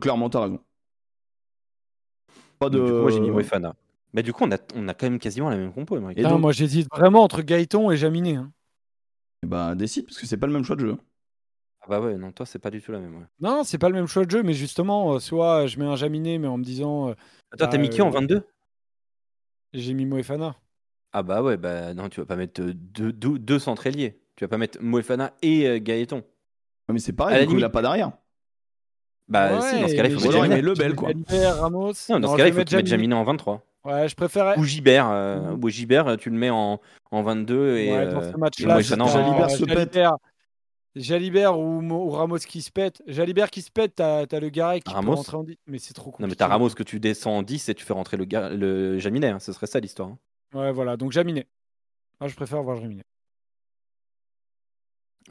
[0.00, 0.60] Clairement, t'as raison.
[2.58, 2.78] Pas de.
[2.78, 3.74] Donc, du coup, moi, j'ai mis Moefana.
[4.12, 5.96] Mais du coup, on a, on a quand même quasiment la même compo.
[6.16, 8.36] Et donc- moi, j'hésite vraiment entre Gaëton et Jaminet.
[8.36, 8.52] hein.
[9.46, 10.96] Bah décide parce que c'est pas le même choix de jeu.
[11.80, 13.14] Ah bah ouais, non, toi, c'est pas du tout la même.
[13.16, 13.24] Ouais.
[13.40, 15.96] Non, c'est pas le même choix de jeu, mais justement, euh, soit je mets un
[15.96, 17.12] Jaminet, mais en me disant euh,
[17.52, 18.44] Attends, t'as Ah, mis qui en euh, 22
[19.72, 20.56] j'ai mis Moefana.
[21.12, 24.20] Ah bah ouais, bah non, tu vas pas mettre euh, deux, deux, deux centres ailiers.
[24.36, 26.16] Tu vas pas mettre Moefana et euh, Gaëton.
[26.18, 26.24] Ouais,
[26.92, 28.12] Mais c'est pareil, du coup, il a pas d'arrière.
[29.30, 31.08] Bah si, dans ce cas-là, il faut mettre Lebel, j'ai mis quoi.
[31.08, 31.92] Jalibert, Ramos.
[32.08, 33.62] Non, dans ce je cas-là, il faut mettes Jaminet en 23.
[33.84, 34.58] Ouais, je préférais.
[34.58, 35.08] Ou Gibert.
[35.08, 35.64] euh, Mhm.
[35.64, 36.80] Ou Gibert, tu le mets en,
[37.10, 37.92] en 22 et.
[37.92, 39.48] Ouais, dans euh, ce match-là, Jalibert 23.
[39.48, 39.98] se pète.
[40.96, 43.00] Jalibert, ou, Mo- ou Ramos qui se pète.
[43.06, 45.56] Jalibert qui se pète, t'as as le Garek qui Ramos peut rentrer en 10.
[45.68, 46.22] Mais c'est trop compliqué.
[46.24, 48.26] Non, mais t'as Ramos que tu descends en 10 et tu fais rentrer le,
[48.56, 49.28] le Jaminet.
[49.28, 50.08] hein, Ce serait ça l'histoire.
[50.08, 50.18] hein.
[50.52, 50.96] Ouais, voilà.
[50.96, 51.46] Donc Jaminet.
[52.20, 53.04] Moi, je préfère voir Jaminet.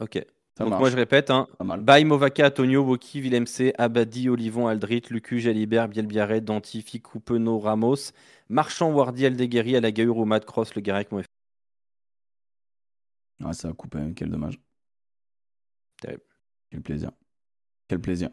[0.00, 0.24] Ok.
[0.60, 0.80] Ça Donc marche.
[0.80, 1.30] moi, je répète.
[1.30, 1.46] Hein.
[1.78, 3.46] Baye, Movaca, Antonio, Woki, Villemc,
[3.78, 8.12] Abadi, Olivon, Aldrit, Lucu, Jalibert, Bielbiarret, Danti, Ficou, Penaud, Ramos,
[8.50, 11.24] Marchand, Wardy, Aldeguerri, Alagaïur, Oumad, Cross, Le Garec, Moef.
[13.42, 14.58] Ah, ça a coupé, quel dommage.
[16.02, 16.20] Terrible.
[16.70, 17.10] Quel plaisir.
[17.88, 18.28] Quel plaisir.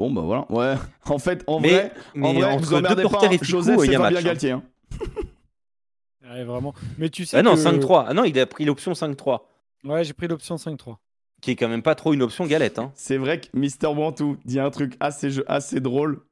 [0.00, 0.50] Bon, bah voilà.
[0.50, 0.74] Ouais,
[1.04, 3.08] en fait, en Mais- vrai, mais en vrai entre vous emmerdez deux pas.
[3.10, 3.36] porteurs hein.
[3.42, 4.26] Joseph, il y c'est a Fabien match, hein.
[4.26, 4.50] Galtier.
[4.52, 4.62] hein.
[6.28, 6.74] Ouais, vraiment.
[6.98, 7.36] Mais tu sais.
[7.36, 8.06] Ah non, que- 5-3.
[8.08, 9.42] Ah non, il a pris l'option 5-3.
[9.84, 10.96] Ouais, j'ai pris l'option 5-3.
[11.42, 12.78] Qui est quand même pas trop une option galette.
[12.78, 12.92] Hein.
[12.94, 16.22] C'est vrai que Mister Bantou dit un truc assez, jeu- assez drôle.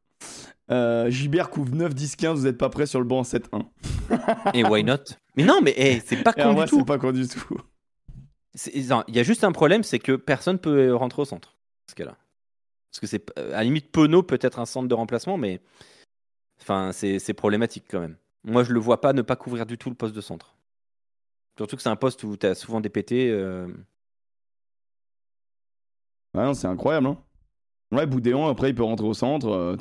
[0.71, 3.67] Euh, Gilbert couvre 9, 10, 15, vous êtes pas prêt sur le banc en 7-1.
[4.55, 4.97] Et why not?
[5.37, 6.79] Mais non, mais hey, c'est pas con vrai, du tout.
[6.79, 7.59] c'est pas con du tout.
[8.73, 11.57] Il y a juste un problème, c'est que personne peut rentrer au centre.
[11.91, 12.17] Ce cas-là.
[12.91, 15.61] Parce que c'est euh, à la limite Penaud peut être un centre de remplacement, mais
[16.63, 18.17] enfin c'est c'est problématique quand même.
[18.45, 20.54] Moi je le vois pas ne pas couvrir du tout le poste de centre.
[21.57, 23.31] Surtout que c'est un poste où tu as souvent des pétés.
[23.31, 23.69] euh,
[26.35, 27.07] Ouais, c'est incroyable.
[27.07, 27.19] Hein.
[27.93, 29.49] Ouais, Boudéan, après, il peut rentrer au centre.
[29.49, 29.77] euh,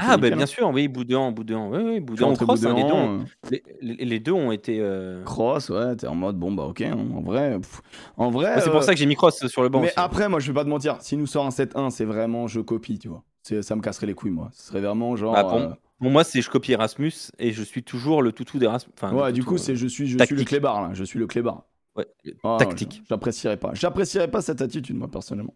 [0.00, 2.96] Ah bah bien sûr, oui, Boudéan, Boudéan, oui, oui, Boudéan, Cross, hein, les, deux Boudéan,
[2.96, 3.20] ont,
[3.52, 4.78] euh, les, deux ont été.
[4.80, 6.80] euh, Cross, ouais, t'es en mode bon, bah ok.
[6.80, 7.80] hein, En vrai, pff,
[8.16, 8.54] en vrai.
[8.56, 9.80] ouais, c'est euh, pour ça que j'ai mis Cross sur le banc.
[9.80, 9.94] Mais aussi.
[9.96, 11.00] après, moi, je vais pas te mentir.
[11.02, 13.22] S'il nous sort un 7-1, c'est vraiment je copie, tu vois.
[13.62, 14.48] Ça me casserait les couilles, moi.
[14.52, 15.32] Ce serait vraiment genre.
[15.32, 18.92] Bah, pour- Pour moi, c'est je copie Erasmus et je suis toujours le toutou d'Erasmus.
[19.00, 20.90] Enfin, Ouais, du coup, euh, c'est je suis, je suis le clébard, là.
[20.94, 21.62] Je suis le clébard.
[21.94, 22.08] ouais,
[22.42, 23.04] Ah, tactique.
[23.08, 23.72] J'apprécierais pas.
[23.74, 25.54] J'apprécierais pas cette attitude, moi, personnellement.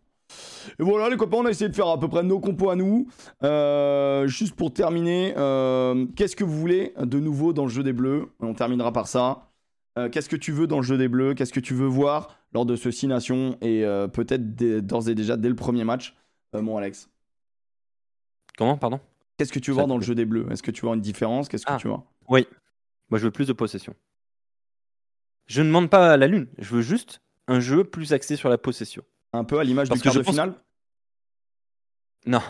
[0.79, 2.77] Et voilà, les copains, on a essayé de faire à peu près nos compos à
[2.77, 3.09] nous.
[3.43, 7.93] Euh, juste pour terminer, euh, qu'est-ce que vous voulez de nouveau dans le jeu des
[7.93, 8.29] Bleus?
[8.39, 9.51] On terminera par ça.
[9.99, 11.35] Euh, qu'est-ce que tu veux dans le jeu des Bleus?
[11.35, 13.83] Qu'est-ce que tu veux voir lors de ce 6 Nations Et
[14.13, 14.55] peut-être
[14.87, 16.15] d'ores et déjà dès le premier match,
[16.55, 17.11] mon Alex
[18.57, 19.01] Comment, pardon?
[19.37, 20.47] Qu'est-ce que tu voir dans le jeu des Bleus?
[20.51, 21.49] Est-ce que tu vois une différence?
[21.49, 21.79] Qu'est-ce que Ah.
[21.81, 22.05] tu vois?
[22.29, 22.47] Oui.
[23.11, 23.95] Moi, je veux plus de possession.
[25.47, 26.49] Je ne demande pas la lune.
[26.59, 29.03] Je veux juste un jeu plus axé sur la possession.
[29.33, 30.55] Un peu à l'image du quart de finale?
[32.27, 32.41] Non.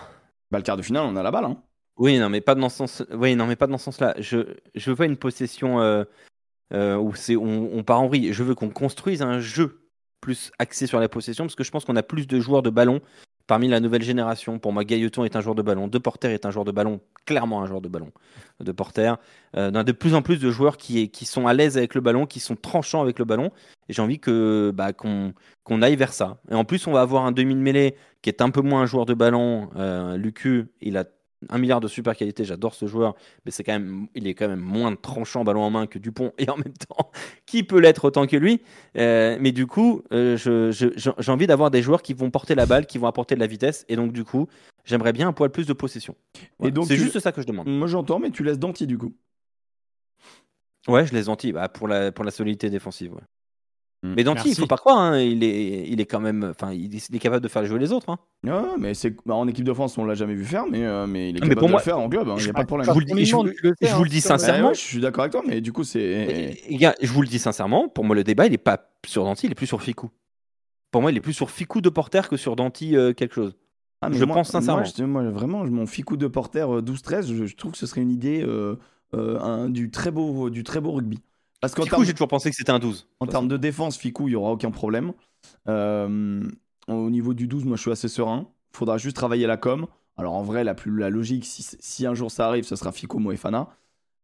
[0.50, 1.44] Bah, le quart de finale, on a la balle.
[1.44, 1.62] Hein.
[1.98, 3.02] Oui, non, mais pas dans ce sens.
[3.12, 4.14] Oui, non, mais pas dans ce sens-là.
[4.18, 6.04] Je je veux pas une possession euh,
[6.72, 8.32] euh, où c'est on, on part en vrille.
[8.32, 9.82] Je veux qu'on construise un jeu
[10.20, 12.70] plus axé sur la possession parce que je pense qu'on a plus de joueurs de
[12.70, 13.00] ballon
[13.47, 14.59] parmi la nouvelle génération.
[14.59, 15.89] Pour moi, Gailleton est un joueur de ballon.
[15.89, 18.10] De Porter est un joueur de ballon, clairement un joueur de ballon.
[18.60, 19.14] De Porter.
[19.56, 22.40] Euh, de plus en plus de joueurs qui, sont à l'aise avec le ballon, qui
[22.40, 23.51] sont tranchants avec le ballon.
[23.89, 25.32] Et j'ai envie que bah, qu'on
[25.64, 26.39] qu'on aille vers ça.
[26.51, 28.82] Et en plus, on va avoir un demi de mêlée qui est un peu moins
[28.82, 29.70] un joueur de ballon.
[29.77, 31.05] Euh, Lucu, il a
[31.48, 33.14] un milliard de super qualité, j'adore ce joueur,
[33.44, 36.32] mais c'est quand même, il est quand même moins tranchant ballon en main que Dupont,
[36.38, 37.10] et en même temps,
[37.46, 38.60] qui peut l'être autant que lui
[38.96, 42.86] euh, Mais du coup, euh, j'ai envie d'avoir des joueurs qui vont porter la balle,
[42.86, 44.48] qui vont apporter de la vitesse, et donc du coup,
[44.84, 46.14] j'aimerais bien un poil plus de possession.
[46.62, 47.68] Et donc c'est juste ça que je demande.
[47.68, 49.14] Moi j'entends, mais tu laisses Danti du coup.
[50.88, 53.12] Ouais, je laisse Danti bah, pour, la, pour la solidité défensive.
[53.12, 53.22] Ouais.
[54.02, 54.14] Mm.
[54.16, 56.94] Mais Danti, il faut pas croire, hein, il, est, il est quand même, enfin, il,
[56.94, 58.10] est capable de faire jouer les autres.
[58.10, 58.18] Hein.
[58.44, 61.06] Ouais, mais c'est bah, en équipe de France, on l'a jamais vu faire, mais, euh,
[61.06, 62.27] mais il est capable de le faire en club.
[62.27, 62.86] Il hein, y a pas de problème.
[62.86, 64.74] Je vous le dis, je vous, le dis sincèrement.
[64.74, 66.56] je suis d'accord avec toi, mais du coup, c'est.
[66.70, 69.52] je vous le dis sincèrement, pour moi, le débat, il est pas sur Danti, il
[69.52, 70.10] est plus sur Ficou.
[70.90, 73.56] Pour moi, il est plus sur Ficou de Porter que sur Danti euh, quelque chose.
[74.02, 74.85] Ah, je pense sincèrement.
[75.01, 78.44] Moi, vraiment, mon Ficou de Porter 12-13, euh, je, trouve que ce serait une idée
[79.12, 81.18] un, du, très beau, du très beau rugby.
[81.66, 83.09] Parce qu'en Ficou, j'ai toujours pensé que c'était un 12.
[83.18, 85.12] En termes de défense, Ficou, il n'y aura aucun problème.
[85.68, 86.43] Euh,
[86.86, 88.48] au niveau du 12, moi, je suis assez serein.
[88.72, 89.86] Il faudra juste travailler la com.
[90.16, 93.18] Alors, en vrai, la, plus, la logique, si, un jour ça arrive, ce sera Ficou,
[93.18, 93.68] Moefana.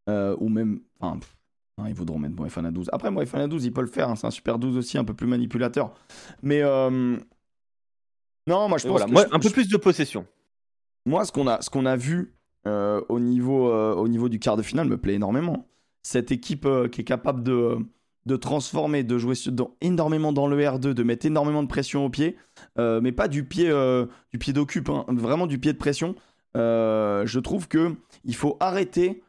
[0.08, 0.80] Euh, ou même.
[1.00, 1.18] Enfin,
[1.88, 2.90] ils voudront mettre Moefana 12.
[2.92, 4.08] Après, Moefana 12, il peut le faire.
[4.08, 4.14] Hein.
[4.14, 5.92] c'est un super 12 aussi, un peu plus manipulateur.
[6.42, 6.62] Mais.
[6.62, 7.16] Euh,
[8.46, 9.02] non, moi, je pense.
[9.02, 10.26] un peu plus de possession.
[11.06, 12.34] Moi, ce qu'on a, ce a vu
[12.66, 15.66] au, niveau, au niveau du quart de finale me plaît énormément
[16.02, 17.78] cette équipe euh, qui est capable de,
[18.26, 19.36] de transformer, de jouer
[19.80, 22.36] énormément dans le R2, de mettre énormément de pression au pied,
[22.78, 26.14] euh, mais pas du pied, euh, du d'occupe, hein, vraiment du pied de pression.
[26.54, 29.22] je trouve que il faut arrêter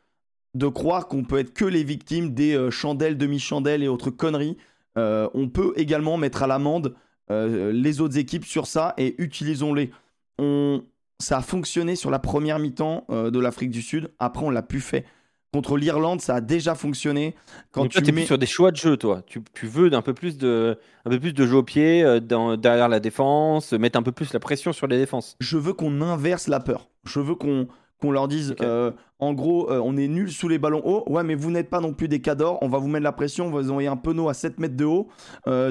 [0.55, 4.57] de croire qu'on peut être que les victimes des chandelles, demi-chandelles et autres conneries.
[4.95, 6.95] on peut également mettre à l'amende
[7.29, 9.91] les autres équipes sur ça et utilisons-les.
[10.37, 10.83] On...
[11.19, 14.11] Ça a fonctionné sur la première mi-temps de l'Afrique du Sud.
[14.19, 15.05] Après, on l'a plus fait.
[15.53, 17.35] Contre l'Irlande, ça a déjà fonctionné.
[17.71, 19.21] Quand tu es plus sur des choix de jeu, toi.
[19.27, 22.89] Tu, veux un peu plus de, un peu plus de jeu au pied euh, derrière
[22.89, 25.37] la défense, mettre un peu plus la pression sur les défenses.
[25.39, 26.89] Je veux qu'on inverse la peur.
[27.05, 27.67] Je veux qu'on
[28.01, 31.03] qu'on leur dise, euh, en gros, euh, on est nul sous les ballons hauts.
[31.07, 32.57] Ouais, mais vous n'êtes pas non plus des cadors.
[32.61, 33.45] On va vous mettre la pression.
[33.45, 35.07] On va vous envoyer un penaud à 7 mètres de haut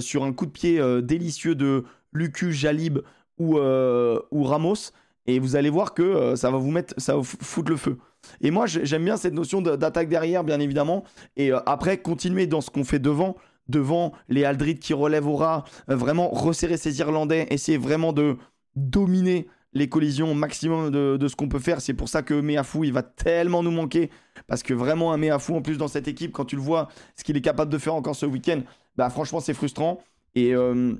[0.01, 3.01] sur un coup de pied délicieux de Lucu, Jalib
[3.39, 4.93] ou, ou Ramos.
[5.27, 7.99] Et vous allez voir que ça va vous mettre, ça va vous foutre le feu.
[8.41, 11.05] Et moi, j'aime bien cette notion d'attaque derrière, bien évidemment.
[11.37, 13.37] Et euh, après, continuer dans ce qu'on fait devant,
[13.69, 18.37] devant les Aldrid qui relèvent au ras, euh, vraiment resserrer ces Irlandais, essayer vraiment de
[18.75, 21.81] dominer les collisions au maximum de, ce qu'on peut faire.
[21.81, 24.11] C'est pour ça que Meafou, il va tellement nous manquer.
[24.47, 27.25] Parce que vraiment, un Meafou en plus dans cette équipe, quand tu le vois, ce
[27.25, 28.61] qu'il est capable de faire encore ce week-end,
[28.97, 29.99] bah franchement, c'est frustrant.
[30.35, 30.55] Et.
[30.55, 30.95] Euh,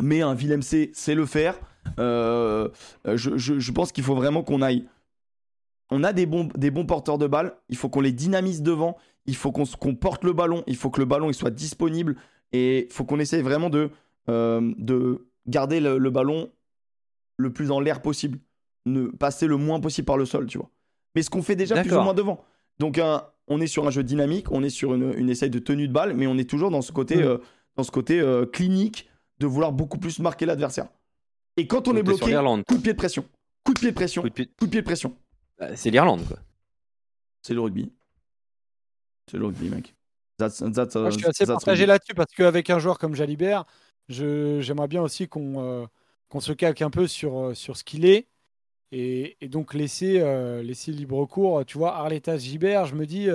[0.00, 1.58] mais un Willem C, c'est le faire.
[1.96, 2.70] je,
[3.04, 4.86] je pense qu'il faut vraiment qu'on aille
[5.90, 8.96] on a des bons, des bons porteurs de balles, il faut qu'on les dynamise devant,
[9.26, 12.16] il faut qu'on porte le ballon, il faut que le ballon il soit disponible.
[12.52, 13.90] Et il faut qu'on essaye vraiment de,
[14.28, 16.50] euh, de garder le, ballon
[17.36, 18.38] le plus en l'air possible,
[18.86, 20.70] ne passer le moins possible par le sol, tu vois.
[21.14, 22.42] Mais ce qu'on fait déjà plus ou moins devant.
[22.78, 23.00] Donc
[23.48, 25.92] on est sur un jeu dynamique, on est sur une, une essai de tenue de
[25.92, 27.22] balle, mais on est toujours dans ce côté, mm.
[27.22, 27.38] euh,
[27.76, 29.10] dans ce côté euh, clinique
[29.40, 30.88] de vouloir beaucoup plus marquer l'adversaire.
[31.56, 32.34] Et quand on est bloqué,
[32.66, 33.24] coup de pied de pression,
[33.64, 34.34] coup de pied de pression, coup de
[34.70, 35.16] pied de pression.
[35.58, 36.38] Bah, c'est l'Irlande, quoi.
[37.42, 37.92] C'est le rugby.
[39.30, 39.94] C'est le rugby, mec.
[40.38, 43.64] Moi, je suis assez partagé là-dessus parce qu'avec un joueur comme Jalibert,
[44.08, 45.86] j'aimerais bien aussi qu'on euh,
[46.28, 48.28] qu'on se calque un peu sur, euh, sur ce qu'il est
[48.92, 51.64] et, et, donc laisser, euh, laisser libre cours.
[51.66, 53.26] Tu vois, Arletas Gibert, je me dis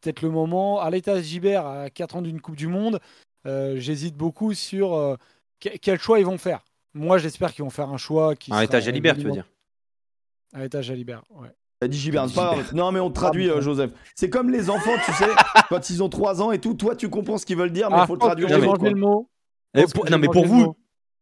[0.00, 0.78] peut-être le moment.
[0.78, 3.00] Arletas Gibert à 4 ans d'une Coupe du Monde,
[3.44, 5.18] j'hésite beaucoup sur
[5.58, 6.64] quel choix ils vont faire.
[6.94, 8.52] Moi, j'espère qu'ils vont faire un choix qui.
[8.52, 9.48] Arletas Jalibert, tu veux dire?
[10.52, 11.48] À l'étage Jalibert, ouais.
[11.86, 12.10] Dit
[12.74, 13.92] Non, mais on traduit, euh, Joseph.
[14.16, 15.26] C'est comme les enfants, tu sais,
[15.68, 16.74] quand ils ont 3 ans et tout.
[16.74, 18.48] Toi, tu comprends ce qu'ils veulent dire, mais il ah, faut le traduire.
[18.48, 19.28] J'ai le mot.
[19.74, 20.76] non, mais pour vous,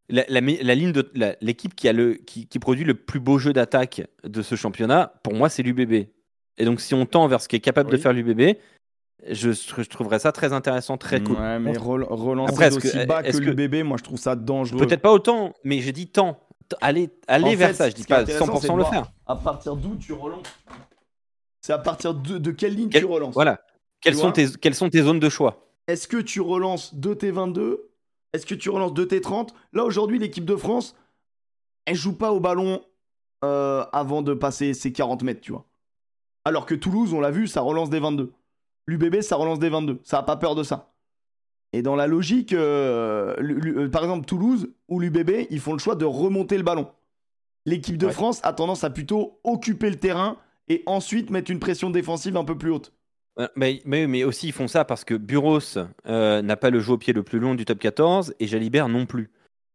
[0.09, 4.41] la, ligne de l'équipe qui, a le, qui, produit le plus beau jeu d'attaque de
[4.41, 6.07] ce championnat, pour moi, c'est l'UBB.
[6.57, 8.57] Et donc, si on tend vers ce qui est capable de faire l'UBB,
[9.29, 11.35] je, je, trouverais ça très intéressant, très cool.
[11.35, 14.79] Ouais, mais relancer aussi bas que, que l'UBB, moi, je trouve ça dangereux.
[14.79, 16.39] Peut-être pas autant, mais j'ai dit tant
[16.81, 17.89] aller, aller vers ça.
[17.89, 19.11] Je dis pas 100% le faire.
[19.25, 20.47] À partir d'où tu relances
[21.61, 23.61] C'est à partir de, de quelle ligne tu relances Voilà.
[24.01, 25.67] Quelles sont, tes, quelles sont tes zones de choix?
[25.87, 27.77] Est-ce que tu relances 2T22
[28.33, 30.95] Est-ce que tu relances 2T30 Là, aujourd'hui, l'équipe de France,
[31.85, 32.81] elle joue pas au ballon
[33.43, 35.65] euh, avant de passer ses 40 mètres, tu vois.
[36.45, 38.31] Alors que Toulouse, on l'a vu, ça relance des 22.
[38.85, 39.99] L'UBB, ça relance des 22.
[40.03, 40.93] Ça a pas peur de ça.
[41.73, 45.95] Et dans la logique, euh, euh, par exemple, Toulouse ou l'UBB, ils font le choix
[45.95, 46.87] de remonter le ballon.
[47.65, 48.13] l'équipe de Ouais.
[48.13, 50.37] France a tendance à plutôt occuper le terrain
[50.69, 52.93] et ensuite mettre une pression défensive un peu plus haute.
[53.57, 55.59] Mais, mais, mais aussi, ils font ça parce que Buros
[56.07, 58.87] euh, n'a pas le jeu au pied le plus long du top 14 et Jalibert
[58.87, 59.29] non plus.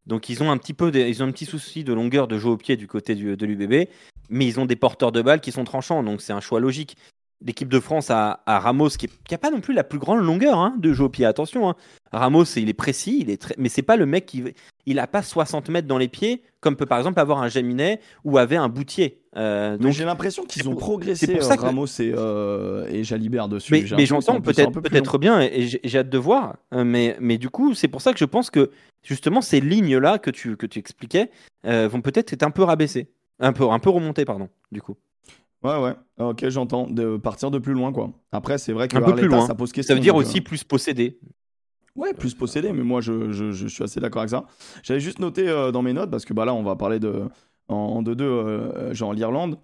[0.06, 2.48] Donc, ils ont un petit peu ils ont un petit souci de longueur de jeu
[2.48, 3.88] au pied du côté du- de l'UBB,
[4.30, 6.96] mais ils ont des porteurs de balles qui sont tranchants, donc c'est un choix logique.
[7.44, 10.58] L'équipe de France a, a Ramos qui n'a pas non plus la plus grande longueur
[10.58, 11.26] hein, de jeu au pied.
[11.26, 11.74] Attention, hein.
[12.12, 13.54] Ramos, il est précis, il est très...
[13.58, 14.44] mais c'est pas le mec qui.
[14.86, 18.00] Il a pas 60 mètres dans les pieds, comme peut par exemple avoir un Jaminet
[18.24, 19.20] ou avait un Boutier.
[19.36, 22.86] Euh, Donc j'ai l'impression qu'ils ont progressé c'est pour ça euh, que- Ramos et, euh,
[22.88, 23.72] et Jalibert dessus.
[23.72, 26.56] Mais, mais j'entends peut-être peu plus peut-être bien et j'ai hâte de voir.
[26.72, 28.70] Mais, mais du coup, c'est pour ça que je pense que
[29.02, 31.30] justement ces lignes-là que tu, que tu expliquais
[31.66, 33.08] euh, vont peut-être être un peu rabaissées.
[33.40, 34.96] Un peu, un peu remontées, pardon, du coup.
[35.62, 35.94] Ouais, ouais.
[36.18, 36.86] Ok, j'entends.
[36.88, 38.10] De partir de plus loin, quoi.
[38.32, 39.46] Après, c'est vrai que Un peu plus loin.
[39.46, 39.92] ça pose question.
[39.92, 41.18] Ça veut dire donc, aussi euh, plus possédé.
[41.94, 44.46] Ouais, plus possédé, mais moi, je, je- je suis assez d'accord avec ça.
[44.82, 47.24] J'avais juste noté euh, dans mes notes, parce que bah, là, on va parler de,
[47.68, 49.58] en 2-2, euh, genre l'Irlande.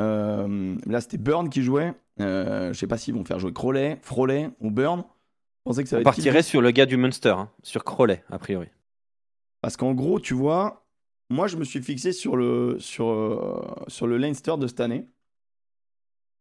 [0.00, 1.94] Euh, là, c'était Burn qui jouait.
[2.20, 5.00] Euh, je sais pas s'ils vont faire jouer Crowley, Froley ou Burn.
[5.00, 7.50] Je pensais que ça On va être qui partirait sur le gars du Munster, hein,
[7.62, 8.68] sur Crowley, a priori.
[9.60, 10.84] Parce qu'en gros, tu vois,
[11.30, 15.06] moi, je me suis fixé sur le, sur, sur le Leinster de cette année.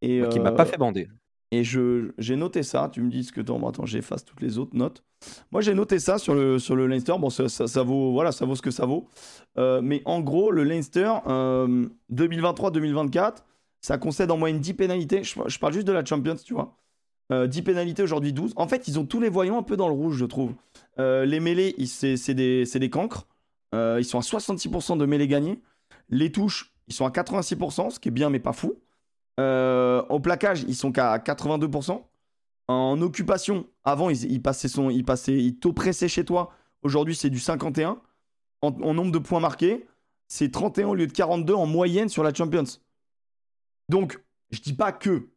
[0.03, 1.07] Et, Qui m'a euh, pas fait bander.
[1.51, 2.89] Et je, j'ai noté ça.
[2.91, 3.65] Tu me dis ce que t'en.
[3.67, 5.03] Attends, j'efface toutes les autres notes.
[5.51, 7.13] Moi, j'ai noté ça sur le, sur le Leinster.
[7.19, 9.07] Bon, ça, ça, ça vaut, voilà, ça vaut ce que ça vaut.
[9.57, 13.37] Euh, mais en gros, le Leinster euh, 2023-2024,
[13.81, 15.23] ça concède en moyenne 10 pénalités.
[15.23, 16.75] Je, je parle juste de la Champions, tu vois.
[17.31, 18.53] Euh, 10 pénalités aujourd'hui, 12.
[18.55, 20.53] En fait, ils ont tous les voyants un peu dans le rouge, je trouve.
[20.99, 23.27] Euh, les mêlées, c'est, c'est des, c'est des cancres.
[23.73, 25.59] Euh, ils sont à 66% de mêlées gagnées.
[26.09, 28.75] Les touches, ils sont à 86%, ce qui est bien, mais pas fou.
[29.39, 32.01] Euh, au plaquage, ils sont qu'à 82%.
[32.69, 36.51] En occupation, avant, ils, ils passaient son, ils passaient, ils t'oppressaient chez toi.
[36.81, 37.99] Aujourd'hui, c'est du 51.
[38.61, 39.85] En, en nombre de points marqués,
[40.27, 42.63] c'est 31 au lieu de 42 en moyenne sur la Champions.
[43.89, 45.27] Donc, je dis pas que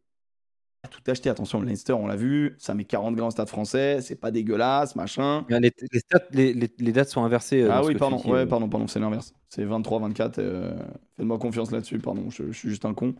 [0.90, 1.28] tout acheter.
[1.28, 4.30] Attention, le Leinster, on l'a vu, ça met 40 grands au stade français, c'est pas
[4.30, 5.44] dégueulasse, machin.
[5.48, 7.62] Les, les stats- les- les- les dates sont inversées.
[7.62, 8.46] euh, Ah oui, pardon, dis, ouais, euh.
[8.46, 9.34] pardon, pardon, c'est l'inverse.
[9.48, 10.38] C'est 23-24.
[10.38, 10.72] euh,
[11.16, 13.16] Faites-moi confiance là-dessus, pardon, je, je suis juste un con.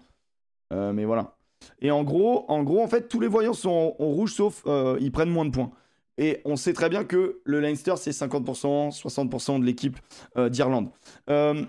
[0.73, 1.37] Euh, mais voilà.
[1.81, 4.97] Et en gros, en gros, en fait, tous les voyants sont en, rouge, sauf euh,
[5.01, 5.71] ils prennent moins de points.
[6.19, 9.99] Et on sait très bien que le Leinster, c'est 50%, 60% de l'équipe
[10.37, 10.89] euh, d'Irlande.
[11.29, 11.65] Euh,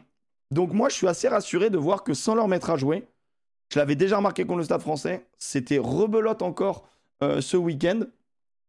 [0.51, 3.05] donc moi, je suis assez rassuré de voir que sans leur mettre à jouer,
[3.73, 6.87] je l'avais déjà remarqué contre le Stade français, c'était rebelote encore
[7.21, 8.01] ce week-end.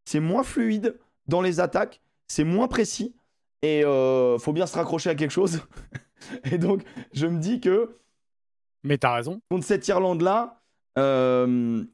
[0.06, 0.98] C'est moins fluide
[1.28, 3.14] dans les attaques, c'est moins précis.
[3.62, 5.60] Et faut bien se raccrocher à quelque chose.
[6.50, 6.82] et donc,
[7.12, 7.96] je me dis que
[8.88, 9.42] Mais t'as raison.
[9.50, 10.62] contre cette Irlande-là,
[10.98, 11.84] euh,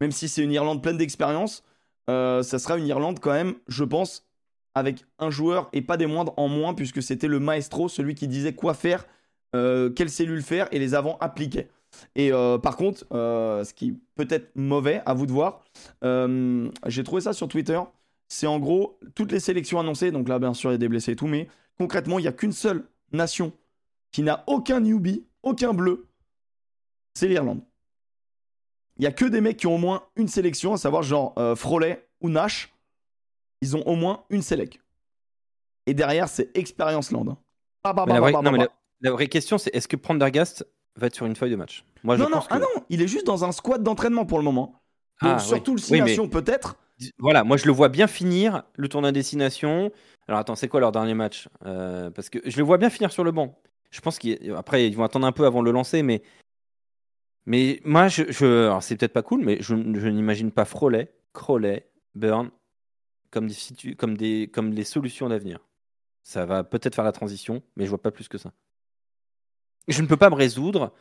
[0.00, 1.64] même si c'est une Irlande pleine d'expérience,
[2.08, 4.28] euh, ça sera une Irlande quand même, je pense,
[4.76, 8.28] avec un joueur et pas des moindres en moins, puisque c'était le maestro, celui qui
[8.28, 9.06] disait quoi faire,
[9.56, 11.68] euh, quelle cellule faire, et les avants appliquaient.
[12.14, 15.64] Et par contre, ce qui peut être mauvais, à vous de voir,
[16.02, 17.80] j'ai trouvé ça sur Twitter,
[18.28, 20.88] c'est en gros toutes les sélections annoncées, donc là bien sûr il y a des
[20.88, 21.48] blessés et tout, mais
[21.78, 23.52] concrètement il n'y a qu'une seule nation
[24.12, 26.06] qui n'a aucun newbie, aucun bleu,
[27.16, 27.60] c'est l'Irlande.
[28.98, 31.34] Il y a que des mecs qui ont au moins une sélection, à savoir genre
[31.38, 32.72] euh, Froley ou Nash.
[33.62, 34.80] Ils ont au moins une sélec.
[35.86, 37.26] Et derrière, c'est Experience Land.
[37.28, 37.38] hein.
[37.84, 38.68] Bah, bah, la vraie, bah, non, mais la,
[39.02, 40.66] la vraie question, c'est est-ce que Prendergast
[40.96, 41.84] va être sur une feuille de match?
[42.02, 42.46] Moi, je Non, non, que...
[42.50, 44.82] ah non, il est juste dans un squad d'entraînement pour le moment.
[45.22, 45.76] Donc, Ah, surtout oui.
[45.76, 46.76] le 6 Oui, mais- peut-être.
[47.18, 49.90] Voilà, moi je le vois bien finir le tournoi destination.
[50.28, 51.46] Alors attends, c'est quoi leur dernier match?
[51.66, 53.60] Euh, Parce que je le vois bien finir sur le banc.
[53.90, 56.22] Je pense qu'après ils vont attendre un peu avant de le lancer, mais
[57.46, 58.64] mais moi je, je...
[58.66, 62.50] alors c'est peut-être pas cool, mais je, je n'imagine pas Froley, Crowley, Burn
[63.30, 65.60] comme des situ- comme des comme les solutions d'avenir.
[66.22, 68.52] Ça va peut-être faire la transition, mais je vois pas plus que ça.
[69.88, 70.92] Je ne peux pas me résoudre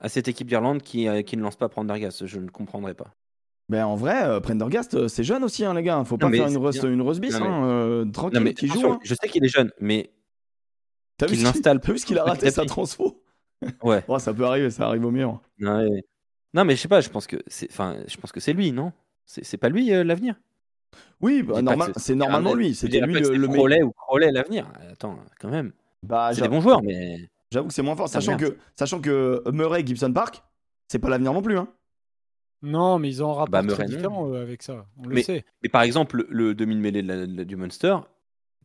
[0.00, 2.26] à cette équipe d'Irlande qui, euh, qui ne lance pas Prendergast.
[2.26, 3.14] Je ne comprendrai pas.
[3.68, 6.02] Ben, en vrai, euh, Prendergast, euh, c'est jeune aussi, hein, les gars.
[6.04, 6.82] Faut pas mais faire une, bien.
[6.82, 8.84] une bis, Non, mais- hein, euh, tranquille, Non, mais qui joue.
[8.84, 8.98] hein.
[9.04, 10.10] je sais qu'il est jeune, mais
[11.16, 13.22] T'as vu qu'il qu'il a raté sa transfo?
[13.82, 14.04] Ouais.
[14.08, 15.40] Oh, Ça peut arriver, ça arrive au mur.
[15.58, 16.04] Non, ouais.
[16.54, 18.70] Non, mais je sais pas, je pense que c'est, enfin, je pense que c'est lui,
[18.72, 18.92] non?
[19.26, 20.36] C'est, c'est pas lui euh, l'avenir?
[21.20, 22.74] Oui, bah, normal- c'est normalement un- lui.
[22.74, 23.54] C'était lui le, c'est le meilleur.
[23.54, 24.70] Crowley ou Crowley l'avenir.
[24.92, 25.72] Attends, quand même.
[26.02, 29.00] Bah, c'est des bons joueurs, mais J'avoue que c'est moins fort, Ah, sachant que, sachant
[29.00, 30.42] que Murray Gibson Park,
[30.88, 31.56] c'est pas l'avenir non plus.
[31.56, 31.68] Hein.
[32.62, 33.90] Non, mais ils ont un rapport Bah, très Murray, non.
[33.96, 34.86] différent euh, avec ça.
[34.98, 35.44] On le Mais- sait.
[35.62, 37.96] mais par exemple le, le demi-mêlée de du Munster,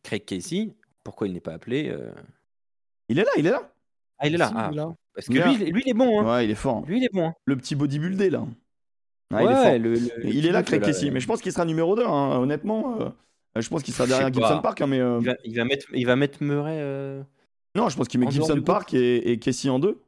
[0.02, 0.74] Craig Casey,
[1.04, 2.10] pourquoi il n'est pas appelé euh,
[3.08, 3.70] Il est là, il est là.
[4.20, 4.52] Ah, il est là.
[4.54, 4.70] Ah.
[5.14, 6.20] Parce que lui, lui, il est bon.
[6.20, 6.24] Hein.
[6.36, 6.76] Ouais, il est fort.
[6.78, 6.82] hein.
[6.86, 7.28] Lui, il est bon.
[7.28, 7.34] hein.
[7.46, 8.44] Le petit bodybuildé là.
[9.32, 9.78] Ah, il Ouais, est fort.
[9.78, 11.10] le- le- il est là, Craig Casey.
[11.10, 13.00] Mais je pense qu'il sera numéro 2, honnêtement.
[13.00, 13.08] euh,
[13.60, 14.58] je pense qu'il sera derrière Gibson pas.
[14.62, 14.80] Park.
[14.82, 16.78] hein, mais, euh, il, va, il va mettre, il va mettre Murray.
[16.80, 17.22] euh,
[17.74, 20.00] Non, je pense qu'il met En Gibson Park et, et Casey en deux.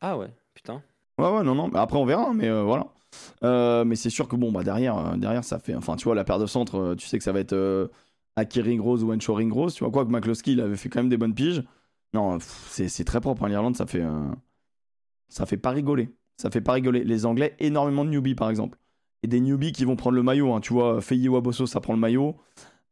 [0.00, 0.82] Ah ouais, putain.
[1.18, 1.70] Ouais, ouais, non, non.
[1.74, 2.86] Après, on verra, hein, mais euh, voilà.
[3.44, 5.74] Euh, mais c'est sûr que bon, bah derrière, euh, derrière, ça fait.
[5.74, 7.88] Enfin, tu vois, la paire de centre, euh, tu sais que ça va être euh,
[8.36, 9.74] Aki Ringrose ou Encho Ringrose.
[9.74, 11.62] Tu vois quoi que McCloskey, il avait fait quand même des bonnes piges.
[12.14, 13.44] Non, c'est très propre.
[13.44, 14.02] hein, L'Irlande, ça fait.
[14.02, 14.28] euh,
[15.28, 16.10] ça fait pas rigoler.
[16.36, 17.04] Ça fait pas rigoler.
[17.04, 18.78] Les Anglais, énormément de newbies, par exemple.
[19.22, 20.52] Et des newbies qui vont prendre le maillot.
[20.52, 20.60] hein.
[20.60, 22.36] Tu vois, Feyi Waboso, ça prend le maillot.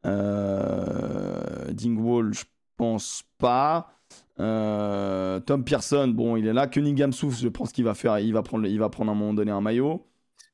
[0.05, 2.43] Euh, Dingwall, je
[2.77, 3.93] pense pas.
[4.39, 6.67] Euh, Tom Pearson, bon, il est là.
[6.67, 9.17] Cunningham souffle, je pense qu'il va faire, il va prendre, il va prendre à un
[9.17, 10.07] moment donné un maillot.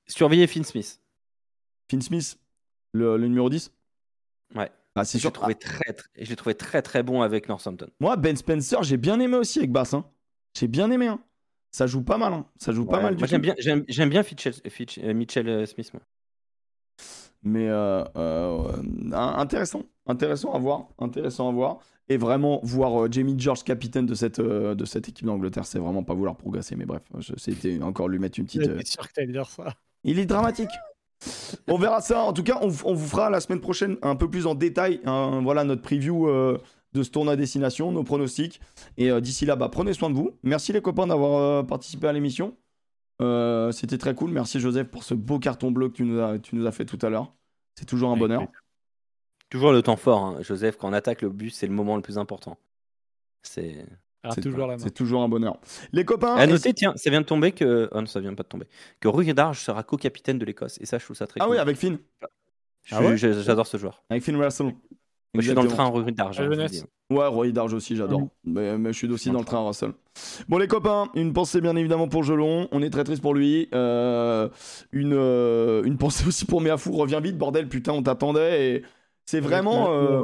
[0.07, 0.99] Surveillez Finn Smith.
[1.89, 2.37] Finn Smith,
[2.91, 3.71] le, le numéro 10.
[4.55, 4.69] Ouais.
[4.97, 5.29] Ah, c'est Je sûr.
[5.29, 7.87] l'ai trouvé très, très, je l'ai trouvé très très bon avec Northampton.
[7.99, 9.93] Moi, Ben Spencer, j'ai bien aimé aussi avec Bass.
[9.93, 10.05] hein.
[10.57, 11.07] J'ai bien aimé.
[11.07, 11.19] hein.
[11.71, 12.33] Ça joue pas mal.
[12.33, 12.45] hein.
[12.57, 13.31] Ça joue pas mal du Moi tout.
[13.31, 15.91] j'aime bien, j'aime, j'aime bien Fitch- euh, Mitchell euh, Smith.
[15.93, 16.01] moi.
[17.43, 18.03] Mais euh,
[19.13, 21.79] intéressant, intéressant à voir, intéressant à voir.
[22.09, 25.77] Et vraiment voir euh, Jamie George capitaine de cette euh, de cette équipe d'Angleterre, c'est
[25.77, 26.75] vraiment pas vouloir progresser.
[26.77, 28.65] Mais bref, je- c'était encore lui mettre une petite.
[28.67, 29.75] euh, sûr que dire ça.
[30.05, 30.69] Il est dramatique.
[31.67, 32.23] On verra ça.
[32.23, 35.01] En tout cas, on, on vous fera la semaine prochaine un peu plus en détail.
[35.05, 36.57] hein, voilà notre preview euh,
[36.93, 38.61] de ce tournoi à destination, nos pronostics.
[38.97, 40.31] Et euh, d'ici là, bah, prenez soin de vous.
[40.43, 42.55] Merci les copains d'avoir euh, participé à l'émission.
[43.71, 44.31] C'était très cool.
[44.31, 46.85] Merci Joseph pour ce beau carton bleu que tu nous as, tu nous as fait
[46.85, 47.33] tout à l'heure.
[47.75, 48.43] C'est toujours un bonheur.
[49.49, 50.77] Toujours le temps fort, hein, Joseph.
[50.77, 52.57] Quand on attaque le bus, c'est le moment le plus important.
[53.41, 53.85] C'est.
[54.29, 54.33] Ah,
[54.77, 55.59] C'est- toujours un bonheur.
[55.91, 56.35] Les copains.
[56.35, 57.89] À noter, tiens, ça vient de tomber que.
[57.91, 58.65] Oh non, ça vient pas de tomber.
[58.99, 60.77] Que Rui Darge sera co-capitaine de l'Écosse.
[60.81, 61.53] Et ça, je trouve ça très Ah cool.
[61.53, 61.97] oui, avec Finn.
[62.91, 64.03] Ah ouais J'adore ce joueur.
[64.09, 64.73] Avec Finn Russell.
[65.33, 66.39] Moi, je suis dans le train Rui Darge.
[66.39, 66.67] La hein.
[67.09, 68.21] Ouais, Roy Darge aussi, j'adore.
[68.21, 68.29] Mhm.
[68.45, 69.91] Mais, mais je suis aussi Dans le train, Russell.
[70.49, 72.67] Bon, les copains, une pensée bien évidemment pour Gelon.
[72.71, 73.69] On est très triste pour lui.
[73.73, 74.49] Euh,
[74.91, 76.91] une, euh, une pensée aussi pour Meafou.
[76.93, 78.75] Reviens vite, bordel, putain, on t'attendait.
[78.77, 78.83] Et
[79.25, 79.89] c'est vraiment.
[79.89, 80.23] On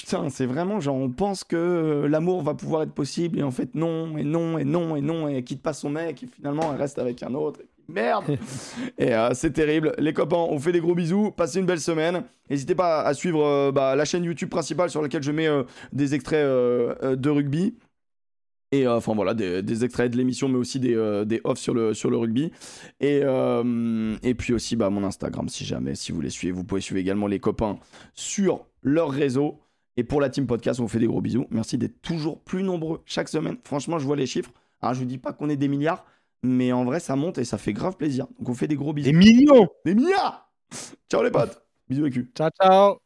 [0.00, 3.38] putain, c'est vraiment genre, on pense que euh, l'amour va pouvoir être possible.
[3.38, 5.28] Et en fait, non, et non, et non, et non.
[5.28, 6.22] Et elle quitte pas son mec.
[6.22, 7.60] Et finalement, elle reste avec un autre.
[7.60, 8.24] Et puis, merde
[8.98, 9.94] Et euh, c'est terrible.
[9.98, 11.30] Les copains, on fait des gros bisous.
[11.30, 12.24] Passez une belle semaine.
[12.50, 15.62] N'hésitez pas à suivre euh, bah, la chaîne YouTube principale sur laquelle je mets euh,
[15.92, 17.74] des extraits de rugby.
[18.74, 21.92] Et enfin voilà, des, des extraits de l'émission, mais aussi des, des offs sur le,
[21.92, 22.50] sur le rugby.
[23.00, 23.20] Et,
[24.22, 26.56] et puis aussi bah, mon Instagram, si jamais, si vous voulez suivre.
[26.56, 27.78] Vous pouvez suivre également les copains
[28.14, 29.60] sur leur réseau.
[29.96, 31.46] Et pour la team podcast, on vous fait des gros bisous.
[31.50, 33.56] Merci d'être toujours plus nombreux chaque semaine.
[33.64, 34.50] Franchement, je vois les chiffres.
[34.80, 36.04] Alors, je vous dis pas qu'on est des milliards,
[36.42, 38.26] mais en vrai, ça monte et ça fait grave plaisir.
[38.38, 39.10] Donc, on fait des gros bisous.
[39.10, 40.50] Des millions Des milliards
[41.10, 42.30] Ciao les potes Bisous les culs.
[42.34, 42.96] Ciao, ciao.